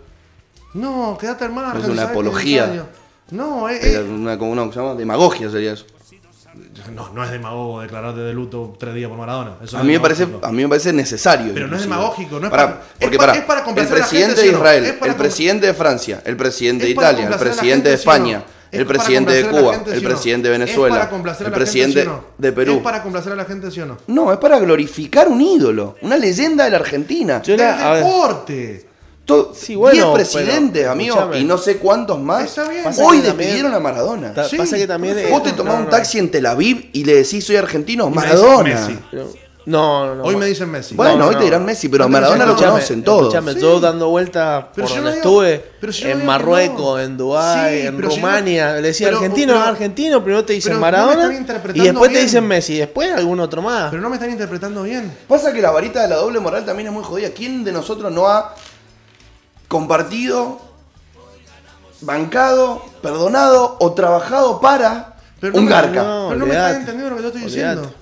No, 0.75 1.17
quédate 1.21 1.45
al 1.45 1.53
margen. 1.53 1.81
Es 1.83 1.87
una 1.89 1.95
¿sabes 1.97 2.07
qué 2.07 2.11
apología. 2.13 2.87
No, 3.31 3.69
es, 3.69 3.85
Era 3.85 4.03
una, 4.05 4.39
como 4.39 4.53
una, 4.53 4.63
¿cómo 4.63 4.73
se 4.73 4.81
llama? 4.81 4.95
Demagogia 4.95 5.51
sería 5.51 5.73
eso. 5.73 5.85
no, 6.95 7.11
no 7.13 7.23
es 7.25 7.31
demagogo 7.31 7.81
declararte 7.83 8.21
de 8.21 8.33
luto 8.33 8.75
tres 8.79 8.95
días 8.95 9.09
por 9.09 9.19
Maradona. 9.19 9.57
Eso 9.63 9.77
A 9.77 9.81
es 9.81 9.87
mí, 9.87 9.93
me 9.93 10.01
parece, 10.01 10.27
a 10.43 10.51
mí 10.53 10.63
me 10.63 10.69
parece 10.69 10.93
necesario. 10.93 11.53
Pero 11.53 11.67
no 11.67 11.77
es 11.77 11.83
demagógico, 11.83 12.39
no 12.41 12.47
es 12.47 12.51
Para- 12.51 12.67
para- 12.67 12.81
es 12.81 12.99
porque 13.01 13.17
para, 13.19 13.33
es 13.35 13.41
para 13.45 13.59
el 13.61 13.65
complacer 13.67 13.93
a 13.97 13.99
la 13.99 14.07
presidente 14.07 14.35
gente, 14.37 14.41
de 14.43 14.49
¿sí 14.49 14.49
o 14.49 14.53
no? 14.53 14.59
Israel, 14.59 14.85
Es 14.85 15.09
el 15.09 15.15
presidente 15.17 15.67
de 15.67 15.75
Francia, 15.75 16.23
el 16.25 16.37
presidente 16.37 16.85
de 16.85 16.91
Es 16.91 16.97
Italia, 16.97 17.29
el 17.29 17.35
presidente 17.39 17.89
de. 17.91 17.95
España, 17.95 18.45
Es 18.71 18.81
el 18.81 18.87
presidente 18.87 19.33
de 19.33 19.49
Cuba, 19.49 19.75
gente, 19.75 19.91
el 19.93 19.99
¿sí 20.01 20.05
o 20.05 20.09
no? 20.09 20.15
presidente 20.15 20.49
de 20.49 20.55
Es 20.55 20.61
Venezuela, 20.61 20.97
el 21.03 21.09
gente, 21.09 21.51
presidente 21.51 22.03
¿sí 22.03 22.07
o 22.09 22.11
no? 22.11 22.25
de 22.39 22.53
Perú. 22.53 22.73
¿Es 22.77 22.83
para 22.83 23.03
complacer 23.03 23.33
a 23.33 23.37
la 23.37 23.45
gente, 23.45 23.71
sí 23.71 23.81
o 23.81 23.87
no? 23.87 23.97
No, 24.07 24.33
es 24.33 24.39
para 24.39 24.59
glorificar 24.59 25.29
un 25.29 25.41
ídolo, 25.41 25.97
una 26.03 26.17
leyenda 26.17 26.65
de 26.65 26.71
la 26.71 26.77
Argentina. 26.79 27.43
Yo 27.43 27.57
la- 27.57 27.75
a 27.75 27.95
¡Del 27.95 28.05
ver. 28.05 28.13
deporte! 28.13 28.88
To- 29.29 29.53
Sí, 29.55 29.77
bueno, 29.77 29.93
10 29.95 30.07
presidentes, 30.15 30.81
pero, 30.83 30.93
amigo, 30.93 31.31
y 31.35 31.45
no 31.45 31.59
sé 31.59 31.77
cuántos 31.77 32.19
más. 32.19 32.45
Está 32.45 32.67
bien. 32.69 32.83
Pasa 32.83 33.05
Hoy 33.05 33.19
que 33.21 33.29
también- 33.29 33.37
despidieron 33.51 33.75
a 33.75 33.79
Maradona. 33.81 34.33
Ta- 34.33 34.49
Sí, 34.49 34.57
pasa 34.57 34.77
que 34.79 34.87
también. 34.87 35.13
perfecto. 35.15 35.39
Vos 35.39 35.43
te 35.49 35.53
tomás 35.53 35.75
no, 35.75 35.79
un 35.81 35.85
no, 35.85 35.91
taxi 35.91 36.19
en 36.19 36.31
Tel 36.31 36.47
Aviv 36.47 36.89
y 36.95 37.05
le 37.05 37.15
decís 37.17 37.45
soy 37.45 37.57
argentino, 37.57 38.09
Maradona. 38.09 38.63
Messi. 38.75 38.99
pero- 39.11 39.29
No, 39.67 40.07
no, 40.07 40.15
no. 40.15 40.23
Hoy 40.25 40.35
me 40.37 40.47
dicen 40.47 40.71
Messi. 40.71 40.95
Bueno, 40.95 41.13
No, 41.13 41.19
no, 41.19 41.29
hoy 41.29 41.37
te 41.37 41.45
dirán 41.45 41.63
Messi, 41.63 41.91
pero 41.91 42.05
a 42.05 42.09
Maradona 42.09 42.47
lo 42.47 42.55
no, 42.55 42.59
conocen 42.59 43.03
todos. 43.05 43.25
Escúchame, 43.25 43.53
Sí. 43.53 43.61
yo 43.61 43.79
dando 43.81 44.09
vueltas 44.09 44.65
por 44.75 44.89
donde 44.89 45.11
estuve, 45.11 45.65
yo 45.83 46.09
en 46.09 46.25
Marruecos, 46.25 46.79
no. 46.97 46.99
en 46.99 47.17
Dubái, 47.19 47.81
Sí, 47.83 47.87
en 47.87 47.97
pero 47.97 48.11
si 48.11 48.17
no- 48.17 48.23
Rumania, 48.27 48.73
le 48.77 48.81
decía 48.89 49.09
pero- 49.09 49.19
argentino, 49.19 49.53
pero- 49.53 49.65
argentino, 49.67 50.25
primero 50.25 50.43
te 50.47 50.55
dicen 50.55 50.81
Maradona 50.81 51.31
y 51.75 51.81
después 51.81 52.11
te 52.11 52.23
dicen 52.23 52.47
Messi, 52.47 52.77
y 52.77 52.79
después 52.79 53.13
algún 53.13 53.41
otro 53.41 53.61
más. 53.61 53.91
Pero 53.91 54.01
no 54.01 54.09
me 54.09 54.17
están 54.17 54.31
interpretando 54.31 54.85
bien. 54.85 55.13
Pasa 55.29 55.53
que 55.53 55.61
la 55.61 55.71
varita 55.71 56.01
de 56.01 56.09
la 56.09 56.17
doble 56.17 56.41
moral 56.41 56.65
también 56.65 56.87
es 56.87 56.95
muy 56.95 57.05
jodida. 57.05 57.29
¿Quién 57.37 57.63
de 57.63 57.71
nosotros 57.73 58.11
no 58.11 58.27
ha 58.27 58.55
compartido, 59.69 60.61
bancado, 62.01 62.85
perdonado 63.03 63.77
o 63.81 63.93
trabajado 63.93 64.61
para 64.61 65.17
Pero 65.41 65.53
no 65.55 65.59
un 65.61 65.65
me- 65.67 65.71
garca? 65.71 66.03
no. 66.03 66.27
Pero 66.29 66.41
no 66.41 66.47
me 66.47 66.53
están 66.55 66.77
entendiendo 66.77 67.11
lo 67.11 67.17
que 67.17 67.23
yo 67.23 67.29
estoy 67.29 67.45
Olvidate. 67.45 67.71
diciendo. 67.77 67.95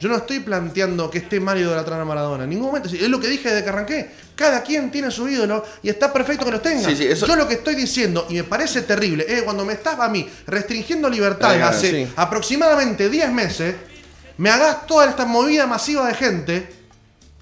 Yo 0.00 0.08
no 0.08 0.16
estoy 0.16 0.40
planteando 0.40 1.08
que 1.08 1.18
esté 1.18 1.40
mal 1.40 1.58
idolatrar 1.58 1.98
a 2.00 2.04
Maradona. 2.04 2.44
En 2.44 2.50
ningún 2.50 2.66
momento. 2.66 2.88
Es 2.88 3.08
lo 3.08 3.18
que 3.20 3.28
dije 3.28 3.48
desde 3.48 3.62
que 3.62 3.70
arranqué. 3.70 4.10
Cada 4.34 4.60
quien 4.62 4.90
tiene 4.90 5.10
su 5.10 5.28
ídolo 5.28 5.64
y 5.82 5.88
está 5.88 6.12
perfecto 6.12 6.44
que 6.44 6.50
los 6.50 6.60
tenga. 6.60 6.86
Sí, 6.86 6.96
sí, 6.96 7.06
eso- 7.06 7.26
Yo 7.26 7.36
lo 7.36 7.46
que 7.48 7.54
estoy 7.54 7.74
diciendo, 7.76 8.26
y 8.28 8.34
me 8.34 8.44
parece 8.44 8.82
terrible, 8.82 9.24
es 9.26 9.42
cuando 9.44 9.64
me 9.64 9.72
estás 9.74 9.98
a 10.00 10.08
mí 10.08 10.28
restringiendo 10.46 11.08
libertades 11.08 11.62
hace 11.62 11.90
sí. 12.06 12.12
aproximadamente 12.16 13.08
10 13.08 13.30
meses, 13.32 13.76
me 14.36 14.50
hagas 14.50 14.86
toda 14.86 15.06
esta 15.06 15.24
movida 15.24 15.66
masiva 15.66 16.06
de 16.08 16.14
gente 16.14 16.74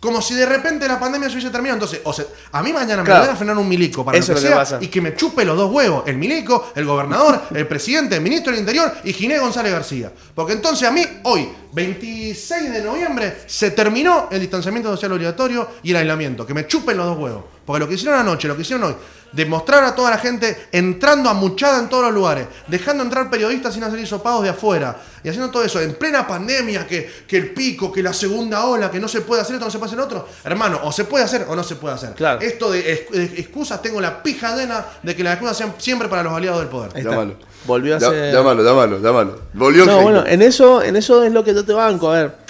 Como 0.02 0.20
si 0.20 0.34
de 0.34 0.44
repente 0.46 0.88
la 0.88 0.98
pandemia 0.98 1.28
se 1.28 1.34
hubiese 1.36 1.50
terminado. 1.52 1.76
Entonces, 1.76 2.00
o 2.02 2.12
sea, 2.12 2.24
a 2.50 2.60
mí 2.60 2.72
mañana 2.72 3.04
Claro. 3.04 3.20
me 3.20 3.26
van 3.28 3.34
a 3.36 3.38
frenar 3.38 3.56
un 3.56 3.68
milico 3.68 4.04
para 4.04 4.18
Eso 4.18 4.32
lo 4.32 4.40
que 4.40 4.42
lo 4.42 4.48
que 4.48 4.48
sea 4.48 4.56
pasa. 4.56 4.78
y 4.80 4.88
que 4.88 5.00
me 5.00 5.14
chupe 5.14 5.44
los 5.44 5.56
dos 5.56 5.70
huevos. 5.70 6.02
El 6.06 6.16
milico, 6.18 6.72
el 6.74 6.84
gobernador, 6.84 7.40
el 7.54 7.68
presidente, 7.68 8.16
el 8.16 8.20
ministro 8.20 8.50
del 8.50 8.58
Interior 8.62 8.92
y 9.04 9.12
Ginés 9.12 9.40
González 9.40 9.70
García. 9.72 10.10
Porque 10.34 10.54
entonces 10.54 10.88
a 10.88 10.90
mí, 10.90 11.04
hoy, 11.22 11.48
26 11.72 12.72
de 12.72 12.82
noviembre, 12.82 13.42
se 13.46 13.70
terminó 13.70 14.26
el 14.32 14.40
distanciamiento 14.40 14.90
social 14.90 15.12
obligatorio 15.12 15.68
y 15.84 15.92
el 15.92 15.96
aislamiento. 15.98 16.44
Que 16.44 16.52
me 16.54 16.66
chupen 16.66 16.96
los 16.96 17.06
dos 17.06 17.18
huevos. 17.18 17.44
Porque 17.64 17.80
lo 17.80 17.88
que 17.88 17.94
hicieron 17.94 18.18
anoche, 18.18 18.48
lo 18.48 18.56
que 18.56 18.62
hicieron 18.62 18.84
hoy, 18.84 18.96
demostrar 19.32 19.82
a 19.84 19.94
toda 19.94 20.10
la 20.10 20.18
gente 20.18 20.68
entrando 20.72 21.30
a 21.30 21.32
muchada 21.34 21.78
en 21.78 21.88
todos 21.88 22.04
los 22.04 22.12
lugares, 22.12 22.46
dejando 22.68 23.02
entrar 23.02 23.30
periodistas 23.30 23.72
sin 23.72 23.82
hacer 23.82 23.98
hisopados 23.98 24.42
de 24.42 24.50
afuera 24.50 24.96
y 25.24 25.28
haciendo 25.30 25.50
todo 25.50 25.64
eso 25.64 25.80
en 25.80 25.94
plena 25.94 26.26
pandemia, 26.26 26.86
que, 26.86 27.10
que 27.26 27.36
el 27.38 27.54
pico, 27.54 27.90
que 27.90 28.02
la 28.02 28.12
segunda 28.12 28.66
ola, 28.66 28.90
que 28.90 29.00
no 29.00 29.08
se 29.08 29.22
puede 29.22 29.40
hacer 29.40 29.54
esto, 29.54 29.64
no 29.64 29.70
se 29.70 29.78
puede 29.78 29.90
hacer 29.92 30.00
otro. 30.04 30.28
Hermano, 30.44 30.80
o 30.82 30.92
se 30.92 31.04
puede 31.04 31.24
hacer 31.24 31.46
o 31.48 31.56
no 31.56 31.62
se 31.64 31.76
puede 31.76 31.94
hacer. 31.94 32.12
Esto 32.42 32.70
de, 32.70 32.92
ex- 32.92 33.10
de 33.10 33.24
excusas, 33.40 33.80
tengo 33.80 34.00
la 34.00 34.22
pijadena 34.22 34.84
de 35.02 35.16
que 35.16 35.22
las 35.22 35.34
excusas 35.34 35.56
sean 35.56 35.74
siempre 35.78 36.08
para 36.08 36.22
los 36.24 36.32
aliados 36.34 36.58
del 36.60 36.68
poder. 36.68 36.90
Llámalo. 37.10 37.36
Volvió 37.64 37.96
a 37.96 38.00
ser. 38.00 38.34
Llámalo, 38.34 38.64
llámalo, 38.64 38.98
llámalo. 39.00 39.38
Volvió 39.54 39.86
No, 39.86 40.02
bueno, 40.02 40.24
en 40.26 40.42
eso, 40.42 40.82
en 40.82 40.96
eso 40.96 41.22
es 41.22 41.32
lo 41.32 41.42
que 41.44 41.54
yo 41.54 41.64
te 41.64 41.72
banco, 41.72 42.10
a 42.10 42.14
ver. 42.20 42.41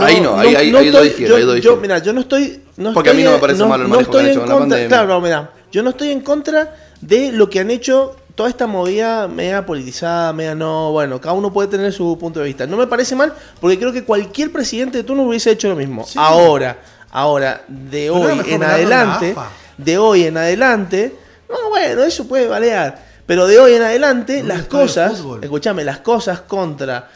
Ahí 0.00 0.20
no, 0.20 0.36
ahí- 0.38 0.48
ahí- 0.48 0.56
ahí 0.56 0.70
doy 0.70 0.90
yo, 0.90 1.36
ahí 1.36 1.42
doy 1.42 1.60
yo, 1.60 1.72
fiel. 1.72 1.82
mira, 1.82 1.98
yo 1.98 2.12
no 2.12 2.20
estoy. 2.20 2.62
No 2.76 2.92
Porque 2.92 3.10
a 3.10 3.12
mí 3.12 3.20
estoy, 3.20 3.30
no 3.32 3.36
me 3.38 3.40
parece 3.40 3.60
no- 3.60 3.68
mal 3.68 3.80
el 3.80 3.84
no 3.88 3.94
manejo 3.94 4.10
que 4.10 4.16
estoy 4.18 4.24
han 4.24 4.30
hecho 4.30 4.40
en 4.40 4.40
con 4.40 4.48
la 4.48 4.54
contra, 4.58 4.76
pandemia. 4.76 4.88
Claro, 4.88 5.08
no, 5.08 5.20
mira, 5.20 5.50
yo 5.70 5.82
no 5.82 5.90
estoy 5.90 6.10
en 6.10 6.20
contra 6.20 6.74
de 7.00 7.32
lo 7.32 7.48
que 7.48 7.60
han 7.60 7.70
hecho 7.70 8.16
toda 8.34 8.48
esta 8.48 8.66
movida 8.66 9.28
media 9.28 9.64
politizada, 9.66 10.32
media 10.32 10.54
no. 10.54 10.90
Bueno, 10.92 11.20
cada 11.20 11.34
uno 11.34 11.52
puede 11.52 11.68
tener 11.68 11.92
su 11.92 12.16
punto 12.18 12.40
de 12.40 12.46
vista. 12.46 12.66
No 12.66 12.76
me 12.76 12.86
parece 12.86 13.14
mal, 13.16 13.32
porque 13.60 13.78
creo 13.78 13.92
que 13.92 14.04
cualquier 14.04 14.50
presidente 14.52 14.98
de 14.98 15.04
turno 15.04 15.22
hubiese 15.24 15.50
hecho 15.52 15.68
lo 15.68 15.76
mismo. 15.76 16.04
Ahora, 16.16 16.78
ahora, 17.10 17.62
de 17.68 18.10
hoy 18.10 18.40
en 18.48 18.62
adelante, 18.64 19.34
de 19.76 19.98
hoy 19.98 20.24
en 20.24 20.36
adelante, 20.38 21.14
no, 21.48 21.68
bueno, 21.70 22.02
eso 22.02 22.26
puede 22.26 22.46
balear. 22.48 23.06
Pero 23.26 23.46
de 23.46 23.58
hoy 23.58 23.74
en 23.74 23.82
adelante, 23.82 24.42
las 24.42 24.62
cosas, 24.64 25.22
escúchame, 25.42 25.84
las 25.84 25.98
cosas 25.98 26.40
contra 26.40 27.10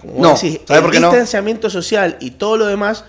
como 0.00 0.20
No, 0.22 0.34
decís, 0.34 0.60
¿sabe 0.66 0.78
el 0.78 0.84
por 0.84 0.92
qué 0.92 1.00
no? 1.00 1.08
distanciamiento 1.08 1.70
social 1.70 2.16
y 2.20 2.32
todo 2.32 2.56
lo 2.56 2.66
demás 2.66 3.04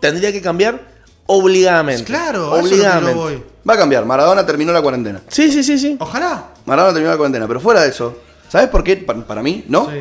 tendría 0.00 0.32
que 0.32 0.42
cambiar 0.42 0.80
obligadamente. 1.26 2.04
Claro, 2.04 2.54
a 2.54 2.58
eso 2.58 2.58
es 2.58 2.62
lo 2.64 2.68
que 2.70 2.76
yo 2.76 2.82
obligadamente. 2.82 3.14
voy. 3.20 3.42
Va 3.68 3.74
a 3.74 3.78
cambiar. 3.78 4.04
Maradona 4.04 4.44
terminó 4.44 4.72
la 4.72 4.82
cuarentena. 4.82 5.20
Sí, 5.28 5.50
sí, 5.52 5.62
sí, 5.62 5.78
sí. 5.78 5.96
Ojalá. 6.00 6.48
Maradona 6.66 6.92
terminó 6.94 7.10
la 7.12 7.16
cuarentena. 7.16 7.46
Pero 7.46 7.60
fuera 7.60 7.82
de 7.82 7.88
eso, 7.90 8.18
¿sabes 8.48 8.68
por 8.68 8.82
qué? 8.82 8.96
Pa- 8.96 9.14
Para, 9.14 9.42
mí, 9.42 9.64
¿no? 9.68 9.88
Sí. 9.90 9.98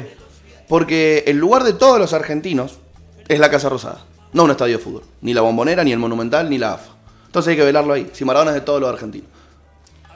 Porque 0.68 1.24
el 1.28 1.38
lugar 1.38 1.64
de 1.64 1.74
todos 1.74 2.00
los 2.00 2.14
argentinos 2.14 2.80
es 3.28 3.40
la 3.40 3.50
Casa 3.52 3.70
Rosada. 3.70 4.04
No 4.34 4.46
un 4.46 4.52
estadio 4.52 4.78
de 4.78 4.84
fútbol. 4.84 5.04
Ni 5.22 5.34
la 5.34 5.42
Bombonera, 5.42 5.84
ni 5.84 5.92
el 5.92 6.00
Monumental, 6.00 6.50
ni 6.50 6.58
la 6.58 6.74
AFA. 6.74 6.92
Entonces 7.28 7.52
hay 7.52 7.58
que 7.58 7.64
velarlo 7.66 7.94
ahí. 7.94 8.10
Si 8.14 8.26
Maradona 8.26 8.52
es 8.52 8.56
de 8.56 8.62
todos 8.62 8.82
los 8.82 8.90
argentinos. 8.90 9.28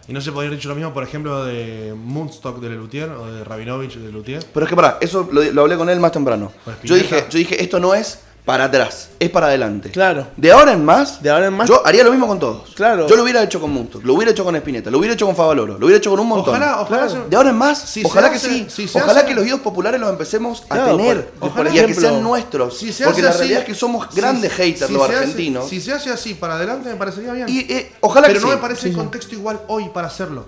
Y 0.08 0.14
no 0.14 0.22
se 0.22 0.32
podría 0.32 0.50
haber 0.50 0.60
dicho 0.60 0.70
lo 0.70 0.76
mismo, 0.76 0.94
por 0.94 1.04
ejemplo, 1.04 1.44
de 1.46 1.96
Moonstock 1.98 2.60
de 2.60 2.70
Lelutier 2.70 3.10
o 3.10 3.26
de 3.32 3.44
Rabinovich 3.44 3.96
de 3.96 4.06
Lelutier. 4.06 4.46
Pero 4.54 4.66
es 4.66 4.70
que 4.70 4.76
pará, 4.76 4.98
eso 5.02 5.28
lo, 5.32 5.42
lo 5.44 5.62
hablé 5.62 5.78
con 5.78 5.90
él 5.90 6.00
más 6.00 6.12
temprano. 6.12 6.52
Yo 6.84 6.96
dije, 6.96 7.26
yo 7.30 7.38
dije, 7.40 7.62
esto 7.62 7.80
no 7.80 7.96
es 7.96 8.20
para 8.46 8.66
atrás, 8.66 9.10
es 9.20 9.30
para 9.32 9.48
adelante. 9.48 9.90
Claro. 9.90 10.28
De 10.38 10.52
ahora 10.52 10.74
en 10.74 10.86
más, 10.86 11.22
De 11.24 11.32
ahora 11.32 11.48
en 11.48 11.54
más. 11.56 11.68
yo 11.68 11.82
haría 11.86 12.04
lo 12.04 12.12
mismo 12.12 12.28
con 12.28 12.40
todos. 12.40 12.76
Claro. 12.76 13.08
Yo 13.08 13.16
lo 13.16 13.24
hubiera 13.24 13.42
hecho 13.42 13.60
con 13.60 13.72
Munsto, 13.72 14.00
lo 14.04 14.14
hubiera 14.14 14.32
hecho 14.32 14.44
con 14.46 14.56
Espineta, 14.56 14.92
lo 14.92 15.00
hubiera 15.00 15.16
hecho 15.16 15.26
con 15.26 15.36
Favaloro, 15.36 15.80
lo 15.80 15.86
hubiera 15.88 15.98
hecho 15.98 16.12
con 16.12 16.20
un 16.20 16.28
montón. 16.28 16.56
Ojalá, 16.56 16.82
ojalá 16.82 17.10
se- 17.10 17.28
De 17.28 17.36
ahora 17.36 17.50
en 17.50 17.56
más, 17.58 17.80
Si 17.80 18.04
ojalá 18.06 18.28
hace- 18.28 18.48
que 18.48 18.70
sí. 18.70 18.88
si 18.88 18.98
ojalá 19.00 19.22
hace- 19.22 19.30
que 19.30 19.34
los 19.36 19.44
guíos 19.46 19.60
populares 19.62 20.00
los 20.00 20.10
empecemos 20.12 20.64
a 20.70 20.86
tener. 20.86 21.26
por- 21.40 21.50
ojalá- 21.50 21.70
y 21.72 21.80
a 21.80 21.88
que 21.88 21.94
sean 21.96 22.22
nuestros. 22.22 22.78
Si 22.78 22.94
se 22.94 23.04
porque 23.06 23.24
la 23.24 23.30
así- 23.30 23.40
realidad 23.40 23.60
es 23.62 23.66
que 23.66 23.74
somos 23.76 24.08
si- 24.14 24.20
grandes 24.22 24.52
haters 24.54 24.88
si 24.88 24.94
los 24.94 25.04
hace- 25.04 25.16
argentinos. 25.16 25.68
si 25.68 25.82
se 25.82 25.94
hace 25.94 26.12
así 26.12 26.36
para 26.36 26.56
adelante, 26.56 26.90
me 26.90 26.96
parecería 26.96 27.34
bien. 27.34 27.50
y 27.50 27.60
eh, 27.62 27.94
ojalá 28.02 28.28
Pero 28.28 28.40
que 28.40 28.46
no 28.46 28.52
sí. 28.52 28.56
me 28.58 28.62
parece 28.62 28.90
el 28.90 28.96
contexto 28.96 29.34
igual 29.34 29.62
hoy 29.68 29.90
para 29.90 30.08
hacerlo. 30.08 30.46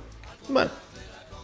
Bueno, 0.50 0.70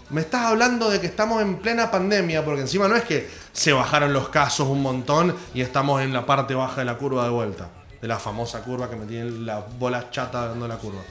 Me 0.09 0.21
estás 0.21 0.45
hablando 0.45 0.89
de 0.89 0.99
que 0.99 1.07
estamos 1.07 1.41
en 1.41 1.57
plena 1.57 1.89
pandemia, 1.89 2.43
porque 2.43 2.61
encima 2.61 2.87
no 2.87 2.95
es 2.95 3.03
que 3.03 3.29
se 3.51 3.73
bajaron 3.73 4.13
los 4.13 4.29
casos 4.29 4.67
un 4.67 4.81
montón 4.81 5.35
y 5.53 5.61
estamos 5.61 6.01
en 6.01 6.13
la 6.13 6.25
parte 6.25 6.53
baja 6.53 6.81
de 6.81 6.85
la 6.85 6.97
curva 6.97 7.23
de 7.23 7.29
vuelta. 7.29 7.69
De 8.01 8.07
la 8.07 8.19
famosa 8.19 8.61
curva 8.61 8.89
que 8.89 8.95
me 8.95 9.05
tienen 9.05 9.45
las 9.45 9.63
bolas 9.79 10.11
chatas 10.11 10.49
dando 10.49 10.67
la 10.67 10.77
curva. 10.77 11.01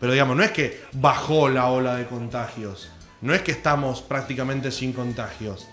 Pero 0.00 0.12
digamos, 0.12 0.36
no 0.36 0.42
es 0.42 0.50
que 0.50 0.84
bajó 0.92 1.48
la 1.48 1.66
ola 1.66 1.96
de 1.96 2.06
contagios. 2.06 2.90
No 3.20 3.34
es 3.34 3.42
que 3.42 3.52
estamos 3.52 4.00
prácticamente 4.00 4.70
sin 4.70 4.92
contagios. 4.92 5.66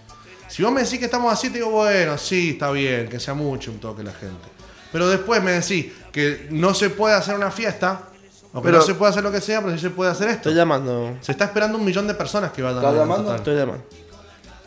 Si 0.47 0.63
vos 0.63 0.71
me 0.71 0.83
decís 0.83 0.99
que 0.99 1.05
estamos 1.05 1.31
así, 1.31 1.49
te 1.49 1.59
digo, 1.59 1.69
bueno, 1.69 2.17
sí, 2.17 2.51
está 2.51 2.71
bien, 2.71 3.07
que 3.07 3.19
sea 3.19 3.33
mucho 3.33 3.71
un 3.71 3.79
toque 3.79 4.03
la 4.03 4.13
gente. 4.13 4.47
Pero 4.91 5.07
después 5.07 5.41
me 5.43 5.51
decís 5.51 5.91
que 6.11 6.47
no 6.51 6.73
se 6.73 6.89
puede 6.89 7.15
hacer 7.15 7.35
una 7.35 7.51
fiesta, 7.51 8.09
o 8.55 8.61
que 8.61 8.65
Pero- 8.67 8.77
no 8.79 8.83
se 8.83 8.95
puede 8.95 9.11
hacer 9.11 9.21
lo 9.23 9.31
que 9.31 9.41
sea, 9.41 9.61
pero 9.61 9.73
sí 9.75 9.79
se 9.81 9.89
puede 9.89 10.09
hacer 10.11 10.27
esto. 10.29 10.49
estoy 10.49 10.53
llamando. 10.55 11.17
Se 11.21 11.33
está 11.33 11.45
esperando 11.45 11.77
un 11.77 11.83
millón 11.85 12.07
de 12.07 12.13
personas 12.15 12.51
que 12.53 12.61
vayan 12.63 12.77
¿Estás 12.77 12.93
a 12.93 12.97
llamando? 12.97 13.23
total. 13.23 13.37
Estoy 13.37 13.55
llamando. 13.57 13.83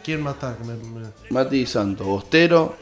¿Quién 0.04 0.22
más 0.22 0.34
está? 0.34 0.56
Me- 0.64 0.74
me- 0.74 1.08
Mati 1.30 1.66
Santo, 1.66 2.04
Bostero, 2.04 2.76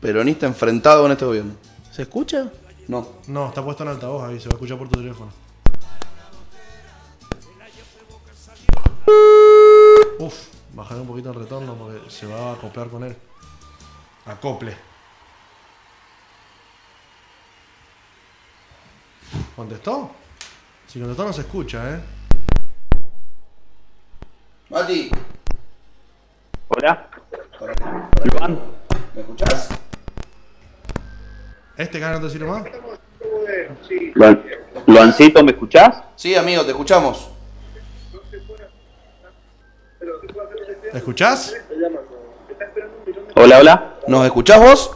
peronista 0.00 0.46
enfrentado 0.46 1.02
con 1.02 1.12
este 1.12 1.24
gobierno. 1.24 1.54
¿Se 1.90 2.02
escucha? 2.02 2.50
No. 2.88 3.06
No, 3.28 3.48
está 3.48 3.62
puesto 3.64 3.82
en 3.84 3.88
altavoz 3.90 4.24
ahí, 4.28 4.38
se 4.40 4.48
va 4.48 4.52
a 4.52 4.56
escuchar 4.56 4.76
por 4.78 4.88
tu 4.88 5.00
teléfono. 5.00 5.30
Uf, 10.18 10.34
bajaré 10.74 11.00
un 11.00 11.06
poquito 11.06 11.30
el 11.30 11.34
retorno 11.36 11.74
porque 11.74 11.98
se 12.10 12.26
va 12.26 12.50
a 12.50 12.52
acoplar 12.54 12.88
con 12.88 13.04
él. 13.04 13.16
Acople. 14.26 14.76
¿Contestó? 19.56 20.10
Si 20.86 20.98
contestó 20.98 21.24
no 21.24 21.32
se 21.32 21.42
escucha, 21.42 21.94
¿eh? 21.96 22.00
Mati. 24.70 25.10
Hola. 26.68 27.08
Juan. 28.38 28.58
¿Me 29.14 29.20
escuchás? 29.20 29.68
¿Este 31.76 32.00
canal 32.00 32.20
no 32.20 32.26
te 32.26 32.32
sirve 32.32 32.46
más? 32.46 32.64
Luan- 34.14 34.42
Luancito, 34.86 35.44
¿me 35.44 35.52
escuchás? 35.52 36.02
Sí, 36.16 36.34
amigo, 36.34 36.64
te 36.64 36.70
escuchamos. 36.70 37.30
¿Escuchás? 40.92 41.54
Hola, 43.36 43.58
hola. 43.58 43.94
¿Nos 44.06 44.24
escuchás 44.26 44.60
vos? 44.60 44.90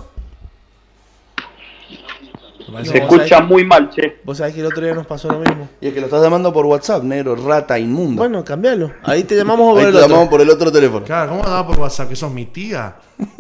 Se 2.85 2.99
escucha 2.99 3.41
muy 3.41 3.65
mal, 3.65 3.91
che. 3.91 4.21
Vos 4.25 4.39
sabés 4.39 4.55
que 4.55 4.61
el 4.61 4.67
otro 4.67 4.83
día 4.85 4.95
nos 4.95 5.07
pasó 5.07 5.29
lo 5.31 5.39
mismo. 5.39 5.69
Y 5.81 5.89
es 5.89 5.95
que 5.95 6.01
lo 6.01 6.07
estás 6.07 6.23
llamando 6.23 6.53
por 6.53 6.67
WhatsApp, 6.67 7.03
negro, 7.05 7.37
rata 7.37 7.79
inmunda. 7.79 8.19
Bueno, 8.19 8.45
cambialo. 8.45 8.93
Ahí 9.05 9.23
te 9.25 9.37
llamamos 9.37 9.71
por 9.73 9.79
Ahí 9.81 9.87
el 9.87 9.93
te 9.93 9.97
otro. 9.99 10.09
llamamos 10.09 10.29
por 10.29 10.41
el 10.41 10.51
otro 10.51 10.73
teléfono. 10.73 11.05
Claro, 11.07 11.31
¿cómo 11.31 11.45
andaba 11.45 11.67
por 11.67 11.79
WhatsApp? 11.79 12.09
¿Que 12.09 12.17
sos 12.17 12.33
mi 12.33 12.47
tía? 12.47 12.97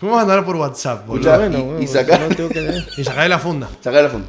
¿Cómo 0.00 0.12
vas 0.12 0.20
a 0.20 0.22
andar 0.22 0.44
por 0.44 0.56
WhatsApp, 0.56 1.06
boludo? 1.06 1.22
Escuchá, 1.32 1.38
Bueno, 1.38 1.58
y- 1.58 1.62
bueno, 1.62 1.80
y 1.80 1.86
si 1.86 1.92
sacá- 1.94 2.18
no 2.18 2.28
tengo 2.34 2.48
que 2.50 2.60
leer. 2.60 2.84
Y 2.96 3.04
sacá 3.04 3.22
de 3.22 3.28
la 3.30 3.38
funda. 3.38 3.68
Sacá 3.80 4.02
la 4.02 4.08
funda. 4.10 4.26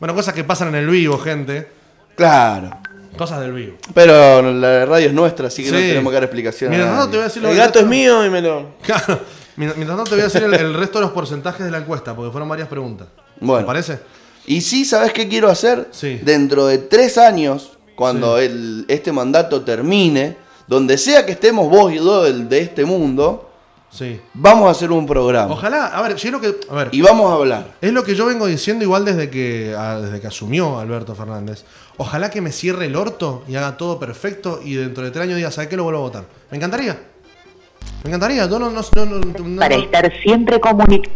Bueno, 0.00 0.14
cosas 0.14 0.34
que 0.34 0.44
pasan 0.44 0.68
en 0.68 0.74
el 0.76 0.86
vivo, 0.88 1.18
gente. 1.18 1.68
Claro. 2.16 2.70
Cosas 3.16 3.40
del 3.40 3.52
vivo. 3.52 3.76
Pero 3.94 4.40
la 4.52 4.86
radio 4.86 5.08
es 5.08 5.12
nuestra, 5.12 5.48
así 5.48 5.62
que 5.62 5.70
no 5.70 5.76
Sí. 5.76 5.88
tenemos 5.88 6.10
que 6.10 6.14
dar 6.14 6.24
explicaciones. 6.24 6.78
Mientras 6.78 6.96
a 6.98 7.02
tanto, 7.02 7.10
te 7.10 7.16
voy 7.18 7.24
a 7.24 7.28
nadie. 7.28 7.28
decir 7.28 7.42
lo 7.42 7.48
El 7.50 7.56
gato 7.56 7.78
es 7.80 7.86
mío 7.86 8.24
y 8.26 8.30
me 8.30 8.40
lo. 8.40 8.66
Claro. 8.82 9.20
Mientras 9.76 9.96
tanto, 9.96 10.04
te 10.04 10.10
voy 10.10 10.20
a 10.20 10.24
decir 10.24 10.42
el, 10.42 10.54
el 10.54 10.74
resto 10.74 10.98
de 10.98 11.04
los 11.04 11.12
porcentajes 11.12 11.64
de 11.64 11.70
la 11.72 11.78
encuesta, 11.78 12.14
porque 12.14 12.30
fueron 12.30 12.48
varias 12.48 12.68
preguntas. 12.68 13.08
Bueno. 13.40 13.60
¿Te 13.60 13.66
parece? 13.66 13.98
Y 14.46 14.60
sí, 14.60 14.84
¿sabes 14.84 15.12
qué 15.12 15.28
quiero 15.28 15.48
hacer? 15.48 15.88
Sí. 15.92 16.20
Dentro 16.22 16.66
de 16.66 16.78
tres 16.78 17.16
años, 17.18 17.78
cuando 17.94 18.38
el, 18.38 18.84
este 18.88 19.12
mandato 19.12 19.62
termine, 19.62 20.36
donde 20.66 20.98
sea 20.98 21.24
que 21.26 21.32
estemos 21.32 21.68
vos 21.68 21.92
y 21.92 21.96
yo 21.96 22.22
del- 22.24 22.48
de 22.48 22.60
este 22.60 22.84
mundo, 22.84 23.48
Sí. 23.90 24.18
vamos 24.32 24.68
a 24.68 24.70
hacer 24.70 24.90
un 24.90 25.06
programa. 25.06 25.52
Ojalá, 25.52 25.88
a 25.88 26.00
ver, 26.02 26.16
yo 26.16 26.30
lo 26.30 26.40
que. 26.40 26.56
A 26.70 26.74
ver, 26.74 26.88
Y 26.92 27.02
vamos 27.02 27.30
a 27.30 27.34
hablar. 27.34 27.74
es 27.80 27.92
lo 27.92 28.02
que 28.02 28.14
yo 28.14 28.24
vengo 28.26 28.46
diciendo 28.46 28.82
igual 28.84 29.04
desde 29.04 29.28
que, 29.28 29.76
desde 30.00 30.18
que 30.20 30.26
asumió 30.26 30.78
Alberto 30.78 31.14
Fernández. 31.14 31.64
Ojalá 31.98 32.30
que 32.30 32.40
me 32.40 32.52
cierre 32.52 32.86
el 32.86 32.96
orto 32.96 33.44
y 33.46 33.54
haga 33.56 33.76
todo 33.76 33.98
perfecto 34.00 34.60
y 34.64 34.74
dentro 34.74 35.04
de 35.04 35.10
tres 35.10 35.24
años 35.24 35.36
diga, 35.36 35.50
¿sabes 35.50 35.68
qué? 35.68 35.76
Lo 35.76 35.84
vuelvo 35.84 35.98
a 36.00 36.02
votar. 36.04 36.24
Me 36.50 36.56
encantaría. 36.56 36.98
Me 38.04 38.10
encantaría. 38.10 38.46
Yo 38.46 38.58
no. 38.58 38.70
no, 38.70 38.80
no, 38.94 39.04
no- 39.06 39.18
no- 39.48 39.60
Para 39.60 39.74
estar 39.76 40.12
siempre 40.22 40.60
comunicado. 40.60 41.14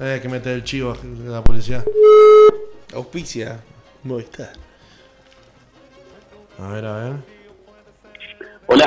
Eh, 0.00 0.18
que 0.22 0.28
mete 0.28 0.52
el 0.52 0.62
chivo 0.64 0.94
de 1.02 1.28
la 1.30 1.42
policía. 1.42 1.84
Auspicia. 2.94 3.60
Movistar. 4.04 4.52
A 6.60 6.68
ver, 6.68 6.84
a 6.84 6.94
ver. 6.94 7.12
Hola. 8.66 8.84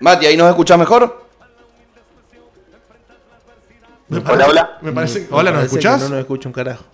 Mati, 0.00 0.26
¿ahí 0.26 0.36
nos 0.36 0.48
escuchás 0.50 0.78
mejor? 0.78 1.24
Me 4.08 4.18
Hola, 4.18 4.24
parece- 4.28 4.50
hola. 4.50 4.78
Me 4.82 4.92
parece. 4.92 5.20
Me 5.20 5.26
Hola, 5.30 5.50
¿nos 5.50 5.58
parece 5.58 5.60
que 5.60 5.66
escuchás? 5.66 6.02
No 6.02 6.08
nos 6.10 6.18
escucha 6.20 6.48
un 6.48 6.52
carajo. 6.52 6.84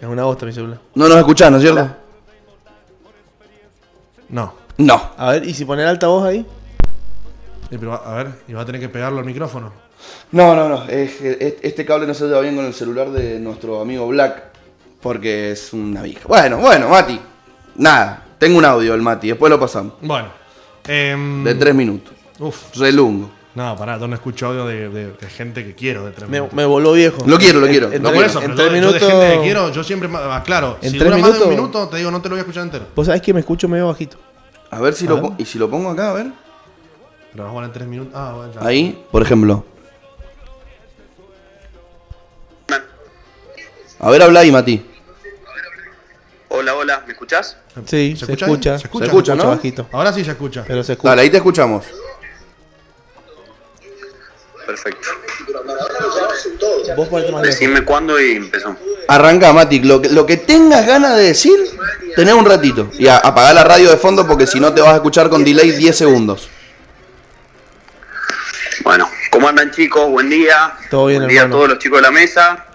Es 0.00 0.06
una 0.06 0.24
bosta 0.24 0.46
mi 0.46 0.52
celular. 0.52 0.78
No 0.94 1.08
nos 1.08 1.16
escuchás, 1.18 1.50
¿no 1.50 1.56
es 1.56 1.62
cierto? 1.64 1.88
No. 4.28 4.54
No. 4.76 5.10
A 5.16 5.32
ver, 5.32 5.44
¿y 5.48 5.54
si 5.54 5.64
poner 5.64 5.86
altavoz 5.88 6.24
ahí? 6.24 6.46
Pero, 7.70 7.94
a 7.94 8.14
ver, 8.14 8.28
y 8.48 8.52
va 8.52 8.62
a 8.62 8.64
tener 8.64 8.80
que 8.80 8.88
pegarlo 8.88 9.18
al 9.18 9.24
micrófono. 9.24 9.72
No, 10.32 10.54
no, 10.54 10.68
no. 10.68 10.84
es 10.84 11.16
que 11.16 11.36
es- 11.40 11.54
este 11.62 11.84
cable 11.84 12.06
no 12.06 12.14
se 12.14 12.26
lleva 12.26 12.40
bien 12.40 12.56
con 12.56 12.64
el 12.64 12.72
celular 12.74 13.10
de 13.10 13.38
nuestro 13.40 13.80
amigo 13.80 14.06
Black. 14.08 14.44
Porque 15.00 15.52
es 15.52 15.72
una 15.72 16.02
vieja. 16.02 16.22
Bueno, 16.26 16.58
bueno, 16.58 16.88
Mati. 16.88 17.20
Nada. 17.76 18.24
Tengo 18.38 18.58
un 18.58 18.64
audio 18.64 18.92
del 18.92 19.02
Mati. 19.02 19.28
Después 19.28 19.50
lo 19.50 19.58
pasamos. 19.60 19.94
Bueno. 20.00 20.28
em, 20.86 21.44
De 21.44 21.54
tres 21.54 21.74
minutos. 21.74 22.12
Uf. 22.40 22.76
Relungo. 22.76 23.30
No, 23.54 23.76
pará, 23.76 23.98
yo 23.98 24.06
no 24.06 24.14
escucho 24.14 24.46
audio 24.46 24.66
de, 24.66 24.88
de- 24.88 25.12
de 25.12 25.26
gente 25.28 25.64
que 25.64 25.74
quiero 25.74 26.04
de 26.06 26.12
tres 26.12 26.28
Me, 26.28 26.38
minutos. 26.38 26.54
me 26.56 26.64
voló 26.64 26.92
viejo. 26.92 27.18
Lo 27.26 27.38
quiero, 27.38 27.58
lo 27.60 27.66
En- 27.66 27.72
quiero. 27.72 27.92
En, 27.92 28.02
No, 28.02 28.10
tres- 28.10 28.20
por 28.20 28.30
eso, 28.30 28.38
en 28.42 28.54
tres 28.54 28.58
yo- 28.58 28.64
yo 28.66 28.72
minutos. 28.72 28.94
de 28.94 29.00
gente 29.00 29.36
que 29.36 29.42
quiero, 29.42 29.70
yo 29.72 29.84
siempre, 29.84 30.08
ma- 30.08 30.36
ah, 30.36 30.42
claro, 30.44 30.78
En 30.80 30.90
si 30.92 30.98
tres 30.98 31.10
dura 31.10 31.20
más 31.20 31.32
de 31.38 31.42
un 31.44 31.50
minutos- 31.50 31.72
minuto, 31.74 31.88
te 31.90 31.96
digo, 31.98 32.10
no 32.12 32.22
te 32.22 32.28
lo 32.28 32.34
voy 32.34 32.38
a 32.40 32.42
escuchar 32.42 32.62
entero. 32.62 32.86
Vos 32.94 33.06
sabés 33.06 33.20
que 33.22 33.34
me 33.34 33.40
escucho 33.40 33.68
medio 33.68 33.88
bajito. 33.88 34.16
A 34.70 34.80
ver 34.80 34.94
si 34.94 35.06
A 35.06 35.08
lo 35.10 35.14
ver. 35.16 35.22
pongo. 35.24 35.36
¿Y 35.38 35.44
si 35.44 35.58
lo 35.58 35.68
pongo 35.68 35.90
acá? 35.90 36.10
A 36.10 36.14
ver. 36.14 36.26
Pero 37.34 37.44
minutos. 37.86 38.12
Ah, 38.16 38.32
bueno, 38.36 38.52
ya. 38.54 38.66
Ahí, 38.66 39.04
por 39.10 39.22
ejemplo. 39.22 39.64
A 44.00 44.10
ver, 44.10 44.22
habla 44.22 44.40
ahí, 44.40 44.52
Mati. 44.52 44.84
Hola, 46.48 46.74
hola, 46.74 47.02
¿me 47.06 47.12
escuchás? 47.12 47.56
Sí, 47.86 48.14
se, 48.16 48.24
escucha 48.24 48.46
escucha. 48.46 48.78
¿Se 48.78 48.84
escucha? 48.86 49.04
Se 49.04 49.08
escucha, 49.10 49.34
¿no? 49.34 49.48
bajito. 49.48 49.86
Ahora 49.92 50.12
sí 50.12 50.24
se 50.24 50.30
escucha. 50.30 50.64
Pero 50.66 50.82
se 50.82 50.92
escucha. 50.92 51.10
Dale, 51.10 51.22
ahí 51.22 51.30
te 51.30 51.36
escuchamos. 51.36 51.84
Perfecto. 54.66 55.08
Vos 56.96 57.08
más. 57.32 57.42
Decime 57.42 57.84
cuándo 57.84 58.20
y 58.20 58.32
empezamos. 58.36 58.78
Arranca, 59.08 59.52
Mati. 59.52 59.80
Lo 59.80 60.00
que, 60.00 60.08
lo 60.10 60.26
que 60.26 60.36
tengas 60.36 60.86
ganas 60.86 61.16
de 61.16 61.24
decir, 61.24 61.56
tenés 62.16 62.34
un 62.34 62.44
ratito. 62.44 62.88
Y 62.98 63.06
a- 63.08 63.18
apagá 63.18 63.52
la 63.52 63.64
radio 63.64 63.90
de 63.90 63.96
fondo 63.96 64.26
porque 64.26 64.46
si 64.46 64.60
no 64.60 64.72
te 64.72 64.80
vas 64.80 64.92
a 64.92 64.96
escuchar 64.96 65.28
con 65.28 65.44
delay 65.44 65.72
10 65.72 65.96
segundos. 65.96 66.48
Bueno, 68.82 69.10
¿cómo 69.30 69.48
andan 69.48 69.70
chicos? 69.70 70.08
Buen 70.08 70.30
día. 70.30 70.74
Todo 70.90 71.06
bien, 71.06 71.20
Buen 71.20 71.30
día 71.30 71.42
a 71.42 71.50
todos 71.50 71.68
los 71.68 71.78
chicos 71.78 71.98
de 71.98 72.02
la 72.02 72.10
mesa. 72.10 72.66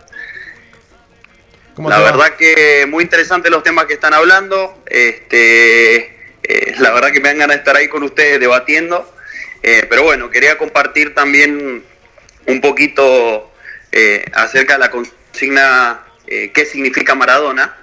¿Cómo 1.76 1.90
La 1.90 2.00
va? 2.00 2.12
verdad 2.12 2.36
que 2.36 2.86
muy 2.88 3.04
interesantes 3.04 3.52
los 3.52 3.64
temas 3.64 3.86
que 3.86 3.94
están 3.94 4.14
hablando. 4.14 4.84
Este, 4.86 5.98
eh, 6.44 6.76
la 6.80 6.92
verdad 6.92 7.12
que 7.12 7.20
me 7.20 7.30
dan 7.30 7.40
ganas 7.40 7.56
de 7.56 7.60
estar 7.60 7.76
ahí 7.76 7.88
con 7.88 8.04
ustedes 8.04 8.40
debatiendo. 8.40 9.12
Eh, 9.62 9.86
pero 9.90 10.04
bueno, 10.04 10.30
quería 10.30 10.58
compartir 10.58 11.16
también 11.16 11.84
un 12.46 12.62
poquito 12.62 13.52
eh, 13.92 14.26
acerca 14.34 14.74
de 14.74 14.80
la 14.80 14.92
consigna 14.92 16.02
eh, 16.28 16.52
qué 16.54 16.66
significa 16.66 17.16
Maradona. 17.16 17.76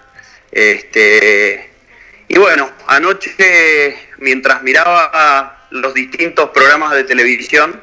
Este, 0.53 1.71
y 2.29 2.39
bueno, 2.39 2.71
anoche 2.87 3.97
mientras 4.19 4.63
miraba 4.63 5.67
los 5.71 5.95
distintos 5.95 6.51
programas 6.51 6.93
de 6.93 7.05
televisión, 7.05 7.81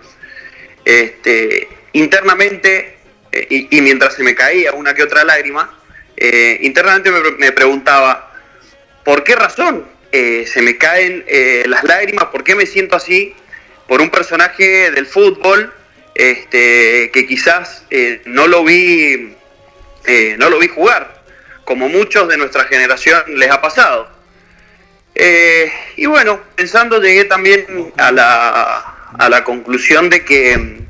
este, 0.88 1.68
internamente, 1.92 2.96
eh, 3.34 3.68
y, 3.70 3.82
mientras 3.82 4.14
se 4.14 4.24
me 4.24 4.34
caía 4.34 4.72
una 4.72 4.94
que 4.94 5.04
otra 5.04 5.26
lágrima, 5.26 5.78
eh, 6.16 6.60
internamente 6.62 7.12
me, 7.12 7.52
preguntaba, 7.52 8.32
¿por 9.04 9.26
qué 9.26 9.36
razón 9.36 9.86
eh, 10.14 10.46
se 10.48 10.62
me 10.62 10.78
caen 10.78 11.26
las 11.66 11.84
lágrimas? 11.84 12.26
¿Por 12.28 12.46
qué 12.46 12.56
me 12.56 12.66
siento 12.66 12.96
así 12.96 13.36
por 13.86 14.00
un 14.00 14.10
personaje 14.10 14.90
del 14.92 15.06
fútbol 15.06 15.74
este, 16.16 17.12
que 17.12 17.28
quizás 17.28 17.84
no 18.24 18.48
lo 18.48 18.64
vi 18.64 19.36
no 20.38 20.50
lo 20.50 20.58
vi 20.58 20.70
jugar, 20.70 21.22
como 21.66 21.90
muchos 21.90 22.30
de 22.30 22.38
nuestra 22.38 22.64
generación 22.64 23.22
les 23.36 23.52
ha 23.52 23.60
pasado? 23.60 24.10
Y 25.98 26.06
bueno, 26.06 26.42
pensando 26.56 27.02
llegué 27.02 27.26
también 27.26 27.92
a 27.98 28.12
la, 28.12 28.97
a 29.18 29.30
la 29.30 29.44
conclusión 29.44 30.10
de 30.10 30.23
que 30.23 30.57
mm, 30.57 30.88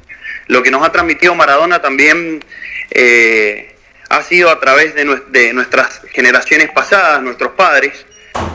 lo 0.47 0.63
que 0.63 0.71
nos 0.71 0.85
ha 0.85 0.91
transmitido 0.91 1.35
Maradona 1.35 1.81
también 1.81 2.43
eh, 2.91 3.75
ha 4.09 4.23
sido 4.23 4.49
a 4.49 4.59
través 4.59 4.95
de, 4.95 5.05
nue- 5.05 5.25
de 5.27 5.53
nuestras 5.53 6.01
generaciones 6.11 6.69
pasadas, 6.71 7.21
nuestros 7.21 7.51
padres, 7.53 8.05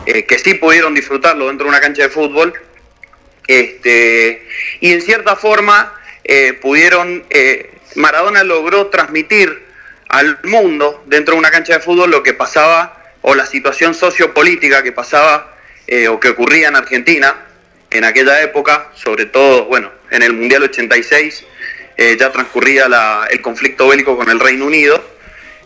eh, 0.05 0.25
que 0.25 0.39
sí 0.39 0.55
pudieron 0.55 0.93
disfrutarlo 0.95 1.47
dentro 1.47 1.65
de 1.65 1.69
una 1.69 1.79
cancha 1.81 2.03
de 2.03 2.09
fútbol, 2.09 2.53
este, 3.47 4.47
y 4.79 4.93
en 4.93 5.01
cierta 5.01 5.35
forma 5.35 5.93
eh, 6.23 6.53
pudieron, 6.53 7.23
eh, 7.29 7.71
Maradona 7.95 8.43
logró 8.43 8.87
transmitir 8.87 9.63
al 10.09 10.39
mundo 10.43 11.03
dentro 11.07 11.33
de 11.35 11.39
una 11.39 11.51
cancha 11.51 11.73
de 11.73 11.79
fútbol 11.79 12.11
lo 12.11 12.23
que 12.23 12.33
pasaba 12.33 13.01
o 13.21 13.35
la 13.35 13.45
situación 13.45 13.93
sociopolítica 13.93 14.83
que 14.83 14.91
pasaba 14.91 15.49
o 16.09 16.19
que 16.19 16.29
ocurría 16.29 16.69
en 16.69 16.75
Argentina 16.77 17.35
en 17.93 18.03
aquella 18.03 18.41
época, 18.41 18.91
sobre 18.95 19.25
todo, 19.25 19.65
bueno, 19.65 19.91
en 20.09 20.23
el 20.23 20.33
Mundial 20.33 20.63
86 20.63 21.45
eh, 21.95 22.17
ya 22.19 22.31
transcurría 22.31 22.87
el 23.29 23.41
conflicto 23.41 23.87
bélico 23.87 24.17
con 24.17 24.29
el 24.29 24.39
Reino 24.39 24.65
Unido, 24.65 25.03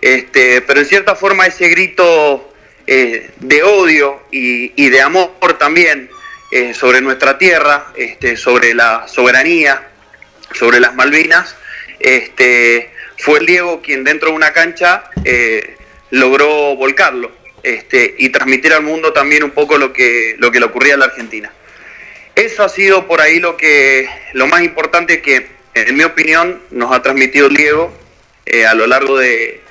este, 0.01 0.61
pero 0.61 0.81
en 0.81 0.85
cierta 0.85 1.15
forma 1.15 1.47
ese 1.47 1.69
grito 1.69 2.53
eh, 2.85 3.31
de 3.37 3.63
odio 3.63 4.23
y, 4.29 4.89
de 4.89 5.01
amor 5.01 5.31
también 5.57 6.09
eh, 6.51 6.73
sobre 6.73 7.01
nuestra 7.01 7.37
tierra, 7.37 7.87
este, 7.95 8.35
sobre 8.35 8.73
la 8.73 9.07
soberanía, 9.07 9.87
sobre 10.53 10.79
las 10.81 10.95
Malvinas, 10.95 11.55
este, 11.99 12.91
fue 13.17 13.39
el 13.39 13.45
Diego 13.45 13.81
quien 13.81 14.03
dentro 14.03 14.29
de 14.29 14.35
una 14.35 14.53
cancha 14.53 15.09
logró 16.11 16.75
volcarlo 16.75 17.31
este, 17.63 18.15
y 18.17 18.29
transmitir 18.29 18.73
al 18.73 18.83
mundo 18.83 19.11
también 19.13 19.43
un 19.43 19.51
poco 19.51 19.77
lo 19.77 19.91
que, 19.91 20.35
lo 20.37 20.51
que 20.51 20.59
le 20.59 20.67
ocurría 20.67 20.93
a 20.93 20.97
la 20.97 21.05
Argentina. 21.05 21.51
Eso 22.37 22.63
ha 22.63 22.69
sido 22.69 23.07
por 23.07 23.19
ahí 23.19 23.39
lo 23.39 23.57
que 23.57 24.07
lo 24.33 24.47
más 24.47 24.61
importante 24.61 25.21
que, 25.21 25.47
en 25.73 25.97
mi 25.97 26.03
opinión, 26.03 26.59
nos 26.71 26.91
ha 26.95 27.01
transmitido 27.01 27.47
el 27.47 27.55
Diego 27.55 27.91
eh, 28.45 28.65
a 28.65 28.73
lo 28.75 28.85
largo 28.87 29.17
de, 29.17 29.61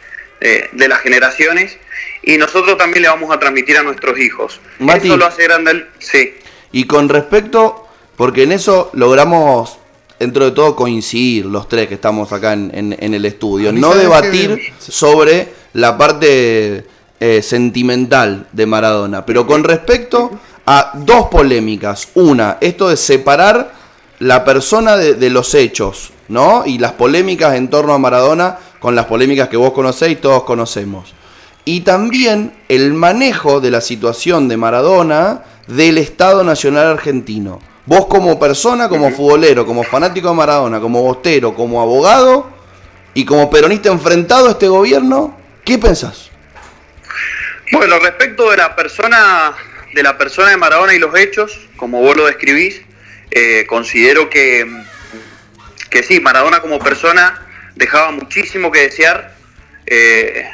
eh, 0.41 0.69
de 0.73 0.89
las 0.89 1.01
generaciones 1.01 1.79
y 2.23 2.37
nosotros 2.39 2.77
también 2.77 3.03
le 3.03 3.09
vamos 3.09 3.35
a 3.35 3.39
transmitir 3.39 3.77
a 3.79 3.83
nuestros 3.83 4.19
hijos. 4.19 4.61
Mati. 4.81 5.07
Eso 5.09 5.17
lo 5.17 5.27
hace 5.27 5.45
grande, 5.45 5.71
el- 5.71 5.87
sí. 6.01 6.35
Y 6.73 6.85
con 6.85 7.09
respecto, 7.09 7.87
porque 8.17 8.43
en 8.43 8.53
eso 8.53 8.91
logramos, 8.95 9.79
dentro 10.19 10.45
de 10.47 10.51
todo, 10.51 10.75
coincidir 10.75 11.47
los 11.47 11.69
tres 11.69 11.87
que 11.87 11.95
estamos 11.95 12.33
acá 12.33 12.53
en, 12.53 12.71
en- 12.75 12.97
en 12.99 13.15
el 13.15 13.25
estudio. 13.25 13.73
No 13.73 13.95
debatir 13.95 14.57
que- 14.57 14.73
sobre 14.81 15.49
la 15.73 15.97
parte 15.97 16.85
eh, 17.21 17.43
sentimental 17.43 18.49
de 18.53 18.67
Maradona, 18.67 19.25
pero 19.25 19.47
con 19.47 19.63
respecto 19.65 20.39
a 20.67 20.91
dos 20.95 21.27
polémicas. 21.29 22.09
Una, 22.15 22.59
esto 22.61 22.89
de 22.89 22.97
separar 22.97 23.73
la 24.19 24.45
persona 24.45 24.97
de, 24.97 25.31
los 25.31 25.55
hechos, 25.55 26.13
¿no? 26.29 26.65
Y 26.67 26.79
las 26.79 26.93
polémicas 26.93 27.55
en 27.55 27.69
torno 27.69 27.95
a 27.95 27.99
Maradona 27.99 28.59
con 28.81 28.95
las 28.95 29.07
polémicas 29.07 29.49
que 29.49 29.57
vos 29.57 29.73
conocéis 29.73 30.21
todos 30.21 30.45
conocemos. 30.45 31.15
Y 31.65 31.81
también 31.81 32.53
el 32.69 32.95
manejo 32.95 33.61
de 33.61 33.71
la 33.71 33.81
situación 33.81 34.49
de 34.49 34.57
Maradona 34.57 35.43
del 35.67 35.99
Estado 35.99 36.45
Nacional 36.45 36.87
Argentino. 36.87 37.61
Vos 37.87 38.07
como 38.07 38.39
persona, 38.39 38.89
como 38.89 39.11
futbolero, 39.11 39.65
como 39.65 39.85
fanático 39.85 40.29
de 40.29 40.35
Maradona, 40.35 40.81
como 40.81 41.03
bostero, 41.03 41.55
como 41.55 41.81
abogado 41.81 42.49
y 43.15 43.25
como 43.25 43.49
peronista 43.51 43.91
enfrentado 43.91 44.49
a 44.49 44.51
este 44.53 44.69
gobierno, 44.69 45.37
¿qué 45.65 45.79
pensás? 45.79 46.31
Bueno, 47.73 47.99
respecto 47.99 48.51
de 48.51 48.57
la 48.57 48.75
persona 48.75 49.55
de 49.97 50.03
la 50.03 50.17
persona 50.19 50.51
de 50.51 50.57
Maradona 50.59 50.95
y 50.95 50.99
los 50.99 51.17
hechos, 51.19 51.59
como 51.77 52.01
vos 52.03 52.15
lo 52.17 52.27
describís, 52.27 52.83
eh, 53.31 53.65
considero 53.67 54.29
que, 54.31 54.67
que 55.91 56.03
sí, 56.03 56.21
Maradona 56.21 56.61
como 56.61 56.79
persona 56.79 57.47
dejaba 57.75 58.11
muchísimo 58.13 58.71
que 58.71 58.81
desear. 58.83 59.35
eh, 59.87 60.49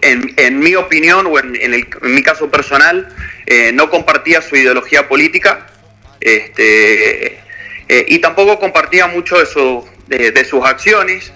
en, 0.00 0.32
en 0.36 0.60
mi 0.60 0.76
opinión 0.76 1.26
o 1.26 1.38
en, 1.40 1.56
en 1.56 1.74
el- 1.74 1.88
mi 2.02 2.22
caso 2.22 2.48
personal, 2.50 3.08
eh, 3.46 3.72
no 3.72 3.90
compartía 3.90 4.40
su 4.40 4.54
ideología 4.56 5.08
política 5.08 5.66
este, 6.20 7.40
y 8.06 8.18
tampoco 8.20 8.58
compartía 8.60 9.08
mucho 9.08 9.38
de, 9.38 9.46
su- 9.46 9.86
de- 10.06 10.44
sus 10.44 10.64
acciones. 10.64 11.32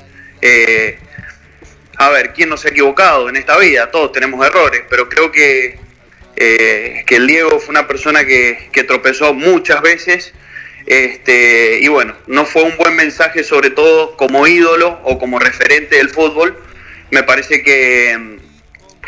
a 1.98 2.08
ver, 2.10 2.32
¿quién 2.34 2.48
no 2.48 2.56
se 2.56 2.68
ha 2.68 2.70
equivocado 2.70 3.28
en 3.28 3.36
esta 3.36 3.56
vida? 3.58 3.90
Todos 3.90 4.12
tenemos 4.12 4.44
errores, 4.46 4.82
pero 4.88 5.08
creo 5.08 5.32
que, 5.32 5.78
eh, 6.36 7.04
que 7.06 7.16
el 7.16 7.26
Diego 7.26 7.58
fue 7.58 7.70
una 7.70 7.88
persona 7.88 8.24
que, 8.24 8.68
tropezó 8.86 9.34
muchas 9.34 9.80
veces. 9.82 10.32
Este, 10.86 11.80
y 11.80 11.88
bueno, 11.88 12.14
no 12.28 12.44
fue 12.46 12.62
un 12.62 12.76
buen 12.76 12.94
mensaje, 12.94 13.42
sobre 13.42 13.70
todo 13.70 14.16
como 14.16 14.46
ídolo 14.46 15.00
o 15.04 15.18
como 15.18 15.38
referente 15.38 15.96
del 15.96 16.10
fútbol. 16.10 16.56
Me 17.10 17.22
parece 17.22 17.62
que, 17.62 18.38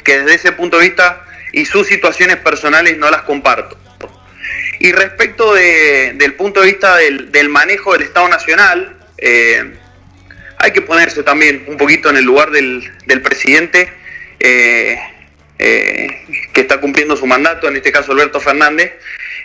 que 0.04 0.18
desde 0.20 0.34
ese 0.34 0.52
punto 0.52 0.78
de 0.78 0.86
vista 0.86 1.24
y 1.52 1.66
sus 1.66 1.86
situaciones 1.86 2.36
personales 2.36 2.96
no 2.98 3.10
las 3.10 3.22
comparto. 3.22 3.78
Y 4.80 4.92
respecto 4.92 5.54
de- 5.54 6.12
del 6.14 6.34
punto 6.34 6.60
de 6.60 6.66
vista 6.66 6.96
del, 6.96 7.48
manejo 7.48 7.92
del 7.92 8.02
Estado 8.02 8.28
Nacional, 8.28 8.96
eh, 9.18 9.72
hay 10.58 10.72
que 10.72 10.82
ponerse 10.82 11.22
también 11.22 11.64
un 11.66 11.76
poquito 11.76 12.10
en 12.10 12.16
el 12.16 12.24
lugar 12.24 12.50
del, 12.50 12.90
del 13.06 13.22
presidente 13.22 13.92
eh, 14.40 14.98
eh, 15.58 16.24
que 16.52 16.60
está 16.60 16.80
cumpliendo 16.80 17.16
su 17.16 17.26
mandato, 17.26 17.68
en 17.68 17.76
este 17.76 17.92
caso 17.92 18.12
Alberto 18.12 18.40
Fernández, 18.40 18.92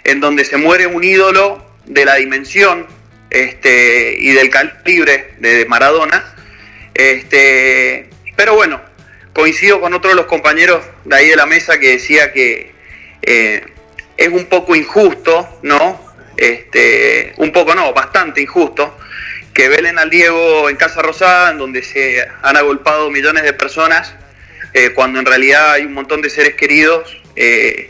en 0.04 0.20
donde 0.20 0.46
se 0.46 0.58
muere 0.58 0.88
un 0.88 1.04
ídolo 1.04 1.66
de 1.86 2.06
la 2.06 2.16
dimensión 2.16 2.88
este, 3.30 4.16
y 4.20 4.32
del 4.32 4.50
calibre 4.50 5.34
de 5.40 5.66
Maradona. 5.66 6.36
Este, 6.94 8.10
pero 8.36 8.56
bueno, 8.56 8.82
coincido 9.34 9.82
con 9.82 9.94
otro 9.94 10.12
de 10.12 10.16
los 10.16 10.26
compañeros 10.26 10.86
de 11.06 11.16
ahí 11.16 11.30
de 11.30 11.36
la 11.36 11.46
mesa 11.46 11.80
que 11.80 11.92
decía 11.92 12.32
que 12.32 12.72
eh, 13.24 13.66
es 14.18 14.30
un 14.30 14.46
poco 14.46 14.76
injusto, 14.76 15.60
¿no? 15.64 16.00
Este, 16.38 17.34
un 17.38 17.52
poco 17.52 17.76
no, 17.76 17.94
bastante 17.94 18.42
injusto, 18.42 18.98
que 19.54 19.70
velen 19.70 20.00
al 20.00 20.10
Diego 20.10 20.70
en 20.70 20.76
Casa 20.76 21.02
Rosada, 21.02 21.52
en 21.52 21.58
donde 21.58 21.84
se 21.84 22.26
han 22.42 22.58
agolpado 22.58 23.10
millones 23.10 23.44
de 23.44 23.54
personas, 23.54 24.16
eh, 24.74 24.92
cuando 24.94 25.20
en 25.20 25.26
realidad 25.26 25.72
hay 25.72 25.86
un 25.86 25.94
montón 25.94 26.22
de 26.22 26.30
seres 26.30 26.56
queridos 26.56 27.22
eh, 27.36 27.90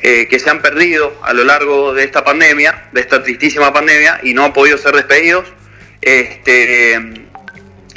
eh, 0.00 0.28
que 0.28 0.38
se 0.38 0.50
han 0.50 0.60
perdido 0.60 1.18
a 1.22 1.32
lo 1.32 1.44
largo 1.44 1.94
de 1.94 2.04
esta 2.04 2.24
pandemia, 2.24 2.88
de 2.92 3.00
esta 3.00 3.22
tristísima 3.22 3.72
pandemia, 3.72 4.20
y 4.22 4.34
no 4.34 4.44
han 4.44 4.52
podido 4.52 4.76
ser 4.78 4.94
despedidos. 4.94 5.52
Este, 6.02 7.00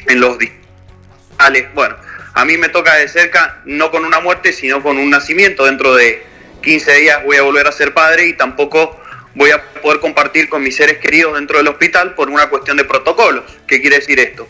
en 0.07 0.19
los 0.19 0.38
distales. 0.38 1.68
Bueno, 1.73 1.97
a 2.34 2.45
mí 2.45 2.57
me 2.57 2.69
toca 2.69 2.95
de 2.95 3.07
cerca, 3.07 3.61
no 3.65 3.91
con 3.91 4.05
una 4.05 4.19
muerte, 4.19 4.53
sino 4.53 4.81
con 4.81 4.97
un 4.97 5.09
nacimiento. 5.09 5.65
Dentro 5.65 5.95
de 5.95 6.23
15 6.61 6.93
días 6.95 7.23
voy 7.26 7.38
a 7.38 7.41
volver 7.43 7.68
a 7.68 7.72
ser 7.72 7.93
padre 7.93 8.27
y 8.27 8.34
tampoco 8.34 8.99
voy 9.35 9.51
a 9.51 9.61
poder 9.81 9.99
compartir 9.99 10.49
con 10.49 10.64
mis 10.64 10.76
seres 10.76 10.97
queridos 10.97 11.35
dentro 11.35 11.57
del 11.57 11.68
hospital 11.68 12.15
por 12.15 12.30
una 12.30 12.47
cuestión 12.49 12.77
de 12.77 12.85
protocolos. 12.85 13.43
¿Qué 13.68 13.81
quiere 13.81 13.97
decir 13.97 14.19
esto? 14.19 14.47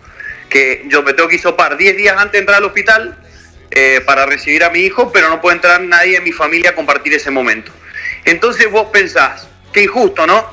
Que 0.49 0.85
yo 0.87 1.03
me 1.03 1.13
tengo 1.13 1.27
que 1.27 1.35
hisopar 1.35 1.77
10 1.77 1.97
días 1.97 2.15
antes 2.17 2.33
de 2.33 2.39
entrar 2.39 2.57
al 2.59 2.65
hospital 2.65 3.17
eh, 3.71 4.01
para 4.05 4.25
recibir 4.25 4.63
a 4.63 4.69
mi 4.69 4.79
hijo, 4.79 5.11
pero 5.11 5.29
no 5.29 5.41
puede 5.41 5.55
entrar 5.57 5.81
nadie 5.81 6.17
en 6.17 6.23
mi 6.23 6.31
familia 6.31 6.71
a 6.71 6.75
compartir 6.75 7.13
ese 7.13 7.31
momento. 7.31 7.71
Entonces 8.25 8.69
vos 8.71 8.87
pensás, 8.91 9.47
qué 9.73 9.83
injusto, 9.83 10.25
¿no? 10.27 10.45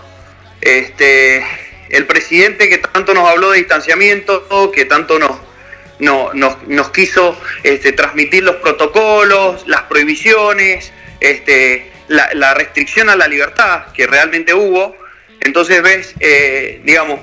Este, 0.60 1.44
el 1.90 2.06
presidente 2.06 2.68
que 2.68 2.78
tanto 2.78 3.14
nos 3.14 3.28
habló 3.28 3.50
de 3.50 3.58
distanciamiento, 3.58 4.70
que 4.72 4.84
tanto 4.84 5.18
nos, 5.18 5.32
no- 5.98 6.32
nos, 6.34 6.62
nos 6.66 6.90
quiso 6.90 7.38
este, 7.62 7.92
transmitir 7.92 8.42
los 8.44 8.56
protocolos, 8.56 9.66
las 9.66 9.82
prohibiciones, 9.82 10.92
este, 11.20 11.90
la, 12.08 12.54
restricción 12.54 13.08
a 13.10 13.16
la 13.16 13.28
libertad 13.28 13.86
que 13.92 14.06
realmente 14.06 14.54
hubo. 14.54 14.96
Entonces 15.40 15.82
ves, 15.82 16.14
eh, 16.20 16.80
digamos, 16.84 17.20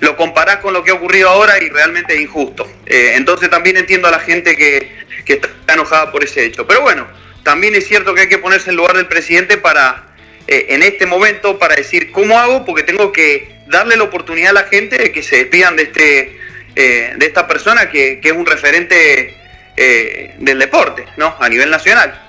lo 0.00 0.16
comparás 0.16 0.58
con 0.58 0.72
lo 0.72 0.84
que 0.84 0.90
ha 0.90 0.94
ocurrido 0.94 1.28
ahora 1.28 1.62
y 1.62 1.68
realmente 1.68 2.14
es 2.14 2.20
injusto. 2.20 2.66
Eh, 2.86 3.12
entonces 3.14 3.50
también 3.50 3.76
entiendo 3.76 4.08
a 4.08 4.10
la 4.10 4.20
gente 4.20 4.56
que, 4.56 4.92
que 5.24 5.34
está 5.34 5.74
enojada 5.74 6.12
por 6.12 6.24
ese 6.24 6.44
hecho. 6.44 6.66
Pero 6.66 6.82
bueno, 6.82 7.06
también 7.42 7.74
es 7.74 7.86
cierto 7.86 8.14
que 8.14 8.22
hay 8.22 8.28
que 8.28 8.38
ponerse 8.38 8.70
en 8.70 8.76
lugar 8.76 8.96
del 8.96 9.06
presidente 9.06 9.56
para, 9.56 10.06
eh, 10.46 10.66
en 10.70 10.82
este 10.82 11.06
momento, 11.06 11.58
para 11.58 11.74
decir, 11.74 12.12
¿cómo 12.12 12.38
hago? 12.38 12.64
Porque 12.64 12.82
tengo 12.82 13.12
que 13.12 13.56
darle 13.66 13.96
la 13.96 14.04
oportunidad 14.04 14.50
a 14.50 14.54
la 14.54 14.64
gente 14.64 14.96
de 14.98 15.12
que 15.12 15.22
se 15.22 15.36
despidan 15.36 15.76
de 15.76 15.82
este 15.82 16.38
eh, 16.76 17.14
de 17.16 17.26
esta 17.26 17.48
persona 17.48 17.90
que, 17.90 18.20
que 18.20 18.28
es 18.28 18.34
un 18.34 18.46
referente 18.46 19.34
del 20.38 20.58
deporte, 20.58 21.06
¿no? 21.16 21.36
A 21.38 21.48
nivel 21.48 21.70
nacional. 21.70 22.20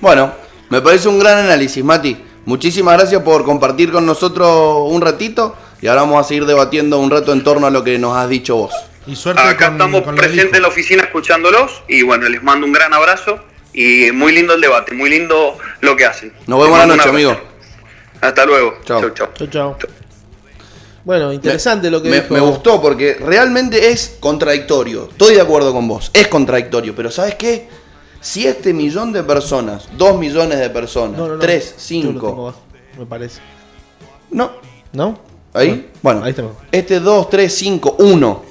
Bueno, 0.00 0.32
me 0.70 0.80
parece 0.80 1.08
un 1.08 1.18
gran 1.18 1.38
análisis, 1.38 1.82
Mati. 1.82 2.16
Muchísimas 2.44 2.96
gracias 2.96 3.22
por 3.22 3.44
compartir 3.44 3.90
con 3.90 4.06
nosotros 4.06 4.88
un 4.88 5.00
ratito 5.00 5.56
y 5.82 5.86
ahora 5.88 6.02
vamos 6.02 6.24
a 6.24 6.26
seguir 6.26 6.46
debatiendo 6.46 6.98
un 6.98 7.10
rato 7.10 7.32
en 7.32 7.44
torno 7.44 7.66
a 7.66 7.70
lo 7.70 7.84
que 7.84 7.98
nos 7.98 8.16
has 8.16 8.28
dicho 8.30 8.56
vos. 8.56 8.72
Y 9.06 9.16
suerte 9.16 9.42
Acá 9.42 9.68
estamos 9.68 10.02
presentes 10.02 10.54
en 10.54 10.62
la 10.62 10.68
oficina 10.68 11.02
escuchándolos 11.02 11.82
y 11.88 12.02
bueno, 12.02 12.28
les 12.28 12.42
mando 12.42 12.64
un 12.66 12.72
gran 12.72 12.94
abrazo 12.94 13.40
y 13.74 14.10
muy 14.12 14.32
lindo 14.32 14.54
el 14.54 14.60
debate, 14.60 14.94
muy 14.94 15.10
lindo 15.10 15.58
lo 15.80 15.96
que 15.96 16.06
hacen. 16.06 16.32
Nos 16.46 16.62
vemos 16.62 16.78
la 16.78 16.86
noche, 16.86 17.08
amigo. 17.08 17.36
Hasta 18.20 18.46
luego. 18.46 18.74
Chao. 18.84 19.10
chau. 19.10 19.28
Chau, 19.34 19.48
chau. 19.48 19.76
Bueno, 21.04 21.32
interesante 21.32 21.90
lo 21.90 22.00
que 22.00 22.08
Me, 22.10 22.20
dijo. 22.20 22.32
me 22.34 22.38
gustó 22.38 22.80
porque 22.80 23.14
realmente 23.14 23.90
es 23.90 24.18
contradictorio. 24.20 25.08
Estoy 25.10 25.34
de 25.34 25.40
acuerdo 25.40 25.72
con 25.72 25.88
vos. 25.88 26.10
Es 26.14 26.28
contradictorio. 26.28 26.94
Pero 26.94 27.10
¿sabes 27.10 27.34
qué? 27.34 27.68
Si 28.20 28.46
este 28.46 28.72
millón 28.72 29.12
de 29.12 29.24
personas, 29.24 29.88
dos 29.96 30.16
millones 30.16 30.60
de 30.60 30.70
personas, 30.70 31.18
No, 31.18 31.26
no, 31.26 31.34
no. 31.34 31.38
tres, 31.40 31.70
Yo 31.70 31.74
lo 31.74 31.80
cinco. 31.80 32.26
tengo 32.28 32.42
abajo, 32.48 32.62
me 32.96 33.06
parece. 33.06 33.40
No. 34.30 34.52
¿No? 34.92 35.18
Ahí. 35.54 35.90
Bueno. 36.02 36.24
Ahí. 36.24 36.34
Este 36.70 37.00
2, 37.00 37.30
3, 37.30 37.54
5, 37.54 37.96
1. 37.98 38.44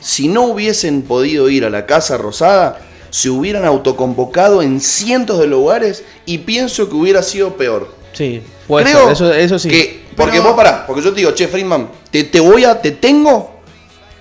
Si 0.00 0.28
no 0.28 0.42
hubiesen 0.44 1.02
podido 1.02 1.48
ir 1.48 1.64
a 1.64 1.70
la 1.70 1.86
Casa 1.86 2.16
Rosada, 2.18 2.80
se 3.10 3.30
hubieran 3.30 3.64
autoconvocado 3.64 4.62
en 4.62 4.80
cientos 4.80 5.38
de 5.38 5.46
lugares 5.46 6.04
y 6.26 6.38
pienso 6.38 6.88
que 6.88 6.94
hubiera 6.94 7.22
sido 7.22 7.56
peor. 7.56 7.94
Sí, 8.12 8.42
puede 8.66 8.86
Creo 8.86 9.02
ser, 9.04 9.12
eso, 9.12 9.32
eso 9.32 9.58
sí. 9.58 9.68
que, 9.68 10.04
porque 10.16 10.40
vos 10.40 10.54
pará, 10.54 10.86
porque 10.86 11.02
yo 11.02 11.10
te 11.10 11.16
digo, 11.20 11.30
che, 11.32 11.48
Friedman, 11.48 11.88
te, 12.10 12.24
te 12.24 12.40
voy 12.40 12.64
a, 12.64 12.80
te 12.80 12.90
tengo 12.92 13.52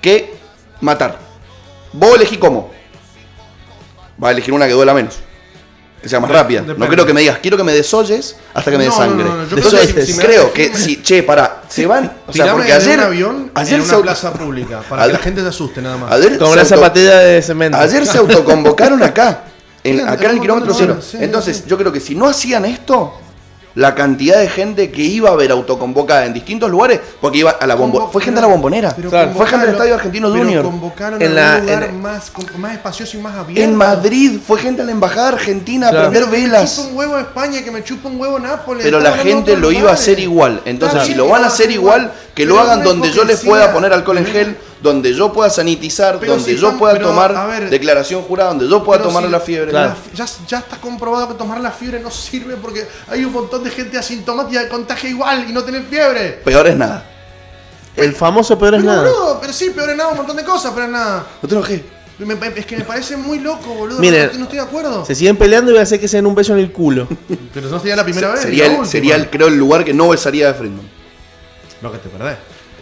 que 0.02 0.34
matar. 0.82 1.20
Vos 1.94 2.16
elegí 2.16 2.38
cómo. 2.38 2.72
Va 4.22 4.30
a 4.30 4.32
elegir 4.32 4.54
una 4.54 4.68
que 4.68 4.74
duela 4.74 4.94
menos. 4.94 5.16
Que 6.02 6.10
sea 6.10 6.20
más 6.20 6.30
rápida. 6.30 6.62
No 6.62 6.88
creo 6.88 7.06
que 7.06 7.14
me 7.14 7.22
digas, 7.22 7.40
quiero 7.42 7.58
que 7.58 7.64
me 7.64 7.74
desolles 7.74 8.36
hasta 8.54 8.70
que 8.72 8.78
me 8.78 8.86
No, 8.86 8.92
des 8.92 9.00
no, 9.00 9.06
sangre. 9.06 9.24
no, 9.26 9.36
no, 9.38 9.48
yo 9.50 9.58
Entonces, 9.58 9.80
creo 9.82 9.96
que 9.96 10.02
si- 10.06 10.12
si 10.14 10.18
me 10.18 10.24
creo 10.26 10.44
das- 10.44 10.52
que 10.52 10.76
si, 10.76 11.02
che, 11.02 11.24
pará, 11.24 11.55
se 11.68 11.86
van. 11.86 12.06
O 12.28 12.34
sea, 12.34 12.46
Tirame 12.46 12.52
porque 12.54 12.72
en 12.72 12.78
ayer. 12.82 13.00
un 13.00 13.06
avión 13.06 13.52
ayer 13.56 13.80
en 13.80 13.86
una 13.90 13.98
plaza 14.00 14.34
pública 14.34 14.82
para 14.90 15.04
Ayer- 15.04 15.12
que 15.14 15.18
la 15.20 15.24
gente 15.24 15.42
se 15.42 15.48
asuste 15.48 15.82
nada 15.82 15.98
más. 15.98 16.12
Ayer 16.12 16.38
Como 16.38 16.52
se 16.52 16.58
la 16.58 16.66
zapatilla 16.66 17.18
de 17.20 17.42
cemento. 17.42 17.78
Ayer 17.78 18.06
se 18.06 18.18
autoconvocaron 18.18 19.02
acá. 19.04 19.44
en- 19.84 20.08
acá 20.08 20.26
en 20.26 20.32
el 20.32 20.40
kilómetro 20.42 20.74
cero. 20.74 20.98
Entonces, 21.20 21.66
yo 21.68 21.78
creo 21.78 21.92
que 21.92 22.00
si 22.00 22.16
no 22.16 22.28
hacían 22.28 22.66
esto, 22.66 23.14
la 23.76 23.94
cantidad 23.94 24.40
de 24.40 24.48
gente 24.48 24.90
que 24.90 25.02
iba 25.02 25.30
a 25.30 25.36
ver 25.36 25.52
autoconvocada 25.52 26.26
en 26.26 26.34
distintos 26.34 26.70
lugares, 26.72 27.00
porque 27.22 27.40
iba 27.40 27.52
a 27.52 27.68
la 27.68 27.76
bombonera. 27.76 28.10
Fue 28.12 28.22
gente 28.22 28.40
a 28.40 28.42
la 28.42 28.48
bombonera. 28.48 28.94
Pero 28.96 29.10
Fue 29.10 29.20
gente 29.20 29.32
del 29.32 29.36
convocaron- 29.36 29.70
Estadio 29.72 29.94
Argentino 29.96 30.32
pero 30.32 30.44
Junior. 30.44 30.64
convocaron 30.64 31.22
En 31.22 31.36
la- 31.36 31.56
un 31.60 31.66
lugar 31.66 31.84
en- 31.84 32.02
más, 32.02 32.32
espacioso 32.74 33.18
y 33.18 33.20
más 33.22 33.36
abierto. 33.36 33.64
En 33.64 33.76
Madrid 33.76 34.40
fue 34.46 34.60
gente 34.60 34.82
a 34.82 34.86
la 34.86 34.92
embajada 34.92 35.28
argentina 35.30 35.90
Claro. 35.90 36.08
a 36.08 36.10
prender 36.10 36.30
Que 36.32 36.38
me 36.38 36.44
velas. 36.48 36.76
chupa 36.76 36.88
un 36.90 36.96
huevo 36.98 37.18
España, 37.20 37.64
que 37.64 37.72
me 37.72 37.84
chupa 37.84 38.08
un 38.10 38.20
huevo 38.20 38.40
Nápoles. 38.40 38.84
Pero 38.84 39.00
la 39.00 39.12
gente 39.14 39.58
lo 39.58 39.72
iba 39.72 39.92
a 39.92 39.94
hacer 39.94 40.20
igual. 40.20 40.62
Entonces, 40.66 41.04
si 41.04 41.14
lo 41.14 41.28
van 41.28 41.44
a 41.44 41.48
hacer 41.48 41.70
igual, 41.72 42.12
que 42.34 42.46
lo 42.46 42.60
hagan 42.60 42.84
donde 42.84 43.12
yo 43.12 43.24
les 43.26 43.42
pueda 43.44 43.72
poner 43.74 43.92
alcohol 43.94 44.18
en 44.20 44.26
gel, 44.26 44.58
donde 44.86 45.14
yo 45.14 45.34
pueda 45.34 45.50
sanitizar, 45.50 46.20
Pero 46.20 46.34
donde 46.36 46.52
si 46.54 46.58
yo 46.58 46.78
pueda 46.78 46.94
pero, 46.94 47.08
tomar 47.10 47.34
ver, 47.48 47.70
declaración 47.70 48.22
jurada, 48.22 48.50
donde 48.52 48.68
yo 48.70 48.84
pueda 48.84 49.02
tomar 49.04 49.24
si 49.26 49.30
la 49.30 49.40
fiebre. 49.42 49.72
ya, 49.72 50.26
ya 50.48 50.60
está 50.60 50.78
comprobado 50.78 51.28
que 51.28 51.34
tomar 51.34 51.60
la 51.60 51.72
fiebre 51.72 52.00
no 52.00 52.10
sirve 52.10 52.56
porque 52.56 52.88
hay 53.10 53.26
un 53.26 53.34
montón 53.34 53.64
de 53.64 53.70
gente 53.72 53.98
asintomática 53.98 54.64
que 54.64 54.70
contagia 54.70 55.10
igual 55.10 55.46
y 55.50 55.52
no 55.52 55.64
tiene 55.64 55.82
fiebre. 55.82 56.40
Peor 56.46 56.68
es 56.68 56.78
nada. 56.78 57.04
El 57.96 58.14
famoso 58.14 58.58
peor 58.60 58.76
es 58.76 58.82
Pero, 58.82 58.94
nada. 58.94 59.10
boludo, 59.10 59.38
pero 59.42 59.54
sí, 59.54 59.70
peor 59.72 59.90
es 59.90 59.98
nada, 59.98 60.10
un 60.12 60.18
montón 60.18 60.36
de 60.38 60.44
cosas, 60.44 60.72
pero 60.74 60.86
es 60.86 60.92
nada. 60.92 61.26
No 61.42 61.50
te 61.50 61.56
enojes. 61.56 61.82
Me- 62.20 62.34
es 62.56 62.66
que 62.66 62.78
me 62.78 62.84
parece 62.86 63.18
muy 63.18 63.40
loco, 63.40 63.74
boludo. 63.74 64.00
Miren, 64.00 64.20
no, 64.20 64.26
estoy- 64.26 64.38
no 64.40 64.44
estoy 64.46 64.60
de 64.60 64.64
acuerdo. 64.66 65.06
Se 65.06 65.16
siguen 65.16 65.36
peleando 65.36 65.72
y 65.72 65.74
voy 65.74 65.80
a 65.82 65.84
hacer 65.84 66.00
que 66.00 66.08
se 66.08 66.16
den 66.18 66.26
un 66.26 66.36
beso 66.36 66.54
en 66.54 66.60
el 66.60 66.72
culo. 66.72 67.08
Pero 67.54 67.70
no 67.70 67.78
sería 67.80 67.96
la 67.98 68.04
primera 68.06 68.32
vez. 68.32 68.42
Sería, 68.42 68.64
la 68.66 68.70
el, 68.70 68.72
última. 68.80 68.92
sería 68.92 69.16
el, 69.16 69.30
creo, 69.30 69.48
el 69.48 69.56
lugar 69.58 69.84
que 69.84 69.94
no 69.94 70.08
besaría 70.10 70.48
de 70.48 70.54
Friedman. 70.54 70.88
Lo 71.82 71.92
que 71.92 71.98
te 71.98 72.08
perdés. 72.10 72.38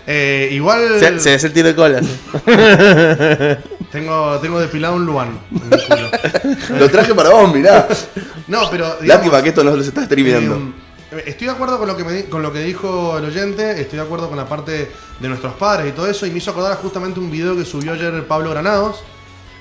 Eh, 0.05 0.49
igual. 0.51 0.99
Se, 0.99 1.19
se 1.19 1.33
hace 1.35 1.47
el 1.47 1.53
tiro 1.53 1.67
de 1.69 1.75
cola. 1.75 2.01
Tengo, 3.91 4.39
tengo 4.39 4.59
depilado 4.59 4.95
un 4.95 5.05
Luan. 5.05 5.39
en 5.51 5.71
el 5.71 5.83
culo. 5.85 6.79
Lo 6.79 6.89
traje 6.89 7.13
para 7.13 7.29
vos, 7.29 7.53
mirá. 7.53 7.87
No, 8.47 8.69
pero. 8.71 8.85
digamos, 8.85 9.05
Lástima 9.07 9.43
que 9.43 9.49
esto 9.49 9.63
no 9.63 9.75
se 9.81 9.89
está 9.89 10.05
streameando. 10.05 10.55
Eh, 11.11 11.23
Estoy 11.27 11.45
de 11.47 11.53
acuerdo 11.53 11.77
con 11.77 11.87
lo, 11.87 11.95
que 11.95 12.03
me 12.03 12.25
con 12.25 12.41
lo 12.41 12.51
que 12.51 12.59
dijo 12.63 13.19
el 13.19 13.25
oyente, 13.25 13.79
estoy 13.79 13.97
de 13.99 14.03
acuerdo 14.03 14.29
con 14.29 14.37
la 14.37 14.47
parte 14.49 14.89
de 15.19 15.27
nuestros 15.29 15.53
padres 15.53 15.89
y 15.89 15.91
todo 15.91 16.07
eso, 16.07 16.25
y 16.25 16.31
me 16.31 16.39
hizo 16.39 16.49
acordar 16.49 16.75
justamente 16.77 17.19
un 17.19 17.29
video 17.29 17.55
que 17.55 17.65
subió 17.65 17.93
ayer 17.93 18.25
Pablo 18.25 18.49
Granados, 18.49 19.03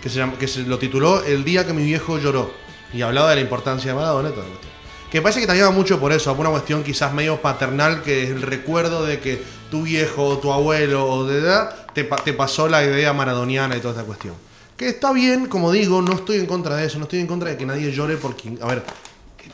que 0.02 0.08
se, 0.08 0.16
llama- 0.16 0.38
que 0.38 0.48
se 0.48 0.60
lo 0.62 0.78
tituló 0.78 1.22
El 1.24 1.44
día 1.44 1.66
que 1.66 1.74
mi 1.74 1.84
viejo 1.84 2.18
lloró, 2.18 2.54
y 2.94 3.02
hablaba 3.02 3.28
de 3.30 3.34
la 3.36 3.42
importancia 3.42 3.90
de 3.90 3.94
Maradona 3.98 4.30
y 4.30 4.32
todo 4.32 4.44
esto. 4.44 4.66
Que 5.12 5.20
parece 5.20 5.40
que 5.40 5.46
también 5.46 5.66
va 5.66 5.70
mucho 5.70 6.00
por 6.00 6.10
eso, 6.10 6.34
por 6.34 6.46
una 6.46 6.52
cuestión 6.52 6.82
quizás 6.82 7.12
medio 7.12 7.42
paternal, 7.42 8.02
que 8.02 8.24
es 8.24 8.30
el 8.30 8.40
recuerdo 8.40 9.04
de 9.04 9.20
que 9.20 9.42
tu 9.70 9.82
viejo 9.82 10.24
o 10.24 10.38
tu 10.38 10.50
abuelo 10.50 11.06
o 11.06 11.26
de 11.26 11.38
edad 11.38 11.76
te 11.92 12.32
pasó 12.32 12.66
la 12.66 12.82
idea 12.82 13.12
maradoniana 13.12 13.76
y 13.76 13.80
toda 13.80 13.92
esta 13.92 14.04
cuestión. 14.04 14.34
Que 14.74 14.88
está 14.88 15.12
bien, 15.12 15.46
como 15.48 15.70
digo, 15.70 16.00
no 16.00 16.14
estoy 16.14 16.38
en 16.38 16.46
contra 16.46 16.76
de 16.76 16.86
eso, 16.86 16.98
no 16.98 17.04
estoy 17.04 17.20
en 17.20 17.26
contra 17.26 17.50
de 17.50 17.58
que 17.58 17.66
nadie 17.66 17.92
llore 17.92 18.16
por 18.16 18.34
quien... 18.36 18.58
A 18.62 18.66
ver, 18.66 18.82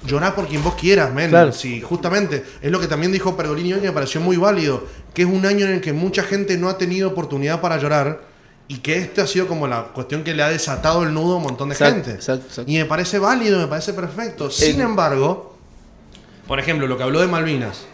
llorar 0.07 0.37
por 0.37 0.47
quien 0.47 0.63
vos 0.63 0.75
quieras, 0.77 1.13
men. 1.13 1.31
Claro. 1.31 1.53
Sí, 1.53 1.81
justamente. 1.81 2.45
Es 2.63 2.71
lo 2.71 2.79
que 2.79 2.87
también 2.87 3.11
dijo 3.11 3.37
Pergolini 3.37 3.73
hoy 3.73 3.81
que 3.81 3.89
me 3.89 3.93
pareció 3.93 4.21
muy 4.21 4.37
válido. 4.37 4.87
Que 5.13 5.23
es 5.23 5.29
un 5.29 5.45
año 5.45 5.67
en 5.67 5.73
el 5.73 5.81
que 5.81 5.93
mucha 5.93 6.23
gente 6.23 6.57
no 6.57 6.69
ha 6.69 6.79
tenido 6.79 7.09
oportunidad 7.09 7.61
para 7.61 7.79
llorar. 7.79 8.21
Y 8.70 8.78
que 8.78 8.99
este 8.99 9.23
ha 9.23 9.27
sido 9.27 9.47
como 9.49 9.66
la 9.66 9.85
cuestión 9.85 10.23
que 10.23 10.35
le 10.35 10.43
ha 10.43 10.49
desatado 10.51 11.03
el 11.03 11.15
nudo 11.15 11.35
a 11.35 11.36
un 11.39 11.43
montón 11.45 11.70
de 11.70 11.74
Exacto, 11.74 11.95
gente. 11.95 12.11
exacto, 12.12 12.47
exacto. 12.49 12.70
Y 12.70 12.77
me 12.77 12.85
parece 12.85 13.19
válido, 13.19 13.59
me 13.59 13.66
parece 13.66 13.95
perfecto. 13.95 14.51
Sin 14.51 14.81
embargo, 14.82 15.57
por 16.47 16.61
ejemplo, 16.61 16.86
lo 16.86 16.97
que 16.99 17.03
habló 17.03 17.20
de 17.20 17.27
Malvinas. 17.28 17.86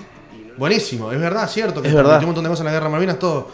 Buenísimo, 0.56 1.12
es 1.12 1.20
verdad, 1.20 1.48
cierto. 1.48 1.80
Que 1.80 1.88
Es 1.88 1.94
verdad. 1.94 2.18
un 2.20 2.26
montón 2.26 2.44
de 2.44 2.50
cosas 2.50 2.60
en 2.62 2.66
la 2.66 2.72
guerra 2.72 2.86
de 2.86 2.90
Malvinas, 2.92 3.18
todo. 3.18 3.48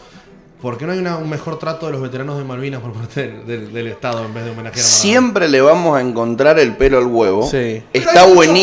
¿Por 0.63 0.77
qué 0.77 0.85
no 0.87 0.93
hay 0.93 0.99
una- 0.99 1.17
un 1.17 1.29
mejor 1.31 1.59
trato 1.59 1.87
de 1.87 1.93
los 1.93 2.03
veteranos 2.03 2.37
de 2.37 2.45
Malvinas 2.45 2.81
por 2.83 2.93
parte 2.93 3.23
del, 3.27 3.47
del- 3.47 3.73
del 3.73 3.87
Estado 3.87 4.25
en 4.25 4.35
vez 4.35 4.45
de 4.45 4.51
homenajear 4.51 4.75
a 4.85 4.89
Maradona? 4.89 5.01
Siempre 5.03 5.49
le 5.49 5.61
vamos 5.63 5.97
a 5.97 6.01
encontrar 6.03 6.59
el 6.59 6.77
pelo 6.77 6.99
al 6.99 7.07
huevo. 7.07 7.49
Sí. 7.51 7.83
Está 7.95 8.25
pelos 8.27 8.47
en 8.47 8.57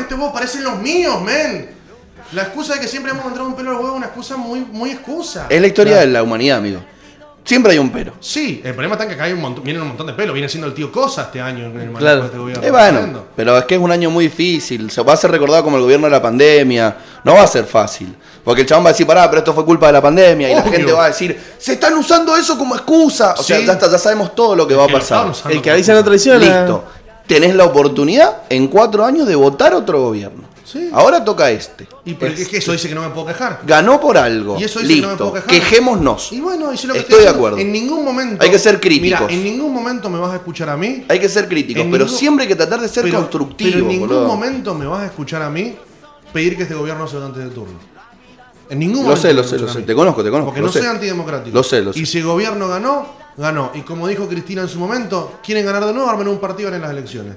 este 0.00 0.14
huevo, 0.14 0.32
parecen 0.32 0.64
los 0.64 0.78
míos, 0.78 1.20
men. 1.22 1.70
La 2.32 2.42
excusa 2.44 2.74
de 2.74 2.80
que 2.80 2.88
siempre 2.88 3.12
hemos 3.12 3.24
entrado 3.26 3.46
un 3.48 3.54
pelo 3.54 3.70
al 3.72 3.76
huevo 3.76 3.90
es 3.90 3.96
una 3.96 4.06
excusa 4.06 4.36
muy, 4.38 4.60
muy 4.60 4.90
excusa. 4.90 5.46
Es 5.50 5.60
la 5.60 5.66
historia 5.66 5.96
de 5.98 6.06
la 6.06 6.22
humanidad, 6.22 6.58
amigo. 6.58 6.80
Siempre 7.44 7.72
hay 7.72 7.78
un 7.78 7.90
pero. 7.90 8.14
Sí, 8.20 8.62
el 8.64 8.72
problema 8.72 8.94
está 8.94 9.04
en 9.04 9.10
que 9.10 9.14
acá 9.16 9.24
hay 9.24 9.34
un 9.34 9.40
montón, 9.42 9.62
vienen 9.62 9.82
un 9.82 9.88
montón 9.88 10.06
de 10.06 10.14
pelos. 10.14 10.32
Viene 10.32 10.48
siendo 10.48 10.66
el 10.66 10.72
tío 10.72 10.90
Cosa 10.90 11.22
este 11.22 11.42
año 11.42 11.66
en 11.66 11.72
el 11.72 11.90
manejo 11.90 11.98
Claro. 11.98 12.20
de 12.20 12.26
este 12.26 12.38
gobierno. 12.38 12.64
Eh, 12.64 12.70
bueno, 12.70 13.24
pero 13.36 13.58
es 13.58 13.64
que 13.66 13.74
es 13.74 13.80
un 13.80 13.92
año 13.92 14.08
muy 14.10 14.24
difícil. 14.28 14.90
Se 14.90 15.02
va 15.02 15.12
a 15.12 15.16
ser 15.16 15.30
recordado 15.30 15.62
como 15.62 15.76
el 15.76 15.82
gobierno 15.82 16.06
de 16.06 16.10
la 16.12 16.22
pandemia. 16.22 16.96
No 17.22 17.34
va 17.34 17.42
a 17.42 17.46
ser 17.46 17.66
fácil. 17.66 18.14
Porque 18.42 18.62
el 18.62 18.66
chabón 18.66 18.84
va 18.86 18.90
a 18.90 18.92
decir, 18.92 19.06
pará, 19.06 19.28
pero 19.28 19.40
esto 19.40 19.52
fue 19.52 19.64
culpa 19.64 19.86
de 19.88 19.92
la 19.92 20.00
pandemia. 20.02 20.50
Y 20.50 20.54
la 20.54 20.62
gente 20.62 20.90
va 20.92 21.04
a 21.04 21.08
decir, 21.08 21.38
se 21.58 21.74
están 21.74 21.94
usando 21.94 22.34
eso 22.34 22.56
como 22.56 22.74
excusa. 22.76 23.34
O 23.36 23.42
sea, 23.42 23.60
ya, 23.60 23.74
está, 23.74 23.90
ya 23.90 23.98
sabemos 23.98 24.34
todo 24.34 24.56
lo 24.56 24.66
que 24.66 24.74
va 24.74 24.84
a 24.84 24.88
pasar. 24.88 25.30
El 25.50 25.60
que 25.60 25.70
avisa 25.70 25.92
no 25.92 26.02
traiciona. 26.02 26.38
Listo. 26.38 26.84
Tenés 27.26 27.54
la 27.54 27.64
oportunidad 27.64 28.42
en 28.50 28.68
cuatro 28.68 29.04
años 29.04 29.26
de 29.26 29.34
votar 29.34 29.74
otro 29.74 30.00
gobierno. 30.02 30.44
Sí. 30.64 30.90
Ahora 30.92 31.24
toca 31.24 31.50
este. 31.50 31.86
Y 32.04 32.14
pero 32.14 32.34
es 32.34 32.48
que 32.48 32.56
eso 32.58 32.72
dice 32.72 32.88
que 32.88 32.94
no 32.94 33.02
me 33.02 33.10
puedo 33.10 33.26
quejar. 33.26 33.60
Ganó 33.66 34.00
por 34.00 34.18
algo. 34.18 34.58
Y 34.58 34.64
eso 34.64 34.80
dice 34.80 34.94
que 34.94 35.00
no 35.02 35.06
me 35.08 35.12
Listo. 35.12 35.30
puedo 35.30 35.44
quejar. 35.44 35.60
Quejémonos. 35.60 36.32
Y 36.32 36.40
bueno, 36.40 36.72
y 36.72 36.76
si 36.76 36.86
lo 36.86 36.94
que 36.94 37.00
Estoy 37.00 37.22
de 37.22 37.28
acuerdo. 37.28 37.58
En 37.58 37.70
ningún 37.70 38.04
momento. 38.04 38.42
Hay 38.42 38.50
que 38.50 38.58
ser 38.58 38.80
críticos. 38.80 39.20
Mira, 39.20 39.32
en 39.32 39.44
ningún 39.44 39.72
momento 39.72 40.10
me 40.10 40.18
vas 40.18 40.32
a 40.32 40.36
escuchar 40.36 40.68
a 40.70 40.76
mí. 40.76 41.04
Hay 41.08 41.20
que 41.20 41.28
ser 41.28 41.48
críticos, 41.48 41.82
En 41.82 41.90
pero 41.90 42.04
ningún- 42.04 42.18
siempre 42.18 42.42
hay 42.44 42.48
que 42.48 42.56
tratar 42.56 42.80
de 42.80 42.88
ser 42.88 43.04
pero- 43.04 43.18
constructivo. 43.18 43.70
Pero 43.72 43.84
en 43.84 43.88
ningún 43.88 44.08
boludo. 44.08 44.26
momento 44.26 44.74
me 44.74 44.86
vas 44.86 45.02
a 45.02 45.06
escuchar 45.06 45.42
a 45.42 45.50
mí 45.50 45.76
pedir 46.32 46.56
que 46.56 46.64
este 46.64 46.74
gobierno 46.74 47.06
se 47.06 47.16
antes 47.18 47.44
de 47.44 47.50
turno. 47.50 47.78
En 48.70 48.78
ningún 48.78 48.96
Lo 48.96 49.02
momento. 49.10 49.22
sé, 49.22 49.32
lo 49.34 49.44
sé, 49.44 49.50
lo 49.50 49.54
escuchar 49.66 49.70
a 49.76 49.80
sé. 49.80 49.86
Te 49.86 49.94
conozco, 49.94 50.24
te 50.24 50.30
conozco. 50.30 50.46
Porque 50.46 50.60
lo 50.60 50.66
no 50.66 50.72
sé. 50.72 50.78
soy 50.80 50.88
antidemocrático. 50.88 51.56
Lo 51.56 51.62
sé, 51.62 51.82
lo 51.82 51.92
sé. 51.92 52.00
Y 52.00 52.06
si 52.06 52.18
el 52.18 52.24
gobierno 52.24 52.66
ganó, 52.68 53.06
ganó. 53.36 53.70
Y 53.74 53.82
como 53.82 54.06
dijo 54.08 54.28
Cristina 54.28 54.62
en 54.62 54.68
su 54.68 54.78
momento, 54.78 55.40
quieren 55.44 55.64
ganar 55.66 55.84
de 55.84 55.92
nuevo, 55.92 56.08
armen 56.08 56.28
un 56.28 56.38
partido 56.38 56.72
en 56.74 56.80
las 56.82 56.90
elecciones. 56.90 57.36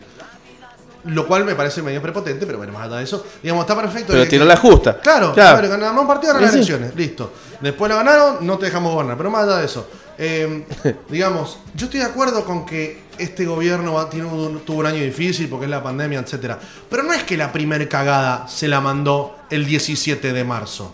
Lo 1.06 1.26
cual 1.26 1.46
me 1.46 1.56
parece 1.56 1.82
medio 1.82 2.02
prepotente, 2.02 2.46
pero 2.46 2.58
bueno, 2.58 2.74
más 2.74 2.84
allá 2.88 2.98
de 2.98 3.04
eso, 3.06 3.26
digamos, 3.42 3.64
está 3.64 3.76
perfecto. 3.80 4.08
Pero 4.12 4.24
que- 4.24 4.30
tiró 4.30 4.44
la 4.44 4.58
justa. 4.58 5.00
Claro, 5.00 5.34
Claro. 5.34 5.70
ganamos 5.70 6.02
un 6.02 6.08
partido, 6.08 6.34
ganan 6.34 6.48
las 6.48 6.56
elecciones, 6.56 6.94
listo. 6.96 7.32
Después 7.62 7.90
la 7.90 7.96
ganaron, 7.98 8.46
no 8.46 8.58
te 8.58 8.66
dejamos 8.66 8.92
gobernar, 8.92 9.16
pero 9.16 9.32
más 9.32 9.44
allá 9.44 9.58
de 9.58 9.66
eso. 9.66 9.88
eh, 10.20 10.66
digamos, 11.10 11.60
yo 11.76 11.86
estoy 11.86 12.00
de 12.00 12.08
acuerdo 12.08 12.44
con 12.44 12.66
que 12.66 13.04
este 13.20 13.46
gobierno 13.46 13.94
va- 13.94 14.10
tiene 14.10 14.26
un- 14.28 14.62
tuvo 14.62 14.80
un 14.80 14.88
año 14.88 15.02
difícil 15.04 15.48
porque 15.48 15.66
es 15.66 15.70
la 15.72 15.84
pandemia, 15.84 16.20
etcétera. 16.20 16.60
Pero 16.90 17.04
no 17.04 17.14
es 17.14 17.24
que 17.24 17.38
la 17.38 17.52
primer 17.54 17.88
cagada 17.88 18.48
se 18.48 18.68
la 18.68 18.82
mandó 18.82 19.36
el 19.52 19.66
17 19.68 20.34
de 20.34 20.44
marzo. 20.44 20.92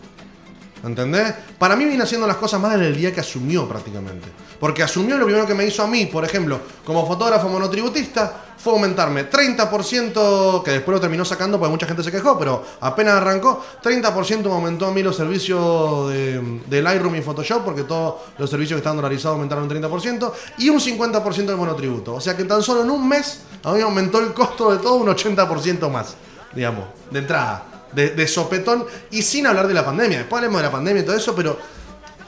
¿Entendés? 0.84 1.34
Para 1.57 1.77
mí 1.77 1.85
viene 1.85 2.03
haciendo 2.03 2.27
las 2.27 2.35
cosas 2.35 2.60
mal 2.60 2.72
desde 2.72 2.88
el 2.88 2.97
día 2.97 3.14
que 3.14 3.22
asumió 3.22 3.68
prácticamente. 3.68 4.27
Porque 4.60 4.84
asumió 4.84 5.18
lo 5.18 5.23
primero 5.23 5.47
que 5.47 5.53
me 5.53 5.65
hizo 5.65 5.81
a 5.81 5.88
mí, 5.88 6.07
por 6.07 6.26
ejemplo, 6.26 6.60
como 6.85 7.07
fotógrafo 7.07 7.47
monotributista, 7.47 8.53
fue 8.57 8.73
aumentarme 8.73 9.30
30%, 9.30 10.61
que 10.61 10.72
después 10.72 10.95
lo 10.95 10.99
terminó 10.99 11.23
sacando 11.23 11.57
porque 11.57 11.72
mucha 11.72 11.85
gente 11.85 12.03
se 12.03 12.11
quejó, 12.11 12.38
pero 12.38 12.64
apenas 12.81 13.15
arrancó, 13.15 13.64
30% 13.81 14.43
me 14.43 14.51
aumentó 14.51 14.88
a 14.88 14.91
mí 14.91 15.01
los 15.01 15.15
servicios 15.15 16.10
de, 16.10 16.61
de 16.68 16.81
Lightroom 16.81 17.15
y 17.15 17.22
Photoshop, 17.22 17.64
porque 17.64 17.84
todos 17.84 18.15
los 18.38 18.49
servicios 18.49 18.76
que 18.77 18.80
estaban 18.80 18.97
dolarizados 18.97 19.35
aumentaron 19.35 19.64
un 19.64 19.69
30%, 19.69 20.31
y 20.57 20.69
un 20.69 20.80
50% 20.80 21.45
del 21.45 21.57
monotributo. 21.57 22.15
O 22.15 22.22
sea 22.22 22.35
que 22.35 22.43
tan 22.43 22.61
solo 22.61 22.84
en 22.84 22.89
un 22.89 23.07
mes 23.07 23.41
a 23.64 23.72
mí 23.72 23.77
me 23.77 23.84
aumentó 23.84 24.19
el 24.19 24.34
costo 24.34 24.72
de 24.72 24.84
todo 24.84 24.95
un 24.95 25.07
80% 25.07 25.89
más, 25.89 26.15
digamos, 26.53 26.85
de 27.10 27.19
entrada 27.19 27.72
de, 27.93 28.09
de 28.11 28.27
sopetón 28.27 28.85
y 29.11 29.21
sin 29.21 29.47
hablar 29.47 29.67
de 29.67 29.73
la 29.73 29.85
pandemia. 29.85 30.19
Después 30.19 30.39
hablemos 30.39 30.59
de 30.61 30.67
la 30.67 30.71
pandemia 30.71 31.01
y 31.03 31.05
todo 31.05 31.15
eso, 31.15 31.35
pero 31.35 31.57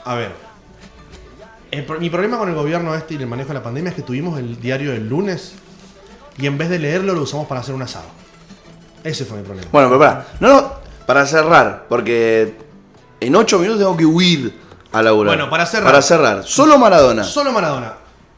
a 0.05 0.15
ver. 0.15 0.31
el 1.71 1.85
mi 1.99 2.09
problema 2.09 2.37
con 2.37 2.49
el 2.49 2.55
gobierno 2.55 2.93
este 2.95 3.15
y 3.15 3.17
el 3.17 3.27
manejo 3.27 3.49
de 3.49 3.55
la 3.55 3.63
pandemia 3.63 3.89
es 3.89 3.95
que 3.95 4.03
tuvimos 4.03 4.39
el 4.39 4.59
diario 4.59 4.91
del 4.91 5.09
lunes 5.09 5.53
y 6.37 6.45
en 6.47 6.57
vez 6.57 6.69
de 6.69 6.79
leerlo 6.79 7.13
lo 7.13 7.23
usamos 7.23 7.47
para 7.47 7.61
hacer 7.61 7.73
un 7.75 7.81
asado. 7.81 8.05
Ese 9.03 9.25
fue 9.25 9.37
mi 9.37 9.43
problema. 9.43 9.67
Bueno, 9.71 9.87
pero 9.89 9.99
pará. 9.99 10.27
No, 10.39 10.49
no, 10.49 10.73
para 11.05 11.25
cerrar, 11.25 11.85
porque 11.87 12.55
en 13.19 13.35
ocho 13.35 13.59
minutos 13.59 13.79
tengo 13.79 13.95
que 13.95 14.05
huir 14.05 14.59
a 14.91 15.01
laburar. 15.01 15.35
Bueno, 15.35 15.49
para 15.49 15.65
cerrar. 15.65 15.85
Para 15.85 16.01
cerrar. 16.01 16.43
Solo 16.43 16.77
Maradona. 16.77 17.23
Solo 17.23 17.51
Maradona. 17.51 17.93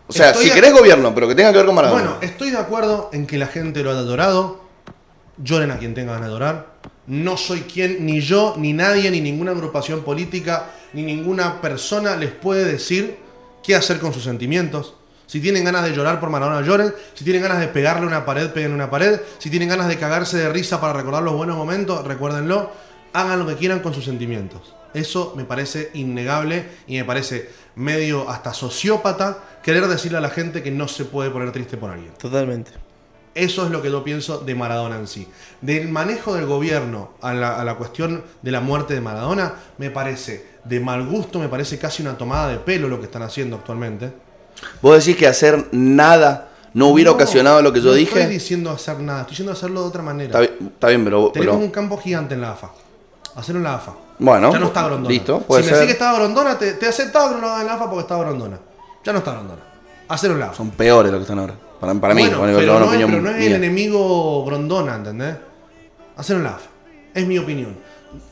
O 0.07 0.13
sea, 0.13 0.31
Estoy 0.31 0.47
si 0.47 0.51
querés 0.51 0.73
gobierno, 0.73 1.13
pero 1.13 1.27
que 1.27 1.35
tenga 1.35 1.51
que 1.51 1.57
ver 1.57 1.65
con 1.65 1.75
Maradona. 1.75 2.01
Bueno, 2.01 2.17
estoy 2.21 2.51
de 2.51 2.57
acuerdo 2.57 3.09
en 3.13 3.27
que 3.27 3.37
la 3.37 3.47
gente 3.47 3.83
lo 3.83 3.91
haya 3.91 3.99
adorado. 3.99 4.61
Lloren 5.37 5.71
a 5.71 5.77
quien 5.77 5.93
tenga 5.93 6.13
ganas 6.13 6.27
de 6.27 6.31
adorar. 6.31 6.65
No 7.07 7.37
soy 7.37 7.61
quien, 7.61 8.05
ni 8.05 8.19
yo, 8.19 8.55
ni 8.57 8.73
nadie, 8.73 9.09
ni 9.09 9.21
ninguna 9.21 9.51
agrupación 9.51 10.03
política, 10.03 10.71
ni 10.93 11.03
ninguna 11.03 11.61
persona 11.61 12.15
les 12.15 12.31
puede 12.31 12.65
decir 12.65 13.17
qué 13.63 13.75
hacer 13.75 13.99
con 13.99 14.13
sus 14.13 14.23
sentimientos. 14.23 14.93
Si 15.25 15.41
tienen 15.41 15.65
ganas 15.65 15.83
de 15.83 15.93
llorar 15.93 16.19
por 16.19 16.29
Maradona, 16.29 16.65
lloren. 16.65 16.93
Si 17.13 17.23
tienen 17.23 17.41
ganas 17.41 17.59
de 17.59 17.67
pegarle 17.67 18.07
una 18.07 18.25
pared, 18.25 18.49
peguen 18.51 18.71
una 18.73 18.89
pared. 18.89 19.19
Si 19.39 19.49
tienen 19.49 19.67
ganas 19.69 19.87
de 19.87 19.97
cagarse 19.97 20.37
de 20.37 20.49
risa 20.49 20.79
para 20.79 20.93
recordar 20.93 21.23
los 21.23 21.35
buenos 21.35 21.57
momentos, 21.57 22.05
recuérdenlo. 22.05 22.71
Hagan 23.13 23.39
lo 23.39 23.47
que 23.47 23.55
quieran 23.55 23.79
con 23.81 23.93
sus 23.93 24.05
sentimientos. 24.05 24.73
Eso 24.93 25.33
me 25.35 25.43
parece 25.43 25.91
innegable 25.93 26.65
y 26.87 26.95
me 26.97 27.03
parece 27.03 27.49
medio 27.75 28.29
hasta 28.29 28.53
sociópata 28.53 29.37
querer 29.61 29.87
decirle 29.87 30.17
a 30.17 30.21
la 30.21 30.29
gente 30.29 30.63
que 30.63 30.71
no 30.71 30.87
se 30.87 31.05
puede 31.05 31.29
poner 31.29 31.51
triste 31.51 31.77
por 31.77 31.91
alguien. 31.91 32.13
Totalmente. 32.13 32.71
Eso 33.37 33.65
es 33.65 33.71
lo 33.71 33.83
que 33.83 33.91
yo 33.91 34.03
pienso 34.03 34.39
de 34.39 34.55
Maradona 34.55 34.95
en 34.97 35.05
sí. 35.07 35.27
Del 35.61 35.89
manejo 35.89 36.33
del 36.33 36.47
gobierno 36.47 37.11
a 37.21 37.33
la, 37.35 37.59
a 37.59 37.63
la 37.63 37.75
cuestión 37.75 38.23
de 38.41 38.51
la 38.51 38.61
muerte 38.61 38.95
de 38.95 39.01
Maradona, 39.01 39.53
me 39.77 39.91
parece 39.91 40.57
de 40.63 40.79
mal 40.79 41.05
gusto, 41.05 41.37
me 41.37 41.47
parece 41.47 41.77
casi 41.77 42.01
una 42.01 42.17
tomada 42.17 42.49
de 42.49 42.57
pelo 42.57 42.87
lo 42.89 42.99
que 42.99 43.05
están 43.05 43.21
haciendo 43.21 43.55
actualmente. 43.57 44.11
Vos 44.81 44.97
decís 44.97 45.15
que 45.15 45.27
hacer 45.27 45.67
nada 45.71 46.49
no 46.73 46.87
hubiera 46.87 47.11
ocasionado 47.11 47.61
lo 47.61 47.71
que 47.71 47.79
yo 47.79 47.89
no 47.91 47.93
dije. 47.93 48.19
estoy 48.19 48.33
diciendo 48.33 48.71
hacer 48.71 48.99
nada, 48.99 49.19
estoy 49.21 49.33
diciendo 49.33 49.51
hacerlo 49.53 49.81
de 49.83 49.87
otra 49.87 50.01
manera. 50.01 50.27
Está 50.29 50.39
bien, 50.39 50.71
está 50.73 50.87
bien, 50.87 51.03
pero, 51.03 51.29
Tenemos 51.31 51.55
pero- 51.55 51.65
un 51.65 51.71
campo 51.71 51.97
gigante 51.99 52.33
en 52.33 52.41
la 52.41 52.53
AFA. 52.53 52.71
Hacerlo 53.35 53.59
en 53.59 53.63
la 53.65 53.75
AFA. 53.75 53.93
Bueno, 54.17 54.51
ya 54.51 54.57
no 54.59 54.65
está 54.67 54.83
Grondona. 54.83 55.09
listo, 55.09 55.41
puede 55.41 55.61
si 55.61 55.69
ser. 55.69 55.75
me 55.77 55.81
sigue 55.83 55.93
estaba 55.93 56.17
Grondona, 56.17 56.57
te, 56.57 56.73
te 56.73 56.89
que 56.89 57.05
no 57.13 57.37
lo 57.39 57.47
hagas 57.49 57.61
en 57.61 57.67
la 57.67 57.73
AFA 57.75 57.85
porque 57.85 58.01
estaba 58.01 58.23
Grondona. 58.23 58.57
Ya 59.03 59.13
no 59.13 59.19
está 59.19 59.31
Grondona. 59.33 59.61
Hacerlo 60.07 60.35
en 60.35 60.39
la 60.39 60.45
AFA. 60.47 60.55
son 60.55 60.71
peores 60.71 61.11
los 61.11 61.19
que 61.19 61.23
están 61.23 61.37
ahora. 61.37 61.53
Para, 61.79 61.93
para 61.95 62.13
mí, 62.13 62.21
Bueno, 62.23 62.37
pero, 62.55 62.73
no 62.79 62.85
es, 62.85 62.87
opinión 62.89 63.09
pero 63.11 63.21
no 63.23 63.29
es 63.29 63.45
el 63.45 63.53
enemigo 63.53 64.43
Grondona, 64.45 64.95
¿entendés? 64.95 65.35
Hacerlo 66.15 66.39
en 66.41 66.43
la 66.45 66.55
AFA. 66.55 66.69
Es 67.13 67.25
mi 67.27 67.37
opinión. 67.37 67.75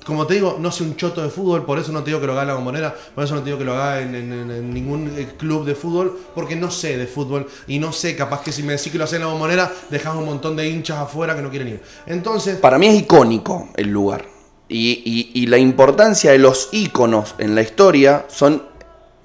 Como 0.05 0.25
te 0.25 0.35
digo, 0.35 0.57
no 0.59 0.71
soy 0.71 0.87
un 0.87 0.95
choto 0.95 1.21
de 1.21 1.29
fútbol, 1.29 1.65
por 1.65 1.77
eso 1.77 1.91
no 1.91 2.01
te 2.01 2.07
digo 2.09 2.21
que 2.21 2.25
lo 2.27 2.31
haga 2.33 2.43
en 2.43 2.47
la 2.47 2.53
bombonera, 2.55 2.95
por 3.13 3.23
eso 3.23 3.35
no 3.35 3.41
te 3.41 3.47
digo 3.47 3.57
que 3.57 3.65
lo 3.65 3.73
haga 3.73 4.01
en, 4.01 4.15
en- 4.15 4.73
ningún 4.73 5.11
eh, 5.17 5.27
club 5.37 5.65
de 5.65 5.75
fútbol, 5.75 6.17
porque 6.33 6.55
no 6.55 6.71
sé 6.71 6.97
de 6.97 7.05
fútbol 7.07 7.47
y 7.67 7.77
no 7.77 7.91
sé, 7.91 8.15
capaz 8.15 8.41
que 8.41 8.51
si 8.51 8.63
me 8.63 8.73
decís 8.73 8.91
que 8.91 8.97
lo 8.97 9.03
haces 9.03 9.15
en 9.17 9.21
la 9.25 9.27
bombonera, 9.31 9.71
dejas 9.89 10.15
un 10.15 10.25
montón 10.25 10.55
de 10.55 10.67
hinchas 10.69 10.97
afuera 10.99 11.35
que 11.35 11.41
no 11.41 11.49
quieren 11.49 11.67
ir. 11.67 11.81
Entonces, 12.07 12.55
Para 12.57 12.77
mí 12.79 12.87
es 12.87 12.95
icónico 13.01 13.69
el 13.75 13.89
lugar. 13.89 14.25
Y, 14.69 15.03
y- 15.33 15.43
y 15.43 15.47
la 15.47 15.57
importancia 15.57 16.31
de 16.31 16.39
los 16.39 16.69
íconos 16.71 17.35
en 17.37 17.53
la 17.53 17.61
historia 17.61 18.25
son 18.29 18.63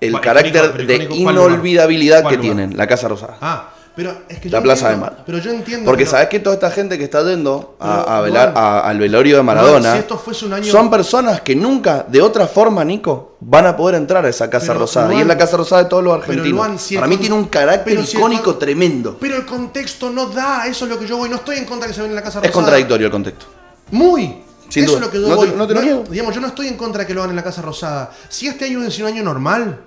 el 0.01 0.21
carácter 0.21 0.65
icónico, 0.83 0.87
de 0.87 1.15
inolvidabilidad 1.15 2.23
¿Cuál 2.23 2.33
que 2.33 2.39
lugar? 2.43 2.57
tienen. 2.57 2.77
La 2.77 2.87
Casa 2.87 3.09
Rosada. 3.09 3.39
ah, 3.41 3.75
pero 3.97 4.23
es 4.29 4.39
que 4.39 4.49
yo 4.49 4.57
La 4.57 4.63
Plaza 4.63 4.89
de 4.89 4.95
entiendo- 4.95 5.17
Mar. 5.17 5.25
Pero 5.27 5.39
yo 5.39 5.51
entiendo 5.51 5.85
Porque 5.87 6.07
sabes 6.07 6.29
que 6.29 6.39
toda 6.41 6.55
esta 6.55 6.71
gente 6.71 6.97
que 6.97 7.05
está 7.05 7.23
yendo 7.23 7.77
a, 7.81 8.05
Pero, 8.05 8.09
a 8.09 8.21
velar 8.23 8.53
a- 8.57 8.81
al 8.81 8.99
velorio 8.99 9.37
de 9.39 9.43
Maradona 9.43 9.93
si 9.93 9.99
esto 9.99 10.17
fuese 10.19 10.47
un 10.47 10.53
año- 10.55 10.71
son 10.71 10.89
personas 10.91 11.41
que 11.41 11.55
nunca, 11.57 12.05
de 12.09 12.23
otra 12.23 12.47
forma, 12.47 12.85
Nico, 12.85 13.37
van 13.41 13.67
a 13.67 13.77
poder 13.77 13.97
entrar 13.97 14.25
a 14.25 14.29
esa 14.29 14.49
Casa 14.49 14.69
Pero, 14.69 14.81
Rosada. 14.81 15.13
y 15.15 15.21
es 15.21 15.27
la 15.27 15.37
Casa 15.37 15.57
Rosada 15.57 15.83
de 15.85 15.89
todos 15.89 16.03
los 16.05 16.15
argentinos. 16.15 16.49
Luan, 16.49 16.79
si 16.79 16.95
Para 16.95 17.07
mí 17.07 17.17
con- 17.17 17.21
tiene 17.21 17.35
un 17.37 17.45
carácter 17.47 18.07
si 18.07 18.17
icónico 18.17 18.55
tremendo. 18.57 19.17
Pero 19.21 19.37
el 19.37 19.45
contexto 19.47 20.11
no 20.11 20.27
da, 20.27 20.67
eso 20.67 20.85
es 20.85 20.91
lo 20.91 20.99
que 20.99 21.07
yo 21.07 21.17
voy. 21.17 21.29
No 21.29 21.37
estoy 21.37 21.57
en 21.59 21.65
contra 21.65 21.89
que 21.89 21.95
se 21.95 22.01
ven 22.01 22.11
en 22.11 22.17
la 22.17 22.23
Casa 22.23 22.39
Es 22.39 22.47
Rosada. 22.47 22.53
contradictorio 22.55 23.07
el 23.07 23.13
contexto. 23.13 23.47
Muy. 23.91 24.45
Sin 24.69 24.85
Eso 24.85 24.93
duda. 24.93 25.01
es 25.01 25.07
lo 25.07 25.11
que 25.13 25.21
yo 25.21 25.29
No 25.29 25.41
te- 25.41 25.47
voy. 25.49 25.55
no 25.59 25.67
te 25.67 25.75
lo 25.75 25.83
niego. 25.83 26.05
Digamos, 26.09 26.33
yo 26.33 26.41
no 26.41 26.47
estoy 26.47 26.69
en 26.69 26.77
contra 26.77 27.01
de 27.01 27.07
que 27.09 27.13
lo 27.13 27.23
hagan 27.23 27.31
en 27.31 27.37
la 27.37 27.43
Casa 27.43 27.61
Rosada. 27.61 28.11
Si 28.29 28.47
este 28.47 28.67
año 28.67 28.83
es 28.85 28.97
un 29.01 29.07
año 29.07 29.23
normal, 29.25 29.81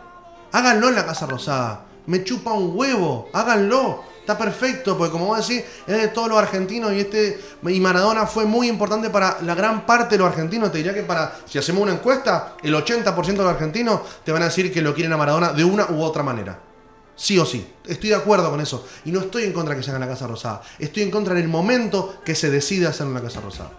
háganlo 0.52 0.90
en 0.90 0.96
la 0.96 1.06
Casa 1.06 1.26
Rosada. 1.26 1.86
Me 2.08 2.24
chupa 2.24 2.52
un 2.54 2.72
huevo, 2.78 3.30
háganlo. 3.34 4.12
Está 4.20 4.38
perfecto, 4.38 4.98
porque 4.98 5.12
como 5.12 5.26
vos 5.26 5.46
decís, 5.46 5.66
es 5.86 6.02
de 6.02 6.08
todos 6.08 6.30
los 6.30 6.38
argentinos 6.38 6.94
y 6.94 7.02
este 7.02 7.42
y 7.68 7.80
Maradona 7.82 8.26
fue 8.26 8.46
muy 8.46 8.70
importante 8.70 9.10
para 9.10 9.38
la 9.42 9.54
gran 9.54 9.86
parte 9.86 10.16
de 10.16 10.20
los 10.20 10.28
argentinos. 10.30 10.72
Te 10.72 10.78
diría 10.78 10.94
que 10.94 11.04
para, 11.04 11.36
si 11.46 11.58
hacemos 11.60 11.82
una 11.84 11.92
encuesta, 11.92 12.56
el 12.64 12.74
80% 12.74 13.26
de 13.26 13.34
los 13.34 13.48
argentinos 13.48 14.00
te 14.24 14.32
van 14.32 14.42
a 14.44 14.46
decir 14.46 14.72
que 14.72 14.82
lo 14.82 14.94
quieren 14.94 15.12
a 15.12 15.18
Maradona 15.18 15.52
de 15.52 15.66
una 15.66 15.88
u 15.92 16.02
otra 16.02 16.24
manera. 16.24 16.58
Sí 17.16 17.38
o 17.38 17.46
sí. 17.46 17.68
Estoy 17.86 18.10
de 18.10 18.16
acuerdo 18.16 18.50
con 18.50 18.62
eso. 18.62 18.88
Y 19.04 19.12
no 19.12 19.20
estoy 19.20 19.44
en 19.44 19.52
contra 19.52 19.76
de 19.76 19.82
que 19.82 19.84
se 19.84 19.92
haga 19.92 19.98
en 20.02 20.08
la 20.10 20.14
Casa 20.14 20.26
Rosada. 20.26 20.62
Estoy 20.80 21.04
en 21.04 21.12
contra 21.12 21.34
en 21.34 21.42
el 21.42 21.50
momento 21.50 22.16
que 22.24 22.34
se 22.34 22.50
decide 22.50 22.88
hacer 22.88 23.06
en 23.08 23.14
la 23.14 23.22
Casa 23.22 23.42
Rosada. 23.42 23.72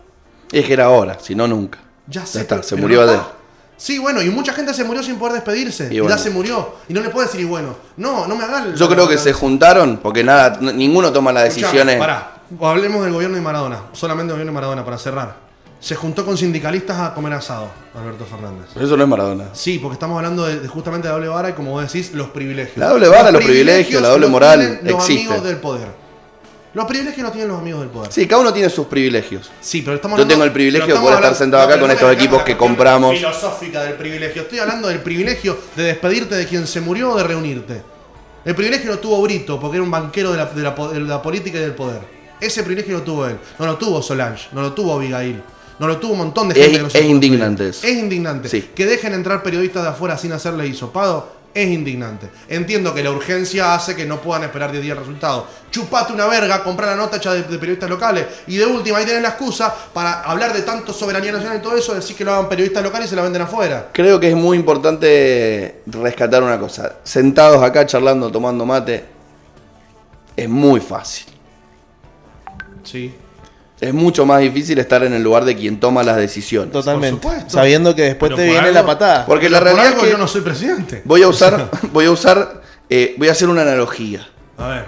Es 0.53 0.67
que 0.67 0.73
era 0.75 0.85
ahora, 0.85 1.19
si 1.21 1.35
no 1.35 1.49
nunca. 1.49 1.79
Ya 2.07 2.27
sé. 2.27 2.43
está, 2.43 2.57
pero- 2.57 2.69
se 2.69 2.77
murió 2.77 3.01
está. 3.11 3.33
Sí, 3.77 3.99
bueno, 3.99 4.23
y 4.23 4.31
mucha 4.31 4.53
gente 4.53 4.73
se 4.73 4.85
murió 4.85 5.03
sin 5.03 5.17
poder 5.17 5.35
despedirse. 5.35 5.89
Y 5.93 5.97
ya 6.07 6.17
se 6.19 6.31
murió. 6.31 6.75
Y 6.89 6.93
no 6.93 7.01
le 7.01 7.11
puedo 7.11 7.27
decir, 7.27 7.41
y 7.41 7.45
bueno, 7.45 7.75
no, 7.97 8.27
no 8.27 8.37
me 8.37 8.45
hagas. 8.45 8.79
Yo 8.79 8.89
creo 8.89 9.09
que 9.09 9.19
se 9.19 9.33
juntaron 9.33 9.99
porque 9.99 10.23
nada, 10.25 10.59
ninguno 10.61 11.13
toma 11.13 11.33
las 11.33 11.45
decisiones. 11.45 11.97
Pará, 11.99 12.37
hablemos 12.61 13.03
del 13.05 13.13
gobierno 13.13 13.37
de 13.37 13.43
Maradona. 13.43 13.81
Solamente 13.93 14.29
del 14.33 14.37
gobierno 14.37 14.53
de 14.53 14.55
Maradona, 14.55 14.85
para 14.85 14.99
cerrar. 14.99 15.45
Se 15.81 15.95
juntó 15.97 16.25
con 16.25 16.39
sindicalistas 16.39 16.99
a 16.99 17.13
comer 17.13 17.35
asado, 17.35 17.69
Alberto 17.95 18.25
Fernández. 18.25 18.69
Pero 18.73 18.87
eso 18.87 18.97
no 18.97 19.03
es 19.03 19.09
Maradona. 19.09 19.45
Sí, 19.53 19.79
porque 19.79 19.95
estamos 19.95 20.17
hablando 20.17 20.47
de, 20.47 20.61
de 20.61 20.69
justamente 20.69 21.09
de 21.09 21.13
doble 21.13 21.29
vara 21.29 21.51
y 21.51 21.53
como 21.53 21.73
vos 21.73 21.83
decís, 21.83 22.13
los 22.15 22.29
privilegios. 22.29 22.79
La 22.79 22.89
doble 22.89 23.09
vara, 23.09 23.31
los 23.31 23.45
privilegios, 23.45 24.01
la 24.01 24.09
doble 24.09 24.29
moral, 24.29 24.81
Los 24.83 24.95
existe. 24.95 25.27
amigos 25.27 25.45
del 25.45 25.57
poder. 25.59 25.89
Los 26.75 26.87
privilegios 26.87 27.23
los 27.23 27.33
tienen 27.33 27.49
los 27.49 27.61
amigos 27.61 27.81
del 27.83 27.89
poder. 27.91 28.13
Sí, 28.13 28.27
cada 28.27 28.43
uno 28.43 28.53
tiene 28.53 28.69
sus 28.69 28.87
privilegios. 28.87 29.51
Sí, 29.61 29.83
pero 29.83 29.95
estamos 29.97 30.19
Yo 30.19 30.27
tengo 30.27 30.43
el 30.45 30.51
privilegio 30.53 30.93
de 30.95 31.01
poder 31.01 31.15
estar 31.17 31.35
sentado 31.37 31.63
acá 31.63 31.79
con 31.79 31.91
estos 31.91 32.13
equipos 32.13 32.43
que 32.43 32.57
compramos. 32.57 33.15
filosófica 33.15 33.83
del 33.85 33.95
privilegio. 33.95 34.43
Estoy 34.43 34.59
hablando 34.59 34.89
del 34.89 35.01
privilegio 35.01 35.57
de 35.77 35.85
despedirte 35.85 36.35
de 36.35 36.47
quien 36.47 36.67
se 36.67 36.81
murió 36.81 37.13
o 37.13 37.17
de 37.17 37.23
reunirte. 37.23 37.83
El 38.45 38.55
privilegio 38.55 38.91
lo 38.91 38.99
tuvo 38.99 39.23
Brito 39.23 39.59
porque 39.61 39.77
era 39.77 39.85
un 39.85 39.91
banquero 39.91 40.33
de 40.33 40.37
la, 40.39 40.47
de 40.47 40.63
la 40.63 40.75
po- 40.75 40.89
de 40.89 41.01
la 41.01 41.23
política 41.23 41.59
y 41.59 41.61
del 41.63 41.75
poder. 41.75 42.01
Ese 42.41 42.63
privilegio 42.63 42.99
lo 42.99 43.03
tuvo 43.03 43.27
él. 43.27 43.37
No 43.59 43.67
lo 43.67 43.77
tuvo 43.77 44.03
Solange, 44.03 44.49
no 44.53 44.61
lo 44.61 44.73
tuvo 44.73 44.95
Abigail. 44.95 45.41
No 45.79 45.87
lo 45.87 45.97
tuvo 45.99 46.13
un 46.13 46.19
montón 46.19 46.49
de 46.49 46.55
Es- 46.55 46.61
gente 46.67 46.77
que 46.79 46.83
no 46.83 46.91
se 46.91 46.99
es 46.99 47.05
pudo 47.05 47.15
indignante. 47.15 47.69
Es 47.69 47.85
indignante. 47.85 48.49
Sí. 48.49 48.71
Que 48.75 48.85
dejen 48.85 49.15
entrar 49.15 49.43
periodistas 49.43 49.83
de 49.85 49.89
afuera 49.91 50.19
sin 50.19 50.33
hacerle 50.33 50.67
hisopado 50.67 51.33
es 51.55 51.71
indignante. 51.71 52.29
Entiendo 52.49 52.93
que 52.93 53.03
la 53.03 53.13
urgencia 53.13 53.75
hace 53.75 53.95
que 53.95 54.05
no 54.05 54.21
puedan 54.21 54.43
esperar 54.43 54.73
10 54.73 54.83
días 54.83 54.97
el 54.97 55.05
resultado. 55.05 55.47
Chupate 55.71 56.13
una 56.13 56.27
verga, 56.27 56.63
comprar 56.65 56.91
la 56.91 56.97
nota 56.97 57.17
hecha 57.17 57.33
de, 57.33 57.45
de 57.45 57.59
periodistas 57.59 57.89
locales. 57.89 58.27
Y 58.49 58.57
de 58.57 58.67
última, 58.67 58.99
ahí 58.99 59.07
tenés 59.07 59.23
la 59.23 59.31
excusa 59.31 59.73
para 59.93 60.23
hablar 60.23 60.53
de 60.53 60.63
tanto 60.63 60.93
soberanía 60.93 61.33
nacional 61.33 61.59
y 61.59 61.63
todo 61.63 61.77
eso, 61.77 61.95
decir 61.95 62.17
que 62.17 62.25
lo 62.25 62.33
hagan 62.33 62.49
periodistas 62.49 62.83
locales 62.83 63.07
y 63.07 63.11
se 63.11 63.17
la 63.17 63.23
venden 63.23 63.43
afuera. 63.43 63.89
Creo 63.93 64.19
que 64.19 64.31
es 64.31 64.37
muy 64.37 64.57
importante 64.57 65.83
rescatar 65.87 66.43
una 66.43 66.59
cosa. 66.59 66.97
Sentados 67.05 67.63
acá 67.63 67.87
charlando, 67.87 68.31
tomando 68.31 68.67
mate, 68.67 69.05
es 70.37 70.49
muy 70.49 70.81
fácil. 70.81 71.27
Sí. 72.83 73.15
Es 73.85 73.93
mucho 73.93 74.25
más 74.25 74.41
difícil 74.41 74.79
estar 74.79 75.05
en 75.05 75.13
el 75.13 75.23
lugar 75.23 75.45
de 75.45 75.55
quien 75.55 75.79
toma 75.79 76.03
las 76.03 76.17
decisiones. 76.17 76.73
Totalmente. 76.73 77.21
Por 77.21 77.33
supuesto. 77.33 77.51
Sabiendo 77.59 77.95
que 77.95 78.03
después 78.03 78.31
Pero 78.31 78.37
te 78.37 78.45
viene 78.45 78.59
algo- 78.61 78.73
la 78.73 78.87
patada. 78.87 79.27
Porque 79.27 79.51
la 79.51 79.59
Pero 79.59 79.71
por 79.73 79.77
realidad 79.77 79.87
algo 79.93 80.01
es 80.01 80.05
que 80.07 80.13
yo 80.13 80.19
no 80.19 80.27
soy 80.29 80.41
presidente. 80.41 81.03
voy 81.05 81.23
a 81.23 81.29
usar, 81.29 81.71
voy 81.93 82.07
a 82.07 82.11
usar, 82.11 82.63
eh, 82.89 83.15
voy 83.19 83.29
a 83.29 83.33
hacer 83.33 83.49
una 83.49 83.63
analogía. 83.63 84.27
A 84.57 84.69
ver. 84.69 84.87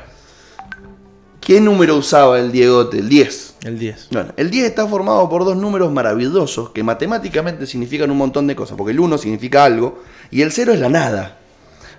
¿Qué 1.40 1.60
número 1.60 1.96
usaba 1.96 2.38
el 2.38 2.50
Diegote? 2.50 2.98
El 2.98 3.08
10. 3.08 3.54
El 3.64 3.78
10. 3.78 4.08
Bueno, 4.10 4.32
el 4.36 4.50
10 4.50 4.66
está 4.66 4.86
formado 4.88 5.28
por 5.28 5.44
dos 5.44 5.56
números 5.56 5.92
maravillosos 5.92 6.70
que 6.70 6.82
matemáticamente 6.82 7.66
significan 7.66 8.10
un 8.10 8.16
montón 8.18 8.46
de 8.46 8.56
cosas, 8.56 8.76
porque 8.76 8.92
el 8.92 9.00
1 9.00 9.18
significa 9.18 9.64
algo 9.64 10.02
y 10.30 10.42
el 10.42 10.50
0 10.52 10.72
es 10.72 10.80
la 10.80 10.88
nada. 10.88 11.36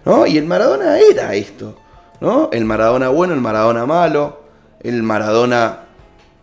¿no? 0.03 0.25
Y 0.27 0.37
el 0.37 0.45
Maradona 0.45 0.97
era 0.99 1.33
esto. 1.35 1.77
¿no? 2.21 2.49
El 2.51 2.65
Maradona 2.65 3.09
bueno, 3.09 3.33
el 3.33 3.41
Maradona 3.41 3.85
malo, 3.85 4.41
el 4.81 5.03
Maradona 5.03 5.86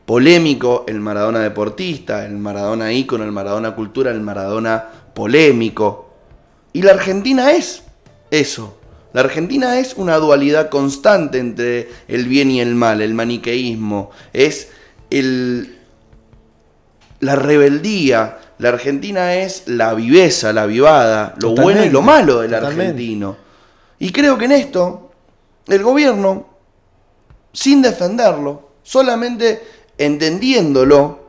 polémico, 0.07 0.85
el 0.87 1.01
Maradona 1.01 1.41
deportista, 1.41 2.27
el 2.27 2.37
Maradona 2.37 2.93
ícono, 2.93 3.25
el 3.25 3.33
Maradona 3.33 3.75
cultura, 3.75 4.11
el 4.11 4.21
Maradona 4.21 4.85
polémico. 5.15 6.11
Y 6.73 6.83
la 6.83 6.93
Argentina 6.93 7.53
es 7.53 7.83
eso. 8.31 8.79
La 9.13 9.21
Argentina 9.21 9.79
es 9.79 9.95
una 9.95 10.17
dualidad 10.17 10.71
constante 10.71 11.39
entre 11.39 11.89
el 12.09 12.27
bien 12.27 12.51
y 12.51 12.61
el 12.61 12.75
mal, 12.75 13.01
el 13.01 13.15
maniqueísmo, 13.15 14.11
es 14.33 14.71
el, 15.11 15.79
la 17.21 17.37
rebeldía. 17.37 18.39
La 18.59 18.71
Argentina 18.71 19.35
es 19.35 19.65
la 19.67 19.95
viveza, 19.95 20.53
la 20.53 20.67
vivada, 20.67 21.35
lo 21.41 21.55
bueno 21.55 21.85
y 21.85 21.91
lo 21.91 22.03
malo 22.03 22.41
del 22.41 22.51
totalmente. 22.51 22.83
argentino. 22.83 23.37
Y 23.99 24.11
creo 24.11 24.37
que 24.37 24.47
en 24.47 24.53
esto 24.53 25.13
el 25.69 25.83
gobierno, 25.83 26.49
sin 27.53 27.83
defenderlo, 27.83 28.71
solamente 28.83 29.63
entendiéndolo, 29.99 31.21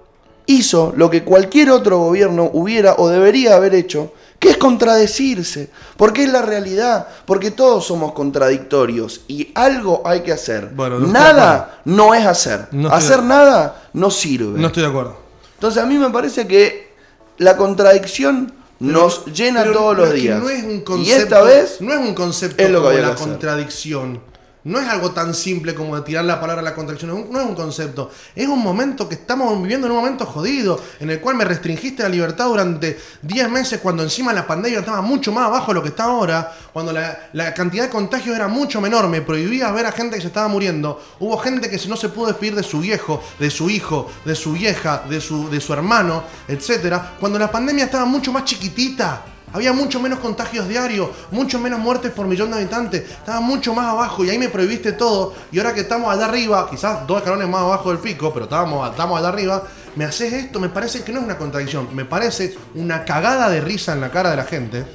hizo 0.45 0.93
lo 0.95 1.09
que 1.09 1.23
cualquier 1.23 1.71
otro 1.71 1.97
gobierno 1.99 2.49
hubiera 2.53 2.95
o 2.97 3.09
debería 3.09 3.55
haber 3.55 3.75
hecho, 3.75 4.13
que 4.39 4.49
es 4.49 4.57
contradecirse, 4.57 5.69
porque 5.97 6.23
es 6.23 6.31
la 6.31 6.41
realidad, 6.41 7.07
porque 7.25 7.51
todos 7.51 7.85
somos 7.85 8.13
contradictorios 8.13 9.21
y 9.27 9.51
algo 9.55 10.03
hay 10.05 10.21
que 10.21 10.31
hacer. 10.31 10.69
Bueno, 10.75 10.99
no 10.99 11.07
nada 11.07 11.81
no 11.85 12.13
es 12.13 12.25
hacer. 12.25 12.67
No 12.71 12.89
hacer 12.89 13.23
nada 13.23 13.89
no 13.93 14.11
sirve. 14.11 14.59
No 14.59 14.67
estoy 14.67 14.83
de 14.83 14.89
acuerdo. 14.89 15.17
Entonces 15.55 15.81
a 15.81 15.85
mí 15.85 15.97
me 15.97 16.09
parece 16.09 16.47
que 16.47 16.93
la 17.37 17.57
contradicción 17.57 18.53
nos 18.79 19.25
llena 19.25 19.63
todos 19.71 19.97
los 19.97 20.13
días. 20.13 20.41
no 20.41 20.49
es 20.49 20.63
un 20.63 20.77
y 20.77 20.81
concepto, 20.81 21.23
esta 21.23 21.41
vez 21.41 21.81
no 21.81 21.93
es 21.93 21.99
un 21.99 22.13
concepto 22.13 22.61
es 22.61 22.69
lo 22.69 22.83
como 22.83 22.97
la 22.97 23.15
contradicción. 23.15 24.21
No 24.65 24.79
es 24.79 24.87
algo 24.87 25.11
tan 25.11 25.35
simple 25.35 25.75
como 25.75 26.01
tirar 26.01 26.25
la 26.25 26.41
palabra 26.41 26.61
a 26.61 26.63
la 26.63 26.73
contradicción. 26.73 27.11
No 27.31 27.39
es 27.39 27.45
un- 27.45 27.53
concepto. 27.55 28.09
Es 28.35 28.47
un 28.47 28.61
momento 28.61 29.07
que 29.07 29.13
estamos 29.13 29.61
viviendo 29.61 29.85
en 29.85 29.91
un 29.93 29.99
momento 29.99 30.25
jodido, 30.25 30.81
en 30.99 31.11
el 31.11 31.19
cual 31.19 31.35
me 31.35 31.45
restringiste 31.45 32.01
la 32.01 32.09
libertad 32.09 32.47
durante 32.47 32.99
10 33.21 33.47
meses, 33.49 33.79
cuando 33.79 34.01
encima 34.01 34.33
la 34.33 34.47
pandemia 34.47 34.79
estaba 34.79 35.01
mucho 35.01 35.31
más 35.31 35.45
abajo 35.45 35.67
de 35.67 35.75
lo 35.75 35.83
que 35.83 35.89
está 35.89 36.05
ahora, 36.05 36.51
cuando 36.73 36.91
la, 36.91 37.53
cantidad 37.53 37.83
de 37.83 37.89
contagios 37.91 38.35
era 38.35 38.47
mucho 38.47 38.81
menor, 38.81 39.07
me 39.07 39.21
prohibías 39.21 39.71
ver 39.71 39.85
a 39.85 39.91
gente 39.91 40.15
que 40.15 40.21
se 40.21 40.27
estaba 40.27 40.47
muriendo. 40.47 40.99
Hubo 41.19 41.37
gente 41.37 41.69
que 41.69 41.79
no 41.87 41.95
se 41.95 42.09
pudo 42.09 42.27
despedir 42.27 42.55
de 42.55 42.63
su 42.63 42.79
viejo, 42.79 43.21
de 43.39 43.51
su 43.51 43.69
hijo, 43.69 44.09
de 44.25 44.35
su 44.35 44.53
vieja, 44.53 45.03
de 45.07 45.21
su, 45.21 45.47
de 45.49 45.61
su 45.61 45.73
hermano, 45.73 46.23
etcétera, 46.47 47.13
cuando 47.19 47.37
la 47.37 47.51
pandemia 47.51 47.85
estaba 47.85 48.05
mucho 48.05 48.31
más 48.31 48.45
chiquitita. 48.45 49.34
Había 49.55 49.71
mucho 49.71 50.01
menos 50.01 50.19
contagios 50.19 50.67
diarios, 50.67 51.07
mucho 51.31 51.59
menos 51.59 51.79
muertes 51.79 52.11
por 52.11 52.27
millón 52.27 52.51
de 52.51 52.57
habitantes. 52.57 53.09
Estaba 53.09 53.39
mucho 53.39 53.73
más 53.73 53.85
abajo 53.85 54.25
y 54.25 54.29
ahí 54.29 54.37
me 54.37 54.49
prohibiste 54.49 54.91
todo. 54.91 55.33
Y 55.49 55.59
ahora 55.59 55.73
que 55.73 55.79
estamos 55.79 56.13
allá 56.13 56.25
arriba, 56.25 56.67
quizás 56.69 57.07
dos 57.07 57.19
escalones 57.19 57.47
más 57.47 57.61
abajo 57.61 57.89
del 57.89 57.99
pico, 57.99 58.33
pero 58.33 58.45
estábamos, 58.45 58.89
estamos 58.89 59.17
allá 59.17 59.29
arriba, 59.29 59.63
me 59.95 60.03
haces 60.03 60.33
esto, 60.33 60.59
me 60.59 60.67
parece 60.67 61.03
que 61.03 61.13
no 61.13 61.19
es 61.19 61.25
una 61.25 61.37
contradicción, 61.37 61.87
me 61.95 62.03
parece 62.03 62.53
una 62.73 63.05
cagada 63.05 63.49
de 63.49 63.61
risa 63.61 63.93
en 63.93 64.01
la 64.01 64.11
cara 64.11 64.29
de 64.29 64.35
la 64.35 64.43
gente. 64.43 64.85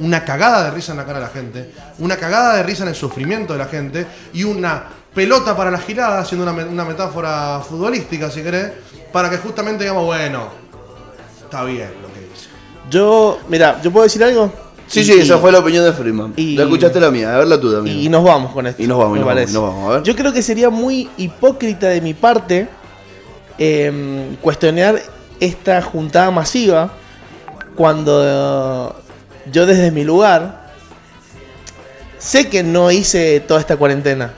Una 0.00 0.24
cagada 0.24 0.64
de 0.64 0.70
risa 0.72 0.90
en 0.90 0.98
la 0.98 1.06
cara 1.06 1.20
de 1.20 1.26
la 1.26 1.30
gente. 1.30 1.72
Una 2.00 2.16
cagada 2.16 2.56
de 2.56 2.64
risa 2.64 2.82
en 2.82 2.88
el 2.88 2.96
sufrimiento 2.96 3.52
de 3.52 3.60
la 3.60 3.66
gente. 3.66 4.04
Y 4.32 4.42
una 4.42 4.82
pelota 5.14 5.56
para 5.56 5.70
la 5.70 5.78
girada, 5.78 6.18
haciendo 6.18 6.42
una, 6.50 6.64
una 6.64 6.84
metáfora 6.84 7.60
futbolística, 7.60 8.32
si 8.32 8.42
querés, 8.42 8.72
para 9.12 9.30
que 9.30 9.38
justamente 9.38 9.84
digamos, 9.84 10.06
bueno, 10.06 10.48
está 11.44 11.62
bien. 11.62 12.05
Yo, 12.90 13.38
mira, 13.48 13.80
¿yo 13.82 13.90
puedo 13.90 14.04
decir 14.04 14.22
algo? 14.22 14.52
Sí, 14.86 15.00
Y- 15.00 15.04
sí, 15.04 15.12
esa 15.14 15.38
fue 15.38 15.50
la 15.50 15.58
opinión 15.58 15.84
de 15.84 15.92
Freeman. 15.92 16.32
y- 16.36 16.56
Ya 16.56 16.62
escuchaste 16.62 17.00
la 17.00 17.10
mía, 17.10 17.34
a 17.34 17.38
ver 17.38 17.48
la 17.48 17.60
tuya. 17.60 17.78
amigo. 17.78 17.98
Y 18.00 18.08
nos 18.08 18.22
vamos 18.22 18.52
con 18.52 18.66
esto. 18.66 18.82
Y 18.82 18.86
nos 18.86 18.98
vamos, 18.98 19.16
y 19.16 19.20
nos 19.20 19.26
vamos, 19.28 19.52
nos 19.52 19.84
a 19.84 19.88
ver. 19.94 20.02
Yo 20.04 20.14
creo 20.14 20.32
que 20.32 20.42
sería 20.42 20.70
muy 20.70 21.08
hipócrita 21.16 21.88
de 21.88 22.00
mi 22.00 22.14
parte 22.14 22.68
eh, 23.58 24.36
cuestionar 24.42 25.00
esta 25.40 25.82
juntada 25.82 26.30
masiva 26.30 26.90
cuando 27.74 28.22
eh, 28.24 29.02
yo 29.50 29.66
desde 29.66 29.90
mi 29.90 30.04
lugar 30.04 30.66
sé 32.18 32.48
que 32.48 32.62
no 32.62 32.90
hice 32.90 33.40
toda 33.40 33.60
esta 33.60 33.76
cuarentena 33.76 34.32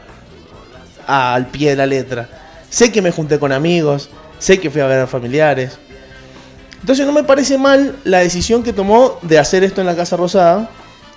al 1.07 1.47
pie 1.49 1.71
de 1.71 1.77
la 1.77 1.87
letra. 1.87 2.29
Sé 2.71 2.93
que 2.93 3.01
me 3.03 3.11
junté 3.11 3.39
con 3.39 3.53
amigos, 3.53 4.09
sé 4.39 4.59
que 4.61 4.71
fui 4.71 4.81
a 4.81 4.87
ver 4.87 5.01
a 5.01 5.07
familiares. 5.07 5.79
Entonces 6.81 7.07
no 7.07 7.13
me 7.13 7.25
parece 7.25 7.59
mal 7.59 7.97
la 8.05 8.19
decisión 8.19 8.63
que 8.63 8.73
tomó 8.73 9.19
de 9.23 9.39
hacer 9.39 9.65
esto 9.65 9.81
en 9.81 9.87
la 9.87 9.97
Casa 9.97 10.17
Rosada. 10.17 10.71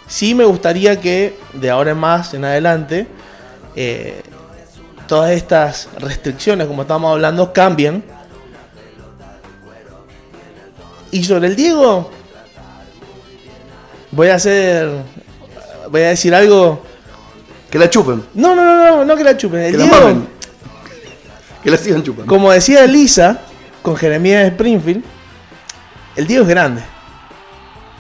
Sí 0.08 0.36
me 0.36 0.44
gustaría 0.44 1.00
que 1.00 1.38
de 1.54 1.70
ahora 1.70 1.92
en 1.92 1.98
más, 1.98 2.34
en 2.34 2.44
adelante, 2.44 3.08
eh, 3.76 4.22
todas 5.08 5.32
estas 5.32 5.90
restricciones, 6.00 6.68
como 6.68 6.82
estamos 6.82 7.12
hablando, 7.12 7.54
cambien. 7.54 8.04
Y 11.12 11.24
sobre 11.24 11.48
el 11.48 11.56
Diego, 11.56 12.10
voy 14.12 14.30
a 14.30 14.36
hacer, 14.36 14.90
voy 15.90 16.02
a 16.02 16.10
decir 16.10 16.34
algo. 16.34 16.82
Que 17.70 17.78
la 17.78 17.90
chupen. 17.90 18.24
No, 18.34 18.56
no, 18.56 18.64
no, 18.64 18.86
no, 18.86 19.06
no 19.06 19.16
que 19.16 19.24
la 19.24 19.38
chupen. 19.38 19.60
El 19.62 19.72
Que 19.72 19.84
Diego. 19.84 20.28
Que 21.64 21.70
la 21.70 21.78
sigan 21.78 22.04
chupando. 22.04 22.28
como 22.28 22.52
decía 22.52 22.84
Elisa 22.84 23.42
con 23.82 23.96
Jeremías 23.96 24.46
Springfield, 24.48 25.04
el 26.16 26.28
Diego 26.28 26.44
es 26.44 26.50
grande. 26.50 26.82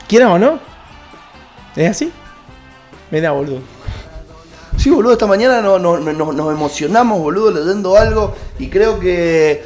¿Quieran 0.07 0.31
o 0.31 0.39
no? 0.39 0.59
¿Es 1.75 1.89
así? 1.91 2.11
Mira, 3.11 3.31
boludo. 3.31 3.59
Sí, 4.77 4.89
boludo, 4.89 5.13
esta 5.13 5.27
mañana 5.27 5.61
no- 5.61 5.77
no- 5.79 5.99
no- 5.99 6.33
nos 6.33 6.53
emocionamos, 6.53 7.19
boludo, 7.19 7.51
leyendo 7.51 7.95
algo 7.97 8.35
y 8.57 8.69
creo 8.69 8.99
que 8.99 9.63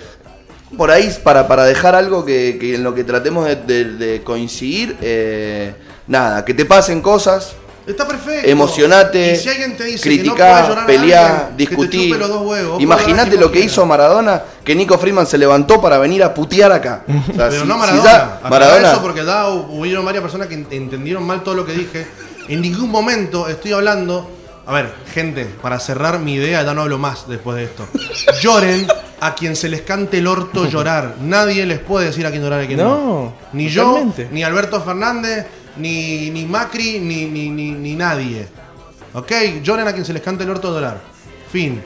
por 0.77 0.91
ahí, 0.91 1.15
para, 1.23 1.47
para 1.47 1.63
dejar 1.65 1.95
algo 1.95 2.25
que, 2.25 2.57
que 2.59 2.75
en 2.75 2.83
lo 2.83 2.93
que 2.93 3.03
tratemos 3.03 3.45
de 3.47 4.21
coincidir, 4.25 4.97
eh, 5.01 5.73
nada, 6.07 6.43
que 6.43 6.53
te 6.53 6.65
pasen 6.65 7.01
cosas, 7.01 7.53
Está 7.85 8.07
perfecto. 8.07 8.47
emocionate, 8.49 9.33
Y 9.33 9.35
si 9.35 9.49
alguien 9.49 9.77
te 9.77 9.83
dice 9.83 10.09
que 10.09 10.23
no 10.23 10.35
peleá, 10.87 11.51
discutí. 11.55 12.11
Imagínate 12.79 13.37
lo 13.37 13.51
que 13.51 13.59
hizo 13.59 13.85
Maradona, 13.85 14.41
que 14.63 14.73
Nico 14.75 14.97
Freeman 14.97 15.27
se 15.27 15.37
levantó 15.37 15.79
para 15.81 15.97
venir 15.99 16.23
a 16.23 16.33
putear 16.33 16.71
acá. 16.71 17.03
O 17.07 17.33
sea, 17.35 17.49
Pero 17.49 17.61
si- 17.61 17.67
no 17.67 17.73
si 17.75 17.79
Maradona. 17.79 18.03
ya- 18.03 18.23
Aclara 18.23 18.49
Maradona. 18.49 18.91
eso 18.91 19.01
porque 19.01 19.23
da, 19.23 19.49
hubieron 19.49 20.03
varias 20.05 20.21
personas 20.23 20.47
que 20.47 20.57
ent- 20.57 20.71
entendieron 20.71 21.23
mal 21.23 21.43
todo 21.43 21.53
lo 21.55 21.65
que 21.65 21.73
dije. 21.73 22.07
En 22.47 22.61
ningún 22.61 22.89
momento 22.89 23.47
estoy 23.47 23.73
hablando. 23.73 24.31
A 24.67 24.73
ver, 24.73 24.91
gente, 25.13 25.45
para 25.61 25.79
cerrar 25.79 26.17
mi 26.19 26.33
idea, 26.35 26.63
ya 26.63 26.73
no 26.73 26.81
hablo 26.81 26.97
más 26.97 27.27
después 27.27 27.55
de 27.57 27.65
esto. 27.65 27.87
Lloren 28.41 28.87
a 29.21 29.35
quien 29.35 29.55
se 29.55 29.69
les 29.69 29.81
cante 29.81 30.17
el 30.17 30.25
orto 30.27 30.65
llorar. 30.65 31.15
Nadie 31.21 31.65
les 31.67 31.77
puede 31.79 32.07
decir 32.07 32.25
a 32.25 32.31
quién 32.31 32.41
llorar 32.41 32.61
y 32.61 32.63
a 32.63 32.67
quién 32.67 32.79
no. 32.79 32.85
No, 32.89 33.33
Ni 33.53 33.69
yo, 33.69 34.07
ni 34.31 34.43
Alberto 34.43 34.81
Fernández, 34.81 35.45
ni, 35.77 36.29
ni 36.29 36.45
Macri, 36.45 36.99
ni, 36.99 37.25
ni, 37.25 37.49
ni, 37.49 37.71
ni 37.71 37.95
nadie. 37.95 38.47
¿Ok? 39.13 39.31
Lloren 39.63 39.87
a 39.87 39.93
quien 39.93 40.05
se 40.05 40.13
les 40.13 40.21
cante 40.21 40.43
el 40.43 40.49
orto 40.49 40.73
llorar. 40.73 40.99
Fin. 41.51 41.81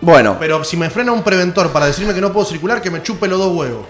Bueno. 0.00 0.36
Pero 0.38 0.64
si 0.64 0.76
me 0.76 0.88
frena 0.88 1.12
un 1.12 1.22
preventor 1.22 1.70
para 1.70 1.86
decirme 1.86 2.14
que 2.14 2.20
no 2.20 2.32
puedo 2.32 2.46
circular, 2.46 2.80
que 2.80 2.90
me 2.90 3.02
chupe 3.02 3.28
los 3.28 3.38
dos 3.38 3.54
huevos. 3.54 3.86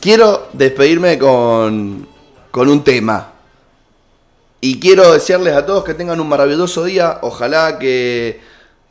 Quiero 0.00 0.48
despedirme 0.52 1.18
con, 1.18 2.06
con 2.50 2.68
un 2.68 2.84
tema. 2.84 3.32
Y 4.60 4.78
quiero 4.78 5.12
desearles 5.12 5.54
a 5.54 5.64
todos 5.64 5.84
que 5.84 5.94
tengan 5.94 6.20
un 6.20 6.28
maravilloso 6.28 6.84
día. 6.84 7.18
Ojalá 7.22 7.78
que 7.78 8.40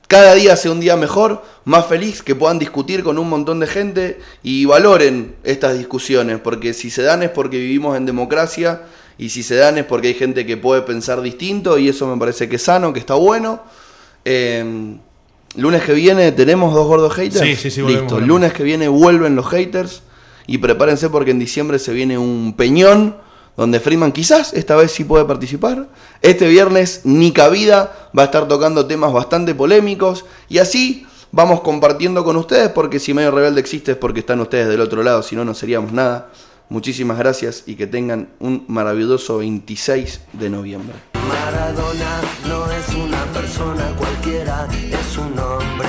cada 0.08 0.34
día 0.34 0.56
sea 0.56 0.72
un 0.72 0.80
día 0.80 0.98
mejor, 0.98 1.44
más 1.66 1.86
feliz, 1.86 2.24
que 2.24 2.34
puedan 2.34 2.58
discutir 2.58 3.04
con 3.04 3.20
un 3.20 3.30
montón 3.30 3.60
de 3.60 3.68
gente 3.68 4.20
y 4.42 4.66
valoren 4.66 5.36
estas 5.44 5.78
discusiones. 5.78 6.40
Porque 6.40 6.74
si 6.74 6.90
se 6.90 7.04
dan 7.04 7.22
es 7.22 7.30
porque 7.30 7.58
vivimos 7.58 7.96
en 7.96 8.08
democracia. 8.08 8.82
Y 9.20 9.30
si 9.30 9.44
se 9.44 9.56
dan 9.56 9.78
es 9.78 9.86
porque 9.86 10.08
hay 10.08 10.14
gente 10.14 10.46
que 10.46 10.58
puede 10.58 10.82
pensar 10.82 11.22
distinto. 11.22 11.78
Y 11.78 11.90
eso 11.90 12.08
me 12.08 12.18
parece 12.18 12.48
que 12.50 12.56
es 12.56 12.64
sano, 12.64 12.94
que 12.94 13.00
está 13.00 13.16
bueno. 13.16 13.62
Eh, 14.24 14.96
lunes 15.56 15.84
que 15.84 15.94
viene 15.94 16.32
tenemos 16.32 16.74
dos 16.74 16.88
gordos 16.88 17.14
haters. 17.14 17.40
Sí, 17.42 17.56
sí, 17.58 17.70
sí, 17.70 17.82
volvemos, 17.82 18.04
Listo. 18.04 18.16
volvemos. 18.16 18.28
Lunes 18.36 18.54
que 18.54 18.64
viene 18.64 18.88
vuelven 18.88 19.36
los 19.36 19.46
haters. 19.48 20.04
Y 20.48 20.58
prepárense 20.58 21.10
porque 21.10 21.32
en 21.32 21.40
diciembre 21.40 21.78
se 21.80 21.94
viene 21.94 22.18
un 22.18 22.56
peñón 22.58 23.18
donde 23.58 23.82
Freeman 23.82 24.14
quizás 24.14 24.54
esta 24.54 24.78
vez 24.78 24.94
sí 24.94 25.04
puede 25.04 25.26
participar. 25.26 25.90
Este 26.22 26.48
viernes 26.48 27.02
Nica 27.04 27.50
Vida 27.50 28.10
va 28.18 28.22
a 28.24 28.26
estar 28.26 28.48
tocando 28.48 28.86
temas 28.88 29.12
bastante 29.12 29.54
polémicos. 29.54 30.24
Y 30.48 30.60
así 30.60 31.06
vamos 31.34 31.60
compartiendo 31.60 32.24
con 32.24 32.38
ustedes 32.38 32.70
porque 32.70 33.00
si 33.00 33.14
Medio 33.14 33.32
Rebelde 33.32 33.60
existe 33.60 33.92
es 33.92 33.98
porque 33.98 34.22
están 34.22 34.40
ustedes 34.40 34.70
del 34.70 34.80
otro 34.80 35.04
lado, 35.04 35.22
si 35.24 35.36
no, 35.36 35.44
no 35.44 35.54
seríamos 35.54 35.92
nada. 35.92 36.30
Muchísimas 36.70 37.18
gracias 37.18 37.64
y 37.66 37.76
que 37.76 37.88
tengan 37.88 38.30
un 38.40 38.66
maravilloso 38.68 39.40
26 39.40 40.22
de 40.34 40.50
noviembre. 40.52 40.96
Maradona 41.28 42.22
no 42.48 42.72
es 42.72 42.90
una 42.96 43.24
persona 43.34 43.96
cualquiera, 43.98 44.68
es 44.72 45.18
un 45.18 45.38
hombre 45.40 45.88